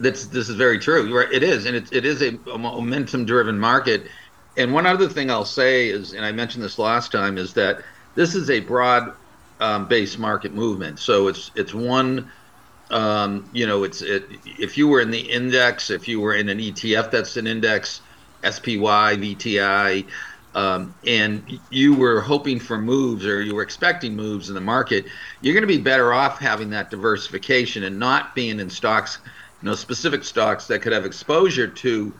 That's 0.00 0.26
this 0.26 0.48
is 0.48 0.56
very 0.56 0.78
true. 0.78 1.16
Right. 1.16 1.32
It 1.32 1.42
is, 1.42 1.66
and 1.66 1.76
it, 1.76 1.92
it 1.92 2.04
is 2.04 2.22
a, 2.22 2.38
a 2.50 2.58
momentum-driven 2.58 3.58
market. 3.58 4.06
And 4.56 4.72
one 4.72 4.86
other 4.86 5.08
thing 5.08 5.30
I'll 5.30 5.44
say 5.44 5.88
is, 5.88 6.12
and 6.12 6.24
I 6.24 6.32
mentioned 6.32 6.64
this 6.64 6.78
last 6.78 7.12
time, 7.12 7.38
is 7.38 7.54
that 7.54 7.82
this 8.14 8.34
is 8.34 8.50
a 8.50 8.60
broad 8.60 9.14
um, 9.60 9.86
based 9.86 10.18
market 10.18 10.54
movement. 10.54 10.98
So 10.98 11.28
it's 11.28 11.50
it's 11.54 11.74
one, 11.74 12.30
um, 12.90 13.48
you 13.52 13.66
know, 13.66 13.84
it's 13.84 14.02
it, 14.02 14.24
if 14.44 14.76
you 14.76 14.88
were 14.88 15.00
in 15.00 15.10
the 15.10 15.20
index, 15.20 15.90
if 15.90 16.08
you 16.08 16.20
were 16.20 16.34
in 16.34 16.48
an 16.48 16.58
ETF 16.58 17.10
that's 17.10 17.36
an 17.36 17.46
index, 17.46 18.00
SPY, 18.42 19.16
VTI, 19.16 20.06
um, 20.54 20.94
and 21.06 21.60
you 21.70 21.94
were 21.94 22.20
hoping 22.20 22.58
for 22.58 22.78
moves 22.78 23.24
or 23.24 23.40
you 23.40 23.54
were 23.54 23.62
expecting 23.62 24.16
moves 24.16 24.48
in 24.48 24.54
the 24.54 24.60
market, 24.60 25.06
you're 25.40 25.54
going 25.54 25.62
to 25.62 25.68
be 25.68 25.78
better 25.78 26.12
off 26.12 26.38
having 26.38 26.70
that 26.70 26.90
diversification 26.90 27.84
and 27.84 27.98
not 27.98 28.34
being 28.34 28.58
in 28.58 28.68
stocks, 28.68 29.18
you 29.62 29.68
know, 29.68 29.74
specific 29.74 30.24
stocks 30.24 30.66
that 30.66 30.80
could 30.80 30.92
have 30.92 31.04
exposure 31.04 31.66
to 31.66 32.12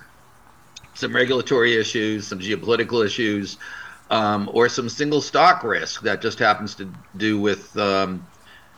some 0.95 1.14
regulatory 1.14 1.76
issues, 1.76 2.26
some 2.26 2.38
geopolitical 2.38 3.05
issues, 3.05 3.59
um, 4.11 4.51
or 4.53 4.68
some 4.68 4.88
single 4.88 5.20
stock 5.20 5.62
risk 5.62 6.03
that 6.03 6.20
just 6.20 6.38
happens 6.38 6.74
to 6.74 6.93
do 7.16 7.41
with, 7.41 7.76
um, 7.78 8.26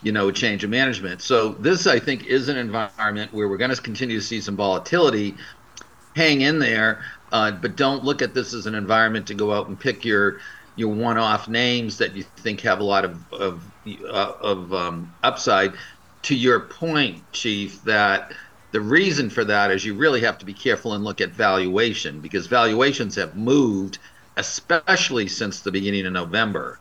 you 0.03 0.13
know, 0.13 0.29
a 0.29 0.33
change 0.33 0.63
of 0.63 0.71
management. 0.71 1.23
So 1.23 1.51
this, 1.51 1.87
I 1.87 1.99
think, 1.99 2.27
is 2.27 2.49
an 2.49 2.57
environment 2.57 3.33
where 3.33 3.49
we're 3.49 3.57
going 3.57 3.75
to 3.75 3.81
continue 3.81 4.19
to 4.19 4.25
see 4.25 4.41
some 4.41 4.57
volatility. 4.57 5.35
Hang 6.15 6.43
in 6.43 6.59
there, 6.59 7.03
uh, 7.33 7.53
but 7.53 7.77
don't 7.77 8.05
look 8.05 8.21
at 8.21 8.35
this 8.35 8.53
as 8.53 8.67
an 8.67 8.75
environment 8.75 9.27
to 9.29 9.35
go 9.35 9.53
out 9.53 9.69
and 9.69 9.81
pick 9.81 10.05
your 10.05 10.41
your 10.75 10.95
one-off 10.95 11.49
names 11.49 11.99
that 11.99 12.15
you 12.17 12.23
think 12.37 12.61
have 12.61 12.81
a 12.81 12.85
lot 12.85 13.05
of 13.05 13.33
of, 13.33 13.65
uh, 13.87 14.33
of 14.41 14.73
um, 14.75 15.15
upside. 15.23 15.73
To 16.23 16.35
your 16.35 16.61
point, 16.61 17.23
Chief, 17.33 17.83
that 17.85 18.33
the 18.73 18.81
reason 18.81 19.31
for 19.31 19.45
that 19.45 19.71
is 19.71 19.85
you 19.85 19.95
really 19.95 20.23
have 20.23 20.39
to 20.39 20.47
be 20.47 20.55
careful 20.55 20.95
and 20.95 21.05
look 21.05 21.21
at 21.21 21.31
valuation 21.31 22.21
because 22.21 22.47
valuations 22.47 23.15
have 23.15 23.37
moved, 23.37 23.99
especially 24.37 25.29
since 25.29 25.61
the 25.61 25.71
beginning 25.71 26.07
of 26.07 26.13
November. 26.13 26.79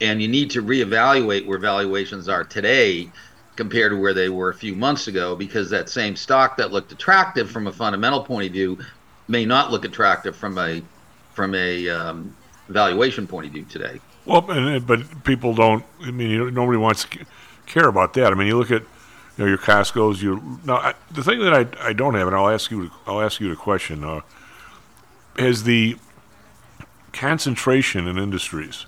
And 0.00 0.20
you 0.20 0.28
need 0.28 0.50
to 0.50 0.62
reevaluate 0.62 1.46
where 1.46 1.58
valuations 1.58 2.28
are 2.28 2.44
today 2.44 3.10
compared 3.56 3.92
to 3.92 3.96
where 3.96 4.14
they 4.14 4.28
were 4.28 4.50
a 4.50 4.54
few 4.54 4.74
months 4.74 5.08
ago 5.08 5.34
because 5.34 5.70
that 5.70 5.88
same 5.88 6.16
stock 6.16 6.56
that 6.58 6.70
looked 6.70 6.92
attractive 6.92 7.50
from 7.50 7.66
a 7.66 7.72
fundamental 7.72 8.22
point 8.22 8.46
of 8.46 8.52
view 8.52 8.78
may 9.28 9.44
not 9.44 9.70
look 9.70 9.84
attractive 9.84 10.36
from 10.36 10.58
a 10.58 10.82
from 11.32 11.54
a 11.54 11.88
um, 11.88 12.36
valuation 12.68 13.26
point 13.26 13.46
of 13.46 13.52
view 13.52 13.64
today. 13.64 14.00
Well, 14.26 14.42
but 14.80 15.24
people 15.24 15.54
don't. 15.54 15.84
I 16.02 16.10
mean, 16.10 16.52
nobody 16.52 16.78
wants 16.78 17.04
to 17.04 17.18
care 17.66 17.88
about 17.88 18.12
that. 18.14 18.32
I 18.32 18.34
mean, 18.34 18.48
you 18.48 18.58
look 18.58 18.70
at 18.70 18.82
you 19.36 19.44
know 19.44 19.48
your 19.48 19.58
Costco's. 19.58 20.22
Your 20.22 20.40
now 20.64 20.76
I, 20.76 20.94
the 21.10 21.22
thing 21.22 21.40
that 21.40 21.54
I, 21.54 21.88
I 21.88 21.92
don't 21.92 22.14
have, 22.14 22.26
and 22.26 22.36
I'll 22.36 22.48
ask 22.48 22.70
you. 22.70 22.90
I'll 23.06 23.20
ask 23.20 23.40
you 23.40 23.48
the 23.48 23.56
question. 23.56 24.04
Uh, 24.04 24.20
has 25.36 25.64
the 25.64 25.96
concentration 27.12 28.06
in 28.06 28.18
industries 28.18 28.86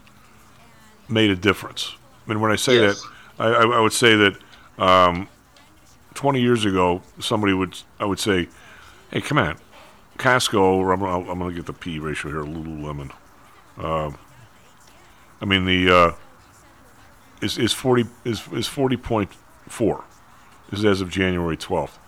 made 1.09 1.31
a 1.31 1.37
difference? 1.37 1.95
I 2.27 2.31
mean, 2.31 2.41
when 2.41 2.51
I 2.51 2.57
say 2.57 2.81
Yes. 2.81 3.03
that, 3.39 3.43
I, 3.43 3.77
I, 3.77 3.81
would 3.81 3.93
say 3.93 4.15
that 4.17 4.37
um, 4.79 5.29
20 6.15 6.41
years 6.41 6.65
ago, 6.65 7.03
somebody 7.19 7.53
would 7.53 7.79
I 7.99 8.05
would 8.05 8.21
say, 8.21 8.49
"Hey, 9.11 9.21
come 9.21 9.39
on, 9.39 9.59
Costco." 10.19 10.61
Or 10.61 10.93
I'm, 10.93 11.03
I'm 11.03 11.39
going 11.39 11.51
to 11.51 11.57
get 11.57 11.67
the 11.67 11.73
P 11.73 11.99
ratio 11.99 12.31
here, 12.31 12.45
Lululemon. 12.45 13.11
Um, 13.79 14.19
I 15.41 15.47
mean 15.47 15.65
the 15.65 15.95
uh, 15.95 16.13
is 17.43 17.59
is 17.59 17.73
40 17.73 18.07
is 18.25 18.41
is 18.53 18.69
40.4 18.69 20.05
is 20.73 20.85
as 20.85 21.01
of 21.01 21.11
January 21.11 21.57
12th. 21.57 21.99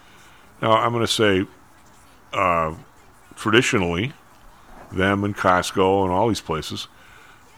Now 0.62 0.72
I'm 0.72 0.92
going 0.92 1.06
to 1.06 1.12
say 1.12 1.46
uh, 2.32 2.74
traditionally, 3.36 4.12
them 4.92 5.24
and 5.24 5.36
Costco 5.36 6.04
and 6.04 6.12
all 6.12 6.28
these 6.28 6.40
places. 6.40 6.88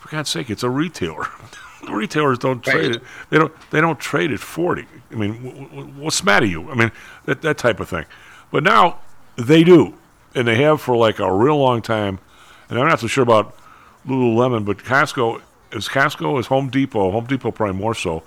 For 0.01 0.09
God's 0.09 0.31
sake, 0.31 0.51
it's 0.51 0.63
a 0.63 0.71
retailer. 0.71 1.27
the 1.85 1.93
retailers 1.93 2.39
don't 2.39 2.63
trade 2.63 2.97
it. 2.97 3.03
They 3.31 3.39
don't. 3.39 3.53
They 3.71 3.81
don't 3.81 3.99
trade 3.99 4.33
at 4.33 4.41
forty. 4.41 4.87
I 5.11 5.15
mean, 5.15 5.45
w- 5.45 5.69
w- 5.69 5.87
what's 6.03 6.21
the 6.21 6.27
matter 6.27 6.47
you? 6.47 6.71
I 6.71 6.75
mean, 6.75 6.93
that 7.25 7.43
that 7.43 7.59
type 7.59 7.81
of 7.81 7.89
thing. 7.89 8.05
But 8.51 8.63
now 8.63 9.01
they 9.37 9.65
do, 9.65 9.95
and 10.35 10.47
they 10.47 10.57
have 10.57 10.81
for 10.81 10.97
like 10.97 11.19
a 11.19 11.33
real 11.33 11.59
long 11.59 11.83
time. 11.83 12.19
And 12.69 12.79
I'm 12.79 12.87
not 12.87 13.01
so 13.01 13.07
sure 13.07 13.23
about 13.23 13.57
Lululemon, 14.07 14.65
but 14.65 14.79
Costco 14.79 15.41
is 15.73 15.89
Costco 15.89 16.39
is 16.39 16.47
Home 16.47 16.69
Depot. 16.69 17.11
Home 17.11 17.27
Depot 17.27 17.51
probably 17.51 17.77
more 17.77 17.95
so. 17.95 18.23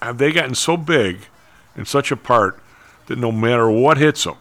Have 0.00 0.18
they 0.18 0.32
gotten 0.32 0.54
so 0.54 0.76
big 0.76 1.20
and 1.76 1.86
such 1.86 2.10
a 2.10 2.16
part 2.16 2.60
that 3.06 3.18
no 3.18 3.32
matter 3.32 3.70
what 3.70 3.98
hits 3.98 4.24
them, 4.24 4.36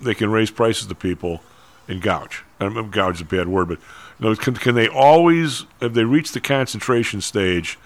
they 0.00 0.14
can 0.14 0.30
raise 0.30 0.50
prices 0.50 0.86
to 0.86 0.94
people 0.94 1.42
and 1.88 2.02
gouge. 2.02 2.44
I 2.60 2.64
don't 2.68 2.90
gouge 2.90 3.16
is 3.16 3.20
a 3.22 3.24
bad 3.24 3.48
word, 3.48 3.68
but 3.68 3.78
you 4.18 4.28
know, 4.28 4.36
can, 4.36 4.54
can 4.54 4.74
they 4.74 4.88
always 4.88 5.64
have 5.80 5.94
they 5.94 6.04
reached 6.04 6.34
the 6.34 6.40
concentration 6.40 7.20
stage 7.20 7.78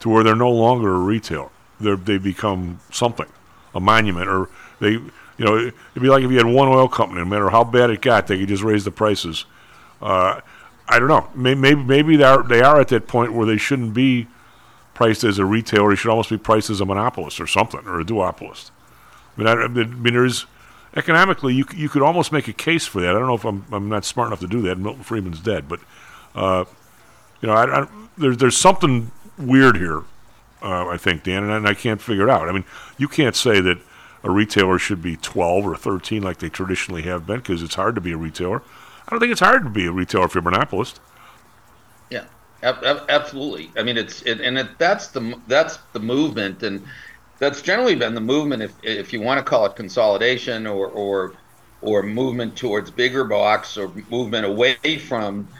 to 0.00 0.08
where 0.08 0.22
they're 0.22 0.36
no 0.36 0.50
longer 0.50 0.94
a 0.94 0.98
retailer? 0.98 1.48
They 1.80 1.94
they 1.94 2.18
become 2.18 2.80
something, 2.92 3.26
a 3.74 3.80
monument, 3.80 4.28
or 4.28 4.48
they 4.80 4.92
you 4.92 5.10
know 5.38 5.56
it'd 5.56 5.74
be 5.94 6.08
like 6.08 6.22
if 6.22 6.30
you 6.30 6.36
had 6.36 6.46
one 6.46 6.68
oil 6.68 6.88
company, 6.88 7.20
no 7.20 7.26
matter 7.26 7.50
how 7.50 7.64
bad 7.64 7.90
it 7.90 8.02
got, 8.02 8.26
they 8.26 8.38
could 8.38 8.48
just 8.48 8.62
raise 8.62 8.84
the 8.84 8.90
prices. 8.90 9.46
Uh, 10.00 10.40
I 10.88 10.98
don't 10.98 11.08
know. 11.08 11.28
Maybe 11.34 11.60
maybe, 11.60 11.82
maybe 11.82 12.16
they 12.16 12.24
are 12.24 12.42
they 12.42 12.60
are 12.60 12.80
at 12.80 12.88
that 12.88 13.06
point 13.06 13.32
where 13.32 13.46
they 13.46 13.56
shouldn't 13.56 13.94
be 13.94 14.26
priced 15.00 15.24
as 15.24 15.38
a 15.38 15.46
retailer. 15.46 15.88
They 15.88 15.96
should 15.96 16.10
almost 16.10 16.28
be 16.28 16.36
priced 16.36 16.68
as 16.68 16.82
a 16.82 16.84
monopolist 16.84 17.40
or 17.40 17.46
something, 17.46 17.80
or 17.86 18.00
a 18.00 18.04
duopolist. 18.04 18.70
I 19.34 19.40
mean, 19.40 19.48
I, 19.48 19.52
I 19.52 19.68
mean, 19.68 20.12
there's 20.12 20.44
economically, 20.94 21.54
you 21.54 21.64
you 21.74 21.88
could 21.88 22.02
almost 22.02 22.32
make 22.32 22.48
a 22.48 22.52
case 22.52 22.86
for 22.86 23.00
that. 23.00 23.08
I 23.08 23.18
don't 23.18 23.26
know 23.26 23.34
if 23.34 23.46
I'm 23.46 23.64
I'm 23.72 23.88
not 23.88 24.04
smart 24.04 24.26
enough 24.26 24.40
to 24.40 24.46
do 24.46 24.60
that. 24.60 24.76
Milton 24.76 25.02
Friedman's 25.02 25.40
dead, 25.40 25.70
but 25.70 25.80
uh, 26.34 26.66
you 27.40 27.46
know, 27.46 27.54
I, 27.54 27.80
I, 27.80 27.88
there's 28.18 28.36
there's 28.36 28.58
something 28.58 29.10
weird 29.38 29.78
here. 29.78 30.02
Uh, 30.60 30.88
I 30.88 30.98
think 30.98 31.22
Dan, 31.22 31.44
and 31.44 31.52
I, 31.52 31.56
and 31.56 31.66
I 31.66 31.72
can't 31.72 32.02
figure 32.02 32.24
it 32.24 32.30
out. 32.30 32.50
I 32.50 32.52
mean, 32.52 32.66
you 32.98 33.08
can't 33.08 33.34
say 33.34 33.62
that 33.62 33.78
a 34.22 34.30
retailer 34.30 34.78
should 34.78 35.00
be 35.00 35.16
12 35.16 35.66
or 35.66 35.76
13 35.76 36.22
like 36.22 36.40
they 36.40 36.50
traditionally 36.50 37.02
have 37.02 37.26
been 37.26 37.38
because 37.38 37.62
it's 37.62 37.76
hard 37.76 37.94
to 37.94 38.02
be 38.02 38.12
a 38.12 38.18
retailer. 38.18 38.62
I 39.06 39.10
don't 39.10 39.20
think 39.20 39.32
it's 39.32 39.40
hard 39.40 39.64
to 39.64 39.70
be 39.70 39.86
a 39.86 39.92
retailer 39.92 40.26
if 40.26 40.34
you're 40.34 40.42
a 40.42 40.44
monopolist. 40.44 41.00
Yeah, 42.10 42.24
absolutely. 42.62 43.72
I 43.78 43.82
mean, 43.82 43.96
it's 43.96 44.22
it, 44.22 44.40
and 44.40 44.58
it, 44.58 44.78
that's 44.78 45.08
the 45.08 45.42
that's 45.46 45.78
the 45.92 46.00
movement, 46.00 46.62
and 46.62 46.86
that's 47.38 47.62
generally 47.62 47.94
been 47.96 48.14
the 48.14 48.20
movement. 48.20 48.62
If 48.62 48.76
if 48.82 49.12
you 49.12 49.20
want 49.20 49.38
to 49.38 49.44
call 49.48 49.66
it 49.66 49.76
consolidation 49.76 50.66
or 50.66 50.88
or 50.88 51.38
or 51.80 52.02
movement 52.02 52.56
towards 52.56 52.90
bigger 52.90 53.24
box 53.24 53.76
or 53.78 53.94
movement 54.08 54.44
away 54.46 54.98
from 54.98 55.50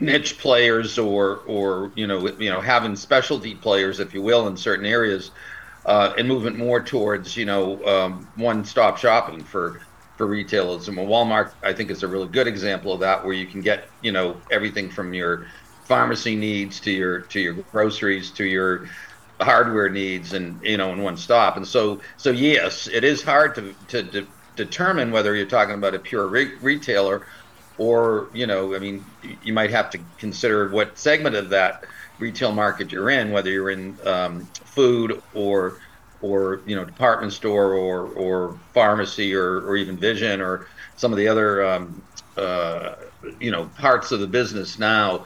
niche 0.00 0.38
players 0.38 0.98
or 0.98 1.38
or 1.46 1.92
you 1.96 2.06
know 2.06 2.26
you 2.38 2.50
know 2.50 2.60
having 2.60 2.96
specialty 2.96 3.54
players, 3.54 4.00
if 4.00 4.14
you 4.14 4.22
will, 4.22 4.46
in 4.48 4.56
certain 4.56 4.86
areas, 4.86 5.32
uh, 5.84 6.12
and 6.18 6.28
movement 6.28 6.58
more 6.58 6.82
towards 6.82 7.36
you 7.36 7.46
know 7.46 7.84
um, 7.84 8.28
one-stop 8.34 8.98
shopping 8.98 9.44
for 9.44 9.80
for 10.16 10.26
retailers. 10.26 10.88
And 10.88 10.96
Walmart, 10.98 11.54
I 11.62 11.72
think, 11.72 11.90
is 11.90 12.02
a 12.02 12.08
really 12.08 12.28
good 12.28 12.46
example 12.46 12.92
of 12.92 13.00
that, 13.00 13.24
where 13.24 13.34
you 13.34 13.46
can 13.46 13.62
get 13.62 13.92
you 14.00 14.12
know 14.12 14.42
everything 14.50 14.90
from 14.90 15.14
your 15.14 15.46
pharmacy 15.86 16.36
needs 16.36 16.80
to 16.80 16.90
your 16.90 17.22
to 17.22 17.40
your 17.40 17.54
groceries 17.72 18.32
to 18.34 18.44
your 18.44 18.86
hardware 19.40 19.88
needs 19.88 20.32
and 20.32 20.62
you 20.62 20.76
know 20.76 20.92
in 20.92 21.02
one 21.02 21.16
stop. 21.16 21.56
And 21.56 21.66
so 21.66 22.00
so 22.16 22.30
yes 22.30 22.86
it 22.86 23.04
is 23.04 23.22
hard 23.22 23.54
to 23.56 23.74
to, 23.88 24.02
de- 24.02 24.28
determine 24.56 25.10
whether 25.10 25.34
you're 25.34 25.46
talking 25.46 25.74
about 25.74 25.94
a 25.94 25.98
pure 25.98 26.28
re- 26.28 26.58
retailer 26.62 27.26
or 27.76 28.30
you 28.34 28.46
know 28.46 28.74
i 28.74 28.78
mean 28.78 29.16
you 29.20 29.52
might 29.52 29.70
have 29.70 29.90
to 29.90 29.98
consider 30.16 30.70
what 30.70 30.96
segment 30.98 31.34
of 31.34 31.50
that 31.50 31.84
retail 32.18 32.52
market 32.52 32.92
you're 32.92 33.10
in 33.10 33.32
whether 33.32 33.50
you're 33.50 33.70
in 33.70 33.98
um, 34.06 34.48
food 34.64 35.20
or 35.32 35.78
or 36.20 36.62
you 36.66 36.76
know 36.76 36.84
department 36.84 37.32
store 37.32 37.74
or 37.74 38.06
or 38.08 38.60
pharmacy 38.72 39.34
or, 39.34 39.58
or 39.66 39.76
even 39.76 39.98
vision 39.98 40.40
or 40.40 40.66
some 40.96 41.12
of 41.12 41.18
the 41.18 41.28
other 41.28 41.64
um, 41.64 42.02
uh, 42.36 42.94
you 43.40 43.50
know 43.50 43.66
parts 43.66 44.12
of 44.12 44.20
the 44.20 44.26
business 44.26 44.78
now 44.78 45.24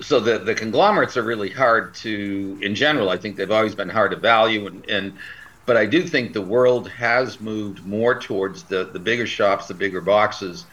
so 0.00 0.20
the 0.20 0.38
the 0.38 0.54
conglomerates 0.54 1.16
are 1.16 1.22
really 1.22 1.50
hard 1.50 1.94
to 1.94 2.58
in 2.62 2.74
general 2.74 3.10
i 3.10 3.16
think 3.16 3.36
they've 3.36 3.50
always 3.50 3.74
been 3.74 3.88
hard 3.88 4.10
to 4.10 4.16
value 4.16 4.66
and 4.66 4.88
and 4.88 5.12
but 5.66 5.76
i 5.76 5.84
do 5.84 6.02
think 6.02 6.32
the 6.32 6.42
world 6.42 6.88
has 6.88 7.40
moved 7.40 7.84
more 7.84 8.18
towards 8.18 8.62
the 8.64 8.84
the 8.84 8.98
bigger 8.98 9.26
shops 9.26 9.66
the 9.66 9.74
bigger 9.74 10.00
boxes 10.00 10.66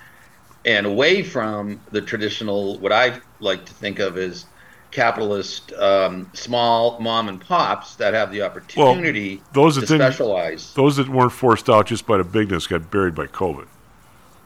and 0.65 0.85
away 0.85 1.23
from 1.23 1.79
the 1.91 2.01
traditional 2.01 2.77
what 2.79 2.91
i 2.91 3.19
like 3.39 3.65
to 3.65 3.73
think 3.73 3.99
of 3.99 4.17
as 4.17 4.45
capitalist 4.91 5.73
um, 5.73 6.29
small 6.33 6.97
mom 7.01 7.27
and 7.27 7.41
pops 7.41 7.95
that 7.95 8.13
have 8.13 8.31
the 8.31 8.41
opportunity 8.41 9.41
those 9.51 9.75
to 9.75 9.81
that 9.81 9.87
specialize 9.87 10.73
those 10.75 10.95
that 10.95 11.09
weren't 11.09 11.33
forced 11.33 11.69
out 11.69 11.87
just 11.87 12.07
by 12.07 12.17
the 12.17 12.23
bigness 12.23 12.65
got 12.65 12.89
buried 12.89 13.13
by 13.13 13.27
COVID. 13.27 13.67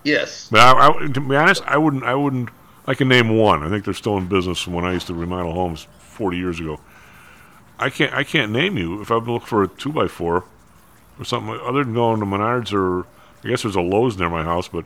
yes 0.03 0.47
But 0.49 0.61
I, 0.61 0.87
I, 0.87 1.07
to 1.07 1.21
be 1.21 1.35
honest, 1.35 1.61
I 1.67 1.77
wouldn't. 1.77 2.03
I 2.03 2.15
wouldn't 2.15 2.49
I 2.89 2.95
can 2.95 3.07
name 3.07 3.29
one. 3.37 3.61
I 3.61 3.69
think 3.69 3.85
they're 3.85 3.93
still 3.93 4.17
in 4.17 4.25
business 4.25 4.57
from 4.59 4.73
when 4.73 4.83
I 4.83 4.93
used 4.93 5.05
to 5.07 5.13
remodel 5.13 5.53
homes 5.53 5.85
40 5.99 6.37
years 6.37 6.59
ago. 6.59 6.79
I 7.77 7.91
can't 7.91 8.11
I 8.11 8.23
can't 8.23 8.51
name 8.51 8.77
you 8.77 8.99
if 8.99 9.11
I'm 9.11 9.25
looking 9.25 9.45
for 9.45 9.61
a 9.61 9.67
two 9.67 9.91
by 9.91 10.07
four 10.07 10.43
or 11.19 11.23
something 11.23 11.53
other 11.63 11.83
than 11.83 11.93
going 11.93 12.19
to 12.19 12.25
Menards 12.25 12.73
or 12.73 13.05
I 13.43 13.49
guess 13.49 13.61
there's 13.61 13.75
a 13.75 13.81
Lowe's 13.81 14.17
near 14.17 14.27
my 14.27 14.43
house, 14.43 14.67
but 14.67 14.85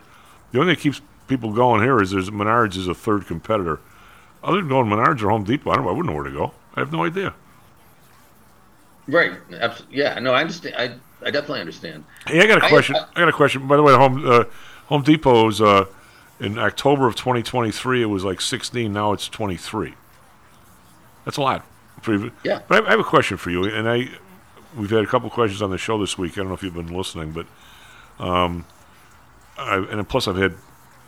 the 0.52 0.60
only 0.60 0.76
thing 0.76 0.76
that 0.76 0.82
keeps 0.84 1.02
people 1.30 1.54
going 1.54 1.82
here 1.82 2.02
is 2.02 2.12
there's 2.12 2.30
Menards 2.30 2.76
is 2.76 2.90
a 2.90 2.94
third 2.94 3.26
competitor. 3.26 3.80
Other 4.44 4.58
than 4.58 4.68
going 4.68 4.90
to 4.90 4.96
Menards 4.98 5.22
or 5.24 5.30
Home 5.30 5.46
Depot, 5.46 5.72
I 5.72 5.78
don't 5.78 5.88
I 5.88 5.92
wouldn't 5.92 6.08
know 6.08 6.14
where 6.14 6.26
to 6.26 6.32
go. 6.32 6.52
I 6.76 6.82
have 6.82 6.92
no 6.92 7.06
idea. 7.06 7.34
Right. 9.08 9.32
Abs- 9.62 9.84
Yeah. 9.90 10.20
No, 10.20 10.34
I 10.34 10.42
understand. 10.42 10.76
I 10.78 10.96
I 11.26 11.32
definitely 11.32 11.62
understand. 11.62 12.04
Hey, 12.28 12.42
I 12.42 12.48
got 12.48 12.58
a 12.64 12.68
question. 12.68 12.98
I, 12.98 13.20
got 13.22 13.30
a 13.30 13.32
question. 13.32 13.66
By 13.66 13.78
the 13.78 13.84
way, 13.84 13.94
Home 13.94 14.30
uh, 14.30 14.44
Home 14.88 15.04
Depot's 15.04 15.62
uh, 15.62 15.86
in 16.40 16.58
October 16.58 17.08
of 17.08 17.16
2023. 17.16 18.02
It 18.02 18.06
was 18.06 18.24
like 18.24 18.42
16. 18.42 18.92
Now 18.92 19.14
it's 19.14 19.28
23. 19.28 19.94
That's 21.26 21.38
a 21.38 21.42
lot. 21.42 21.66
Yeah. 22.44 22.62
But 22.68 22.84
I, 22.84 22.88
I 22.88 22.92
have 22.92 23.00
a 23.00 23.06
question 23.06 23.38
for 23.38 23.50
you, 23.50 23.64
and 23.66 23.90
I 23.90 24.10
we've 24.76 24.90
had 24.90 25.04
a 25.04 25.08
couple 25.08 25.30
questions 25.30 25.62
on 25.62 25.70
the 25.70 25.78
show 25.78 25.98
this 25.98 26.18
week. 26.18 26.34
I 26.34 26.36
don't 26.38 26.48
know 26.48 26.54
if 26.54 26.64
you've 26.64 26.74
been 26.74 26.88
listening, 26.88 27.32
but 27.32 27.46
um, 28.24 28.66
I, 29.58 29.78
and 29.78 30.08
plus 30.08 30.28
I've 30.28 30.38
had 30.38 30.56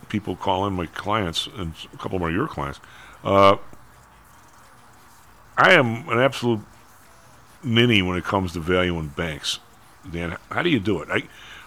people 0.10 0.36
call 0.36 0.68
in 0.68 0.74
my 0.74 0.86
clients, 0.88 1.48
and 1.58 1.74
a 1.94 1.98
couple 1.98 2.20
more 2.20 2.30
of 2.30 2.36
your 2.36 2.48
clients. 2.48 2.80
Uh, 3.24 3.58
I 5.58 5.74
am 5.74 6.08
an 6.10 6.20
absolute 6.20 6.62
ninny 7.64 8.02
when 8.02 8.18
it 8.18 8.24
comes 8.24 8.54
to 8.54 8.60
valuing 8.60 9.08
banks. 9.10 9.60
Dan, 10.10 10.38
how 10.50 10.62
do 10.62 10.70
you 10.70 10.80
do 10.80 11.02
it? 11.02 11.10
I, 11.12 11.24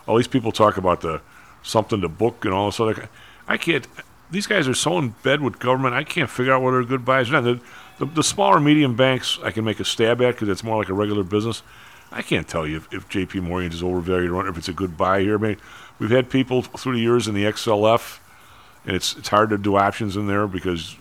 all 0.07 0.17
these 0.17 0.29
people 0.29 0.53
talk 0.53 0.77
about 0.77 1.01
the 1.01 1.21
something 1.63 2.01
to 2.01 2.09
book 2.09 2.45
and 2.45 2.55
all 2.55 2.67
this 2.67 2.81
other. 2.81 3.09
I 3.49 3.57
can't. 3.57 3.87
These 4.31 4.47
guys 4.47 4.69
are 4.69 4.75
so 4.75 4.99
in 4.99 5.15
bed 5.23 5.41
with 5.41 5.59
government. 5.59 5.95
I 5.95 6.05
can't 6.05 6.29
figure 6.29 6.53
out 6.53 6.63
whether 6.63 6.79
they're 6.79 6.99
good 6.99 7.05
buys. 7.05 7.31
or 7.31 7.41
not. 7.41 7.45
The, 7.45 7.61
the, 7.99 8.05
the 8.07 8.23
smaller 8.23 8.61
medium 8.61 8.95
banks 8.95 9.39
I 9.43 9.51
can 9.51 9.65
make 9.65 9.81
a 9.81 9.85
stab 9.85 10.21
at 10.21 10.35
because 10.35 10.49
it's 10.49 10.63
more 10.63 10.77
like 10.77 10.91
a 10.91 10.95
regular 10.95 11.25
business. 11.25 11.63
I 12.13 12.23
can't 12.23 12.47
tell 12.47 12.67
you 12.67 12.77
if, 12.77 12.93
if 12.93 13.09
J.P. 13.09 13.41
Morgan 13.41 13.73
is 13.73 13.83
overvalued 13.83 14.31
or 14.31 14.47
if 14.49 14.57
it's 14.57 14.69
a 14.69 14.73
good 14.73 14.97
buy 14.97 15.21
here. 15.21 15.39
I 15.39 15.41
mean, 15.41 15.57
we've 15.99 16.11
had 16.11 16.31
people 16.31 16.63
through 16.63 16.95
the 16.95 17.01
years 17.01 17.27
in 17.27 17.35
the 17.35 17.45
XLF, 17.45 18.19
and 18.87 18.95
it's 18.95 19.17
it's 19.17 19.29
hard 19.29 19.51
to 19.51 19.59
do 19.59 19.77
options 19.77 20.17
in 20.17 20.27
there 20.27 20.47
because 20.47 20.97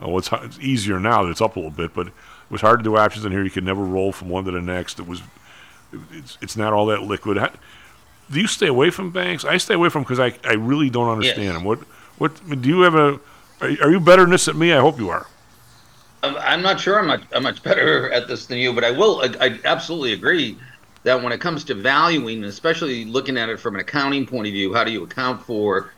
uh, 0.00 0.06
oh, 0.06 0.18
it's, 0.18 0.30
it's 0.32 0.58
easier 0.60 1.00
now 1.00 1.24
that 1.24 1.30
it's 1.30 1.40
up 1.40 1.56
a 1.56 1.58
little 1.58 1.70
bit, 1.70 1.94
but 1.94 2.08
it 2.08 2.12
was 2.50 2.60
hard 2.60 2.80
to 2.80 2.84
do 2.84 2.96
options 2.96 3.24
in 3.24 3.32
here. 3.32 3.42
You 3.42 3.50
could 3.50 3.64
never 3.64 3.82
roll 3.82 4.12
from 4.12 4.28
one 4.28 4.44
to 4.44 4.50
the 4.50 4.60
next. 4.60 4.98
It 5.00 5.06
was 5.06 5.22
it's, 6.12 6.38
it's 6.40 6.56
not 6.56 6.72
all 6.72 6.86
that 6.86 7.02
liquid. 7.02 7.38
Do 8.30 8.40
you 8.40 8.46
stay 8.46 8.66
away 8.66 8.90
from 8.90 9.10
banks? 9.10 9.44
I 9.44 9.56
stay 9.58 9.74
away 9.74 9.88
from 9.88 10.02
because 10.02 10.20
I, 10.20 10.34
I 10.44 10.54
really 10.54 10.90
don't 10.90 11.08
understand 11.08 11.44
Yes. 11.44 11.54
them. 11.54 11.64
What 11.64 11.78
what 12.18 12.60
do 12.62 12.68
you 12.68 12.80
have 12.80 12.94
a? 12.94 13.20
Are, 13.60 13.68
are 13.82 13.90
you 13.90 14.00
better 14.00 14.22
than 14.22 14.30
this 14.30 14.46
than 14.46 14.58
me? 14.58 14.72
I 14.72 14.80
hope 14.80 14.98
you 14.98 15.10
are. 15.10 15.26
I'm, 16.22 16.36
I'm 16.36 16.62
not 16.62 16.80
sure 16.80 16.98
I'm 16.98 17.06
much, 17.06 17.22
I'm 17.32 17.42
much 17.42 17.62
better 17.62 18.10
at 18.16 18.28
this 18.28 18.46
than 18.46 18.58
you, 18.58 18.72
but 18.72 18.84
I 18.84 18.90
will. 18.90 19.20
I, 19.22 19.46
I 19.46 19.60
absolutely 19.64 20.12
agree 20.12 20.58
that 21.04 21.22
when 21.22 21.32
it 21.32 21.40
comes 21.40 21.62
to 21.64 21.74
valuing, 21.74 22.42
especially 22.44 23.04
looking 23.04 23.36
at 23.38 23.48
it 23.48 23.60
from 23.60 23.74
an 23.74 23.80
accounting 23.80 24.26
point 24.26 24.46
of 24.48 24.52
view, 24.52 24.74
how 24.74 24.82
do 24.84 24.90
you 24.90 25.04
account 25.04 25.42
for 25.42 25.92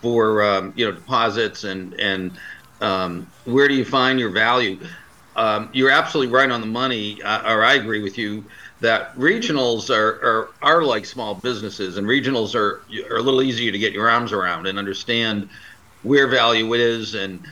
for 0.00 0.42
um, 0.42 0.72
you 0.76 0.84
know 0.84 0.92
deposits 0.92 1.64
and 1.64 1.94
and 1.94 2.38
um, 2.80 3.26
where 3.44 3.68
do 3.68 3.74
you 3.74 3.84
find 3.84 4.20
your 4.20 4.30
value? 4.30 4.78
Um, 5.34 5.70
you're 5.72 5.90
absolutely 5.90 6.32
right 6.32 6.50
on 6.50 6.60
the 6.60 6.66
money, 6.66 7.20
uh, 7.22 7.50
or 7.50 7.64
I 7.64 7.74
agree 7.74 8.02
with 8.02 8.18
you 8.18 8.44
that 8.82 9.16
regionals 9.16 9.90
are, 9.90 10.20
are 10.22 10.48
are 10.60 10.82
like 10.82 11.06
small 11.06 11.34
businesses, 11.34 11.96
and 11.96 12.06
regionals 12.06 12.54
are 12.54 12.82
are 13.10 13.16
a 13.16 13.22
little 13.22 13.42
easier 13.42 13.72
to 13.72 13.78
get 13.78 13.92
your 13.92 14.10
arms 14.10 14.32
around 14.32 14.66
and 14.66 14.78
understand 14.78 15.48
where 16.02 16.26
value 16.26 16.74
is 16.74 17.14
and 17.14 17.46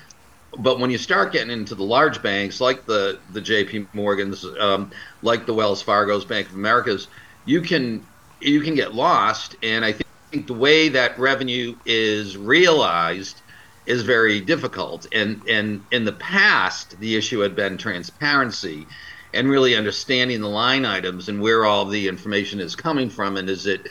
but 0.58 0.80
when 0.80 0.90
you 0.90 0.98
start 0.98 1.32
getting 1.32 1.50
into 1.50 1.74
the 1.74 1.84
large 1.84 2.22
banks 2.22 2.60
like 2.60 2.84
the 2.86 3.18
the 3.32 3.40
J.P. 3.40 3.86
Morgans, 3.92 4.44
um, 4.58 4.90
like 5.22 5.46
the 5.46 5.54
Wells 5.54 5.80
Fargo's, 5.82 6.24
Bank 6.24 6.48
of 6.48 6.54
America's, 6.54 7.08
you 7.44 7.60
can 7.60 8.04
you 8.40 8.60
can 8.60 8.74
get 8.74 8.94
lost. 8.94 9.56
And 9.62 9.84
I 9.84 9.92
think 9.92 10.46
the 10.46 10.54
way 10.54 10.88
that 10.88 11.18
revenue 11.18 11.76
is 11.86 12.36
realized 12.36 13.40
is 13.86 14.02
very 14.02 14.40
difficult. 14.40 15.06
And 15.12 15.40
and 15.48 15.84
in 15.92 16.04
the 16.04 16.12
past, 16.12 16.98
the 16.98 17.16
issue 17.16 17.40
had 17.40 17.54
been 17.54 17.78
transparency 17.78 18.86
and 19.32 19.48
really 19.48 19.76
understanding 19.76 20.40
the 20.40 20.48
line 20.48 20.84
items 20.84 21.28
and 21.28 21.40
where 21.40 21.64
all 21.64 21.84
the 21.84 22.08
information 22.08 22.60
is 22.60 22.74
coming 22.74 23.08
from, 23.08 23.36
and 23.36 23.48
is 23.48 23.66
it 23.66 23.88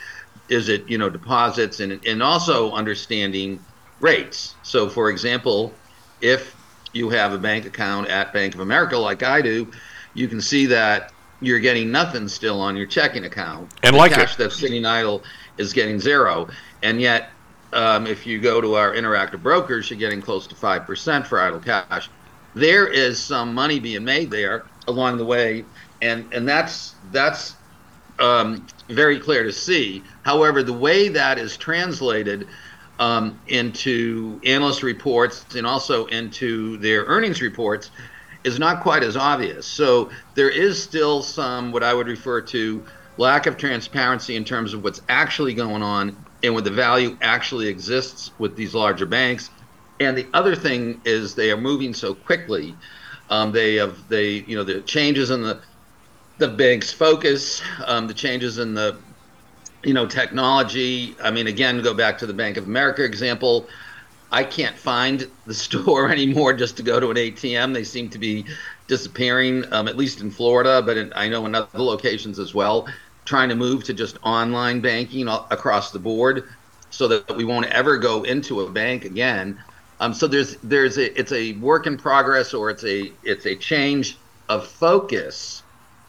is 0.49 0.69
it 0.69 0.87
you 0.89 0.97
know 0.97 1.09
deposits 1.09 1.79
and 1.79 2.05
and 2.05 2.23
also 2.23 2.71
understanding 2.71 3.63
rates. 3.99 4.55
So, 4.63 4.89
for 4.89 5.09
example, 5.09 5.73
if 6.21 6.55
you 6.93 7.09
have 7.09 7.33
a 7.33 7.37
bank 7.37 7.65
account 7.65 8.07
at 8.07 8.33
Bank 8.33 8.55
of 8.55 8.61
America 8.61 8.97
like 8.97 9.23
I 9.23 9.41
do, 9.41 9.71
you 10.13 10.27
can 10.27 10.41
see 10.41 10.65
that 10.67 11.13
you're 11.41 11.59
getting 11.59 11.91
nothing 11.91 12.27
still 12.27 12.59
on 12.59 12.75
your 12.75 12.87
checking 12.87 13.25
account. 13.25 13.71
And 13.83 13.93
the 13.93 13.97
like 13.97 14.11
cash 14.11 14.33
it. 14.33 14.37
that's 14.37 14.59
sitting 14.59 14.85
idle 14.85 15.23
is 15.57 15.73
getting 15.73 15.99
zero, 15.99 16.49
and 16.83 16.99
yet 16.99 17.29
um, 17.73 18.07
if 18.07 18.25
you 18.25 18.39
go 18.39 18.59
to 18.61 18.75
our 18.75 18.93
interactive 18.93 19.43
brokers, 19.43 19.89
you're 19.89 19.99
getting 19.99 20.21
close 20.21 20.47
to 20.47 20.55
five 20.55 20.85
percent 20.85 21.27
for 21.27 21.39
idle 21.39 21.59
cash. 21.59 22.09
There 22.55 22.87
is 22.87 23.19
some 23.19 23.53
money 23.53 23.79
being 23.79 24.03
made 24.03 24.31
there 24.31 24.65
along 24.87 25.17
the 25.17 25.25
way, 25.25 25.65
and 26.01 26.31
and 26.33 26.47
that's 26.47 26.95
that's 27.11 27.55
um, 28.19 28.67
very 28.89 29.19
clear 29.19 29.43
to 29.43 29.51
see. 29.51 30.03
However, 30.23 30.63
the 30.63 30.73
way 30.73 31.09
that 31.09 31.37
is 31.37 31.57
translated 31.57 32.47
um, 32.99 33.39
into 33.47 34.39
analyst 34.45 34.83
reports 34.83 35.55
and 35.55 35.65
also 35.65 36.05
into 36.07 36.77
their 36.77 37.05
earnings 37.05 37.41
reports 37.41 37.91
is 38.43 38.59
not 38.59 38.81
quite 38.81 39.03
as 39.03 39.15
obvious. 39.15 39.65
So 39.65 40.09
there 40.35 40.49
is 40.49 40.81
still 40.81 41.21
some 41.21 41.71
what 41.71 41.83
I 41.83 41.93
would 41.93 42.07
refer 42.07 42.41
to 42.41 42.83
lack 43.17 43.47
of 43.47 43.57
transparency 43.57 44.35
in 44.35 44.45
terms 44.45 44.73
of 44.73 44.83
what's 44.83 45.01
actually 45.09 45.53
going 45.53 45.81
on 45.81 46.15
and 46.43 46.53
what 46.53 46.63
the 46.63 46.71
value 46.71 47.17
actually 47.21 47.67
exists 47.67 48.31
with 48.39 48.55
these 48.55 48.73
larger 48.73 49.05
banks. 49.05 49.49
And 49.99 50.17
the 50.17 50.27
other 50.33 50.55
thing 50.55 51.01
is 51.05 51.35
they 51.35 51.51
are 51.51 51.57
moving 51.57 51.93
so 51.93 52.13
quickly. 52.13 52.75
Um, 53.29 53.51
they 53.51 53.75
have 53.75 54.07
they 54.07 54.43
you 54.47 54.55
know 54.55 54.63
the 54.63 54.81
changes 54.81 55.29
in 55.29 55.41
the 55.41 55.61
the 56.37 56.47
bank's 56.47 56.91
focus, 56.91 57.61
um, 57.85 58.07
the 58.07 58.13
changes 58.13 58.57
in 58.57 58.73
the 58.73 58.97
you 59.83 59.93
know 59.93 60.05
technology. 60.07 61.15
I 61.21 61.31
mean, 61.31 61.47
again, 61.47 61.81
go 61.81 61.93
back 61.93 62.17
to 62.19 62.25
the 62.25 62.33
Bank 62.33 62.57
of 62.57 62.65
America 62.65 63.03
example. 63.03 63.67
I 64.31 64.43
can't 64.43 64.77
find 64.77 65.27
the 65.45 65.53
store 65.65 66.09
anymore 66.11 66.53
just 66.53 66.77
to 66.77 66.83
go 66.83 66.99
to 66.99 67.11
an 67.11 67.17
ATM. 67.17 67.73
They 67.73 67.83
seem 67.83 68.09
to 68.11 68.19
be 68.19 68.47
disappearing, 68.87 69.65
um, 69.71 69.87
at 69.87 69.97
least 69.97 70.21
in 70.21 70.31
Florida, 70.31 70.81
but 70.81 70.97
in, 70.97 71.11
I 71.15 71.29
know 71.29 71.45
in 71.45 71.55
other 71.55 71.79
locations 71.79 72.39
as 72.39 72.53
well. 72.53 72.87
Trying 73.25 73.49
to 73.49 73.55
move 73.55 73.83
to 73.85 73.93
just 73.93 74.17
online 74.23 74.81
banking 74.81 75.27
across 75.27 75.91
the 75.91 75.99
board, 75.99 76.45
so 76.89 77.07
that 77.07 77.35
we 77.35 77.43
won't 77.43 77.67
ever 77.67 77.97
go 77.97 78.23
into 78.23 78.61
a 78.61 78.71
bank 78.71 79.05
again. 79.05 79.59
Um, 79.99 80.13
so 80.13 80.27
there's 80.27 80.55
there's 80.57 80.97
a 80.97 81.19
it's 81.19 81.31
a 81.31 81.53
work 81.53 81.87
in 81.87 81.97
progress, 81.97 82.53
or 82.53 82.69
it's 82.69 82.83
a 82.83 83.11
it's 83.23 83.45
a 83.45 83.55
change 83.55 84.17
of 84.47 84.65
focus, 84.67 85.61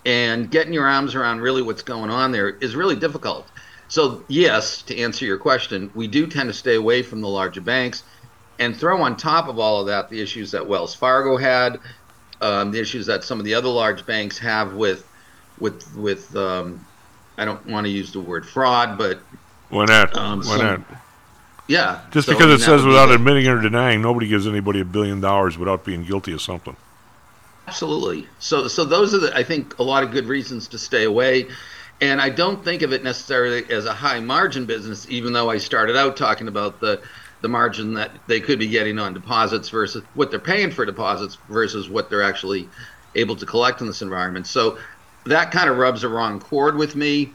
and 0.06 0.50
getting 0.50 0.72
your 0.72 0.86
arms 0.86 1.14
around 1.14 1.40
really 1.40 1.62
what's 1.62 1.82
going 1.82 2.10
on 2.10 2.30
there 2.32 2.48
is 2.48 2.76
really 2.76 2.96
difficult. 2.96 3.48
So 3.88 4.24
yes, 4.28 4.82
to 4.82 4.96
answer 4.96 5.24
your 5.24 5.38
question, 5.38 5.90
we 5.94 6.06
do 6.06 6.26
tend 6.26 6.48
to 6.48 6.52
stay 6.52 6.76
away 6.76 7.02
from 7.02 7.20
the 7.20 7.28
larger 7.28 7.60
banks, 7.60 8.04
and 8.60 8.76
throw 8.76 9.02
on 9.02 9.16
top 9.16 9.48
of 9.48 9.58
all 9.58 9.80
of 9.80 9.86
that 9.88 10.08
the 10.08 10.20
issues 10.20 10.52
that 10.52 10.66
Wells 10.66 10.94
Fargo 10.94 11.36
had, 11.36 11.80
um, 12.40 12.70
the 12.70 12.80
issues 12.80 13.06
that 13.06 13.24
some 13.24 13.40
of 13.40 13.44
the 13.44 13.54
other 13.54 13.68
large 13.68 14.06
banks 14.06 14.38
have 14.38 14.74
with 14.74 15.04
with 15.58 15.92
with 15.96 16.34
um, 16.36 16.84
I 17.36 17.44
don't 17.44 17.66
want 17.66 17.86
to 17.86 17.90
use 17.90 18.12
the 18.12 18.20
word 18.20 18.46
fraud, 18.46 18.96
but 18.96 19.18
Why 19.70 19.86
not? 19.86 20.16
Um, 20.16 20.38
Why 20.40 20.56
some- 20.56 20.66
not? 20.66 20.80
Yeah, 21.70 22.00
Just 22.10 22.26
so, 22.26 22.32
because 22.32 22.60
it 22.60 22.64
says 22.64 22.82
be 22.82 22.88
without 22.88 23.06
the- 23.06 23.14
admitting 23.14 23.46
or 23.46 23.60
denying, 23.60 24.02
nobody 24.02 24.26
gives 24.26 24.48
anybody 24.48 24.80
a 24.80 24.84
billion 24.84 25.20
dollars 25.20 25.56
without 25.56 25.84
being 25.84 26.04
guilty 26.04 26.32
of 26.32 26.42
something. 26.42 26.74
Absolutely. 27.68 28.26
So, 28.40 28.66
so 28.66 28.84
those 28.84 29.14
are 29.14 29.18
the, 29.18 29.36
I 29.36 29.44
think, 29.44 29.78
a 29.78 29.84
lot 29.84 30.02
of 30.02 30.10
good 30.10 30.26
reasons 30.26 30.66
to 30.68 30.78
stay 30.78 31.04
away. 31.04 31.46
And 32.00 32.20
I 32.20 32.28
don't 32.28 32.64
think 32.64 32.82
of 32.82 32.92
it 32.92 33.04
necessarily 33.04 33.70
as 33.70 33.86
a 33.86 33.92
high 33.92 34.18
margin 34.18 34.66
business, 34.66 35.06
even 35.08 35.32
though 35.32 35.48
I 35.48 35.58
started 35.58 35.96
out 35.96 36.16
talking 36.16 36.48
about 36.48 36.80
the, 36.80 37.00
the 37.42 37.48
margin 37.48 37.94
that 37.94 38.10
they 38.26 38.40
could 38.40 38.58
be 38.58 38.66
getting 38.66 38.98
on 38.98 39.14
deposits 39.14 39.68
versus 39.68 40.02
what 40.14 40.32
they're 40.32 40.40
paying 40.40 40.72
for 40.72 40.84
deposits 40.84 41.38
versus 41.48 41.88
what 41.88 42.10
they're 42.10 42.24
actually 42.24 42.68
able 43.14 43.36
to 43.36 43.46
collect 43.46 43.80
in 43.80 43.86
this 43.86 44.02
environment. 44.02 44.48
So 44.48 44.78
that 45.26 45.52
kind 45.52 45.70
of 45.70 45.76
rubs 45.76 46.02
a 46.02 46.08
wrong 46.08 46.40
chord 46.40 46.76
with 46.76 46.96
me 46.96 47.32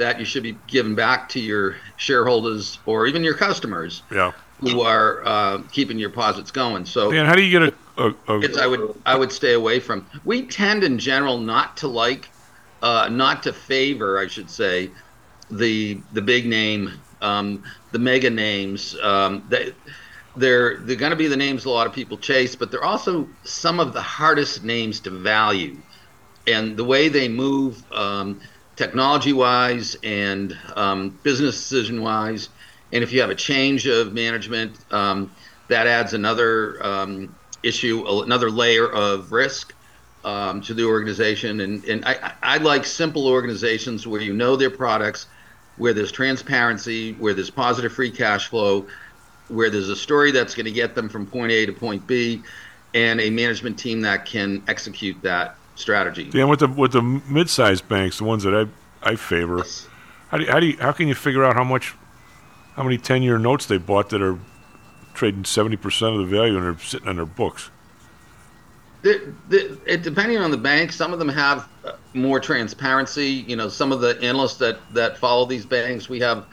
that 0.00 0.18
you 0.18 0.24
should 0.24 0.42
be 0.42 0.56
giving 0.66 0.94
back 0.94 1.28
to 1.30 1.40
your 1.40 1.76
shareholders 1.96 2.78
or 2.86 3.06
even 3.06 3.22
your 3.22 3.34
customers 3.34 4.02
Yeah. 4.10 4.32
who 4.60 4.80
are 4.80 5.22
uh, 5.24 5.58
keeping 5.72 5.98
your 5.98 6.10
deposits 6.10 6.50
going. 6.50 6.84
So 6.86 7.12
Dan, 7.12 7.26
how 7.26 7.34
do 7.34 7.42
you 7.42 7.58
get 7.58 7.74
a, 7.96 8.14
a, 8.28 8.40
a 8.40 8.62
I 8.62 8.66
would 8.66 9.02
I 9.06 9.14
would 9.16 9.30
stay 9.30 9.52
away 9.52 9.78
from. 9.80 10.06
We 10.24 10.42
tend 10.46 10.84
in 10.84 10.98
general 10.98 11.38
not 11.38 11.76
to 11.78 11.88
like, 11.88 12.28
uh, 12.82 13.08
not 13.10 13.42
to 13.44 13.52
favor, 13.52 14.18
I 14.18 14.26
should 14.26 14.50
say, 14.50 14.90
the 15.50 16.00
the 16.12 16.22
big 16.22 16.46
name, 16.46 16.92
um, 17.20 17.62
the 17.92 17.98
mega 17.98 18.30
names. 18.30 18.96
Um, 19.02 19.44
they, 19.48 19.74
they're 20.36 20.78
they're 20.78 20.96
going 20.96 21.10
to 21.10 21.16
be 21.16 21.26
the 21.26 21.36
names 21.36 21.64
a 21.66 21.70
lot 21.70 21.86
of 21.86 21.92
people 21.92 22.16
chase, 22.16 22.54
but 22.56 22.70
they're 22.70 22.84
also 22.84 23.28
some 23.44 23.80
of 23.80 23.92
the 23.92 24.00
hardest 24.00 24.64
names 24.64 25.00
to 25.00 25.10
value, 25.10 25.76
and 26.46 26.76
the 26.76 26.84
way 26.84 27.08
they 27.08 27.28
move, 27.28 27.82
um, 27.92 28.40
technology-wise 28.80 29.96
and 30.02 30.56
um, 30.74 31.10
business 31.22 31.56
decision-wise, 31.56 32.48
and 32.92 33.04
if 33.04 33.12
you 33.12 33.20
have 33.20 33.28
a 33.28 33.34
change 33.34 33.86
of 33.86 34.14
management, 34.14 34.72
um, 34.90 35.30
that 35.68 35.86
adds 35.86 36.14
another 36.14 36.52
um, 36.84 37.36
issue, 37.62 37.96
another 38.24 38.50
layer 38.50 38.88
of 38.90 39.32
risk 39.32 39.74
um, 40.24 40.62
to 40.62 40.72
the 40.72 40.84
organization. 40.84 41.60
And 41.60 41.84
and 41.84 42.04
I, 42.06 42.32
I 42.42 42.56
like 42.56 42.86
simple 42.86 43.28
organizations 43.28 44.06
where 44.06 44.22
you 44.22 44.32
know 44.32 44.56
their 44.56 44.70
products, 44.70 45.26
where 45.76 45.92
there's 45.92 46.12
transparency, 46.12 47.12
where 47.12 47.34
there's 47.34 47.50
positive 47.50 47.92
free 47.92 48.10
cash 48.10 48.48
flow 48.48 48.86
where 49.48 49.68
there's 49.68 49.88
a 49.88 49.96
story 49.96 50.30
that's 50.30 50.54
going 50.54 50.66
to 50.66 50.72
get 50.72 50.94
them 50.94 51.08
from 51.08 51.26
point 51.26 51.50
A 51.50 51.66
to 51.66 51.72
point 51.72 52.06
B, 52.06 52.44
and 52.94 53.20
a 53.20 53.30
management 53.30 53.78
team 53.78 54.00
that 54.02 54.24
can 54.24 54.62
execute 54.68 55.20
that 55.22 55.59
strategy. 55.80 56.24
Dan, 56.24 56.48
with 56.48 56.60
the 56.60 56.68
with 56.68 56.92
the 56.92 57.02
mid-sized 57.02 57.88
banks, 57.88 58.18
the 58.18 58.24
ones 58.24 58.42
that 58.44 58.54
I 58.54 59.10
I 59.10 59.16
favor, 59.16 59.64
how 60.28 60.38
do 60.38 60.44
you, 60.44 60.50
how 60.50 60.60
do 60.60 60.66
you, 60.66 60.76
how 60.78 60.92
can 60.92 61.08
you 61.08 61.14
figure 61.14 61.44
out 61.44 61.54
how 61.54 61.64
much 61.64 61.94
how 62.76 62.82
many 62.82 62.98
ten-year 62.98 63.38
notes 63.38 63.66
they 63.66 63.78
bought 63.78 64.10
that 64.10 64.22
are 64.22 64.38
trading 65.14 65.44
seventy 65.44 65.76
percent 65.76 66.14
of 66.14 66.20
the 66.20 66.36
value 66.36 66.56
and 66.56 66.64
they're 66.64 66.78
sitting 66.78 67.08
on 67.08 67.16
their 67.16 67.26
books? 67.26 67.70
The, 69.02 69.32
the, 69.48 69.78
it, 69.86 70.02
depending 70.02 70.36
on 70.38 70.50
the 70.50 70.58
bank, 70.58 70.92
some 70.92 71.14
of 71.14 71.18
them 71.18 71.30
have 71.30 71.66
more 72.12 72.38
transparency. 72.38 73.44
You 73.48 73.56
know, 73.56 73.68
some 73.68 73.92
of 73.92 74.00
the 74.00 74.20
analysts 74.20 74.58
that 74.58 74.78
that 74.92 75.16
follow 75.16 75.46
these 75.46 75.64
banks, 75.64 76.08
we 76.08 76.20
have 76.20 76.46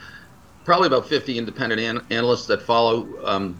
probably 0.64 0.86
about 0.86 1.06
50 1.06 1.38
independent 1.38 1.80
an- 1.80 2.06
analysts 2.10 2.46
that 2.46 2.62
follow 2.62 3.06
um, 3.24 3.58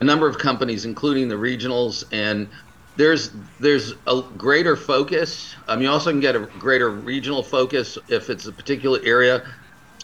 a 0.00 0.04
number 0.04 0.28
of 0.28 0.38
companies, 0.38 0.84
including 0.84 1.28
the 1.28 1.34
regionals, 1.34 2.04
and 2.12 2.48
there's 2.96 3.30
there's 3.60 3.94
a 4.06 4.22
greater 4.36 4.76
focus. 4.76 5.54
Um, 5.68 5.82
you 5.82 5.90
also 5.90 6.10
can 6.10 6.20
get 6.20 6.34
a 6.34 6.40
greater 6.58 6.90
regional 6.90 7.42
focus 7.42 7.98
if 8.08 8.30
it's 8.30 8.46
a 8.46 8.52
particular 8.52 9.00
area. 9.04 9.44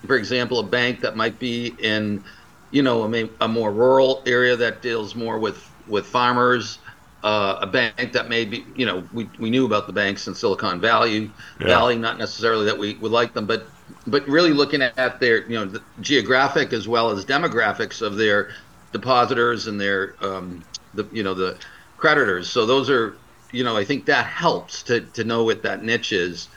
For 0.06 0.16
example, 0.16 0.58
a 0.58 0.64
bank 0.64 1.00
that 1.00 1.16
might 1.16 1.38
be 1.38 1.74
in, 1.78 2.24
you 2.70 2.82
know, 2.82 3.12
a, 3.12 3.30
a 3.40 3.48
more 3.48 3.72
rural 3.72 4.22
area 4.26 4.56
that 4.56 4.82
deals 4.82 5.14
more 5.14 5.38
with 5.38 5.68
with 5.86 6.06
farmers. 6.06 6.78
Uh, 7.22 7.58
a 7.60 7.66
bank 7.68 8.12
that 8.12 8.28
may 8.28 8.44
be, 8.44 8.66
you 8.74 8.84
know, 8.84 9.06
we, 9.12 9.30
we 9.38 9.48
knew 9.48 9.64
about 9.64 9.86
the 9.86 9.92
banks 9.92 10.26
in 10.26 10.34
Silicon 10.34 10.80
Valley, 10.80 11.30
yeah. 11.60 11.66
Valley, 11.68 11.94
not 11.96 12.18
necessarily 12.18 12.64
that 12.64 12.76
we 12.76 12.94
would 12.94 13.12
like 13.12 13.32
them, 13.32 13.46
but 13.46 13.68
but 14.08 14.26
really 14.26 14.52
looking 14.52 14.82
at 14.82 15.20
their 15.20 15.46
you 15.48 15.54
know 15.54 15.64
the 15.64 15.80
geographic 16.00 16.72
as 16.72 16.88
well 16.88 17.10
as 17.10 17.24
demographics 17.24 18.02
of 18.02 18.16
their 18.16 18.50
depositors 18.92 19.68
and 19.68 19.80
their 19.80 20.14
um, 20.20 20.64
the 20.94 21.06
you 21.12 21.22
know 21.22 21.34
the 21.34 21.56
creditors. 22.02 22.50
So 22.50 22.66
those 22.66 22.90
are 22.90 23.16
you 23.52 23.62
know 23.64 23.76
I 23.76 23.84
think 23.84 24.04
that 24.06 24.26
helps 24.26 24.82
to 24.84 25.00
to 25.00 25.24
know 25.24 25.44
what 25.44 25.62
that 25.62 25.82
niche 25.82 26.12
is. 26.12 26.48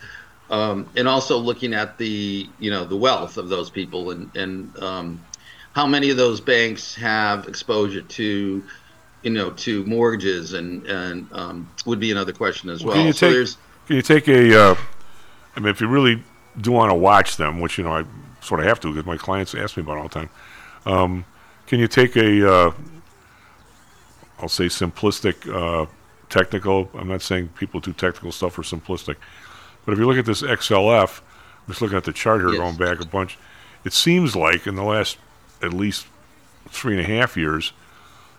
Um, 0.50 0.88
and 0.96 1.08
also 1.08 1.38
looking 1.38 1.74
at 1.74 1.98
the 1.98 2.50
you 2.60 2.72
know 2.72 2.84
the 2.84 2.98
wealth 2.98 3.38
of 3.38 3.48
those 3.48 3.70
people 3.70 4.12
and 4.12 4.36
and 4.36 4.78
um, 4.80 5.24
how 5.74 5.86
many 5.86 6.10
of 6.10 6.18
those 6.18 6.42
banks 6.42 6.96
have 6.96 7.48
exposure 7.48 8.02
to 8.02 8.64
you 9.22 9.32
know 9.32 9.52
to 9.52 9.86
mortgages 9.86 10.54
and 10.54 10.86
and 10.88 11.32
um, 11.32 11.70
would 11.86 12.00
be 12.00 12.12
another 12.12 12.34
question 12.34 12.70
as 12.70 12.84
well. 12.84 12.96
Can 12.96 13.06
you 13.06 13.14
so 13.14 13.32
take, 13.32 13.56
can 13.86 13.96
you 13.98 14.02
take 14.02 14.28
a 14.28 14.72
uh, 14.72 14.76
I 15.56 15.60
mean 15.60 15.70
if 15.70 15.80
you 15.80 15.88
really 15.88 16.24
do 16.60 16.72
want 16.72 16.90
to 16.90 16.96
watch 16.96 17.38
them, 17.38 17.62
which 17.62 17.78
you 17.78 17.84
know 17.84 17.94
I 17.94 18.06
sort 18.42 18.62
of 18.62 18.66
have 18.66 18.80
to 18.80 18.92
because 18.92 19.06
my 19.06 19.18
clients 19.18 19.54
ask 19.54 19.78
me 19.78 19.84
about 19.84 19.98
all 19.98 20.08
the 20.08 20.20
time. 20.20 20.30
Um, 20.88 21.26
can 21.68 21.80
you 21.80 21.88
take 21.88 22.16
a, 22.16 22.54
uh, 22.54 22.72
I'll 24.46 24.50
say 24.50 24.66
simplistic, 24.66 25.52
uh, 25.52 25.88
technical? 26.30 26.88
I'm 26.94 27.08
not 27.08 27.24
saying 27.24 27.48
people 27.58 27.80
do 27.80 27.94
technical 27.94 28.32
stuff 28.32 28.60
are 28.60 28.62
simplistic, 28.62 29.16
but 29.84 29.94
if 29.94 29.98
you 29.98 30.06
look 30.06 30.20
at 30.20 30.26
this 30.26 30.44
XLF, 30.44 31.22
I'm 31.22 31.68
just 31.68 31.82
looking 31.82 31.98
at 31.98 32.04
the 32.04 32.14
chart 32.14 32.42
here, 32.42 32.52
yes. 32.52 32.60
going 32.60 32.76
back 32.76 33.02
a 33.02 33.08
bunch. 33.08 33.40
It 33.86 33.92
seems 33.92 34.36
like 34.36 34.68
in 34.68 34.76
the 34.76 34.84
last 34.84 35.18
at 35.64 35.74
least 35.74 36.06
three 36.70 36.96
and 36.96 37.04
a 37.04 37.08
half 37.08 37.36
years, 37.36 37.74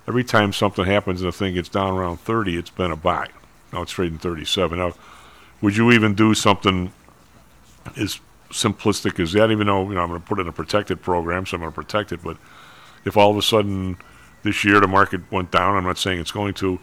every 0.06 0.22
time 0.22 0.52
something 0.52 0.84
happens 0.84 1.22
and 1.22 1.26
the 1.26 1.36
thing 1.36 1.54
gets 1.54 1.68
down 1.68 1.92
around 1.92 2.20
30, 2.20 2.56
it's 2.56 2.70
been 2.70 2.92
a 2.92 2.96
buy. 2.96 3.26
Now 3.72 3.82
it's 3.82 3.90
trading 3.90 4.18
37. 4.18 4.78
Now, 4.78 4.92
would 5.60 5.76
you 5.76 5.90
even 5.90 6.14
do 6.14 6.34
something 6.34 6.92
as 7.96 8.20
simplistic 8.50 9.18
as 9.18 9.32
that, 9.32 9.50
even 9.50 9.66
though 9.66 9.88
you 9.88 9.96
know 9.96 10.02
I'm 10.02 10.08
going 10.10 10.20
to 10.20 10.26
put 10.28 10.38
it 10.38 10.42
in 10.42 10.48
a 10.48 10.52
protected 10.52 11.02
program, 11.02 11.46
so 11.46 11.56
I'm 11.56 11.62
going 11.62 11.72
to 11.72 11.74
protect 11.74 12.12
it. 12.12 12.22
But 12.22 12.36
if 13.04 13.16
all 13.16 13.32
of 13.32 13.36
a 13.36 13.42
sudden 13.42 13.96
this 14.46 14.64
year 14.64 14.80
the 14.80 14.88
market 14.88 15.20
went 15.30 15.50
down, 15.50 15.76
I'm 15.76 15.84
not 15.84 15.98
saying 15.98 16.20
it's 16.20 16.32
going 16.32 16.54
to. 16.54 16.78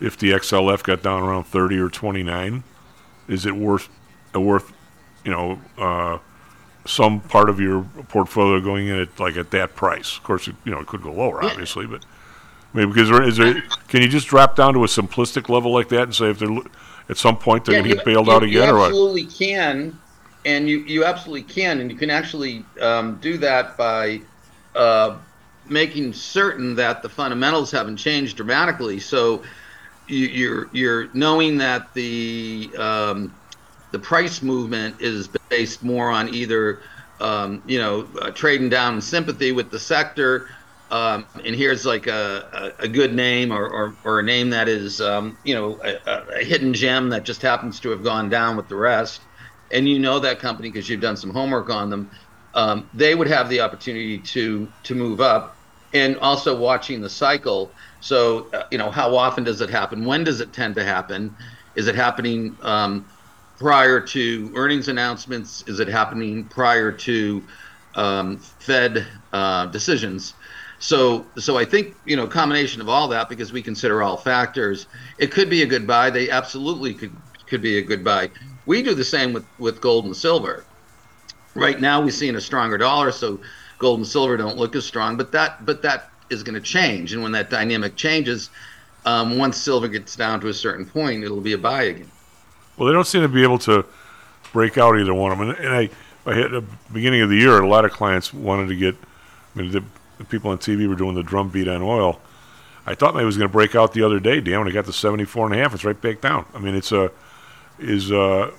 If 0.00 0.16
the 0.16 0.30
XLF 0.30 0.82
got 0.84 1.02
down 1.02 1.22
around 1.22 1.44
30 1.44 1.78
or 1.78 1.88
29, 1.88 2.62
is 3.26 3.46
it 3.46 3.56
worth 3.56 3.88
uh, 4.34 4.40
worth 4.40 4.72
you 5.24 5.30
know 5.30 5.58
uh, 5.76 6.18
some 6.86 7.20
part 7.20 7.50
of 7.50 7.60
your 7.60 7.82
portfolio 8.08 8.60
going 8.60 8.86
in 8.86 9.00
at 9.00 9.18
like 9.18 9.36
at 9.36 9.50
that 9.50 9.74
price? 9.74 10.16
Of 10.16 10.22
course, 10.22 10.46
it, 10.48 10.54
you 10.64 10.70
know 10.70 10.80
it 10.80 10.86
could 10.86 11.02
go 11.02 11.12
lower, 11.12 11.42
obviously, 11.42 11.86
but 11.86 12.04
maybe 12.72 12.92
because 12.92 13.08
there, 13.08 13.22
is 13.22 13.36
there 13.36 13.60
can 13.88 14.02
you 14.02 14.08
just 14.08 14.28
drop 14.28 14.54
down 14.54 14.74
to 14.74 14.84
a 14.84 14.86
simplistic 14.86 15.48
level 15.48 15.72
like 15.72 15.88
that 15.88 16.02
and 16.04 16.14
say 16.14 16.30
if 16.30 16.38
they're 16.38 16.56
at 17.08 17.16
some 17.16 17.36
point 17.36 17.64
they're 17.64 17.74
yeah, 17.74 17.80
going 17.80 17.90
to 17.90 17.96
get 17.96 18.04
bailed 18.04 18.26
you, 18.28 18.32
out 18.32 18.42
again, 18.44 18.68
or 18.68 18.78
what? 18.78 18.86
Absolutely 18.86 19.24
can 19.24 19.98
and 20.44 20.68
you, 20.68 20.78
you 20.80 21.04
absolutely 21.04 21.42
can, 21.42 21.80
and 21.80 21.90
you 21.90 21.96
can 21.96 22.10
actually 22.10 22.64
um, 22.80 23.16
do 23.20 23.36
that 23.38 23.76
by 23.76 24.20
uh, 24.74 25.16
making 25.70 26.12
certain 26.12 26.74
that 26.76 27.02
the 27.02 27.08
fundamentals 27.08 27.70
haven't 27.70 27.96
changed 27.96 28.36
dramatically. 28.36 29.00
So 29.00 29.42
you're, 30.06 30.68
you're 30.72 31.08
knowing 31.14 31.58
that 31.58 31.92
the 31.94 32.70
um, 32.78 33.34
the 33.90 33.98
price 33.98 34.42
movement 34.42 35.00
is 35.00 35.28
based 35.48 35.82
more 35.82 36.10
on 36.10 36.34
either 36.34 36.80
um, 37.20 37.62
you 37.66 37.78
know 37.78 38.06
uh, 38.20 38.30
trading 38.30 38.68
down 38.68 38.94
in 38.94 39.00
sympathy 39.00 39.52
with 39.52 39.70
the 39.70 39.78
sector. 39.78 40.48
Um, 40.90 41.26
and 41.44 41.54
here's 41.54 41.84
like 41.84 42.06
a, 42.06 42.72
a, 42.78 42.84
a 42.84 42.88
good 42.88 43.14
name 43.14 43.52
or, 43.52 43.68
or, 43.68 43.94
or, 44.04 44.20
a 44.20 44.22
name 44.22 44.48
that 44.48 44.70
is, 44.70 45.02
um, 45.02 45.36
you 45.44 45.54
know, 45.54 45.78
a, 45.84 46.38
a, 46.38 46.42
hidden 46.42 46.72
gem 46.72 47.10
that 47.10 47.24
just 47.24 47.42
happens 47.42 47.78
to 47.80 47.90
have 47.90 48.02
gone 48.02 48.30
down 48.30 48.56
with 48.56 48.68
the 48.68 48.74
rest 48.74 49.20
and 49.70 49.88
you 49.88 49.98
know 49.98 50.18
that 50.18 50.38
company 50.38 50.68
because 50.68 50.88
you've 50.88 51.00
done 51.00 51.16
some 51.16 51.30
homework 51.30 51.70
on 51.70 51.90
them, 51.90 52.10
um, 52.54 52.88
they 52.94 53.14
would 53.14 53.28
have 53.28 53.48
the 53.48 53.60
opportunity 53.60 54.18
to 54.18 54.68
to 54.84 54.94
move 54.94 55.20
up, 55.20 55.56
and 55.92 56.16
also 56.18 56.58
watching 56.58 57.00
the 57.00 57.10
cycle. 57.10 57.74
So 58.00 58.50
uh, 58.52 58.64
you 58.70 58.78
know 58.78 58.90
how 58.90 59.16
often 59.16 59.44
does 59.44 59.60
it 59.60 59.70
happen? 59.70 60.04
When 60.04 60.24
does 60.24 60.40
it 60.40 60.52
tend 60.52 60.74
to 60.76 60.84
happen? 60.84 61.36
Is 61.74 61.86
it 61.86 61.94
happening 61.94 62.56
um, 62.62 63.06
prior 63.58 64.00
to 64.00 64.52
earnings 64.54 64.88
announcements? 64.88 65.62
Is 65.66 65.80
it 65.80 65.88
happening 65.88 66.48
prior 66.48 66.92
to 66.92 67.46
um, 67.94 68.38
Fed 68.38 69.06
uh, 69.32 69.66
decisions? 69.66 70.34
So, 70.80 71.26
so 71.38 71.58
I 71.58 71.64
think 71.64 71.96
you 72.04 72.16
know, 72.16 72.26
combination 72.26 72.80
of 72.80 72.88
all 72.88 73.08
that 73.08 73.28
because 73.28 73.52
we 73.52 73.62
consider 73.62 74.02
all 74.02 74.16
factors, 74.16 74.86
it 75.18 75.32
could 75.32 75.50
be 75.50 75.62
a 75.62 75.66
good 75.66 75.86
buy. 75.86 76.10
They 76.10 76.30
absolutely 76.30 76.94
could 76.94 77.16
could 77.48 77.62
be 77.62 77.78
a 77.78 77.82
good 77.82 78.04
buy. 78.04 78.30
We 78.66 78.82
do 78.82 78.94
the 78.94 79.04
same 79.04 79.32
with, 79.32 79.46
with 79.56 79.80
gold 79.80 80.04
and 80.04 80.14
silver. 80.14 80.66
Right 81.54 81.80
now, 81.80 82.02
we're 82.02 82.10
seeing 82.10 82.36
a 82.36 82.40
stronger 82.40 82.76
dollar, 82.76 83.10
so 83.10 83.40
gold 83.78 83.98
and 83.98 84.06
silver 84.06 84.36
don't 84.36 84.56
look 84.56 84.76
as 84.76 84.84
strong. 84.84 85.16
But 85.16 85.32
that 85.32 85.64
but 85.64 85.82
that 85.82 86.10
is 86.30 86.42
going 86.42 86.54
to 86.54 86.60
change, 86.60 87.12
and 87.12 87.22
when 87.22 87.32
that 87.32 87.50
dynamic 87.50 87.96
changes, 87.96 88.50
um, 89.04 89.38
once 89.38 89.56
silver 89.56 89.88
gets 89.88 90.16
down 90.16 90.40
to 90.40 90.48
a 90.48 90.54
certain 90.54 90.84
point, 90.84 91.24
it'll 91.24 91.40
be 91.40 91.52
a 91.54 91.58
buy 91.58 91.84
again. 91.84 92.10
Well, 92.76 92.86
they 92.86 92.92
don't 92.92 93.06
seem 93.06 93.22
to 93.22 93.28
be 93.28 93.42
able 93.42 93.58
to 93.60 93.84
break 94.52 94.78
out 94.78 94.98
either 94.98 95.14
one 95.14 95.32
of 95.32 95.38
them. 95.38 95.50
And, 95.50 95.58
and 95.58 95.74
I, 95.74 95.90
I 96.26 96.42
at 96.42 96.50
the 96.50 96.64
beginning 96.92 97.22
of 97.22 97.28
the 97.28 97.36
year, 97.36 97.58
a 97.58 97.68
lot 97.68 97.84
of 97.84 97.92
clients 97.92 98.32
wanted 98.32 98.68
to 98.68 98.76
get. 98.76 98.94
I 99.54 99.60
mean, 99.60 99.70
the, 99.72 99.82
the 100.18 100.24
people 100.24 100.50
on 100.50 100.58
TV 100.58 100.88
were 100.88 100.94
doing 100.94 101.14
the 101.14 101.22
drum 101.22 101.48
beat 101.48 101.68
on 101.68 101.82
oil. 101.82 102.20
I 102.86 102.94
thought 102.94 103.14
maybe 103.14 103.24
it 103.24 103.26
was 103.26 103.36
going 103.36 103.48
to 103.48 103.52
break 103.52 103.74
out 103.74 103.92
the 103.92 104.02
other 104.02 104.20
day. 104.20 104.40
Damn, 104.40 104.60
when 104.60 104.68
it 104.68 104.72
got 104.72 104.86
to 104.86 104.92
74 104.92 105.46
and 105.46 105.54
a 105.54 105.58
half, 105.58 105.74
it's 105.74 105.84
right 105.84 106.00
back 106.00 106.20
down. 106.20 106.46
I 106.54 106.58
mean, 106.58 106.74
it's 106.74 106.92
a 106.92 107.10
is 107.78 108.10
uh, 108.12 108.50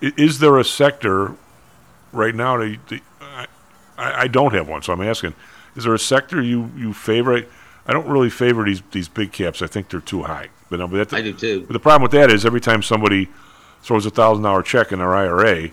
is 0.00 0.38
there 0.38 0.58
a 0.58 0.64
sector 0.64 1.34
right 2.12 2.34
now? 2.34 2.56
To, 2.56 3.00
I, 3.98 4.22
I 4.22 4.28
don't 4.28 4.54
have 4.54 4.68
one, 4.68 4.82
so 4.82 4.92
I'm 4.92 5.02
asking: 5.02 5.34
Is 5.76 5.84
there 5.84 5.94
a 5.94 5.98
sector 5.98 6.40
you 6.40 6.70
you 6.76 6.92
favor? 6.92 7.44
I 7.86 7.92
don't 7.92 8.06
really 8.06 8.30
favor 8.30 8.64
these 8.64 8.82
these 8.92 9.08
big 9.08 9.32
caps. 9.32 9.60
I 9.60 9.66
think 9.66 9.90
they're 9.90 10.00
too 10.00 10.22
high. 10.22 10.48
But, 10.70 10.78
no, 10.78 10.88
but 10.88 11.12
I 11.12 11.22
do 11.22 11.32
too. 11.32 11.62
But 11.62 11.72
the 11.72 11.80
problem 11.80 12.02
with 12.02 12.12
that 12.12 12.30
is 12.30 12.46
every 12.46 12.60
time 12.60 12.82
somebody 12.82 13.28
throws 13.82 14.06
a 14.06 14.10
thousand 14.10 14.44
dollar 14.44 14.62
check 14.62 14.92
in 14.92 14.98
their 14.98 15.14
IRA 15.14 15.70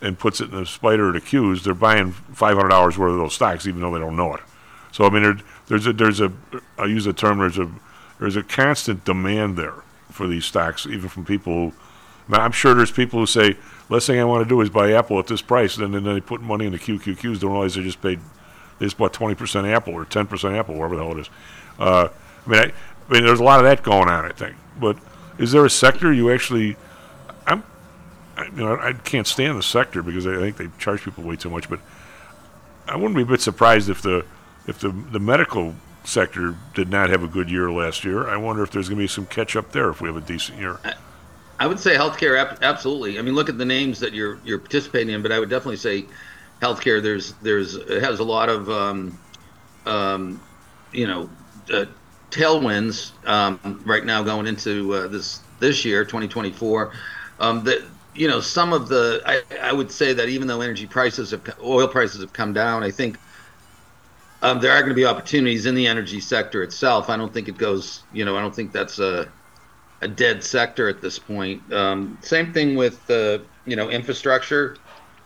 and 0.00 0.18
puts 0.18 0.40
it 0.40 0.50
in 0.50 0.56
the 0.56 0.66
spider 0.66 1.10
or 1.10 1.12
the 1.12 1.20
Qs, 1.20 1.62
they're 1.62 1.74
buying 1.74 2.12
five 2.12 2.56
hundred 2.56 2.70
dollars 2.70 2.98
worth 2.98 3.12
of 3.12 3.18
those 3.18 3.34
stocks, 3.34 3.66
even 3.66 3.80
though 3.80 3.92
they 3.92 4.00
don't 4.00 4.16
know 4.16 4.34
it. 4.34 4.40
So 4.90 5.04
I 5.04 5.10
mean, 5.10 5.22
there, 5.22 5.38
there's 5.68 5.86
a 5.86 5.92
there's 5.92 6.20
a 6.20 6.32
I 6.78 6.86
use 6.86 7.04
the 7.04 7.12
term 7.12 7.38
there's 7.38 7.58
a 7.58 7.70
there's 8.18 8.36
a 8.36 8.42
constant 8.42 9.04
demand 9.04 9.56
there 9.56 9.74
for 10.10 10.26
these 10.26 10.44
stocks, 10.44 10.86
even 10.86 11.08
from 11.08 11.24
people 11.24 11.52
who 11.52 11.72
I'm 12.30 12.52
sure 12.52 12.74
there's 12.74 12.90
people 12.90 13.20
who 13.20 13.26
say, 13.26 13.56
last 13.92 14.06
thing 14.06 14.18
I 14.18 14.24
want 14.24 14.44
to 14.44 14.48
do 14.48 14.60
is 14.60 14.70
buy 14.70 14.92
Apple 14.92 15.18
at 15.18 15.26
this 15.26 15.42
price, 15.42 15.76
and 15.76 15.94
then 15.94 16.04
they 16.04 16.20
put 16.20 16.40
money 16.40 16.66
in 16.66 16.72
the 16.72 16.78
QQQs, 16.78 17.40
don't 17.40 17.52
realize 17.52 17.74
they 17.74 17.82
just 17.82 18.02
paid 18.02 18.20
is 18.80 18.98
what 18.98 19.12
twenty 19.12 19.34
percent 19.34 19.66
Apple 19.66 19.94
or 19.94 20.04
ten 20.04 20.26
percent 20.26 20.54
Apple, 20.56 20.74
whatever 20.74 20.96
the 20.96 21.04
hell 21.04 21.16
it 21.16 21.20
is. 21.20 21.30
Uh, 21.78 22.08
I 22.46 22.50
mean, 22.50 22.60
I, 22.60 22.64
I 22.64 23.12
mean, 23.12 23.24
there's 23.24 23.40
a 23.40 23.44
lot 23.44 23.58
of 23.58 23.64
that 23.64 23.82
going 23.82 24.08
on. 24.08 24.24
I 24.24 24.32
think, 24.32 24.56
but 24.78 24.96
is 25.38 25.52
there 25.52 25.64
a 25.64 25.70
sector 25.70 26.12
you 26.12 26.30
actually? 26.32 26.76
I'm, 27.46 27.62
I, 28.36 28.46
you 28.46 28.56
know, 28.56 28.78
I 28.78 28.92
can't 28.92 29.26
stand 29.26 29.58
the 29.58 29.62
sector 29.62 30.02
because 30.02 30.26
I 30.26 30.36
think 30.36 30.56
they 30.56 30.68
charge 30.78 31.02
people 31.02 31.24
way 31.24 31.36
too 31.36 31.50
much. 31.50 31.68
But 31.68 31.80
I 32.88 32.96
wouldn't 32.96 33.14
be 33.14 33.22
a 33.22 33.26
bit 33.26 33.40
surprised 33.40 33.88
if 33.88 34.02
the 34.02 34.24
if 34.66 34.78
the 34.78 34.90
the 34.90 35.20
medical 35.20 35.74
sector 36.04 36.56
did 36.74 36.88
not 36.88 37.10
have 37.10 37.22
a 37.22 37.28
good 37.28 37.50
year 37.50 37.70
last 37.70 38.04
year. 38.04 38.28
I 38.28 38.36
wonder 38.36 38.62
if 38.62 38.70
there's 38.72 38.88
going 38.88 38.98
to 38.98 39.04
be 39.04 39.08
some 39.08 39.26
catch 39.26 39.54
up 39.54 39.70
there 39.72 39.90
if 39.90 40.00
we 40.00 40.08
have 40.08 40.16
a 40.16 40.20
decent 40.20 40.58
year. 40.58 40.80
I 41.58 41.66
would 41.66 41.78
say 41.78 41.94
healthcare, 41.94 42.60
absolutely. 42.62 43.18
I 43.18 43.22
mean, 43.22 43.34
look 43.34 43.48
at 43.48 43.58
the 43.58 43.64
names 43.64 44.00
that 44.00 44.12
you're 44.12 44.38
you're 44.44 44.58
participating 44.58 45.14
in, 45.14 45.22
but 45.22 45.32
I 45.32 45.38
would 45.38 45.50
definitely 45.50 45.76
say 45.76 46.06
healthcare. 46.60 47.02
There's 47.02 47.34
there's 47.34 47.74
it 47.76 48.02
has 48.02 48.20
a 48.20 48.24
lot 48.24 48.48
of 48.48 48.68
um, 48.68 49.18
um, 49.86 50.40
you 50.92 51.06
know 51.06 51.30
uh, 51.72 51.86
tailwinds 52.30 53.12
um, 53.26 53.82
right 53.84 54.04
now 54.04 54.22
going 54.22 54.46
into 54.46 54.92
uh, 54.94 55.08
this 55.08 55.40
this 55.60 55.84
year, 55.84 56.04
2024. 56.04 56.92
Um, 57.38 57.64
that 57.64 57.82
you 58.14 58.28
know 58.28 58.40
some 58.40 58.72
of 58.72 58.88
the 58.88 59.22
I, 59.24 59.42
I 59.60 59.72
would 59.72 59.90
say 59.90 60.12
that 60.12 60.28
even 60.28 60.48
though 60.48 60.60
energy 60.60 60.86
prices 60.86 61.30
have 61.30 61.42
oil 61.62 61.86
prices 61.86 62.20
have 62.20 62.32
come 62.32 62.52
down, 62.52 62.82
I 62.82 62.90
think 62.90 63.18
um, 64.42 64.60
there 64.60 64.72
are 64.72 64.80
going 64.80 64.90
to 64.90 64.96
be 64.96 65.06
opportunities 65.06 65.66
in 65.66 65.74
the 65.74 65.86
energy 65.86 66.20
sector 66.20 66.62
itself. 66.62 67.08
I 67.08 67.16
don't 67.16 67.32
think 67.32 67.48
it 67.48 67.56
goes, 67.56 68.02
you 68.12 68.24
know, 68.24 68.36
I 68.36 68.40
don't 68.40 68.54
think 68.54 68.72
that's 68.72 68.98
a, 68.98 69.32
a 70.02 70.08
dead 70.08 70.44
sector 70.44 70.88
at 70.88 71.00
this 71.00 71.18
point. 71.18 71.72
Um, 71.72 72.18
same 72.20 72.52
thing 72.52 72.74
with, 72.74 73.08
uh, 73.10 73.38
you 73.64 73.76
know, 73.76 73.88
infrastructure. 73.88 74.76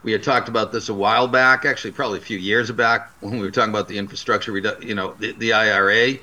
We 0.02 0.12
had 0.12 0.22
talked 0.22 0.48
about 0.48 0.70
this 0.70 0.88
a 0.88 0.94
while 0.94 1.26
back, 1.26 1.64
actually, 1.64 1.92
probably 1.92 2.18
a 2.18 2.22
few 2.22 2.38
years 2.38 2.70
back 2.70 3.10
when 3.20 3.32
we 3.32 3.40
were 3.40 3.50
talking 3.50 3.70
about 3.70 3.88
the 3.88 3.98
infrastructure, 3.98 4.56
you 4.80 4.94
know, 4.94 5.14
the, 5.18 5.32
the 5.32 5.52
IRA. 5.52 6.18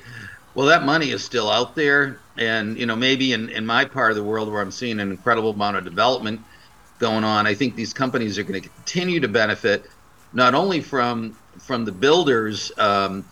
Well, 0.54 0.66
that 0.68 0.84
money 0.84 1.10
is 1.10 1.22
still 1.22 1.50
out 1.50 1.74
there. 1.74 2.20
And, 2.36 2.78
you 2.78 2.86
know, 2.86 2.96
maybe 2.96 3.32
in, 3.32 3.48
in 3.50 3.66
my 3.66 3.84
part 3.84 4.10
of 4.10 4.16
the 4.16 4.24
world 4.24 4.50
where 4.50 4.62
I'm 4.62 4.70
seeing 4.70 5.00
an 5.00 5.10
incredible 5.10 5.50
amount 5.50 5.76
of 5.76 5.84
development 5.84 6.40
going 6.98 7.24
on, 7.24 7.46
I 7.46 7.54
think 7.54 7.74
these 7.74 7.92
companies 7.92 8.38
are 8.38 8.44
going 8.44 8.60
to 8.62 8.68
continue 8.68 9.20
to 9.20 9.28
benefit 9.28 9.90
not 10.32 10.54
only 10.54 10.80
from 10.80 11.36
from 11.58 11.84
the 11.84 11.92
builders, 11.92 12.72
um, 12.78 13.24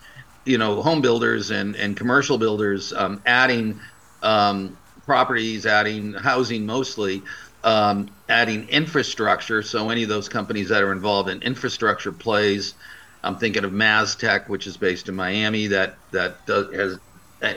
you 0.44 0.58
know, 0.58 0.80
home 0.80 1.00
builders 1.00 1.50
and, 1.50 1.74
and 1.74 1.96
commercial 1.96 2.38
builders 2.38 2.92
um, 2.92 3.20
adding 3.26 3.80
um, 4.22 4.76
properties, 5.12 5.66
adding 5.66 6.14
housing 6.14 6.64
mostly, 6.64 7.22
um, 7.64 8.08
adding 8.30 8.66
infrastructure. 8.70 9.62
So 9.62 9.90
any 9.90 10.04
of 10.04 10.08
those 10.08 10.26
companies 10.26 10.70
that 10.70 10.82
are 10.82 10.90
involved 10.90 11.28
in 11.28 11.42
infrastructure 11.42 12.10
plays, 12.10 12.72
I'm 13.22 13.36
thinking 13.36 13.62
of 13.62 13.72
MasTec, 13.72 14.48
which 14.48 14.66
is 14.66 14.78
based 14.78 15.10
in 15.10 15.14
Miami, 15.14 15.66
that 15.66 15.96
that 16.12 16.46
does, 16.46 16.74
has 16.74 16.98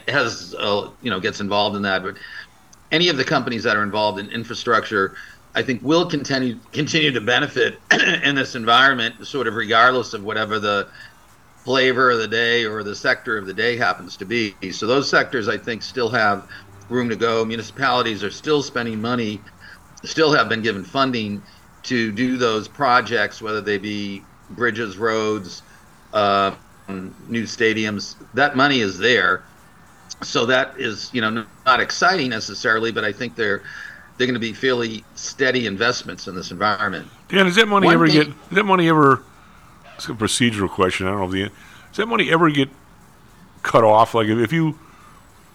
has 0.09 0.55
uh, 0.59 0.89
you 1.01 1.09
know 1.09 1.21
gets 1.21 1.39
involved 1.39 1.77
in 1.77 1.83
that. 1.83 2.03
But 2.03 2.17
any 2.91 3.07
of 3.07 3.15
the 3.15 3.23
companies 3.23 3.63
that 3.63 3.77
are 3.77 3.83
involved 3.83 4.19
in 4.19 4.29
infrastructure 4.31 5.15
I 5.53 5.63
think 5.63 5.81
will 5.81 6.07
continue 6.09 6.59
continue 6.73 7.13
to 7.13 7.21
benefit 7.21 7.79
in 8.25 8.35
this 8.35 8.55
environment, 8.55 9.25
sort 9.25 9.47
of 9.47 9.55
regardless 9.55 10.13
of 10.13 10.25
whatever 10.25 10.59
the 10.59 10.89
flavor 11.65 12.11
of 12.11 12.19
the 12.19 12.27
day 12.27 12.63
or 12.63 12.83
the 12.83 12.95
sector 12.95 13.37
of 13.37 13.47
the 13.47 13.53
day 13.53 13.75
happens 13.75 14.15
to 14.15 14.25
be. 14.25 14.53
So 14.71 14.85
those 14.85 15.09
sectors, 15.09 15.49
I 15.49 15.57
think, 15.57 15.81
still 15.81 16.09
have 16.09 16.47
room 16.89 17.09
to 17.09 17.15
go. 17.15 17.43
Municipalities 17.45 18.23
are 18.23 18.31
still 18.31 18.61
spending 18.61 19.01
money, 19.01 19.41
still 20.03 20.33
have 20.33 20.49
been 20.49 20.61
given 20.61 20.83
funding 20.83 21.41
to 21.83 22.11
do 22.11 22.37
those 22.37 22.67
projects, 22.67 23.41
whether 23.41 23.61
they 23.61 23.77
be 23.77 24.23
bridges, 24.51 24.97
roads, 24.97 25.61
uh, 26.13 26.55
new 26.87 27.43
stadiums. 27.43 28.15
That 28.33 28.55
money 28.55 28.79
is 28.79 28.97
there. 28.97 29.43
So 30.23 30.45
that 30.45 30.75
is, 30.79 31.09
you 31.13 31.21
know, 31.21 31.45
not 31.65 31.79
exciting 31.79 32.29
necessarily, 32.29 32.91
but 32.91 33.03
I 33.03 33.11
think 33.11 33.35
they're 33.35 33.63
they're 34.17 34.27
going 34.27 34.35
to 34.35 34.39
be 34.39 34.53
fairly 34.53 35.03
steady 35.15 35.67
investments 35.67 36.27
in 36.27 36.35
this 36.35 36.49
environment. 36.49 37.05
Dan, 37.27 37.45
does 37.45 37.55
that 37.55 37.67
money 37.67 37.87
One 37.87 37.95
ever 37.95 38.07
thing- 38.07 38.27
get? 38.27 38.49
Does 38.49 38.55
that 38.55 38.63
money 38.63 38.87
ever? 38.87 39.23
It's 39.95 40.07
a 40.07 40.13
procedural 40.13 40.69
question. 40.69 41.07
I 41.07 41.11
don't 41.11 41.19
know 41.19 41.25
if 41.25 41.31
the 41.31 41.43
does 41.89 41.97
that 41.97 42.07
money 42.07 42.31
ever 42.31 42.49
get 42.49 42.69
cut 43.61 43.83
off? 43.83 44.13
Like 44.13 44.27
if, 44.27 44.37
if 44.37 44.53
you 44.53 44.77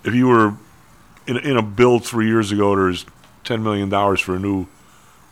if 0.05 0.15
you 0.15 0.27
were 0.29 0.55
in, 1.31 1.37
in 1.39 1.57
a 1.57 1.63
bill 1.63 2.01
three 2.01 2.27
years 2.27 2.51
ago, 2.51 2.75
there's 2.75 3.07
ten 3.45 3.63
million 3.63 3.89
dollars 3.89 4.21
for 4.21 4.35
a 4.35 4.39
new 4.39 4.67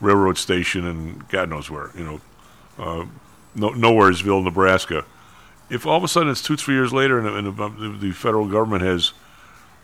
railroad 0.00 0.38
station 0.38 0.86
and 0.86 1.28
God 1.28 1.50
knows 1.50 1.68
where, 1.68 1.90
you 1.96 2.04
know, 2.04 2.20
uh, 2.78 3.06
no, 3.54 3.70
nowheresville, 3.70 4.44
Nebraska. 4.44 5.04
If 5.68 5.86
all 5.86 5.96
of 5.98 6.04
a 6.04 6.08
sudden 6.08 6.30
it's 6.30 6.42
two, 6.42 6.56
three 6.56 6.74
years 6.74 6.92
later, 6.92 7.18
and, 7.18 7.46
and 7.46 7.56
the, 7.56 7.98
the 7.98 8.12
federal 8.12 8.46
government 8.46 8.82
has 8.82 9.08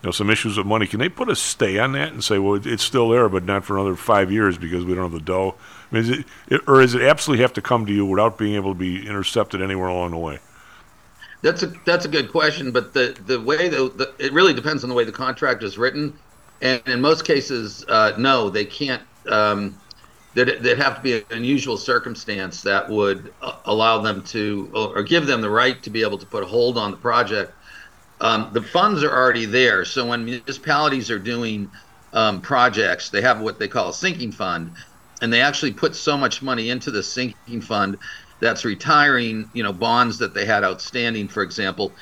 you 0.02 0.08
know, 0.08 0.10
some 0.12 0.30
issues 0.30 0.56
with 0.56 0.66
money. 0.66 0.86
Can 0.86 1.00
they 1.00 1.08
put 1.08 1.28
a 1.28 1.34
stay 1.34 1.78
on 1.78 1.92
that 1.92 2.12
and 2.12 2.22
say, 2.22 2.38
well, 2.38 2.60
it's 2.64 2.82
still 2.82 3.08
there, 3.08 3.28
but 3.28 3.44
not 3.44 3.64
for 3.64 3.76
another 3.76 3.96
five 3.96 4.30
years 4.30 4.56
because 4.56 4.84
we 4.84 4.94
don't 4.94 5.04
have 5.04 5.12
the 5.12 5.20
dough? 5.20 5.56
I 5.90 5.94
mean, 5.94 6.04
is 6.04 6.10
it, 6.10 6.60
or 6.68 6.80
does 6.80 6.94
it 6.94 7.02
absolutely 7.02 7.42
have 7.42 7.54
to 7.54 7.62
come 7.62 7.86
to 7.86 7.92
you 7.92 8.06
without 8.06 8.38
being 8.38 8.54
able 8.54 8.72
to 8.72 8.78
be 8.78 9.06
intercepted 9.06 9.60
anywhere 9.60 9.88
along 9.88 10.12
the 10.12 10.18
way? 10.18 10.38
That's 11.44 11.62
a 11.62 11.66
that's 11.84 12.06
a 12.06 12.08
good 12.08 12.32
question, 12.32 12.70
but 12.70 12.94
the 12.94 13.14
the 13.26 13.38
way 13.38 13.68
the, 13.68 13.90
the 13.90 14.14
it 14.18 14.32
really 14.32 14.54
depends 14.54 14.82
on 14.82 14.88
the 14.88 14.96
way 14.96 15.04
the 15.04 15.12
contract 15.12 15.62
is 15.62 15.76
written, 15.76 16.18
and 16.62 16.80
in 16.86 17.02
most 17.02 17.26
cases, 17.26 17.84
uh, 17.86 18.14
no, 18.16 18.48
they 18.48 18.64
can't. 18.64 19.02
Um, 19.28 19.78
there'd, 20.32 20.62
there'd 20.62 20.78
have 20.78 20.96
to 20.96 21.02
be 21.02 21.18
an 21.18 21.24
unusual 21.30 21.76
circumstance 21.76 22.62
that 22.62 22.88
would 22.88 23.34
uh, 23.42 23.56
allow 23.66 23.98
them 23.98 24.22
to 24.22 24.70
or 24.74 25.02
give 25.02 25.26
them 25.26 25.42
the 25.42 25.50
right 25.50 25.82
to 25.82 25.90
be 25.90 26.00
able 26.00 26.16
to 26.16 26.24
put 26.24 26.42
a 26.42 26.46
hold 26.46 26.78
on 26.78 26.92
the 26.92 26.96
project. 26.96 27.52
Um, 28.22 28.48
the 28.54 28.62
funds 28.62 29.02
are 29.02 29.14
already 29.14 29.44
there, 29.44 29.84
so 29.84 30.06
when 30.06 30.24
municipalities 30.24 31.10
are 31.10 31.18
doing 31.18 31.70
um, 32.14 32.40
projects, 32.40 33.10
they 33.10 33.20
have 33.20 33.42
what 33.42 33.58
they 33.58 33.68
call 33.68 33.90
a 33.90 33.92
sinking 33.92 34.32
fund, 34.32 34.72
and 35.20 35.30
they 35.30 35.42
actually 35.42 35.74
put 35.74 35.94
so 35.94 36.16
much 36.16 36.40
money 36.40 36.70
into 36.70 36.90
the 36.90 37.02
sinking 37.02 37.60
fund 37.60 37.98
that's 38.44 38.64
retiring, 38.64 39.48
you 39.54 39.62
know, 39.62 39.72
bonds 39.72 40.18
that 40.18 40.34
they 40.34 40.44
had 40.44 40.64
outstanding, 40.64 41.28
for 41.28 41.42
example. 41.42 41.92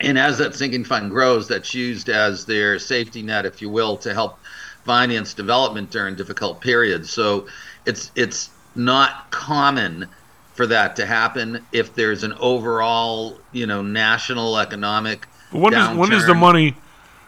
And 0.00 0.18
as 0.18 0.38
that 0.38 0.56
sinking 0.56 0.84
fund 0.84 1.10
grows, 1.10 1.46
that's 1.46 1.72
used 1.72 2.08
as 2.08 2.44
their 2.44 2.80
safety 2.80 3.22
net, 3.22 3.46
if 3.46 3.62
you 3.62 3.70
will, 3.70 3.96
to 3.98 4.12
help 4.12 4.38
finance 4.84 5.34
development 5.34 5.90
during 5.90 6.16
difficult 6.16 6.60
periods. 6.60 7.10
So 7.10 7.46
it's 7.86 8.10
it's 8.16 8.50
not 8.74 9.30
common 9.30 10.08
for 10.54 10.66
that 10.66 10.96
to 10.96 11.06
happen 11.06 11.64
if 11.70 11.94
there's 11.94 12.24
an 12.24 12.32
overall, 12.40 13.38
you 13.52 13.66
know, 13.66 13.82
national 13.82 14.58
economic 14.58 15.28
But 15.52 15.60
when 15.60 15.72
does 15.72 15.96
when 15.96 16.10
does 16.10 16.26
the 16.26 16.34
money 16.34 16.74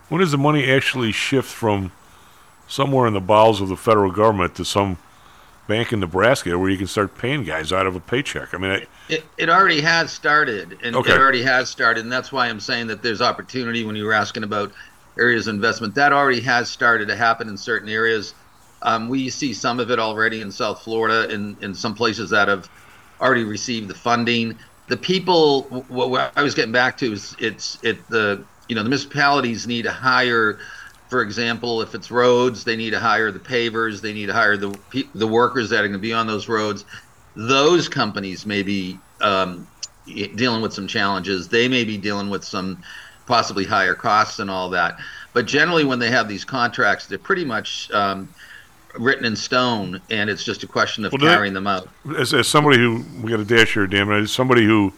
when 0.08 0.20
does 0.20 0.32
the 0.32 0.38
money 0.38 0.68
actually 0.68 1.12
shift 1.12 1.48
from 1.48 1.92
somewhere 2.66 3.06
in 3.06 3.14
the 3.14 3.20
bowels 3.20 3.60
of 3.60 3.68
the 3.68 3.76
federal 3.76 4.10
government 4.10 4.56
to 4.56 4.64
some 4.64 4.98
bank 5.68 5.92
in 5.92 6.00
Nebraska 6.00 6.58
where 6.58 6.70
you 6.70 6.78
can 6.78 6.88
start 6.88 7.16
paying 7.16 7.44
guys 7.44 7.72
out 7.72 7.86
of 7.86 7.96
a 7.96 8.00
paycheck? 8.00 8.54
I 8.54 8.58
mean, 8.58 8.72
I, 8.72 8.86
It, 9.08 9.32
it 9.38 9.48
already 9.48 9.80
has 9.80 10.12
started, 10.12 10.80
and 10.82 10.94
Okay. 10.94 11.06
it 11.06 11.16
already 11.16 11.42
has 11.42 11.70
started, 11.70 12.02
and 12.02 12.12
that's 12.12 12.30
why 12.30 12.48
I'm 12.48 12.60
saying 12.60 12.88
that 12.88 13.02
there's 13.02 13.22
opportunity 13.22 13.84
when 13.84 13.96
you 13.96 14.04
were 14.04 14.12
asking 14.12 14.42
about 14.42 14.72
areas 15.18 15.46
of 15.46 15.54
investment. 15.54 15.94
That 15.94 16.12
already 16.12 16.40
has 16.42 16.70
started 16.70 17.08
to 17.08 17.16
happen 17.16 17.48
in 17.48 17.56
certain 17.56 17.88
areas. 17.88 18.34
Um, 18.82 19.08
we 19.08 19.30
see 19.30 19.54
some 19.54 19.80
of 19.80 19.90
it 19.90 19.98
already 19.98 20.42
in 20.42 20.50
South 20.52 20.82
Florida, 20.82 21.32
in, 21.32 21.56
in 21.62 21.74
some 21.74 21.94
places 21.94 22.30
that 22.30 22.48
have 22.48 22.68
already 23.20 23.44
received 23.44 23.88
the 23.88 23.94
funding. 23.94 24.58
The 24.88 24.98
people, 24.98 25.84
what, 25.88 26.10
what 26.10 26.32
I 26.36 26.42
was 26.42 26.54
getting 26.54 26.72
back 26.72 26.98
to 26.98 27.12
is 27.12 27.34
it's 27.38 27.78
it 27.82 28.08
the 28.10 28.46
you 28.68 28.76
know 28.76 28.82
the 28.82 28.90
municipalities 28.90 29.66
need 29.66 29.82
to 29.82 29.92
hire, 29.92 30.58
for 31.08 31.22
example, 31.22 31.80
if 31.82 31.94
it's 31.94 32.10
roads, 32.10 32.64
they 32.64 32.76
need 32.76 32.90
to 32.90 33.00
hire 33.00 33.30
the 33.32 33.38
pavers, 33.38 34.00
they 34.00 34.12
need 34.12 34.26
to 34.26 34.32
hire 34.32 34.56
the 34.56 34.78
the 35.14 35.26
workers 35.26 35.70
that 35.70 35.78
are 35.84 35.88
going 35.88 35.92
to 35.92 35.98
be 35.98 36.12
on 36.12 36.26
those 36.26 36.48
roads 36.48 36.84
those 37.38 37.88
companies 37.88 38.44
may 38.44 38.64
be 38.64 38.98
um, 39.20 39.64
dealing 40.34 40.60
with 40.60 40.72
some 40.72 40.88
challenges. 40.88 41.46
They 41.48 41.68
may 41.68 41.84
be 41.84 41.96
dealing 41.96 42.30
with 42.30 42.42
some 42.42 42.82
possibly 43.26 43.64
higher 43.64 43.94
costs 43.94 44.40
and 44.40 44.50
all 44.50 44.70
that. 44.70 44.98
But 45.34 45.46
generally, 45.46 45.84
when 45.84 46.00
they 46.00 46.10
have 46.10 46.28
these 46.28 46.44
contracts, 46.44 47.06
they're 47.06 47.16
pretty 47.16 47.44
much 47.44 47.92
um, 47.92 48.28
written 48.98 49.24
in 49.24 49.36
stone, 49.36 50.00
and 50.10 50.28
it's 50.28 50.42
just 50.42 50.64
a 50.64 50.66
question 50.66 51.04
of 51.04 51.12
Well, 51.12 51.18
do 51.20 51.26
they- 51.26 51.32
carrying 51.34 51.54
them 51.54 51.68
out. 51.68 51.88
as, 52.18 52.34
as 52.34 52.48
somebody 52.48 52.78
who 52.78 53.04
we 53.22 53.30
got 53.30 53.38
a 53.38 53.44
dash 53.44 53.74
here, 53.74 53.86
damn 53.86 54.10
it, 54.10 54.22
as 54.22 54.32
somebody 54.32 54.64
who 54.64 54.92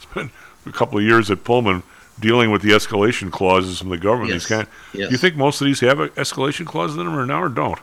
spent 0.00 0.32
a 0.66 0.72
couple 0.72 0.98
of 0.98 1.04
years 1.04 1.30
at 1.30 1.44
Pullman 1.44 1.84
dealing 2.20 2.50
with 2.50 2.62
the 2.62 2.70
escalation 2.70 3.30
clauses 3.30 3.78
from 3.78 3.88
the 3.88 3.96
government, 3.98 4.30
Yes. 4.32 4.42
these 4.42 4.56
kind. 4.56 4.68
Yes. 4.92 5.08
Do 5.08 5.12
you 5.12 5.18
think 5.18 5.36
most 5.36 5.60
of 5.60 5.66
these 5.66 5.80
have 5.80 5.98
escalation 5.98 6.66
clauses 6.66 6.96
in 6.96 7.04
them, 7.04 7.14
or 7.16 7.26
now, 7.26 7.42
or 7.42 7.48
don't? 7.48 7.78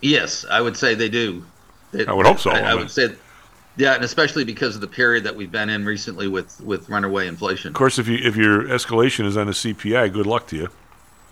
Yes, 0.00 0.44
I 0.50 0.60
would 0.60 0.76
say 0.76 0.94
they 0.94 1.08
do. 1.08 1.44
They- 1.92 2.06
I 2.06 2.12
would 2.12 2.26
hope 2.26 2.38
so. 2.38 2.50
I, 2.50 2.58
I 2.60 2.70
I 2.70 2.74
would 2.74 2.90
say, 2.90 3.14
yeah, 3.76 3.94
and 3.94 4.04
especially 4.04 4.44
because 4.44 4.74
of 4.74 4.80
the 4.80 4.86
period 4.86 5.24
that 5.24 5.34
we've 5.36 5.52
been 5.52 5.68
in 5.68 5.84
recently 5.84 6.28
with 6.28 6.60
with 6.60 6.88
runaway 6.88 7.26
inflation. 7.28 7.68
Of 7.68 7.74
course, 7.74 7.98
if 7.98 8.08
you 8.08 8.18
if 8.22 8.36
your 8.36 8.64
escalation 8.64 9.24
is 9.26 9.36
on 9.36 9.46
the 9.46 9.52
CPI, 9.52 10.12
good 10.12 10.26
luck 10.26 10.46
to 10.48 10.56
you. 10.56 10.68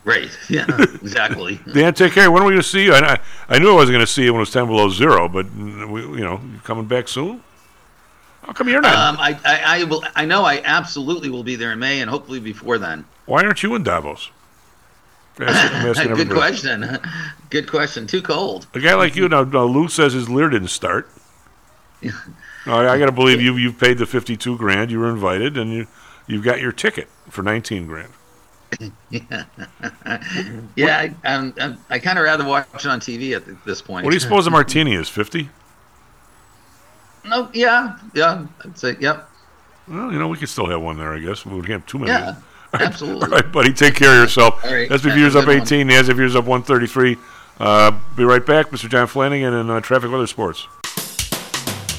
Right. 0.05 0.31
Yeah. 0.51 0.67
exactly. 1.03 1.59
Dan, 1.73 1.95
take 1.95 2.13
care. 2.13 2.31
When 2.31 2.43
are 2.43 2.47
we 2.47 2.53
going 2.53 2.63
to 2.63 2.69
see 2.69 2.85
you? 2.85 2.93
I, 2.93 3.19
I, 3.49 3.59
knew 3.59 3.71
I 3.71 3.75
wasn't 3.75 3.95
going 3.95 4.05
to 4.07 4.13
see 4.13 4.25
you 4.25 4.33
when 4.35 4.41
it 4.41 4.41
was 4.41 4.51
ten 4.53 4.67
below 4.67 4.91
zero, 4.91 5.29
but 5.29 5.47
mm, 5.47 5.89
we, 5.91 6.03
you 6.03 6.25
know, 6.25 6.41
coming 6.63 6.85
back 6.87 7.09
soon? 7.09 7.43
How 8.45 8.53
come 8.53 8.69
you're 8.69 8.81
not? 8.81 8.95
Um, 8.95 9.17
I, 9.19 9.39
I, 9.45 9.81
I 9.81 9.85
will. 9.85 10.03
I 10.15 10.25
know 10.27 10.45
I 10.45 10.61
absolutely 10.65 11.31
will 11.31 11.43
be 11.45 11.57
there 11.57 11.73
in 11.73 11.79
May, 11.79 12.01
and 12.01 12.11
hopefully 12.11 12.41
before 12.41 12.79
then. 12.79 13.05
Why 13.27 13.43
aren't 13.45 13.63
you 13.63 13.75
in 13.75 13.83
Davos? 13.83 14.31
Asking- 15.41 16.15
Good 16.15 16.31
question. 16.31 16.99
Good 17.51 17.71
question. 17.71 18.07
Too 18.07 18.23
cold. 18.23 18.67
A 18.75 18.81
guy 18.81 18.95
like 18.95 19.17
you 19.17 19.29
now, 19.29 19.45
now 19.45 19.65
Lou 19.65 19.89
says 19.89 20.13
his 20.13 20.29
Lear 20.29 20.51
didn't 20.51 20.69
start. 20.69 21.09
I, 22.67 22.89
I 22.89 22.99
got 22.99 23.07
to 23.07 23.13
believe 23.13 23.41
you. 23.41 23.57
You've 23.57 23.79
paid 23.79 23.99
the 23.99 24.07
fifty-two 24.07 24.59
grand. 24.59 24.91
You 24.91 25.01
were 25.01 25.11
invited, 25.11 25.57
and 25.57 25.73
you 25.73 25.87
you've 26.27 26.45
got 26.45 26.61
your 26.61 26.73
ticket 26.73 27.09
for 27.31 27.43
nineteen 27.43 27.87
grand. 27.87 28.13
yeah, 29.11 29.45
yeah. 30.77 30.99
I, 30.99 31.15
I'm, 31.25 31.55
I'm, 31.61 31.79
I 31.89 31.99
kind 31.99 32.19
of 32.19 32.25
rather 32.25 32.45
watch 32.45 32.67
it 32.75 32.87
on 32.87 33.01
TV 33.01 33.35
at 33.37 33.45
this 33.65 33.81
point. 33.81 34.05
What 34.05 34.11
do 34.11 34.17
you 34.17 34.21
suppose 34.21 34.47
a 34.47 34.51
martini 34.51 34.95
is? 34.95 35.09
Fifty? 35.09 35.49
No, 37.27 37.51
yeah, 37.53 37.99
yeah. 38.15 38.47
I'd 38.65 38.79
say, 38.79 38.97
yep. 39.01 39.29
Well, 39.89 40.13
you 40.13 40.19
know, 40.19 40.29
we 40.29 40.37
could 40.37 40.49
still 40.49 40.67
have 40.67 40.81
one 40.81 40.97
there. 40.97 41.13
I 41.13 41.19
guess 41.19 41.45
we 41.45 41.57
can't 41.61 41.69
have 41.69 41.87
too 41.87 41.99
many. 41.99 42.11
Yeah, 42.11 42.37
absolutely. 42.73 43.23
All 43.25 43.29
right, 43.29 43.53
buddy. 43.53 43.73
Take 43.73 43.95
care 43.95 44.11
of 44.11 44.17
yourself. 44.17 44.65
All 44.65 44.73
right. 44.73 44.89
SB 44.89 45.03
Have 45.05 45.15
Viewers 45.15 45.37
up 45.37 45.45
good 45.45 45.59
one. 45.59 45.67
18. 45.67 45.87
The 45.87 45.95
SB 45.95 46.17
Viewers 46.17 46.37
up 46.37 46.45
133. 46.45 47.17
Uh, 47.61 47.99
be 48.17 48.25
right 48.25 48.45
back, 48.45 48.71
Mr. 48.71 48.89
John 48.89 49.07
Flanagan 49.07 49.55
and 49.55 49.71
uh, 49.71 49.81
Traffic 49.81 50.11
Weather 50.11 50.27
Sports. 50.27 50.67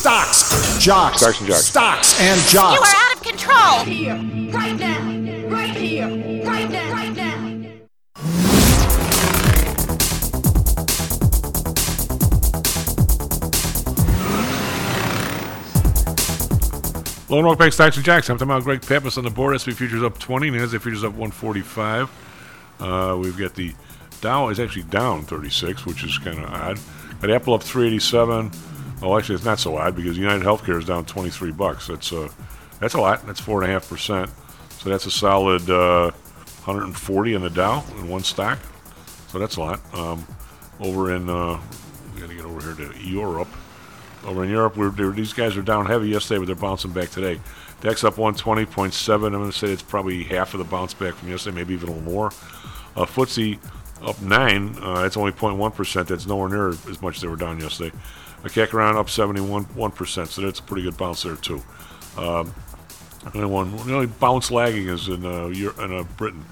Stocks, 0.00 0.78
jocks, 0.82 1.18
Stocks 1.20 1.40
and 1.40 1.46
jocks. 1.48 1.64
stocks 1.66 2.20
and 2.20 2.40
jocks. 2.48 2.74
You 2.74 2.80
are 2.80 3.04
out 3.04 3.16
of 3.16 3.22
control. 3.22 3.84
Here, 3.84 4.14
right 4.50 4.74
now, 4.78 5.54
right 5.54 5.76
here, 5.76 6.08
right 6.46 6.70
now, 6.70 6.92
right 6.92 7.14
now. 7.14 7.36
Lone 17.28 17.44
Rock 17.44 17.58
Bank 17.58 17.72
Stocks 17.72 17.96
and 17.96 18.04
Jocks. 18.04 18.28
I'm 18.30 18.38
talking 18.38 18.50
about 18.50 18.64
Greg 18.64 18.80
Pappas 18.80 19.18
on 19.18 19.24
the 19.24 19.30
board. 19.30 19.60
SP 19.60 19.70
Futures 19.70 20.02
up 20.02 20.18
20. 20.18 20.50
NASDAQ 20.50 20.80
Futures 20.80 21.04
up 21.04 21.12
145. 21.12 22.10
Uh, 22.80 23.16
we've 23.20 23.36
got 23.36 23.54
the 23.54 23.72
Dow 24.22 24.48
is 24.48 24.58
actually 24.58 24.82
down 24.84 25.22
36, 25.24 25.84
which 25.86 26.02
is 26.02 26.18
kind 26.18 26.38
of 26.38 26.50
odd. 26.50 26.80
Got 27.20 27.30
Apple 27.30 27.54
up 27.54 27.62
387. 27.62 28.50
Oh, 29.02 29.16
actually, 29.16 29.36
it's 29.36 29.44
not 29.44 29.58
so 29.58 29.76
odd 29.76 29.96
because 29.96 30.18
United 30.18 30.44
Healthcare 30.44 30.78
is 30.78 30.84
down 30.84 31.04
23 31.06 31.52
bucks. 31.52 31.86
That's 31.86 32.12
uh, 32.12 32.28
that's 32.80 32.94
a 32.94 33.00
lot. 33.00 33.26
That's 33.26 33.40
four 33.40 33.62
and 33.62 33.70
a 33.70 33.72
half 33.72 33.88
percent. 33.88 34.30
So 34.78 34.90
that's 34.90 35.06
a 35.06 35.10
solid 35.10 35.68
uh, 35.70 36.10
140 36.64 37.34
in 37.34 37.42
the 37.42 37.50
Dow 37.50 37.84
in 37.98 38.08
one 38.08 38.22
stock. 38.22 38.58
So 39.28 39.38
that's 39.38 39.56
a 39.56 39.60
lot. 39.60 39.80
Um, 39.94 40.26
over 40.80 41.14
in 41.14 41.28
uh, 41.28 41.60
we 42.14 42.20
got 42.20 42.30
to 42.30 42.36
get 42.36 42.44
over 42.44 42.74
here 42.74 42.88
to 42.88 42.98
Europe. 42.98 43.48
Over 44.24 44.44
in 44.44 44.50
Europe, 44.50 44.76
we're, 44.76 44.90
these 44.90 45.32
guys 45.32 45.56
are 45.56 45.62
down 45.62 45.86
heavy 45.86 46.08
yesterday, 46.10 46.38
but 46.38 46.46
they're 46.46 46.54
bouncing 46.54 46.92
back 46.92 47.08
today. 47.08 47.40
DAX 47.80 48.04
up 48.04 48.16
120.7. 48.16 49.14
I'm 49.14 49.32
going 49.32 49.50
to 49.50 49.56
say 49.56 49.68
it's 49.68 49.80
probably 49.80 50.24
half 50.24 50.52
of 50.52 50.58
the 50.58 50.64
bounce 50.64 50.92
back 50.92 51.14
from 51.14 51.30
yesterday, 51.30 51.56
maybe 51.56 51.72
even 51.72 51.88
a 51.88 51.92
little 51.92 52.12
more. 52.12 52.26
Uh, 52.96 53.06
FTSE 53.06 53.58
up 54.02 54.20
9. 54.20 54.76
Uh, 54.78 55.02
that's 55.02 55.16
only 55.16 55.32
0.1%. 55.32 56.06
That's 56.06 56.26
nowhere 56.26 56.50
near 56.50 56.68
as 56.68 57.00
much 57.00 57.16
as 57.16 57.22
they 57.22 57.28
were 57.28 57.36
down 57.36 57.60
yesterday. 57.60 57.96
A 58.42 58.48
CAC 58.48 58.72
around 58.72 58.96
up 58.96 59.10
71 59.10 59.66
1%, 59.66 60.26
so 60.26 60.42
that's 60.42 60.60
a 60.60 60.62
pretty 60.62 60.82
good 60.82 60.96
bounce 60.96 61.22
there, 61.22 61.36
too. 61.36 61.62
Um, 62.16 62.54
only 63.34 63.46
one, 63.46 63.76
the 63.76 63.94
only 63.94 64.06
bounce 64.06 64.50
lagging 64.50 64.88
is 64.88 65.08
in, 65.08 65.24
uh, 65.26 65.46
in 65.46 65.98
uh, 65.98 66.04
Britain. 66.16 66.44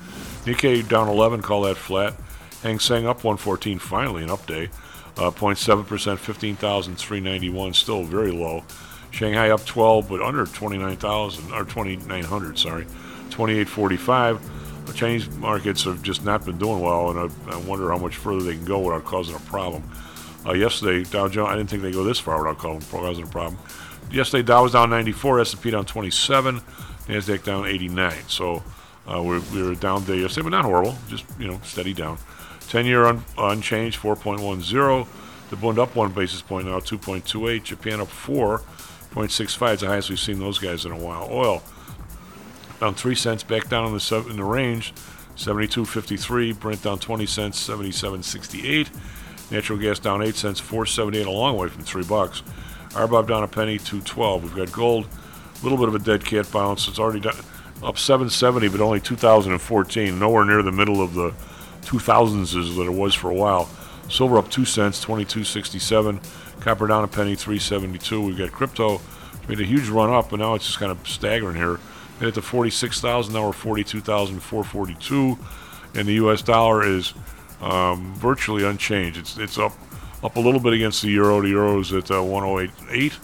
Nikkei 0.44 0.86
down 0.86 1.08
11, 1.08 1.42
call 1.42 1.62
that 1.62 1.76
flat. 1.76 2.14
Hang 2.62 2.78
Seng 2.78 3.06
up 3.06 3.18
114, 3.18 3.78
finally 3.78 4.22
an 4.22 4.30
up 4.30 4.46
day. 4.46 4.68
Uh, 5.16 5.30
0.7%, 5.30 6.18
15,391, 6.18 7.74
still 7.74 8.04
very 8.04 8.30
low. 8.30 8.62
Shanghai 9.10 9.50
up 9.50 9.64
12, 9.64 10.08
but 10.08 10.20
under 10.20 10.44
29,000, 10.44 11.52
or 11.52 11.64
2,900, 11.64 12.58
sorry. 12.58 12.84
2845. 13.30 14.86
The 14.86 14.92
Chinese 14.92 15.28
markets 15.30 15.84
have 15.84 16.02
just 16.02 16.24
not 16.24 16.44
been 16.44 16.58
doing 16.58 16.80
well, 16.80 17.10
and 17.10 17.32
I, 17.48 17.54
I 17.54 17.56
wonder 17.58 17.90
how 17.90 17.98
much 17.98 18.16
further 18.16 18.42
they 18.42 18.54
can 18.54 18.64
go 18.64 18.78
without 18.80 19.04
causing 19.04 19.34
a 19.34 19.40
problem. 19.40 19.82
Uh, 20.48 20.54
yesterday, 20.54 21.04
Dow 21.04 21.28
Jones, 21.28 21.50
I 21.50 21.56
didn't 21.56 21.68
think 21.68 21.82
they'd 21.82 21.92
go 21.92 22.04
this 22.04 22.18
far 22.18 22.38
without 22.38 22.58
causing 22.58 23.24
a 23.24 23.26
problem. 23.26 23.58
Yesterday, 24.10 24.42
Dow 24.42 24.62
was 24.62 24.72
down 24.72 24.88
94, 24.88 25.40
S&P 25.40 25.70
down 25.70 25.84
27, 25.84 26.60
NASDAQ 27.06 27.44
down 27.44 27.66
89. 27.66 28.14
So 28.28 28.62
uh, 29.06 29.22
we're, 29.22 29.40
we 29.52 29.62
were 29.62 29.74
down 29.74 30.04
day 30.04 30.20
yesterday, 30.20 30.44
but 30.44 30.50
not 30.50 30.64
horrible, 30.64 30.96
just, 31.08 31.26
you 31.38 31.48
know, 31.48 31.60
steady 31.64 31.92
down. 31.92 32.16
10 32.68 32.86
year 32.86 33.04
un, 33.04 33.22
unchanged, 33.36 34.00
4.10. 34.00 35.06
The 35.50 35.56
Bund 35.56 35.78
up 35.78 35.94
one 35.94 36.12
basis 36.12 36.40
point 36.40 36.66
now, 36.66 36.78
2.28. 36.78 37.62
Japan 37.62 38.00
up 38.00 38.08
4.65. 38.08 39.72
It's 39.72 39.82
the 39.82 39.88
highest 39.88 40.08
we've 40.08 40.18
seen 40.18 40.38
those 40.38 40.58
guys 40.58 40.86
in 40.86 40.92
a 40.92 40.98
while. 40.98 41.28
Oil 41.30 41.62
down 42.80 42.94
3 42.94 43.14
cents, 43.14 43.42
back 43.42 43.68
down 43.68 43.86
in 43.86 43.92
the, 43.92 44.26
in 44.30 44.36
the 44.36 44.44
range, 44.44 44.94
72.53. 45.36 46.58
Brent 46.58 46.82
down 46.82 46.98
20 46.98 47.26
cents, 47.26 47.68
77.68. 47.68 48.88
Natural 49.50 49.78
gas 49.78 49.98
down 49.98 50.22
8 50.22 50.34
cents, 50.34 50.60
4.78, 50.60 51.26
a 51.26 51.30
long 51.30 51.56
way 51.56 51.68
from 51.68 51.82
3 51.82 52.04
bucks. 52.04 52.42
RBOB 52.90 53.28
down 53.28 53.42
a 53.42 53.48
penny, 53.48 53.78
2.12. 53.78 54.42
We've 54.42 54.54
got 54.54 54.72
gold, 54.72 55.06
a 55.06 55.62
little 55.62 55.78
bit 55.78 55.88
of 55.88 55.94
a 55.94 55.98
dead 55.98 56.24
cat 56.24 56.50
bounce. 56.50 56.88
It's 56.88 56.98
already 56.98 57.26
up 57.82 57.98
770, 57.98 58.68
but 58.68 58.80
only 58.80 59.00
2014, 59.00 60.18
nowhere 60.18 60.44
near 60.44 60.62
the 60.62 60.72
middle 60.72 61.02
of 61.02 61.14
the 61.14 61.30
2000s 61.82 62.58
as 62.58 62.76
that 62.76 62.82
it 62.82 62.92
was 62.92 63.14
for 63.14 63.30
a 63.30 63.34
while. 63.34 63.68
Silver 64.10 64.38
up 64.38 64.50
2 64.50 64.64
cents, 64.64 65.04
22.67. 65.04 66.60
Copper 66.60 66.86
down 66.86 67.04
a 67.04 67.08
penny, 67.08 67.36
3.72. 67.36 68.26
We've 68.26 68.38
got 68.38 68.52
crypto 68.52 69.00
made 69.48 69.60
a 69.60 69.64
huge 69.64 69.88
run 69.88 70.10
up, 70.10 70.30
but 70.30 70.38
now 70.38 70.54
it's 70.54 70.66
just 70.66 70.78
kind 70.78 70.92
of 70.92 71.08
staggering 71.08 71.56
here. 71.56 71.80
Hit 72.20 72.28
it 72.28 72.34
to 72.34 72.42
46,000, 72.42 73.32
now 73.32 73.46
we're 73.46 73.52
42,442. 73.52 75.38
And 75.94 76.06
the 76.06 76.14
U.S. 76.14 76.42
dollar 76.42 76.86
is 76.86 77.14
um, 77.60 78.14
virtually 78.14 78.64
unchanged. 78.64 79.18
It's 79.18 79.38
it's 79.38 79.58
up 79.58 79.72
up 80.22 80.36
a 80.36 80.40
little 80.40 80.60
bit 80.60 80.72
against 80.72 81.02
the 81.02 81.08
euro. 81.08 81.40
The 81.40 81.48
euro 81.48 81.80
is 81.80 81.92
at 81.92 82.10
uh, 82.10 82.14
108.8, 82.14 83.18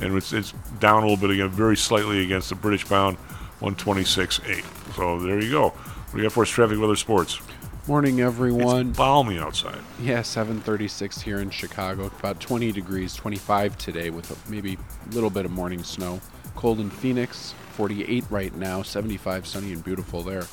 and 0.00 0.16
it's, 0.16 0.32
it's 0.32 0.52
down 0.78 1.02
a 1.02 1.06
little 1.06 1.16
bit 1.16 1.30
again, 1.30 1.48
very 1.48 1.76
slightly 1.76 2.24
against 2.24 2.48
the 2.48 2.54
British 2.54 2.86
pound, 2.86 3.16
126.8. 3.60 4.94
So 4.94 5.20
there 5.20 5.40
you 5.40 5.50
go. 5.50 5.68
What 5.68 6.12
do 6.12 6.18
you 6.18 6.24
got 6.24 6.32
for 6.32 6.42
us, 6.42 6.48
traffic, 6.48 6.78
weather, 6.78 6.96
sports? 6.96 7.40
Morning, 7.86 8.20
everyone. 8.20 8.90
It's 8.90 8.98
balmy 8.98 9.38
outside. 9.38 9.80
Yeah, 10.00 10.22
736 10.22 11.20
here 11.20 11.38
in 11.38 11.50
Chicago. 11.50 12.06
About 12.06 12.38
20 12.40 12.72
degrees, 12.72 13.14
25 13.14 13.78
today 13.78 14.10
with 14.10 14.30
a, 14.30 14.50
maybe 14.50 14.76
a 15.10 15.14
little 15.14 15.30
bit 15.30 15.44
of 15.44 15.50
morning 15.50 15.82
snow. 15.82 16.20
Cold 16.56 16.80
in 16.80 16.90
Phoenix, 16.90 17.54
48 17.72 18.24
right 18.28 18.54
now, 18.54 18.82
75 18.82 19.46
sunny 19.46 19.72
and 19.72 19.82
beautiful 19.82 20.22
there. 20.22 20.46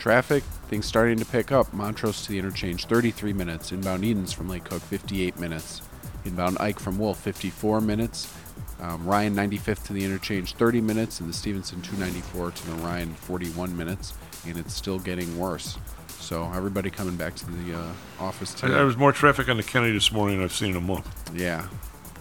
Traffic, 0.00 0.42
things 0.68 0.86
starting 0.86 1.18
to 1.18 1.26
pick 1.26 1.52
up. 1.52 1.72
Montrose 1.74 2.22
to 2.22 2.32
the 2.32 2.38
interchange, 2.38 2.86
33 2.86 3.34
minutes. 3.34 3.70
Inbound 3.70 4.02
Edens 4.02 4.32
from 4.32 4.48
Lake 4.48 4.64
Cook, 4.64 4.80
58 4.80 5.38
minutes. 5.38 5.82
Inbound 6.24 6.56
Ike 6.58 6.80
from 6.80 6.98
Wolf, 6.98 7.20
54 7.20 7.82
minutes. 7.82 8.32
Um, 8.80 9.04
Ryan 9.04 9.36
95th 9.36 9.86
to 9.88 9.92
the 9.92 10.02
interchange, 10.02 10.54
30 10.54 10.80
minutes. 10.80 11.20
And 11.20 11.28
the 11.28 11.34
Stevenson 11.34 11.82
294 11.82 12.50
to 12.50 12.66
the 12.68 12.76
Ryan, 12.76 13.12
41 13.14 13.76
minutes. 13.76 14.14
And 14.46 14.56
it's 14.56 14.72
still 14.72 14.98
getting 14.98 15.38
worse. 15.38 15.76
So 16.08 16.50
everybody 16.54 16.88
coming 16.88 17.16
back 17.16 17.34
to 17.34 17.46
the 17.50 17.78
uh, 17.78 17.92
office 18.18 18.54
today. 18.54 18.72
there 18.72 18.86
was 18.86 18.96
more 18.96 19.12
traffic 19.12 19.50
on 19.50 19.58
the 19.58 19.62
Kennedy 19.62 19.92
this 19.92 20.10
morning 20.10 20.38
than 20.38 20.44
I've 20.44 20.54
seen 20.54 20.70
in 20.70 20.76
a 20.76 20.80
month. 20.80 21.30
Yeah. 21.34 21.68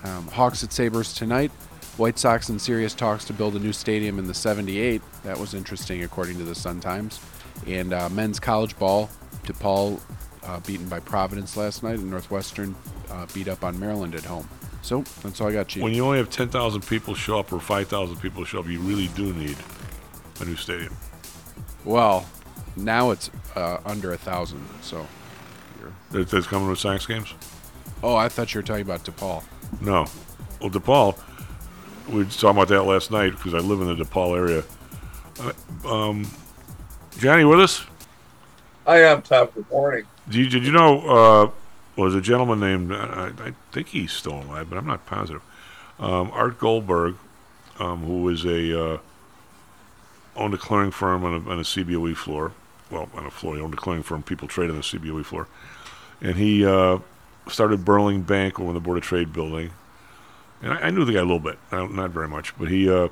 Um, 0.03 0.27
Hawks 0.27 0.65
at 0.65 0.73
Sabres 0.73 1.13
tonight. 1.13 1.51
White 1.95 2.19
Sox 2.19 2.49
in 2.49 2.59
serious 2.59 2.93
talks 2.93 3.23
to 3.25 3.33
build 3.33 3.55
a 3.55 3.59
new 3.59 3.73
stadium 3.73 4.19
in 4.19 4.27
the 4.27 4.33
78. 4.33 5.01
That 5.23 5.37
was 5.37 5.53
interesting, 5.53 6.03
according 6.03 6.37
to 6.39 6.43
the 6.43 6.55
Sun 6.55 6.81
Times. 6.81 7.19
And 7.67 7.93
uh, 7.93 8.09
men's 8.09 8.39
college 8.39 8.77
ball, 8.77 9.09
DePaul 9.43 9.99
uh, 10.43 10.59
beaten 10.61 10.87
by 10.87 10.99
Providence 10.99 11.57
last 11.57 11.83
night, 11.83 11.99
and 11.99 12.09
Northwestern 12.09 12.75
uh, 13.11 13.25
beat 13.33 13.47
up 13.47 13.63
on 13.63 13.79
Maryland 13.79 14.15
at 14.15 14.23
home. 14.23 14.47
So 14.81 15.01
that's 15.21 15.41
all 15.41 15.49
I 15.49 15.53
got, 15.53 15.67
Chief. 15.67 15.83
When 15.83 15.93
you 15.93 16.05
only 16.05 16.17
have 16.17 16.29
10,000 16.29 16.81
people 16.87 17.13
show 17.13 17.39
up 17.39 17.51
or 17.51 17.59
5,000 17.59 18.17
people 18.17 18.45
show 18.45 18.59
up, 18.59 18.67
you 18.67 18.79
really 18.79 19.07
do 19.09 19.33
need 19.33 19.57
a 20.39 20.45
new 20.45 20.55
stadium. 20.55 20.95
Well, 21.83 22.25
now 22.75 23.11
it's 23.11 23.29
uh, 23.55 23.79
under 23.85 24.13
a 24.13 24.17
thousand. 24.17 24.65
So 24.81 25.05
That, 26.11 26.29
that's 26.29 26.47
coming 26.47 26.69
with 26.69 26.79
Sox 26.79 27.05
games? 27.05 27.33
Oh, 28.01 28.15
I 28.15 28.29
thought 28.29 28.53
you 28.53 28.59
were 28.59 28.63
talking 28.63 28.81
about 28.83 29.03
DePaul. 29.03 29.43
No. 29.81 30.05
Well, 30.61 30.69
DePaul, 30.69 31.17
we 32.09 32.19
were 32.19 32.25
talking 32.25 32.49
about 32.49 32.69
that 32.69 32.83
last 32.83 33.11
night 33.11 33.31
because 33.31 33.53
I 33.53 33.59
live 33.59 33.81
in 33.81 33.87
the 33.97 34.03
DePaul 34.03 34.37
area. 34.37 34.63
Uh, 35.85 36.09
um, 36.09 36.27
Johnny, 37.19 37.43
with 37.43 37.59
us? 37.59 37.85
I 38.87 38.99
am, 38.99 39.21
Tom. 39.21 39.49
Good 39.53 39.69
morning. 39.69 40.05
Did 40.29 40.35
you, 40.35 40.49
did 40.49 40.65
you 40.65 40.71
know, 40.71 41.01
uh, 41.01 41.51
was 41.97 42.15
a 42.15 42.21
gentleman 42.21 42.61
named, 42.61 42.93
I, 42.93 43.33
I 43.37 43.53
think 43.73 43.89
he's 43.89 44.13
still 44.13 44.41
alive, 44.41 44.69
but 44.69 44.77
I'm 44.77 44.87
not 44.87 45.05
positive, 45.05 45.41
um, 45.99 46.31
Art 46.31 46.57
Goldberg, 46.57 47.17
um, 47.77 48.05
who 48.05 48.21
was 48.21 48.45
a, 48.45 48.93
uh, 48.93 48.97
owned 50.37 50.53
a 50.53 50.57
clearing 50.57 50.91
firm 50.91 51.25
on 51.25 51.33
a, 51.33 51.49
on 51.49 51.59
a 51.59 51.63
CBOE 51.63 52.15
floor. 52.15 52.53
Well, 52.89 53.09
on 53.13 53.25
a 53.25 53.31
floor, 53.31 53.55
he 53.55 53.61
owned 53.61 53.73
a 53.73 53.77
clearing 53.77 54.03
firm. 54.03 54.23
People 54.23 54.47
trade 54.47 54.69
on 54.69 54.77
the 54.77 54.81
CBOE 54.81 55.25
floor. 55.25 55.49
And 56.21 56.37
he 56.37 56.65
uh, 56.65 56.99
started 57.49 57.83
Burling 57.83 58.21
Bank 58.21 58.61
over 58.61 58.69
in 58.69 58.75
the 58.75 58.79
Board 58.79 58.97
of 58.97 59.03
Trade 59.03 59.33
building. 59.33 59.71
And 60.61 60.71
I, 60.71 60.83
I 60.83 60.89
knew 60.89 61.03
the 61.03 61.11
guy 61.11 61.19
a 61.19 61.23
little 61.23 61.39
bit, 61.39 61.59
not, 61.69 61.93
not 61.93 62.11
very 62.11 62.29
much, 62.29 62.57
but 62.57 62.69
he, 62.69 62.89
uh, 62.89 63.09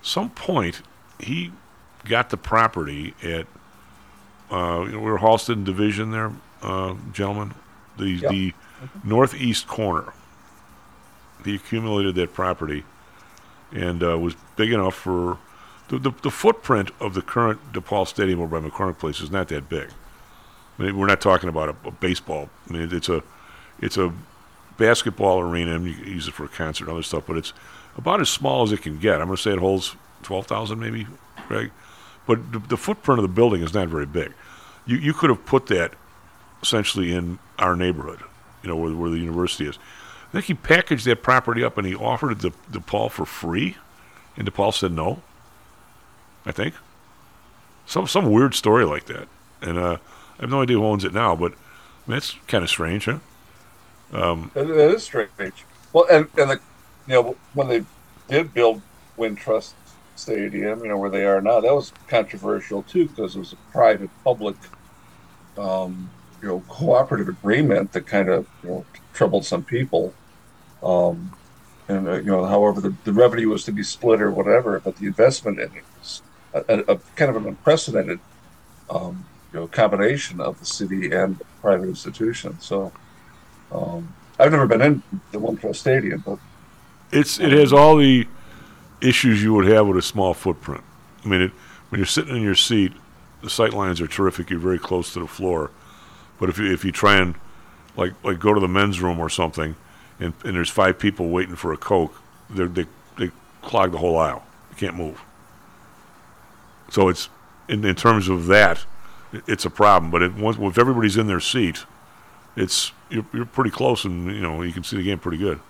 some 0.00 0.30
point, 0.30 0.80
he 1.20 1.52
got 2.08 2.30
the 2.30 2.36
property 2.36 3.14
at, 3.22 3.46
uh, 4.50 4.82
you 4.86 4.92
know, 4.92 4.98
we 5.00 5.10
were 5.10 5.18
Halston 5.18 5.64
Division 5.64 6.10
there, 6.10 6.32
uh, 6.62 6.94
gentlemen, 7.12 7.54
the 7.98 8.10
Yep. 8.10 8.30
the 8.30 8.52
northeast 9.04 9.66
corner. 9.66 10.12
He 11.44 11.54
accumulated 11.54 12.14
that 12.16 12.34
property, 12.34 12.84
and 13.72 14.02
uh, 14.02 14.18
was 14.18 14.34
big 14.56 14.72
enough 14.72 14.94
for 14.94 15.38
the, 15.88 15.98
the 15.98 16.10
the 16.22 16.30
footprint 16.30 16.90
of 17.00 17.14
the 17.14 17.22
current 17.22 17.72
DePaul 17.72 18.06
Stadium 18.06 18.40
over 18.40 18.60
by 18.60 18.68
McCormick 18.68 18.98
Place 18.98 19.20
is 19.20 19.30
not 19.30 19.48
that 19.48 19.68
big. 19.68 19.88
I 20.78 20.82
mean, 20.82 20.98
we're 20.98 21.06
not 21.06 21.20
talking 21.20 21.48
about 21.48 21.68
a, 21.70 21.88
a 21.88 21.90
baseball. 21.90 22.48
I 22.68 22.72
mean, 22.72 22.88
it's 22.92 23.08
a 23.08 23.22
it's 23.80 23.96
a 23.96 24.12
basketball 24.76 25.40
arena, 25.40 25.74
and 25.76 25.86
you 25.86 25.94
can 25.94 26.06
use 26.06 26.28
it 26.28 26.34
for 26.34 26.44
a 26.44 26.48
concert 26.48 26.84
and 26.84 26.92
other 26.92 27.02
stuff. 27.02 27.24
But 27.26 27.36
it's 27.38 27.52
about 27.96 28.20
as 28.20 28.28
small 28.28 28.62
as 28.62 28.72
it 28.72 28.82
can 28.82 28.98
get. 28.98 29.20
I'm 29.20 29.26
going 29.28 29.36
to 29.36 29.42
say 29.42 29.52
it 29.52 29.58
holds 29.58 29.94
twelve 30.22 30.46
thousand, 30.46 30.80
maybe, 30.80 31.06
Greg. 31.48 31.70
But 32.26 32.52
the, 32.52 32.58
the 32.58 32.76
footprint 32.76 33.18
of 33.18 33.22
the 33.22 33.32
building 33.32 33.62
is 33.62 33.74
not 33.74 33.88
very 33.88 34.06
big. 34.06 34.32
You 34.84 34.96
you 34.96 35.12
could 35.12 35.30
have 35.30 35.44
put 35.44 35.66
that 35.66 35.94
essentially 36.62 37.12
in 37.12 37.38
our 37.58 37.76
neighborhood, 37.76 38.20
you 38.62 38.68
know, 38.68 38.76
where, 38.76 38.94
where 38.94 39.10
the 39.10 39.18
university 39.18 39.68
is. 39.68 39.78
I 40.28 40.32
think 40.32 40.46
he 40.46 40.54
packaged 40.54 41.04
that 41.06 41.22
property 41.22 41.62
up 41.62 41.78
and 41.78 41.86
he 41.86 41.94
offered 41.94 42.32
it 42.32 42.40
to 42.40 42.50
DePaul 42.70 43.10
for 43.10 43.24
free, 43.24 43.76
and 44.36 44.50
DePaul 44.50 44.74
said 44.74 44.92
no. 44.92 45.22
I 46.44 46.52
think 46.52 46.74
some 47.86 48.06
some 48.06 48.30
weird 48.30 48.54
story 48.54 48.84
like 48.84 49.06
that, 49.06 49.28
and 49.62 49.78
uh, 49.78 49.98
I 50.38 50.42
have 50.42 50.50
no 50.50 50.62
idea 50.62 50.76
who 50.76 50.84
owns 50.84 51.04
it 51.04 51.14
now, 51.14 51.34
but 51.36 51.52
I 51.52 52.10
mean, 52.10 52.16
that's 52.16 52.36
kind 52.46 52.62
of 52.62 52.70
strange, 52.70 53.06
huh? 53.06 53.18
Um, 54.12 54.50
That, 54.54 54.68
is 54.68 55.02
strange. 55.04 55.30
Well, 55.92 56.06
and 56.10 56.28
and 56.36 56.50
the, 56.50 56.60
you 57.06 57.14
know 57.14 57.36
when 57.54 57.68
they 57.68 57.84
did 58.28 58.52
build 58.52 58.82
Wintrust 59.16 59.72
Stadium, 60.18 60.82
you 60.82 60.88
know 60.88 60.98
where 60.98 61.10
they 61.10 61.24
are 61.24 61.40
now, 61.40 61.60
that 61.60 61.74
was 61.74 61.92
controversial 62.08 62.82
too 62.82 63.08
because 63.08 63.36
it 63.36 63.38
was 63.38 63.52
a 63.52 63.56
private 63.72 64.10
public, 64.24 64.56
um, 65.56 66.10
you 66.42 66.48
know, 66.48 66.62
cooperative 66.68 67.28
agreement 67.28 67.92
that 67.92 68.06
kind 68.06 68.28
of 68.28 68.46
you 68.62 68.70
know 68.70 68.86
troubled 69.12 69.44
some 69.44 69.64
people. 69.64 70.14
Um, 70.82 71.32
and 71.88 72.08
uh, 72.08 72.14
you 72.14 72.24
know, 72.24 72.44
however, 72.44 72.80
the, 72.80 72.94
the 73.04 73.12
revenue 73.12 73.48
was 73.48 73.64
to 73.64 73.72
be 73.72 73.82
split 73.82 74.20
or 74.20 74.30
whatever, 74.30 74.80
but 74.80 74.96
the 74.96 75.06
investment 75.06 75.58
in 75.60 75.70
it 75.76 75.84
was 75.98 76.22
a, 76.52 76.64
a, 76.68 76.94
a 76.94 76.98
kind 77.16 77.30
of 77.30 77.36
an 77.36 77.46
unprecedented, 77.46 78.20
um, 78.90 79.24
you 79.52 79.60
know, 79.60 79.66
combination 79.68 80.40
of 80.40 80.58
the 80.58 80.66
city 80.66 81.12
and 81.12 81.40
private 81.60 81.88
institution. 81.88 82.58
So. 82.60 82.92
Um, 83.72 84.14
I've 84.38 84.52
never 84.52 84.66
been 84.66 84.82
in 84.82 85.02
the 85.32 85.38
Wintrust 85.38 85.76
Stadium, 85.76 86.22
but 86.24 86.38
it's 87.10 87.38
it 87.38 87.52
has 87.52 87.72
all 87.72 87.96
the 87.96 88.26
issues 89.00 89.42
you 89.42 89.54
would 89.54 89.66
have 89.66 89.86
with 89.86 89.96
a 89.96 90.02
small 90.02 90.34
footprint. 90.34 90.82
I 91.24 91.28
mean, 91.28 91.40
it, 91.42 91.50
when 91.88 91.98
you're 91.98 92.06
sitting 92.06 92.36
in 92.36 92.42
your 92.42 92.54
seat, 92.54 92.92
the 93.42 93.50
sight 93.50 93.72
lines 93.72 94.00
are 94.00 94.06
terrific. 94.06 94.50
You're 94.50 94.58
very 94.58 94.78
close 94.78 95.12
to 95.12 95.20
the 95.20 95.26
floor, 95.26 95.70
but 96.38 96.48
if 96.48 96.58
you 96.58 96.72
if 96.72 96.84
you 96.84 96.92
try 96.92 97.16
and 97.16 97.34
like 97.96 98.12
like 98.24 98.38
go 98.38 98.54
to 98.54 98.60
the 98.60 98.68
men's 98.68 99.00
room 99.00 99.18
or 99.18 99.28
something, 99.28 99.76
and, 100.18 100.32
and 100.44 100.54
there's 100.56 100.70
five 100.70 100.98
people 100.98 101.28
waiting 101.28 101.56
for 101.56 101.72
a 101.72 101.76
coke, 101.76 102.14
they 102.50 102.86
they 103.18 103.30
clog 103.62 103.92
the 103.92 103.98
whole 103.98 104.16
aisle. 104.16 104.44
You 104.70 104.76
can't 104.76 104.96
move. 104.96 105.22
So 106.90 107.08
it's 107.08 107.28
in, 107.68 107.84
in 107.84 107.94
terms 107.94 108.28
of 108.28 108.46
that, 108.46 108.84
it's 109.46 109.64
a 109.64 109.70
problem. 109.70 110.10
But 110.10 110.22
it, 110.22 110.34
once 110.34 110.58
if 110.58 110.78
everybody's 110.78 111.16
in 111.16 111.26
their 111.26 111.40
seat, 111.40 111.84
it's 112.56 112.92
you're, 113.10 113.26
you're 113.32 113.46
pretty 113.46 113.70
close, 113.70 114.04
and 114.04 114.26
you 114.34 114.40
know 114.40 114.62
you 114.62 114.72
can 114.72 114.84
see 114.84 114.96
the 114.96 115.02
game 115.02 115.18
pretty 115.18 115.38
good. 115.38 115.60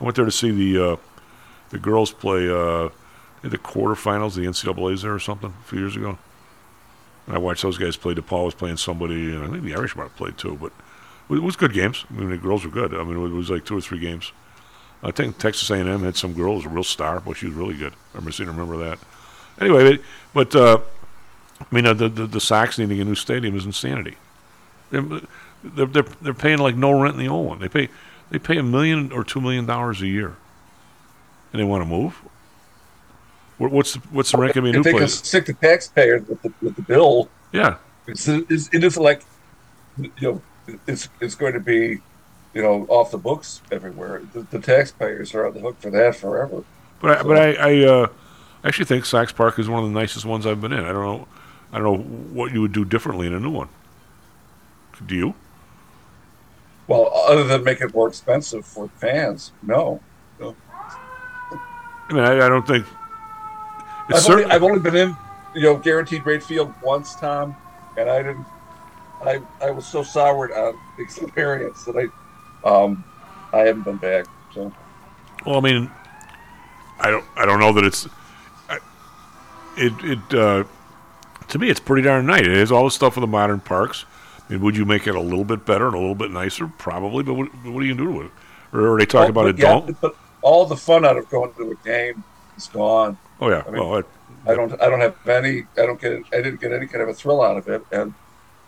I 0.00 0.04
went 0.04 0.16
there 0.16 0.24
to 0.24 0.32
see 0.32 0.50
the 0.50 0.92
uh, 0.92 0.96
the 1.72 1.78
girls 1.78 2.12
play 2.12 2.48
uh, 2.48 2.90
the 3.42 3.58
quarterfinals, 3.58 4.36
the 4.36 4.42
NCAA's 4.42 5.02
there 5.02 5.14
or 5.14 5.18
something 5.18 5.52
a 5.58 5.68
few 5.68 5.80
years 5.80 5.96
ago. 5.96 6.16
And 7.26 7.34
I 7.34 7.38
watched 7.38 7.62
those 7.62 7.78
guys 7.78 7.96
play. 7.96 8.14
DePaul 8.14 8.44
was 8.44 8.54
playing 8.54 8.76
somebody, 8.76 9.34
and 9.34 9.42
I 9.42 9.48
think 9.48 9.64
the 9.64 9.74
Irish 9.74 9.96
might 9.96 10.04
have 10.04 10.16
played 10.16 10.38
too. 10.38 10.56
But 10.60 10.72
it 11.34 11.42
was 11.42 11.56
good 11.56 11.72
games. 11.72 12.04
I 12.10 12.14
mean, 12.14 12.30
the 12.30 12.36
girls 12.36 12.64
were 12.64 12.70
good. 12.70 12.94
I 12.94 13.02
mean, 13.02 13.16
it 13.16 13.30
was 13.30 13.50
like 13.50 13.64
two 13.64 13.78
or 13.78 13.80
three 13.80 13.98
games. 13.98 14.32
I 15.02 15.10
think 15.10 15.38
Texas 15.38 15.68
A&M 15.70 16.04
had 16.04 16.16
some 16.16 16.32
girl, 16.32 16.56
was 16.56 16.64
a 16.64 16.68
real 16.68 16.84
star, 16.84 17.20
but 17.20 17.36
she 17.36 17.46
was 17.46 17.56
really 17.56 17.74
good. 17.74 17.92
I 17.92 18.18
remember 18.18 18.30
seeing 18.32 18.48
remember 18.48 18.76
that. 18.78 18.98
Anyway, 19.60 19.98
but, 20.32 20.54
uh, 20.54 20.78
I 21.60 21.74
mean, 21.74 21.86
uh, 21.86 21.94
the, 21.94 22.08
the 22.08 22.26
the 22.26 22.40
Sox 22.40 22.78
needing 22.78 23.00
a 23.00 23.04
new 23.04 23.14
stadium 23.14 23.56
is 23.56 23.64
insanity. 23.64 24.16
They're 24.90 25.04
they're 25.62 25.86
they're 25.86 26.34
paying 26.34 26.58
like 26.58 26.76
no 26.76 27.00
rent 27.00 27.14
in 27.14 27.20
the 27.20 27.28
old 27.28 27.46
one. 27.46 27.58
They 27.60 27.68
pay 27.68 27.88
they 28.30 28.38
pay 28.38 28.56
a 28.58 28.62
million 28.62 29.12
or 29.12 29.24
two 29.24 29.40
million 29.40 29.66
dollars 29.66 30.02
a 30.02 30.06
year, 30.06 30.36
and 31.52 31.60
they 31.60 31.64
want 31.64 31.82
to 31.82 31.88
move. 31.88 32.20
What's 33.58 33.94
the, 33.94 34.00
what's 34.10 34.32
the 34.32 34.38
going 34.38 34.52
to 34.52 34.62
be 34.62 34.70
a 34.70 34.78
if 34.78 34.84
they 34.84 34.92
can 34.92 35.08
stick 35.08 35.46
the 35.46 35.52
taxpayers 35.52 36.26
with 36.26 36.42
the, 36.42 36.52
with 36.60 36.74
the 36.74 36.82
bill, 36.82 37.28
Yeah, 37.52 37.76
it's, 38.06 38.26
it's, 38.26 38.68
it 38.72 38.82
is 38.82 38.96
like 38.96 39.22
you 39.98 40.10
know 40.20 40.42
it's 40.86 41.08
it's 41.20 41.34
going 41.36 41.52
to 41.52 41.60
be 41.60 42.00
you 42.54 42.62
know 42.62 42.86
off 42.88 43.10
the 43.12 43.18
books 43.18 43.60
everywhere. 43.70 44.22
The, 44.32 44.42
the 44.42 44.58
taxpayers 44.58 45.34
are 45.34 45.46
on 45.46 45.54
the 45.54 45.60
hook 45.60 45.80
for 45.80 45.90
that 45.90 46.16
forever. 46.16 46.64
But 47.00 47.18
I, 47.18 47.22
but 47.22 47.38
I, 47.38 47.52
I 47.52 47.84
uh, 47.84 48.08
actually 48.64 48.86
think 48.86 49.04
Sox 49.04 49.32
Park 49.32 49.58
is 49.58 49.68
one 49.68 49.84
of 49.84 49.92
the 49.92 49.98
nicest 49.98 50.24
ones 50.24 50.46
I've 50.46 50.60
been 50.60 50.72
in. 50.72 50.84
I 50.84 50.92
don't 50.92 51.04
know, 51.04 51.28
I 51.72 51.78
don't 51.78 51.84
know 51.84 51.98
what 52.32 52.52
you 52.52 52.62
would 52.62 52.72
do 52.72 52.84
differently 52.84 53.26
in 53.26 53.34
a 53.34 53.40
new 53.40 53.50
one. 53.50 53.68
Do 55.06 55.14
you? 55.14 55.34
Well, 56.86 57.12
other 57.28 57.44
than 57.44 57.64
make 57.64 57.80
it 57.80 57.94
more 57.94 58.08
expensive 58.08 58.66
for 58.66 58.88
fans, 58.88 59.52
no. 59.62 60.00
I 62.12 62.14
mean, 62.14 62.24
I, 62.24 62.46
I 62.46 62.48
don't 62.48 62.66
think 62.66 62.86
I've 64.10 64.28
only. 64.28 64.44
I've 64.44 64.62
only 64.62 64.80
been 64.80 64.96
in, 64.96 65.16
you 65.54 65.62
know, 65.62 65.76
guaranteed 65.76 66.26
rate 66.26 66.42
field 66.42 66.72
once, 66.82 67.14
Tom, 67.16 67.56
and 67.96 68.10
I 68.10 68.22
didn't. 68.22 68.46
I 69.24 69.40
I 69.62 69.70
was 69.70 69.86
so 69.86 70.02
soured 70.02 70.52
on 70.52 70.78
the 70.96 71.02
experience 71.02 71.84
that 71.84 71.96
I, 71.96 72.68
um, 72.68 73.02
I 73.52 73.60
haven't 73.60 73.82
been 73.84 73.96
back. 73.96 74.26
So 74.52 74.72
Well, 75.46 75.56
I 75.56 75.60
mean, 75.60 75.90
I 77.00 77.10
don't, 77.10 77.24
I 77.36 77.46
don't 77.46 77.60
know 77.60 77.72
that 77.72 77.84
it's, 77.84 78.06
I, 78.68 78.78
it, 79.76 79.92
it, 80.04 80.38
uh, 80.38 80.64
to 81.48 81.58
me, 81.58 81.70
it's 81.70 81.80
pretty 81.80 82.02
darn 82.02 82.26
nice. 82.26 82.42
It 82.42 82.56
has 82.56 82.72
all 82.72 82.84
the 82.84 82.90
stuff 82.90 83.16
of 83.16 83.22
the 83.22 83.26
modern 83.26 83.60
parks. 83.60 84.04
I 84.48 84.52
mean, 84.52 84.62
would 84.62 84.76
you 84.76 84.84
make 84.84 85.06
it 85.06 85.14
a 85.14 85.20
little 85.20 85.44
bit 85.44 85.64
better 85.64 85.86
and 85.86 85.94
a 85.94 85.98
little 85.98 86.14
bit 86.14 86.30
nicer? 86.30 86.66
Probably, 86.78 87.22
but 87.22 87.34
what, 87.34 87.54
what 87.64 87.82
are 87.82 87.86
you 87.86 87.94
gonna 87.94 88.10
do 88.10 88.18
with 88.18 88.26
it? 88.26 88.32
Or 88.72 88.94
are 88.94 88.98
they 88.98 89.06
talking 89.06 89.30
about 89.30 89.44
Well, 89.44 89.54
a 89.54 89.56
yeah, 89.56 89.86
dome? 89.86 89.96
But 90.00 90.16
all 90.42 90.66
the 90.66 90.76
fun 90.76 91.04
out 91.04 91.16
of 91.16 91.28
going 91.30 91.52
to 91.54 91.70
a 91.72 91.74
game 91.84 92.24
is 92.56 92.66
gone. 92.68 93.16
Oh 93.40 93.48
yeah, 93.48 93.62
I 93.66 93.70
mean, 93.70 93.80
well, 93.88 93.98
it, 93.98 94.06
I 94.46 94.54
don't. 94.54 94.72
I 94.80 94.88
don't 94.88 95.00
have 95.00 95.16
any. 95.28 95.64
I 95.76 95.86
don't 95.86 96.00
get. 96.00 96.22
I 96.32 96.36
didn't 96.42 96.60
get 96.60 96.72
any 96.72 96.86
kind 96.86 97.02
of 97.02 97.08
a 97.08 97.14
thrill 97.14 97.42
out 97.42 97.56
of 97.56 97.68
it. 97.68 97.84
And 97.92 98.14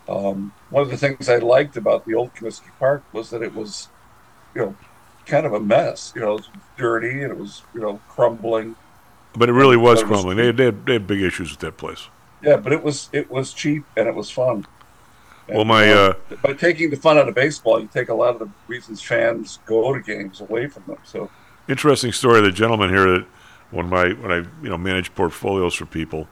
um, 0.07 0.53
one 0.69 0.83
of 0.83 0.89
the 0.89 0.97
things 0.97 1.29
I 1.29 1.37
liked 1.37 1.77
about 1.77 2.05
the 2.05 2.13
old 2.15 2.33
Comiskey 2.35 2.69
Park 2.79 3.03
was 3.13 3.29
that 3.29 3.41
it 3.41 3.53
was, 3.53 3.89
you 4.53 4.61
know, 4.61 4.75
kind 5.25 5.45
of 5.45 5.53
a 5.53 5.59
mess. 5.59 6.13
You 6.15 6.21
know, 6.21 6.31
it 6.31 6.35
was 6.35 6.49
dirty 6.77 7.21
and 7.23 7.31
it 7.31 7.37
was 7.37 7.63
you 7.73 7.81
know 7.81 7.99
crumbling. 8.09 8.75
but 9.35 9.49
it 9.49 9.53
really 9.53 9.77
was 9.77 10.01
But 10.01 10.07
it 10.07 10.09
was 10.11 10.21
crumbling. 10.23 10.37
They, 10.37 10.45
had- 10.47 10.57
they, 10.57 10.65
had, 10.65 10.85
they 10.85 10.93
had 10.93 11.07
big 11.07 11.21
issues 11.21 11.51
with 11.51 11.59
that 11.59 11.77
place. 11.77 12.07
Yeah, 12.41 12.57
but 12.57 12.73
it 12.73 12.83
was 12.83 13.09
it 13.11 13.29
was 13.31 13.53
cheap 13.53 13.85
and 13.97 14.07
it 14.07 14.15
was 14.15 14.29
fun. 14.29 14.65
Well, 15.47 15.63
my, 15.65 15.91
uh, 15.91 16.13
uh, 16.31 16.35
by 16.41 16.53
taking 16.53 16.89
the 16.89 16.95
fun 16.97 17.19
out 17.19 17.29
of 17.29 17.35
baseball, 17.35 17.79
you 17.79 17.87
take 17.87 18.09
a 18.09 18.13
lot 18.15 18.33
of 18.33 18.39
the 18.39 18.49
reasons 18.67 18.99
fans 19.01 19.59
go 19.67 19.93
to 19.93 19.99
games 20.01 20.41
away 20.41 20.67
from 20.67 20.83
them. 20.87 20.97
So 21.03 21.29
interesting 21.67 22.11
story. 22.11 22.41
The 22.41 22.51
gentleman 22.51 22.89
here 22.89 23.05
that 23.05 23.25
when 23.71 23.89
my 23.89 24.09
when 24.09 24.31
I 24.31 24.37
you 24.61 24.69
know 24.69 24.77
manage 24.77 25.13
portfolios 25.15 25.73
for 25.73 25.85
people, 25.85 26.27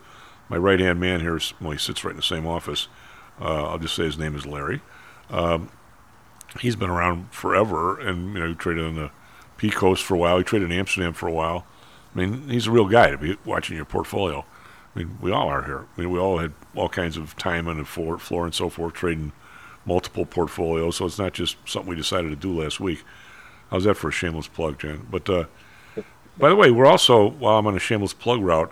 my 0.49 0.57
right 0.57 0.79
hand 0.79 0.99
man 0.99 1.21
here, 1.21 1.39
well 1.59 1.71
he 1.71 1.77
sits 1.77 2.03
right 2.03 2.11
in 2.11 2.17
the 2.17 2.23
same 2.23 2.45
office. 2.45 2.87
Uh, 3.39 3.69
I'll 3.69 3.79
just 3.79 3.95
say 3.95 4.03
his 4.03 4.17
name 4.17 4.35
is 4.35 4.45
Larry. 4.45 4.81
Um, 5.29 5.69
he's 6.59 6.75
been 6.75 6.89
around 6.89 7.33
forever, 7.33 7.99
and 7.99 8.33
you 8.33 8.39
know 8.39 8.47
he 8.49 8.55
traded 8.55 8.85
on 8.85 8.95
the 8.95 9.11
P 9.57 9.69
Coast 9.69 10.03
for 10.03 10.15
a 10.15 10.17
while. 10.17 10.37
He 10.37 10.43
traded 10.43 10.71
in 10.71 10.77
Amsterdam 10.77 11.13
for 11.13 11.27
a 11.27 11.33
while. 11.33 11.65
I 12.13 12.19
mean, 12.19 12.49
he's 12.49 12.67
a 12.67 12.71
real 12.71 12.87
guy 12.87 13.09
to 13.09 13.17
be 13.17 13.37
watching 13.43 13.75
your 13.75 13.85
portfolio. 13.85 14.45
I 14.95 14.99
mean, 14.99 15.17
we 15.19 15.31
all 15.31 15.47
are 15.47 15.63
here. 15.63 15.85
I 15.97 16.01
mean, 16.01 16.11
we 16.11 16.19
all 16.19 16.37
had 16.37 16.53
all 16.75 16.89
kinds 16.89 17.17
of 17.17 17.35
time 17.37 17.67
on 17.67 17.77
the 17.77 17.85
floor, 17.85 18.19
floor 18.19 18.45
and 18.45 18.53
so 18.53 18.69
forth, 18.69 18.93
trading 18.93 19.31
multiple 19.85 20.25
portfolios. 20.25 20.97
So 20.97 21.05
it's 21.05 21.17
not 21.17 21.33
just 21.33 21.57
something 21.65 21.89
we 21.89 21.95
decided 21.95 22.29
to 22.29 22.35
do 22.35 22.61
last 22.61 22.79
week. 22.79 23.03
How's 23.73 23.85
that 23.85 23.95
for 23.95 24.09
a 24.09 24.11
shameless 24.11 24.47
plug, 24.47 24.77
Jen? 24.77 25.07
But 25.09 25.27
uh, 25.27 25.45
by 26.37 26.49
the 26.49 26.55
way, 26.55 26.69
we're 26.69 26.85
also 26.85 27.31
while 27.31 27.57
I'm 27.57 27.65
on 27.65 27.75
a 27.75 27.79
shameless 27.79 28.13
plug 28.13 28.39
route, 28.39 28.71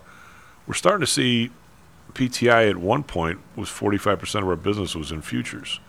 we're 0.68 0.76
starting 0.76 0.99
to 0.99 1.11
see 1.11 1.49
PTI 2.14 2.69
at 2.69 2.78
one 2.78 3.02
point 3.02 3.40
was 3.56 3.68
45% 3.68 4.44
of 4.44 4.48
our 4.48 4.56
business 4.56 4.95
was 4.95 5.11
in 5.11 5.23
futures, 5.23 5.80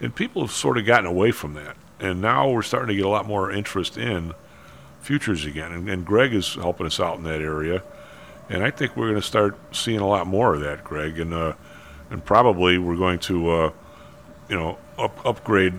and 0.00 0.14
people 0.14 0.40
have 0.40 0.50
sort 0.50 0.78
of 0.78 0.86
gotten 0.86 1.04
away 1.04 1.30
from 1.30 1.52
that. 1.54 1.76
And 2.00 2.22
now 2.22 2.48
we're 2.48 2.62
starting 2.62 2.88
to 2.88 2.94
get 2.94 3.04
a 3.04 3.10
lot 3.10 3.26
more 3.26 3.52
interest 3.52 3.98
in 3.98 4.32
futures 5.02 5.44
again. 5.44 5.70
And, 5.70 5.86
and 5.86 6.06
Greg 6.06 6.32
is 6.32 6.54
helping 6.54 6.86
us 6.86 6.98
out 6.98 7.18
in 7.18 7.24
that 7.24 7.42
area. 7.42 7.82
And 8.48 8.64
I 8.64 8.70
think 8.70 8.96
we're 8.96 9.10
going 9.10 9.20
to 9.20 9.26
start 9.26 9.58
seeing 9.76 10.00
a 10.00 10.08
lot 10.08 10.26
more 10.26 10.54
of 10.54 10.62
that, 10.62 10.84
Greg. 10.84 11.20
And 11.20 11.34
uh, 11.34 11.52
and 12.08 12.24
probably 12.24 12.78
we're 12.78 12.96
going 12.96 13.18
to, 13.18 13.50
uh, 13.50 13.72
you 14.48 14.56
know, 14.56 14.78
up, 14.96 15.26
upgrade 15.26 15.74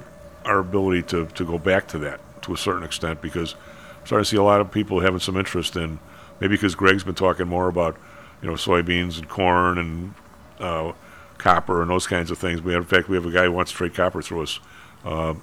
our 0.46 0.60
ability 0.60 1.02
to, 1.02 1.26
to 1.26 1.44
go 1.44 1.58
back 1.58 1.88
to 1.88 1.98
that 1.98 2.20
to 2.50 2.56
a 2.56 2.58
certain 2.58 2.84
extent 2.84 3.22
because 3.22 3.54
I'm 4.00 4.06
starting 4.06 4.24
to 4.24 4.30
see 4.30 4.38
a 4.38 4.44
lot 4.44 4.62
of 4.62 4.72
people 4.72 5.00
having 5.00 5.20
some 5.20 5.38
interest 5.38 5.76
in 5.76 6.00
maybe 6.40 6.56
because 6.56 6.76
Greg's 6.76 7.04
been 7.04 7.16
talking 7.16 7.48
more 7.48 7.68
about, 7.68 7.98
you 8.42 8.50
know, 8.50 8.56
soybeans 8.56 9.18
and 9.18 9.28
corn 9.28 9.78
and 9.78 10.14
uh, 10.60 10.94
copper 11.38 11.82
and 11.82 11.90
those 11.90 12.08
kinds 12.08 12.32
of 12.32 12.38
things. 12.38 12.62
We 12.62 12.74
have, 12.74 12.84
in 12.84 12.88
fact, 12.88 13.10
we 13.10 13.16
have 13.16 13.26
a 13.26 13.32
guy 13.32 13.46
who 13.46 13.52
wants 13.52 13.72
to 13.72 13.78
trade 13.78 13.94
copper 13.94 14.22
through 14.22 14.44
us, 14.44 14.60
uh, 15.04 15.34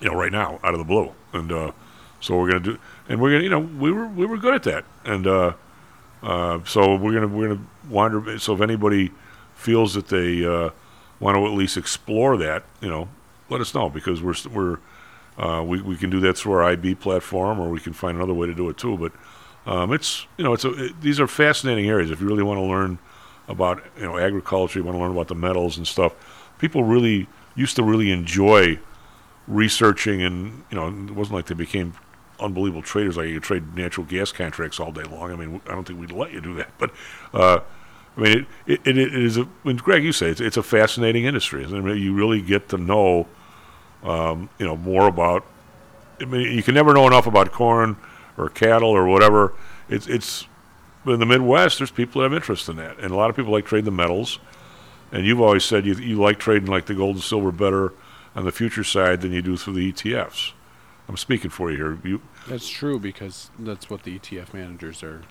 you 0.00 0.10
know, 0.10 0.16
right 0.16 0.32
now 0.32 0.60
out 0.62 0.74
of 0.74 0.78
the 0.78 0.84
blue. 0.84 1.12
And 1.32 1.52
uh, 1.52 1.72
so 2.20 2.38
we're 2.38 2.50
to 2.52 2.60
do, 2.60 2.78
and 3.08 3.20
we're 3.20 3.38
to, 3.38 3.44
you 3.44 3.50
know, 3.50 3.60
we 3.60 3.90
were 3.92 4.06
we 4.06 4.26
were 4.26 4.36
good 4.36 4.54
at 4.54 4.62
that, 4.64 4.84
and 5.04 5.26
uh, 5.26 5.52
uh, 6.22 6.60
so 6.64 6.96
we're 6.96 7.12
gonna 7.14 7.28
we're 7.28 7.48
gonna 7.48 7.66
wander. 7.88 8.38
So 8.38 8.54
if 8.54 8.60
anybody 8.60 9.10
feels 9.54 9.94
that 9.94 10.08
they 10.08 10.44
uh, 10.44 10.70
want 11.20 11.36
to 11.36 11.44
at 11.44 11.52
least 11.52 11.76
explore 11.76 12.36
that, 12.38 12.64
you 12.80 12.88
know, 12.88 13.08
let 13.48 13.60
us 13.60 13.74
know 13.74 13.90
because 13.90 14.22
we're 14.22 14.34
we're 14.52 14.78
uh, 15.38 15.62
we 15.66 15.82
we 15.82 15.96
can 15.96 16.10
do 16.10 16.20
that 16.20 16.36
through 16.36 16.54
our 16.54 16.64
IB 16.64 16.94
platform, 16.96 17.60
or 17.60 17.68
we 17.68 17.80
can 17.80 17.92
find 17.92 18.16
another 18.16 18.34
way 18.34 18.46
to 18.46 18.54
do 18.54 18.68
it 18.68 18.78
too. 18.78 18.96
But 18.96 19.12
um, 19.70 19.92
it's 19.92 20.26
you 20.36 20.44
know 20.44 20.52
it's 20.52 20.64
a, 20.64 20.86
it, 20.86 21.00
these 21.00 21.20
are 21.20 21.26
fascinating 21.26 21.88
areas. 21.88 22.10
If 22.10 22.20
you 22.20 22.26
really 22.26 22.42
want 22.42 22.58
to 22.58 22.64
learn 22.64 22.98
about 23.48 23.82
you 23.96 24.04
know 24.04 24.18
agriculture, 24.18 24.78
you 24.78 24.84
want 24.84 24.96
to 24.96 25.00
learn 25.00 25.12
about 25.12 25.28
the 25.28 25.34
metals 25.34 25.76
and 25.76 25.86
stuff. 25.86 26.14
People 26.58 26.84
really 26.84 27.28
used 27.54 27.76
to 27.76 27.82
really 27.82 28.10
enjoy 28.10 28.78
researching, 29.46 30.22
and 30.22 30.64
you 30.70 30.76
know 30.76 30.88
it 30.88 31.12
wasn't 31.12 31.36
like 31.36 31.46
they 31.46 31.54
became 31.54 31.94
unbelievable 32.40 32.82
traders. 32.82 33.16
Like 33.16 33.28
you 33.28 33.34
could 33.34 33.42
trade 33.42 33.76
natural 33.76 34.06
gas 34.06 34.32
contracts 34.32 34.80
all 34.80 34.92
day 34.92 35.04
long. 35.04 35.32
I 35.32 35.36
mean, 35.36 35.60
I 35.66 35.72
don't 35.72 35.86
think 35.86 36.00
we'd 36.00 36.12
let 36.12 36.32
you 36.32 36.40
do 36.40 36.54
that, 36.54 36.70
but 36.78 36.90
uh, 37.34 37.60
I 38.16 38.20
mean, 38.20 38.46
it, 38.66 38.80
it, 38.84 38.98
it 38.98 39.14
is. 39.14 39.36
A, 39.36 39.46
Greg, 39.74 40.02
you 40.02 40.12
say 40.12 40.28
it's, 40.28 40.40
it's 40.40 40.56
a 40.56 40.62
fascinating 40.62 41.24
industry. 41.24 41.64
I 41.64 41.68
mean, 41.68 41.98
you 41.98 42.14
really 42.14 42.40
get 42.40 42.68
to 42.70 42.78
know, 42.78 43.26
um, 44.06 44.48
you 44.58 44.66
know, 44.66 44.76
more 44.76 45.06
about. 45.08 45.44
I 46.20 46.24
mean, 46.24 46.52
you 46.56 46.62
can 46.62 46.74
never 46.74 46.94
know 46.94 47.06
enough 47.06 47.26
about 47.26 47.52
corn 47.52 47.96
or 48.38 48.48
cattle 48.48 48.88
or 48.90 49.06
whatever. 49.06 49.52
It's 49.88 50.06
it's 50.06 50.46
in 51.06 51.18
the 51.20 51.26
Midwest. 51.26 51.78
There's 51.78 51.90
people 51.90 52.20
that 52.22 52.26
have 52.30 52.34
interest 52.34 52.68
in 52.68 52.76
that, 52.76 52.98
and 52.98 53.10
a 53.10 53.16
lot 53.16 53.28
of 53.30 53.36
people 53.36 53.52
like 53.52 53.66
trade 53.66 53.84
the 53.84 53.90
metals. 53.90 54.38
And 55.12 55.24
you've 55.26 55.40
always 55.40 55.64
said 55.64 55.84
you 55.86 55.94
you 55.94 56.16
like 56.16 56.38
trading 56.38 56.68
like 56.68 56.86
the 56.86 56.94
gold 56.94 57.16
and 57.16 57.22
silver 57.24 57.52
better 57.52 57.92
on 58.34 58.44
the 58.44 58.52
future 58.52 58.84
side 58.84 59.20
than 59.20 59.32
you 59.32 59.42
do 59.42 59.56
through 59.56 59.74
the 59.74 59.92
ETFs. 59.92 60.52
I'm 61.08 61.16
speaking 61.16 61.50
for 61.50 61.70
you 61.70 61.76
here. 61.76 61.98
You, 62.02 62.20
That's 62.48 62.68
true 62.68 62.98
because 62.98 63.50
that's 63.58 63.88
what 63.88 64.02
the 64.02 64.18
ETF 64.18 64.52
managers 64.52 65.02
are 65.02 65.22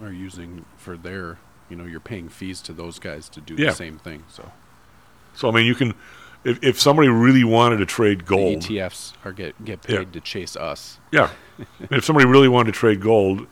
are 0.00 0.12
using 0.12 0.64
for 0.76 0.96
their. 0.96 1.38
You 1.70 1.76
know, 1.76 1.84
you're 1.84 2.00
paying 2.00 2.28
fees 2.30 2.60
to 2.62 2.72
those 2.72 2.98
guys 2.98 3.28
to 3.30 3.40
do 3.42 3.54
Yeah. 3.54 3.70
the 3.70 3.76
same 3.76 3.98
thing. 3.98 4.24
So 4.28 4.50
so 5.34 5.48
I 5.48 5.52
mean, 5.52 5.66
you 5.66 5.74
can 5.74 5.94
if 6.44 6.62
if 6.62 6.80
somebody 6.80 7.08
really 7.08 7.44
wanted 7.44 7.78
to 7.78 7.86
trade 7.86 8.24
gold, 8.26 8.62
the 8.62 8.76
ETFs 8.78 9.12
are 9.24 9.32
get 9.32 9.64
get 9.64 9.84
Yeah. 9.88 9.98
paid 9.98 10.12
to 10.12 10.20
chase 10.20 10.56
us. 10.56 10.98
Yeah. 11.12 11.30
If 11.90 12.04
somebody 12.04 12.24
really 12.26 12.48
wanted 12.48 12.72
to 12.72 12.78
trade 12.78 13.00
gold, 13.00 13.46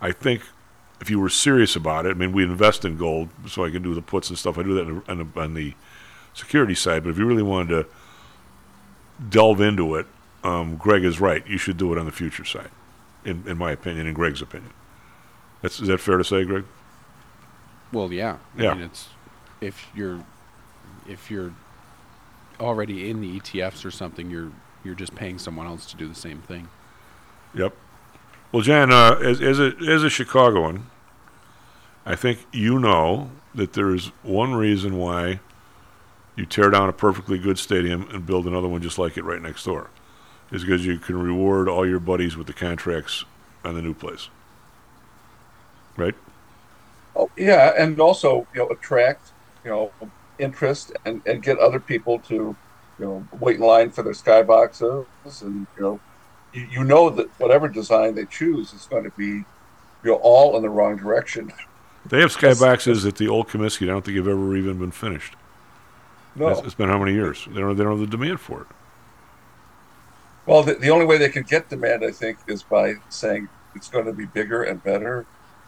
I 0.00 0.12
think 0.12 0.42
if 1.00 1.10
you 1.10 1.20
were 1.20 1.28
serious 1.28 1.76
about 1.76 2.06
it, 2.06 2.10
I 2.10 2.14
mean, 2.14 2.32
we 2.32 2.42
invest 2.42 2.84
in 2.86 2.96
gold 2.96 3.28
so 3.46 3.64
I 3.64 3.70
can 3.70 3.82
do 3.82 3.94
the 3.94 4.00
puts 4.02 4.30
and 4.30 4.38
stuff. 4.38 4.56
I 4.58 4.62
do 4.62 4.74
that 4.74 4.86
on 4.86 5.02
the, 5.06 5.10
on 5.10 5.18
the, 5.34 5.40
on 5.40 5.54
the 5.54 5.74
security 6.34 6.74
side. 6.74 7.04
But 7.04 7.10
if 7.10 7.18
you 7.18 7.26
really 7.26 7.42
wanted 7.42 7.68
to 7.68 7.86
delve 9.28 9.60
into 9.60 9.94
it, 9.96 10.06
um, 10.42 10.76
Greg 10.76 11.04
is 11.04 11.20
right. 11.20 11.46
You 11.46 11.58
should 11.58 11.76
do 11.76 11.92
it 11.92 11.98
on 11.98 12.06
the 12.06 12.12
future 12.12 12.44
side, 12.44 12.70
in, 13.24 13.44
in 13.46 13.58
my 13.58 13.72
opinion, 13.72 14.06
in 14.06 14.14
Greg's 14.14 14.40
opinion. 14.42 14.72
That's, 15.62 15.80
is 15.80 15.88
that 15.88 15.98
fair 16.00 16.16
to 16.16 16.24
say, 16.24 16.44
Greg? 16.44 16.64
Well, 17.92 18.12
yeah. 18.12 18.38
I 18.58 18.62
Yeah. 18.62 18.74
mean, 18.74 18.84
it's 18.84 19.08
if 19.60 19.86
you're 19.94 20.24
if 21.08 21.30
you're 21.30 21.52
already 22.60 23.10
in 23.10 23.20
the 23.20 23.40
ETFs 23.40 23.84
or 23.84 23.90
something, 23.90 24.30
you're 24.30 24.52
you're 24.84 24.94
just 24.94 25.14
paying 25.14 25.38
someone 25.38 25.66
else 25.66 25.86
to 25.86 25.96
do 25.96 26.08
the 26.08 26.14
same 26.14 26.40
thing. 26.40 26.68
Yep. 27.54 27.74
Well, 28.52 28.62
Jan, 28.62 28.90
uh, 28.90 29.18
as, 29.22 29.40
as, 29.40 29.60
a, 29.60 29.72
as 29.86 30.02
a 30.02 30.10
Chicagoan, 30.10 30.86
I 32.06 32.16
think 32.16 32.46
you 32.52 32.78
know 32.78 33.30
that 33.54 33.74
there's 33.74 34.08
one 34.22 34.54
reason 34.54 34.96
why 34.96 35.40
you 36.36 36.46
tear 36.46 36.70
down 36.70 36.88
a 36.88 36.92
perfectly 36.92 37.38
good 37.38 37.58
stadium 37.58 38.08
and 38.10 38.24
build 38.24 38.46
another 38.46 38.68
one 38.68 38.82
just 38.82 38.98
like 38.98 39.16
it 39.16 39.24
right 39.24 39.42
next 39.42 39.64
door. 39.64 39.90
Is 40.50 40.62
because 40.62 40.84
you 40.84 40.98
can 40.98 41.20
reward 41.20 41.68
all 41.68 41.86
your 41.86 42.00
buddies 42.00 42.36
with 42.36 42.48
the 42.48 42.52
contracts 42.52 43.24
on 43.64 43.74
the 43.74 43.82
new 43.82 43.94
place. 43.94 44.30
Right? 45.96 46.14
Oh, 47.14 47.30
yeah, 47.36 47.72
and 47.78 48.00
also 48.00 48.48
you 48.54 48.60
know 48.60 48.68
attract 48.68 49.32
you 49.64 49.70
know 49.70 49.92
interest 50.40 50.92
and, 51.04 51.22
and 51.26 51.42
get 51.42 51.58
other 51.58 51.80
people 51.80 52.18
to 52.20 52.56
you 52.98 53.04
know 53.04 53.26
wait 53.38 53.56
in 53.56 53.62
line 53.62 53.90
for 53.90 54.02
their 54.02 54.12
skyboxes 54.12 55.06
and 55.42 55.66
you 55.76 55.82
know 55.82 56.00
you, 56.52 56.66
you 56.70 56.84
know 56.84 57.10
that 57.10 57.28
whatever 57.38 57.68
design 57.68 58.14
they 58.14 58.26
choose 58.26 58.72
is 58.72 58.86
going 58.86 59.04
to 59.04 59.10
be 59.10 59.26
you 59.26 59.44
know 60.04 60.14
all 60.22 60.56
in 60.56 60.62
the 60.62 60.70
wrong 60.70 60.96
direction. 60.96 61.52
They 62.06 62.20
have 62.20 62.34
skyboxes 62.34 63.06
at 63.06 63.16
the 63.16 63.28
old 63.28 63.48
Comiskey. 63.48 63.82
I 63.82 63.86
don't 63.88 64.04
think 64.04 64.16
they've 64.16 64.26
ever 64.26 64.56
even 64.56 64.78
been 64.78 64.90
finished. 64.90 65.36
No. 66.34 66.48
It's, 66.48 66.60
it's 66.60 66.74
been 66.74 66.88
how 66.88 66.98
many 66.98 67.12
years? 67.12 67.46
They 67.46 67.60
don't, 67.60 67.76
they 67.76 67.84
don't 67.84 67.98
have 67.98 68.10
the 68.10 68.16
demand 68.16 68.40
for 68.40 68.62
it. 68.62 68.66
Well, 70.46 70.62
the, 70.62 70.74
the 70.74 70.90
only 70.90 71.04
way 71.04 71.18
they 71.18 71.28
can 71.28 71.42
get 71.42 71.68
demand, 71.68 72.04
I 72.04 72.10
think, 72.10 72.38
is 72.46 72.62
by 72.62 72.94
saying 73.10 73.48
it's 73.74 73.88
going 73.88 74.06
to 74.06 74.12
be 74.12 74.26
bigger 74.26 74.62
and 74.62 74.82
better 74.82 75.26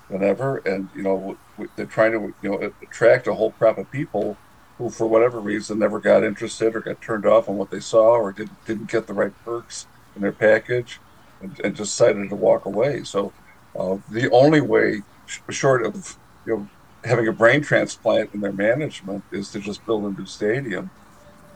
than 0.08 0.22
ever, 0.22 0.58
and 0.58 0.88
you 0.94 1.02
know 1.02 1.36
they're 1.76 1.86
trying 1.86 2.12
to 2.12 2.34
you 2.42 2.50
know 2.50 2.72
attract 2.82 3.26
a 3.26 3.34
whole 3.34 3.52
crop 3.52 3.78
of 3.78 3.90
people 3.90 4.36
who, 4.82 4.90
for 4.90 5.06
whatever 5.06 5.38
reason, 5.38 5.78
never 5.78 6.00
got 6.00 6.24
interested 6.24 6.74
or 6.74 6.80
got 6.80 7.00
turned 7.00 7.24
off 7.24 7.48
on 7.48 7.56
what 7.56 7.70
they 7.70 7.80
saw 7.80 8.16
or 8.16 8.32
didn't 8.32 8.64
didn't 8.64 8.90
get 8.90 9.06
the 9.06 9.12
right 9.12 9.32
perks 9.44 9.86
in 10.16 10.22
their 10.22 10.32
package, 10.32 10.98
and, 11.40 11.58
and 11.60 11.76
decided 11.76 12.28
to 12.28 12.34
walk 12.34 12.64
away. 12.64 13.04
So 13.04 13.32
uh, 13.78 13.98
the 14.10 14.30
only 14.30 14.60
way, 14.60 15.02
sh- 15.26 15.40
short 15.50 15.86
of 15.86 16.16
you 16.46 16.56
know 16.56 16.68
having 17.04 17.28
a 17.28 17.32
brain 17.32 17.62
transplant 17.62 18.34
in 18.34 18.40
their 18.40 18.52
management, 18.52 19.22
is 19.30 19.50
to 19.52 19.60
just 19.60 19.84
build 19.86 20.04
a 20.04 20.18
new 20.18 20.26
stadium. 20.26 20.90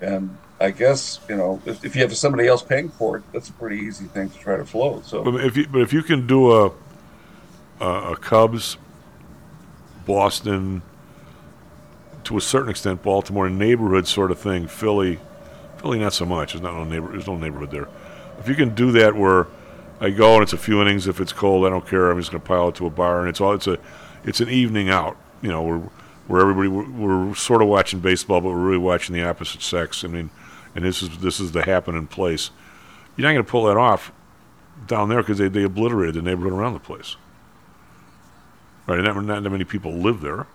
And 0.01 0.37
I 0.61 0.71
guess 0.71 1.21
you 1.29 1.37
know 1.37 1.61
if, 1.67 1.85
if 1.85 1.97
you 1.97 2.03
have 2.03 2.17
somebody 2.17 2.47
else 2.47 2.63
paying 2.63 2.91
for 2.91 3.17
it, 3.17 3.25
that's 3.33 3.49
a 3.49 3.53
pretty 3.55 3.79
easy 3.79 4.07
thing 4.07 4.31
to 4.31 4.39
try 4.39 4.57
to 4.57 4.65
float. 4.65 5.05
So 5.05 5.25
But 5.25 5.45
if 5.45 5.57
you 5.57 5.67
but 5.67 5.81
if 5.83 5.93
you 5.93 6.03
can 6.03 6.27
do 6.29 6.53
a 6.53 6.73
a, 7.81 8.13
a 8.13 8.17
Cubs, 8.17 8.77
Boston, 10.07 10.83
to 12.27 12.37
a 12.37 12.41
certain 12.41 12.69
extent, 12.69 13.03
Baltimore 13.03 13.49
neighborhood 13.49 14.07
sort 14.07 14.31
of 14.31 14.39
thing, 14.39 14.67
Philly, 14.67 15.21
Philly 15.79 15.99
not 15.99 16.13
so 16.13 16.27
much. 16.27 16.53
There's 16.53 16.63
not 16.63 16.75
no 16.75 16.85
neighbor. 16.85 17.13
There's 17.13 17.27
no 17.27 17.37
neighborhood 17.37 17.71
there. 17.71 17.89
If 18.39 18.49
you 18.49 18.55
can 18.55 18.75
do 18.75 18.91
that, 18.93 19.15
where 19.15 19.47
I 20.01 20.11
go 20.11 20.35
and 20.35 20.43
it's 20.43 20.53
a 20.53 20.59
few 20.59 20.83
innings. 20.83 21.07
If 21.07 21.21
it's 21.21 21.33
cold, 21.33 21.65
I 21.65 21.71
don't 21.71 21.87
care. 21.87 22.11
I'm 22.11 22.19
just 22.19 22.31
going 22.31 22.43
to 22.43 22.47
pile 22.47 22.69
it 22.69 22.75
to 22.77 22.87
a 22.87 22.91
bar, 22.91 23.21
and 23.21 23.29
it's 23.29 23.41
all. 23.41 23.55
It's 23.55 23.67
a, 23.67 23.79
it's 24.25 24.41
an 24.41 24.51
evening 24.51 24.91
out. 24.91 25.17
You 25.41 25.51
know, 25.51 25.63
where 25.63 25.79
where 26.27 26.41
everybody 26.41 26.69
we're, 26.69 27.29
we're 27.29 27.35
sort 27.35 27.63
of 27.63 27.69
watching 27.69 28.01
baseball, 28.01 28.41
but 28.41 28.51
we're 28.51 28.57
really 28.57 28.79
watching 28.79 29.15
the 29.15 29.23
opposite 29.23 29.63
sex. 29.63 30.05
I 30.05 30.09
mean, 30.09 30.31
and 30.75 30.85
this 30.85 31.03
is 31.03 31.19
this 31.19 31.39
is 31.39 31.53
the 31.53 31.63
happening 31.63 32.07
place. 32.09 32.51
You're 33.17 33.29
not 33.29 33.35
going 33.35 33.45
to 33.45 33.51
pull 33.51 33.65
that 33.67 33.77
off 33.77 34.13
down 34.87 35.09
there 35.09 35.23
because 35.23 35.39
they, 35.39 35.49
they 35.49 35.63
obliterated 35.63 36.17
the 36.17 36.23
neighborhood 36.23 36.53
around 36.53 36.75
the 36.75 36.81
place. 36.81 37.17
Right, 38.87 38.99
and 38.99 39.07
not, 39.07 39.25
not 39.25 39.43
that 39.43 39.51
many 39.51 39.65
people 39.65 39.93
live 39.93 40.21
there. 40.21 40.47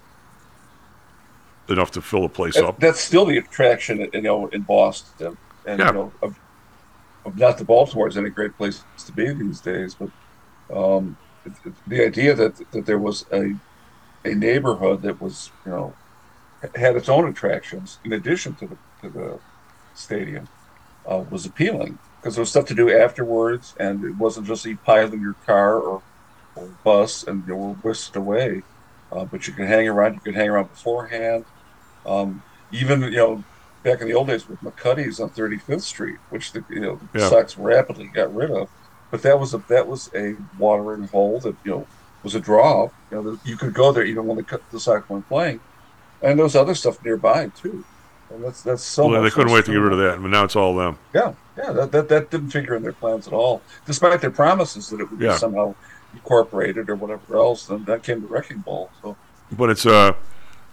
Enough 1.70 1.92
to 1.92 2.02
fill 2.02 2.26
a 2.26 2.30
place 2.30 2.56
that- 2.56 2.66
up. 2.66 2.80
that's 2.80 3.00
still 3.00 3.26
the 3.26 3.38
attraction, 3.38 4.10
you 4.14 4.22
know, 4.22 4.48
in 4.48 4.62
Boston. 4.62 5.38
And 5.66 5.80
Yeah. 5.80 5.88
you 5.88 5.94
know, 5.94 6.12
of, 6.22 6.36
of 7.26 7.38
not 7.38 7.58
the 7.58 7.64
Baltimore 7.66 8.08
is 8.08 8.18
any 8.18 8.30
great 8.30 8.58
place 8.58 8.84
to 9.06 9.12
be 9.12 9.32
these 9.34 9.62
days, 9.62 9.96
but 9.96 10.10
Um, 10.76 11.18
it, 11.46 11.52
it, 11.66 11.74
the 11.88 12.06
idea 12.06 12.34
that 12.34 12.54
that 12.72 12.86
there 12.86 12.98
was 13.00 13.26
a 13.32 13.56
a 14.24 14.34
neighborhood 14.36 15.02
that 15.02 15.20
was 15.22 15.52
you 15.66 15.72
know 15.72 15.94
had 16.76 16.96
its 16.96 17.10
own 17.10 17.28
attractions 17.28 18.00
in 18.06 18.14
addition 18.14 18.54
to 18.56 18.68
the 18.68 18.78
to 19.02 19.10
the 19.10 19.40
stadium 19.94 20.48
uh, 21.10 21.24
was 21.30 21.46
appealing 21.46 21.98
because 22.18 22.36
there 22.36 22.42
was 22.44 22.50
stuff 22.52 22.66
to 22.68 22.74
do 22.76 22.90
afterwards, 23.06 23.76
and 23.80 24.06
it 24.06 24.16
wasn't 24.18 24.48
just 24.48 24.66
you 24.66 24.78
pile 24.78 25.12
in 25.12 25.22
your 25.22 25.36
car 25.46 25.76
or, 25.80 26.02
or 26.56 26.68
bus 26.86 27.24
and 27.24 27.46
you 27.48 27.56
were 27.56 27.74
whisked 27.84 28.16
away. 28.16 28.62
Uh, 29.12 29.26
but 29.26 29.48
you 29.48 29.54
could 29.54 29.68
hang 29.68 29.88
around. 29.88 30.14
You 30.16 30.20
could 30.22 30.36
hang 30.36 30.50
around 30.50 30.70
beforehand. 30.70 31.46
Um, 32.06 32.42
even 32.72 33.02
you 33.04 33.12
know, 33.12 33.44
back 33.84 34.02
in 34.02 34.08
the 34.08 34.14
old 34.14 34.28
days 34.28 34.48
with 34.48 34.60
McCuddy's 34.62 35.20
on 35.20 35.30
35th 35.32 35.82
Street, 35.82 36.18
which 36.30 36.52
the 36.54 36.64
you 36.70 36.80
know 36.80 37.00
the 37.14 37.20
Yeah. 37.20 37.30
Sox 37.30 37.58
rapidly 37.58 38.08
got 38.08 38.34
rid 38.34 38.52
of. 38.52 38.70
But 39.12 39.22
that 39.24 39.40
was 39.40 39.54
a 39.54 39.58
that 39.68 39.88
was 39.88 40.10
a 40.16 40.36
watering 40.58 41.08
hole 41.10 41.40
that 41.42 41.56
you 41.66 41.72
know 41.72 41.88
was 42.24 42.36
a 42.36 42.40
draw. 42.40 42.90
You 43.12 43.22
know, 43.22 43.40
you 43.44 43.58
could 43.58 43.74
go 43.74 43.92
there 43.92 44.04
even 44.06 44.26
when 44.28 44.38
the 44.38 44.60
the 44.72 44.80
Sox 44.80 45.10
weren't 45.10 45.28
playing, 45.28 45.60
and 46.22 46.40
there 46.40 46.44
was 46.46 46.56
other 46.56 46.76
stuff 46.76 47.04
nearby 47.04 47.50
too. 47.50 47.84
And 48.34 48.42
that's 48.46 48.62
that's 48.62 48.84
so. 48.84 49.10
well, 49.10 49.22
they 49.22 49.30
couldn't 49.30 49.52
wait 49.52 49.66
to 49.66 49.72
get 49.74 49.78
rid 49.80 49.92
of 49.92 50.00
that, 50.00 50.22
but 50.22 50.30
now 50.30 50.46
it's 50.46 50.56
all 50.56 50.74
them. 50.74 50.98
Yeah, 51.14 51.34
yeah, 51.58 51.74
that, 51.74 51.92
that 51.92 52.08
that 52.08 52.32
didn't 52.32 52.52
figure 52.52 52.76
in 52.76 52.84
their 52.84 52.94
plans 52.94 53.28
at 53.28 53.34
all, 53.34 53.62
despite 53.86 54.22
their 54.22 54.32
promises 54.32 54.88
that 54.90 55.02
it 55.02 55.12
would 55.12 55.20
Yeah. 55.20 55.34
be 55.34 55.38
somehow 55.38 55.76
incorporated 56.14 56.90
or 56.90 56.96
whatever 56.96 57.38
else. 57.38 57.68
Then 57.68 57.86
that 57.86 58.04
came 58.04 58.22
to 58.22 58.28
wrecking 58.28 58.60
ball. 58.60 58.90
So 59.02 59.16
But 59.52 59.70
it's 59.70 59.86
uh, 59.86 60.14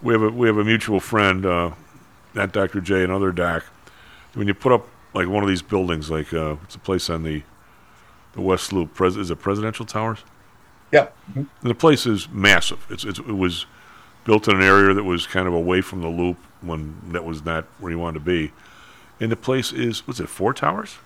we 0.02 0.12
have 0.14 0.22
a 0.22 0.30
we 0.30 0.46
have 0.46 0.58
a 0.58 0.64
mutual 0.64 1.00
friend, 1.00 1.44
uh, 1.46 1.72
that 2.34 2.52
Dr. 2.52 2.80
J, 2.80 3.04
another 3.04 3.32
doc. 3.32 3.64
When 4.34 4.46
you 4.46 4.54
put 4.54 4.72
up 4.72 4.86
like 5.14 5.28
one 5.28 5.42
of 5.42 5.48
these 5.48 5.62
buildings, 5.62 6.10
like 6.10 6.32
uh, 6.32 6.56
it's 6.64 6.74
a 6.74 6.78
place 6.80 7.08
on 7.10 7.22
the 7.22 7.42
the 8.32 8.40
West 8.40 8.72
Loop. 8.72 8.94
Pres- 8.94 9.16
is 9.16 9.30
it 9.30 9.36
Presidential 9.36 9.86
Towers? 9.86 10.24
yeah, 10.92 11.08
And 11.34 11.48
the 11.62 11.74
place 11.74 12.06
is 12.06 12.28
massive. 12.30 12.86
It's, 12.88 13.04
it's 13.04 13.18
it 13.18 13.36
was 13.36 13.66
built 14.24 14.48
in 14.48 14.56
an 14.56 14.62
area 14.62 14.94
that 14.94 15.04
was 15.04 15.26
kind 15.26 15.46
of 15.48 15.54
away 15.54 15.80
from 15.80 16.00
the 16.02 16.08
loop 16.08 16.36
when 16.60 16.94
that 17.12 17.24
was 17.24 17.44
not 17.44 17.64
where 17.78 17.90
you 17.90 17.98
wanted 17.98 18.18
to 18.20 18.24
be. 18.24 18.52
And 19.20 19.32
the 19.32 19.36
place 19.36 19.72
is 19.72 20.06
what's 20.06 20.20
it? 20.20 20.28
Four 20.28 20.52
towers? 20.54 20.98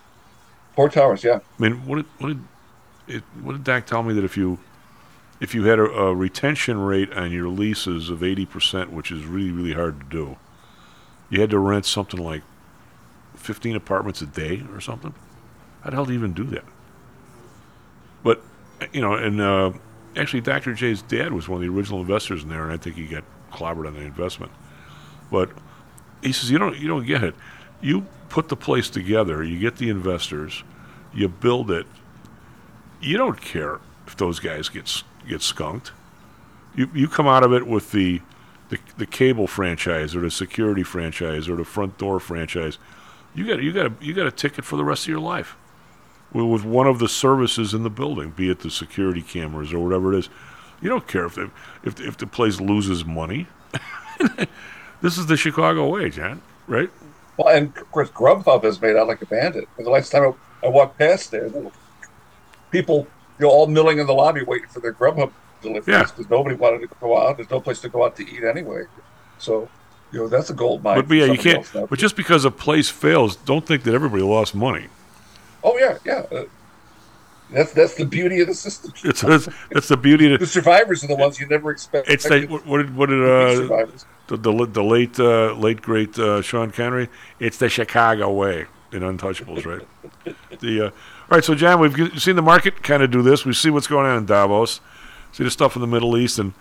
four 0.75 0.89
towers. 0.89 1.23
Yeah, 1.25 1.39
I 1.59 1.63
mean, 1.63 1.87
what 1.87 1.97
did 1.97 2.07
what 2.19 2.29
did 2.29 2.45
it, 3.09 3.23
what 3.43 3.53
did 3.53 3.65
Dak 3.65 3.87
tell 3.87 4.03
me 4.03 4.15
that 4.15 4.25
if 4.25 4.37
you 4.37 4.59
if 5.41 5.55
you 5.55 5.65
had 5.65 5.79
a, 5.79 5.85
a 5.85 6.15
retention 6.15 6.79
rate 6.79 7.13
on 7.13 7.33
your 7.33 7.49
leases 7.49 8.11
of 8.11 8.23
eighty 8.23 8.47
percent, 8.47 8.93
which 8.93 9.11
is 9.11 9.25
really 9.25 9.51
really 9.51 9.73
hard 9.73 10.01
to 10.01 10.07
do, 10.07 10.37
you 11.31 11.41
had 11.41 11.51
to 11.51 11.59
rent 11.59 11.85
something 11.85 12.21
like 12.23 12.43
fifteen 13.35 13.77
apartments 13.77 14.23
a 14.23 14.27
day 14.27 14.63
or 14.73 14.81
something. 14.81 15.15
How 15.83 15.91
the 15.91 15.97
hell 15.97 16.05
do 16.05 16.13
you 16.13 16.19
even 16.19 16.33
do 16.33 16.45
that? 16.45 16.65
But 18.23 18.43
you 18.93 19.01
know, 19.01 19.15
and 19.15 19.41
uh, 19.41 19.73
actually, 20.17 20.43
Dr. 20.43 20.75
J's 20.75 21.03
dad 21.03 21.33
was 21.33 21.49
one 21.49 21.57
of 21.57 21.69
the 21.69 21.77
original 21.77 22.01
investors 22.01 22.43
in 22.43 22.49
there, 22.49 22.63
and 22.63 22.73
I 22.73 22.77
think 22.77 22.97
he 22.97 23.07
got 23.07 23.25
clobbered 23.53 23.87
on 23.87 23.95
the 23.95 24.01
investment. 24.01 24.53
But 25.31 25.51
he 26.23 26.33
says 26.33 26.51
you 26.51 26.59
don't 26.59 26.77
you 26.77 26.89
don't 26.89 27.07
get 27.07 27.25
it. 27.25 27.35
You 27.81 28.07
put 28.29 28.49
the 28.49 28.57
place 28.57 28.89
together, 28.89 29.43
you 29.43 29.59
get 29.59 29.77
the 29.77 29.91
investors, 29.91 30.63
you 31.13 31.29
build 31.29 31.71
it. 31.71 31.87
You 33.03 33.19
don't 33.19 33.41
care 33.41 33.81
if 34.07 34.17
those 34.17 34.41
guys 34.41 34.69
get 34.69 35.03
get 35.29 35.43
skunked. 35.43 35.93
You 36.75 36.89
you 36.95 37.09
come 37.09 37.27
out 37.27 37.43
of 37.43 37.53
it 37.53 37.67
with 37.67 37.93
the 37.93 38.21
the, 38.71 38.79
the 38.97 39.07
cable 39.07 39.47
franchise 39.47 40.17
or 40.17 40.21
the 40.21 40.31
security 40.31 40.83
franchise 40.83 41.49
or 41.49 41.57
the 41.57 41.65
front 41.65 41.99
door 41.99 42.21
franchise. 42.21 42.79
You 43.35 43.47
got 43.47 43.63
you 43.63 43.73
got 43.73 43.87
a, 43.87 43.93
you 44.01 44.15
got 44.15 44.27
a 44.27 44.31
ticket 44.31 44.65
for 44.65 44.77
the 44.77 44.85
rest 44.85 45.05
of 45.05 45.09
your 45.09 45.21
life 45.21 45.57
with, 46.33 46.65
one 46.65 46.87
of 46.87 46.99
the 46.99 47.09
services 47.09 47.75
in 47.75 47.83
the 47.83 47.91
building, 47.91 48.31
be 48.31 48.51
it 48.51 48.61
the 48.61 48.71
security 48.71 49.23
cameras 49.23 49.73
or 49.73 49.81
whatever 49.81 50.15
it 50.15 50.19
is. 50.19 50.29
You 50.81 50.89
don't 50.89 51.07
care 51.07 51.27
if 51.27 51.35
the, 51.35 51.51
if 51.83 52.01
if 52.01 52.17
the 52.17 52.27
place 52.27 52.61
loses 52.61 53.05
money. 53.05 53.47
this 55.03 55.19
is 55.19 55.27
the 55.27 55.37
Chicago 55.37 55.89
way, 55.89 56.11
John. 56.11 56.43
Right? 56.67 56.91
well, 57.37 57.55
and 57.55 57.77
of 57.77 57.91
course 57.91 58.11
Grubhub 58.11 58.65
is 58.65 58.81
made 58.81 58.97
out 58.97 59.09
like 59.09 59.23
a 59.23 59.27
bandit. 59.27 59.69
And 59.77 59.87
the 59.87 59.91
last 59.91 60.11
time 60.11 60.35
I, 60.63 60.67
I 60.67 60.71
walked 60.71 60.99
past 60.99 61.31
there, 61.31 61.51
people 62.73 63.07
you 63.39 63.47
know 63.47 63.51
all 63.51 63.67
milling 63.67 63.99
in 63.99 64.07
the 64.07 64.13
lobby 64.13 64.43
waiting 64.43 64.69
for 64.69 64.81
their 64.81 64.93
Grubhub 64.93 65.31
deliveries 65.61 65.87
Yeah. 65.87 66.03
because 66.03 66.29
nobody 66.29 66.57
wanted 66.57 66.81
to 66.81 66.89
go 67.01 67.17
out. 67.17 67.37
There's 67.37 67.51
no 67.51 67.61
place 67.61 67.81
to 67.81 67.89
go 67.89 68.05
out 68.05 68.17
to 68.17 68.29
eat 68.29 68.43
anyway. 68.43 68.85
So 69.39 69.69
you 70.11 70.19
know 70.19 70.29
that's 70.29 70.51
a 70.51 70.55
gold 70.55 70.83
mine. 70.83 70.97
But, 70.97 71.09
but 71.09 71.17
yeah, 71.17 71.27
you 71.27 71.39
can't. 71.39 71.67
But 71.73 71.99
just 71.99 72.17
because 72.17 72.45
a 72.45 72.51
place 72.51 72.89
fails, 72.89 73.37
don't 73.37 73.65
think 73.67 73.85
that 73.85 73.95
everybody 73.95 74.23
lost 74.23 74.55
money. 74.55 74.87
Oh 75.63 75.79
yeah, 75.79 75.99
yeah. 76.05 76.25
Uh, 76.33 76.45
that's 77.51 77.73
that's 77.73 77.95
the 77.95 78.07
beauty 78.07 78.41
of 78.41 78.49
the 78.49 78.55
system. 78.55 78.93
It's 79.05 79.23
it's, 79.23 79.49
it's 79.71 79.89
the 79.89 79.97
beauty 79.97 80.33
of 80.33 80.41
The 80.41 80.47
survivors 80.47 81.05
are 81.05 81.09
the 81.09 81.17
ones 81.17 81.39
you 81.39 81.47
never 81.47 81.71
expect. 81.71 82.09
It's 82.09 82.29
that 82.29 82.49
what, 82.49 82.79
did 82.79 82.97
what 82.97 83.11
did 83.11 83.23
uh, 83.23 83.87
the, 84.29 84.37
the 84.37 84.67
the 84.67 84.83
late 84.83 85.21
uh, 85.21 85.53
late 85.55 85.83
great 85.83 86.19
uh, 86.19 86.41
Sean 86.41 86.71
Connery? 86.71 87.09
It's 87.39 87.59
the 87.59 87.69
Chicago 87.69 88.33
way 88.33 88.67
in 88.91 89.03
Untouchables, 89.03 89.67
right? 89.67 90.37
the 90.61 90.87
uh, 90.87 90.91
right. 91.33 91.45
So 91.45 91.55
John, 91.55 91.81
we've 91.81 92.21
seen 92.21 92.37
the 92.37 92.43
market 92.43 92.83
kind 92.83 93.03
of 93.03 93.11
do 93.11 93.23
this. 93.23 93.45
We 93.45 93.53
see 93.53 93.71
what's 93.71 93.87
going 93.87 94.07
on 94.07 94.19
in 94.19 94.27
Davos. 94.27 94.81
See 95.33 95.45
the 95.45 95.51
stuff 95.51 95.77
in 95.77 95.81
the 95.81 95.89
Middle 95.89 96.17
East, 96.17 96.39
and 96.39 96.53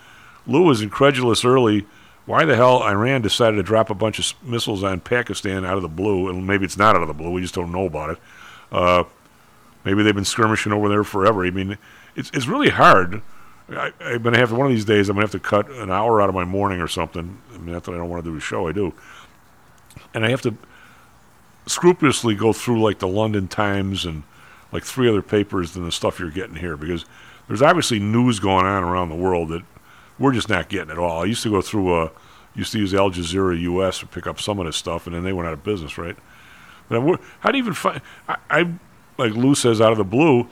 Lou 0.48 0.64
was 0.64 0.82
incredulous 0.82 1.44
early. 1.44 1.86
Why 2.26 2.46
the 2.46 2.56
hell 2.56 2.84
Iran 2.84 3.22
decided 3.22 3.58
to 3.58 3.64
drop 3.64 3.90
a 3.90 3.96
bunch 3.96 4.20
of 4.20 4.48
missiles 4.48 4.84
on 4.84 5.02
Pakistan 5.02 5.66
out 5.66 5.76
of 5.76 5.82
the 5.82 5.90
blue? 5.90 6.30
And 6.30 6.48
maybe 6.48 6.66
it's 6.66 6.78
not 6.78 6.96
out 6.96 7.02
of 7.02 7.08
the 7.08 7.14
blue. 7.14 7.32
We 7.32 7.42
just 7.42 7.56
don't 7.56 7.72
know 7.72 7.86
about 7.86 8.12
it. 8.12 8.18
Uh, 8.72 9.04
maybe 9.84 10.04
they've 10.04 10.16
been 10.16 10.24
skirmishing 10.24 10.72
over 10.72 10.88
there 10.88 11.04
forever. 11.04 11.46
I 11.46 11.52
mean, 11.52 11.78
it's 12.16 12.32
it's 12.34 12.48
really 12.48 12.70
hard. 12.70 13.22
I, 13.70 13.92
I'm 14.00 14.22
gonna 14.22 14.38
have 14.38 14.50
to 14.50 14.56
one 14.56 14.68
of 14.68 14.74
these 14.74 14.86
days. 14.86 15.10
I'm 15.10 15.16
gonna 15.16 15.26
have 15.26 15.32
to 15.32 15.40
cut 15.40 15.70
an 15.70 15.92
hour 15.92 16.22
out 16.22 16.30
of 16.30 16.36
my 16.36 16.46
morning 16.46 16.80
or 16.80 16.88
something. 16.88 17.42
I 17.54 17.58
mean, 17.58 17.74
not 17.74 17.84
that 17.86 17.94
I 17.94 17.98
don't 17.98 18.10
want 18.10 18.24
to 18.24 18.32
do 18.32 18.38
a 18.38 18.40
show. 18.40 18.68
I 18.68 18.72
do, 18.72 18.94
and 20.14 20.26
I 20.26 20.30
have 20.30 20.42
to 20.44 20.56
scrupulously 21.66 22.36
go 22.36 22.54
through 22.54 22.82
like 22.82 23.00
the 23.00 23.08
London 23.08 23.48
Times 23.48 24.06
and 24.06 24.24
like 24.72 24.84
three 24.84 25.10
other 25.10 25.22
papers 25.22 25.74
than 25.74 25.84
the 25.84 25.92
stuff 25.92 26.20
you're 26.20 26.32
getting 26.32 26.56
here 26.56 26.78
because 26.78 27.06
there's 27.48 27.62
obviously 27.62 28.00
news 28.00 28.40
going 28.40 28.66
on 28.66 28.84
around 28.84 29.10
the 29.10 29.16
world 29.16 29.50
that 29.50 29.64
we're 30.18 30.32
just 30.32 30.50
not 30.50 30.70
getting 30.70 30.92
at 30.92 30.98
all. 30.98 31.22
I 31.22 31.26
used 31.26 31.44
to 31.44 31.50
go 31.50 31.62
through 31.62 32.04
a 32.04 32.12
used 32.56 32.72
to 32.74 32.80
use 32.80 32.94
Al 32.94 33.10
Jazeera 33.10 33.60
US 33.62 34.00
to 34.00 34.06
pick 34.06 34.28
up 34.28 34.40
some 34.40 34.60
of 34.60 34.66
this 34.66 34.76
stuff, 34.76 35.08
and 35.08 35.16
then 35.16 35.24
they 35.24 35.34
went 35.34 35.48
out 35.48 35.54
of 35.54 35.64
business, 35.64 35.98
right? 35.98 36.16
But 36.90 37.22
how 37.40 37.52
do 37.52 37.58
you 37.58 37.64
even 37.64 37.74
find? 37.74 38.02
I, 38.28 38.38
I 38.50 38.74
like 39.18 39.34
Lou 39.34 39.56
says 39.56 39.80
out 39.82 39.92
of 39.92 39.98
the 39.98 40.04
blue. 40.04 40.48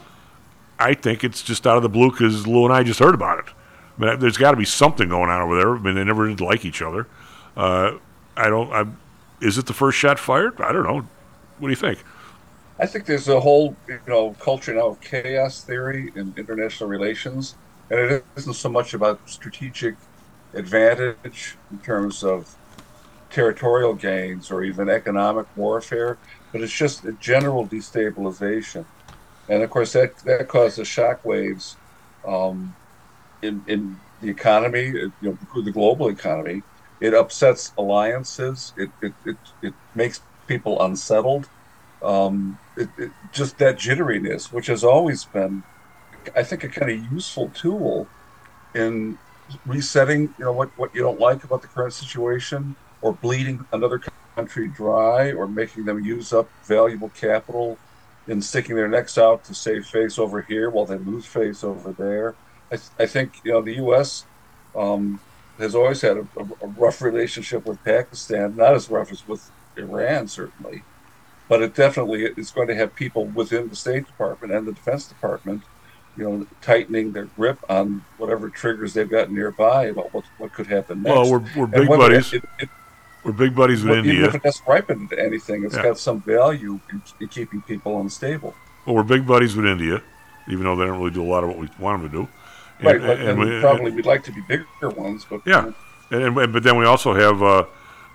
I 0.78 0.94
think 0.94 1.24
it's 1.24 1.42
just 1.42 1.66
out 1.66 1.76
of 1.76 1.82
the 1.82 1.90
blue 1.90 2.10
because 2.10 2.46
Lou 2.46 2.64
and 2.64 2.72
I 2.72 2.82
just 2.82 3.00
heard 3.00 3.14
about 3.14 3.38
it. 3.38 3.44
I 3.98 4.04
mean, 4.04 4.18
there's 4.18 4.38
got 4.38 4.52
to 4.52 4.56
be 4.56 4.64
something 4.64 5.10
going 5.10 5.28
on 5.28 5.42
over 5.42 5.56
there. 5.56 5.76
I 5.76 5.78
mean, 5.78 5.94
they 5.94 6.04
never 6.04 6.26
did 6.26 6.40
like 6.40 6.64
each 6.64 6.80
other. 6.80 7.06
Uh, 7.56 7.98
I 8.36 8.48
don't. 8.48 8.72
I, 8.72 8.86
is 9.44 9.58
it 9.58 9.66
the 9.66 9.74
first 9.74 9.98
shot 9.98 10.18
fired? 10.18 10.60
I 10.60 10.72
don't 10.72 10.84
know. 10.84 11.06
What 11.58 11.68
do 11.68 11.70
you 11.70 11.76
think? 11.76 11.98
I 12.80 12.86
think 12.86 13.06
there's 13.06 13.28
a 13.28 13.40
whole 13.40 13.78
you 13.88 14.00
know 14.06 14.34
culture 14.36 14.74
now 14.74 14.88
of 14.88 15.00
chaos 15.00 15.64
theory 15.64 16.12
in 16.14 16.34
international 16.36 16.88
relations, 16.88 17.58
and 17.90 18.00
it 18.00 18.26
isn't 18.36 18.54
so 18.54 18.70
much 18.70 18.94
about 18.94 19.20
strategic 19.28 19.96
advantage 20.54 21.58
in 21.70 21.80
terms 21.80 22.22
of 22.22 22.46
territorial 23.30 23.94
gains 23.94 24.50
or 24.50 24.62
even 24.64 24.88
economic 24.90 25.46
warfare, 25.54 26.20
but 26.52 26.62
it's 26.62 26.72
just 26.72 27.04
a 27.06 27.14
general 27.14 27.68
destabilization, 27.68 28.86
and 29.48 29.62
of 29.62 29.70
course 29.70 29.92
that 29.94 30.12
that 30.24 30.48
causes 30.48 30.88
shockwaves 30.88 31.76
um, 32.26 32.76
in 33.42 33.64
in 33.66 34.00
the 34.20 34.28
economy, 34.30 34.86
you 34.88 35.12
know, 35.22 35.38
the 35.64 35.72
global 35.72 36.08
economy. 36.08 36.64
It 37.00 37.14
upsets 37.14 37.72
alliances. 37.78 38.72
It 38.76 38.92
it 39.02 39.14
it, 39.24 39.38
it 39.62 39.74
makes 39.94 40.20
people 40.46 40.80
unsettled 40.82 41.48
um, 42.02 42.58
it, 42.76 42.88
it, 42.98 43.10
just 43.32 43.58
that 43.58 43.76
jitteriness, 43.76 44.52
which 44.52 44.66
has 44.66 44.84
always 44.84 45.24
been, 45.24 45.62
I 46.34 46.42
think, 46.42 46.64
a 46.64 46.68
kind 46.68 46.90
of 46.90 47.12
useful 47.12 47.50
tool 47.50 48.08
in 48.74 49.18
resetting, 49.66 50.34
you 50.38 50.44
know, 50.44 50.52
what, 50.52 50.70
what 50.78 50.94
you 50.94 51.02
don't 51.02 51.20
like 51.20 51.44
about 51.44 51.62
the 51.62 51.68
current 51.68 51.92
situation, 51.92 52.76
or 53.02 53.12
bleeding 53.12 53.64
another 53.72 54.00
country 54.34 54.68
dry, 54.68 55.32
or 55.32 55.46
making 55.46 55.84
them 55.84 56.04
use 56.04 56.32
up 56.32 56.48
valuable 56.64 57.10
capital 57.10 57.78
in 58.28 58.40
sticking 58.40 58.76
their 58.76 58.88
necks 58.88 59.18
out 59.18 59.44
to 59.44 59.54
save 59.54 59.86
face 59.86 60.18
over 60.18 60.42
here 60.42 60.70
while 60.70 60.86
they 60.86 60.98
lose 60.98 61.26
face 61.26 61.64
over 61.64 61.92
there. 61.92 62.34
I, 62.70 62.78
I 63.02 63.06
think, 63.06 63.40
you 63.44 63.52
know, 63.52 63.62
the 63.62 63.74
U.S. 63.74 64.24
Um, 64.74 65.20
has 65.58 65.74
always 65.74 66.00
had 66.00 66.16
a, 66.16 66.26
a 66.62 66.66
rough 66.68 67.02
relationship 67.02 67.66
with 67.66 67.82
Pakistan, 67.84 68.56
not 68.56 68.74
as 68.74 68.88
rough 68.88 69.12
as 69.12 69.26
with 69.26 69.50
Iran, 69.76 70.28
certainly 70.28 70.82
but 71.50 71.60
it 71.62 71.74
definitely 71.74 72.22
is 72.24 72.52
going 72.52 72.68
to 72.68 72.74
have 72.76 72.94
people 72.94 73.24
within 73.26 73.68
the 73.68 73.74
State 73.76 74.06
Department 74.06 74.52
and 74.54 74.66
the 74.68 74.72
Defense 74.72 75.06
Department, 75.08 75.62
you 76.16 76.22
know, 76.22 76.46
tightening 76.62 77.10
their 77.12 77.24
grip 77.24 77.58
on 77.68 78.04
whatever 78.18 78.48
triggers 78.48 78.94
they've 78.94 79.10
got 79.10 79.32
nearby 79.32 79.86
about 79.86 80.14
what, 80.14 80.24
what 80.38 80.52
could 80.52 80.68
happen 80.68 81.02
next. 81.02 81.12
Well, 81.16 81.30
we're 81.32 81.44
we're 81.56 81.66
big 81.66 81.88
buddies. 81.88 82.32
It, 82.32 82.44
it, 82.60 82.68
we're 83.24 83.32
big 83.32 83.54
buddies 83.56 83.82
with 83.82 83.98
even 83.98 84.06
if 84.10 84.14
India. 84.14 84.30
it 84.32 84.42
doesn't 84.44 84.66
ripen 84.66 85.00
into 85.00 85.18
anything, 85.20 85.64
it's 85.64 85.74
Yeah. 85.74 85.82
got 85.82 85.98
some 85.98 86.20
value 86.22 86.78
in, 86.92 87.02
in 87.20 87.28
keeping 87.28 87.60
people 87.62 88.00
unstable. 88.00 88.54
Well, 88.86 88.94
we're 88.94 89.02
big 89.02 89.26
buddies 89.26 89.56
with 89.56 89.66
India. 89.66 90.00
even 90.48 90.64
though 90.64 90.76
they 90.76 90.86
don't 90.86 90.98
really 90.98 91.10
do 91.10 91.22
a 91.22 91.30
lot 91.34 91.42
of 91.42 91.50
what 91.50 91.58
we 91.58 91.68
want 91.80 92.00
them 92.00 92.10
to 92.10 92.16
do. 92.16 92.28
And- 92.78 92.86
right, 92.86 93.00
but, 93.00 93.18
and 93.18 93.28
and 93.30 93.38
we- 93.40 93.60
probably 93.60 93.90
we'd 93.90 94.06
like 94.06 94.22
to 94.24 94.32
be 94.32 94.40
bigger 94.42 94.66
ones, 94.96 95.26
but 95.28 95.40
yeah, 95.44 95.72
and, 96.12 96.38
and 96.38 96.52
but 96.52 96.62
then 96.62 96.76
we 96.78 96.84
also 96.86 97.12
have 97.12 97.42
uh, 97.42 97.64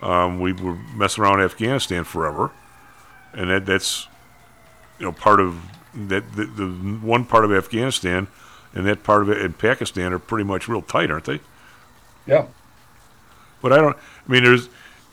um, 0.01 0.39
we 0.39 0.53
were 0.53 0.75
messing 0.95 1.23
around 1.23 1.41
Afghanistan 1.41 2.03
forever, 2.03 2.49
and 3.35 3.49
that 3.49 3.65
that's 3.65 4.07
you 4.97 5.05
know 5.05 5.11
part 5.11 5.39
of 5.39 5.61
that 5.93 6.35
the, 6.35 6.45
the 6.45 6.67
one 6.67 7.25
part 7.25 7.45
of 7.45 7.51
Afghanistan 7.51 8.27
and 8.73 8.85
that 8.85 9.03
part 9.03 9.21
of 9.21 9.29
it 9.29 9.41
in 9.41 9.53
Pakistan 9.53 10.11
are 10.13 10.19
pretty 10.19 10.43
much 10.43 10.67
real 10.67 10.81
tight, 10.81 11.09
aren't 11.09 11.25
they? 11.25 11.39
Yeah. 12.25 12.47
But 13.61 13.73
I 13.73 13.77
don't. 13.77 13.95
I 13.95 14.31
mean, 14.31 14.43
there's 14.43 14.69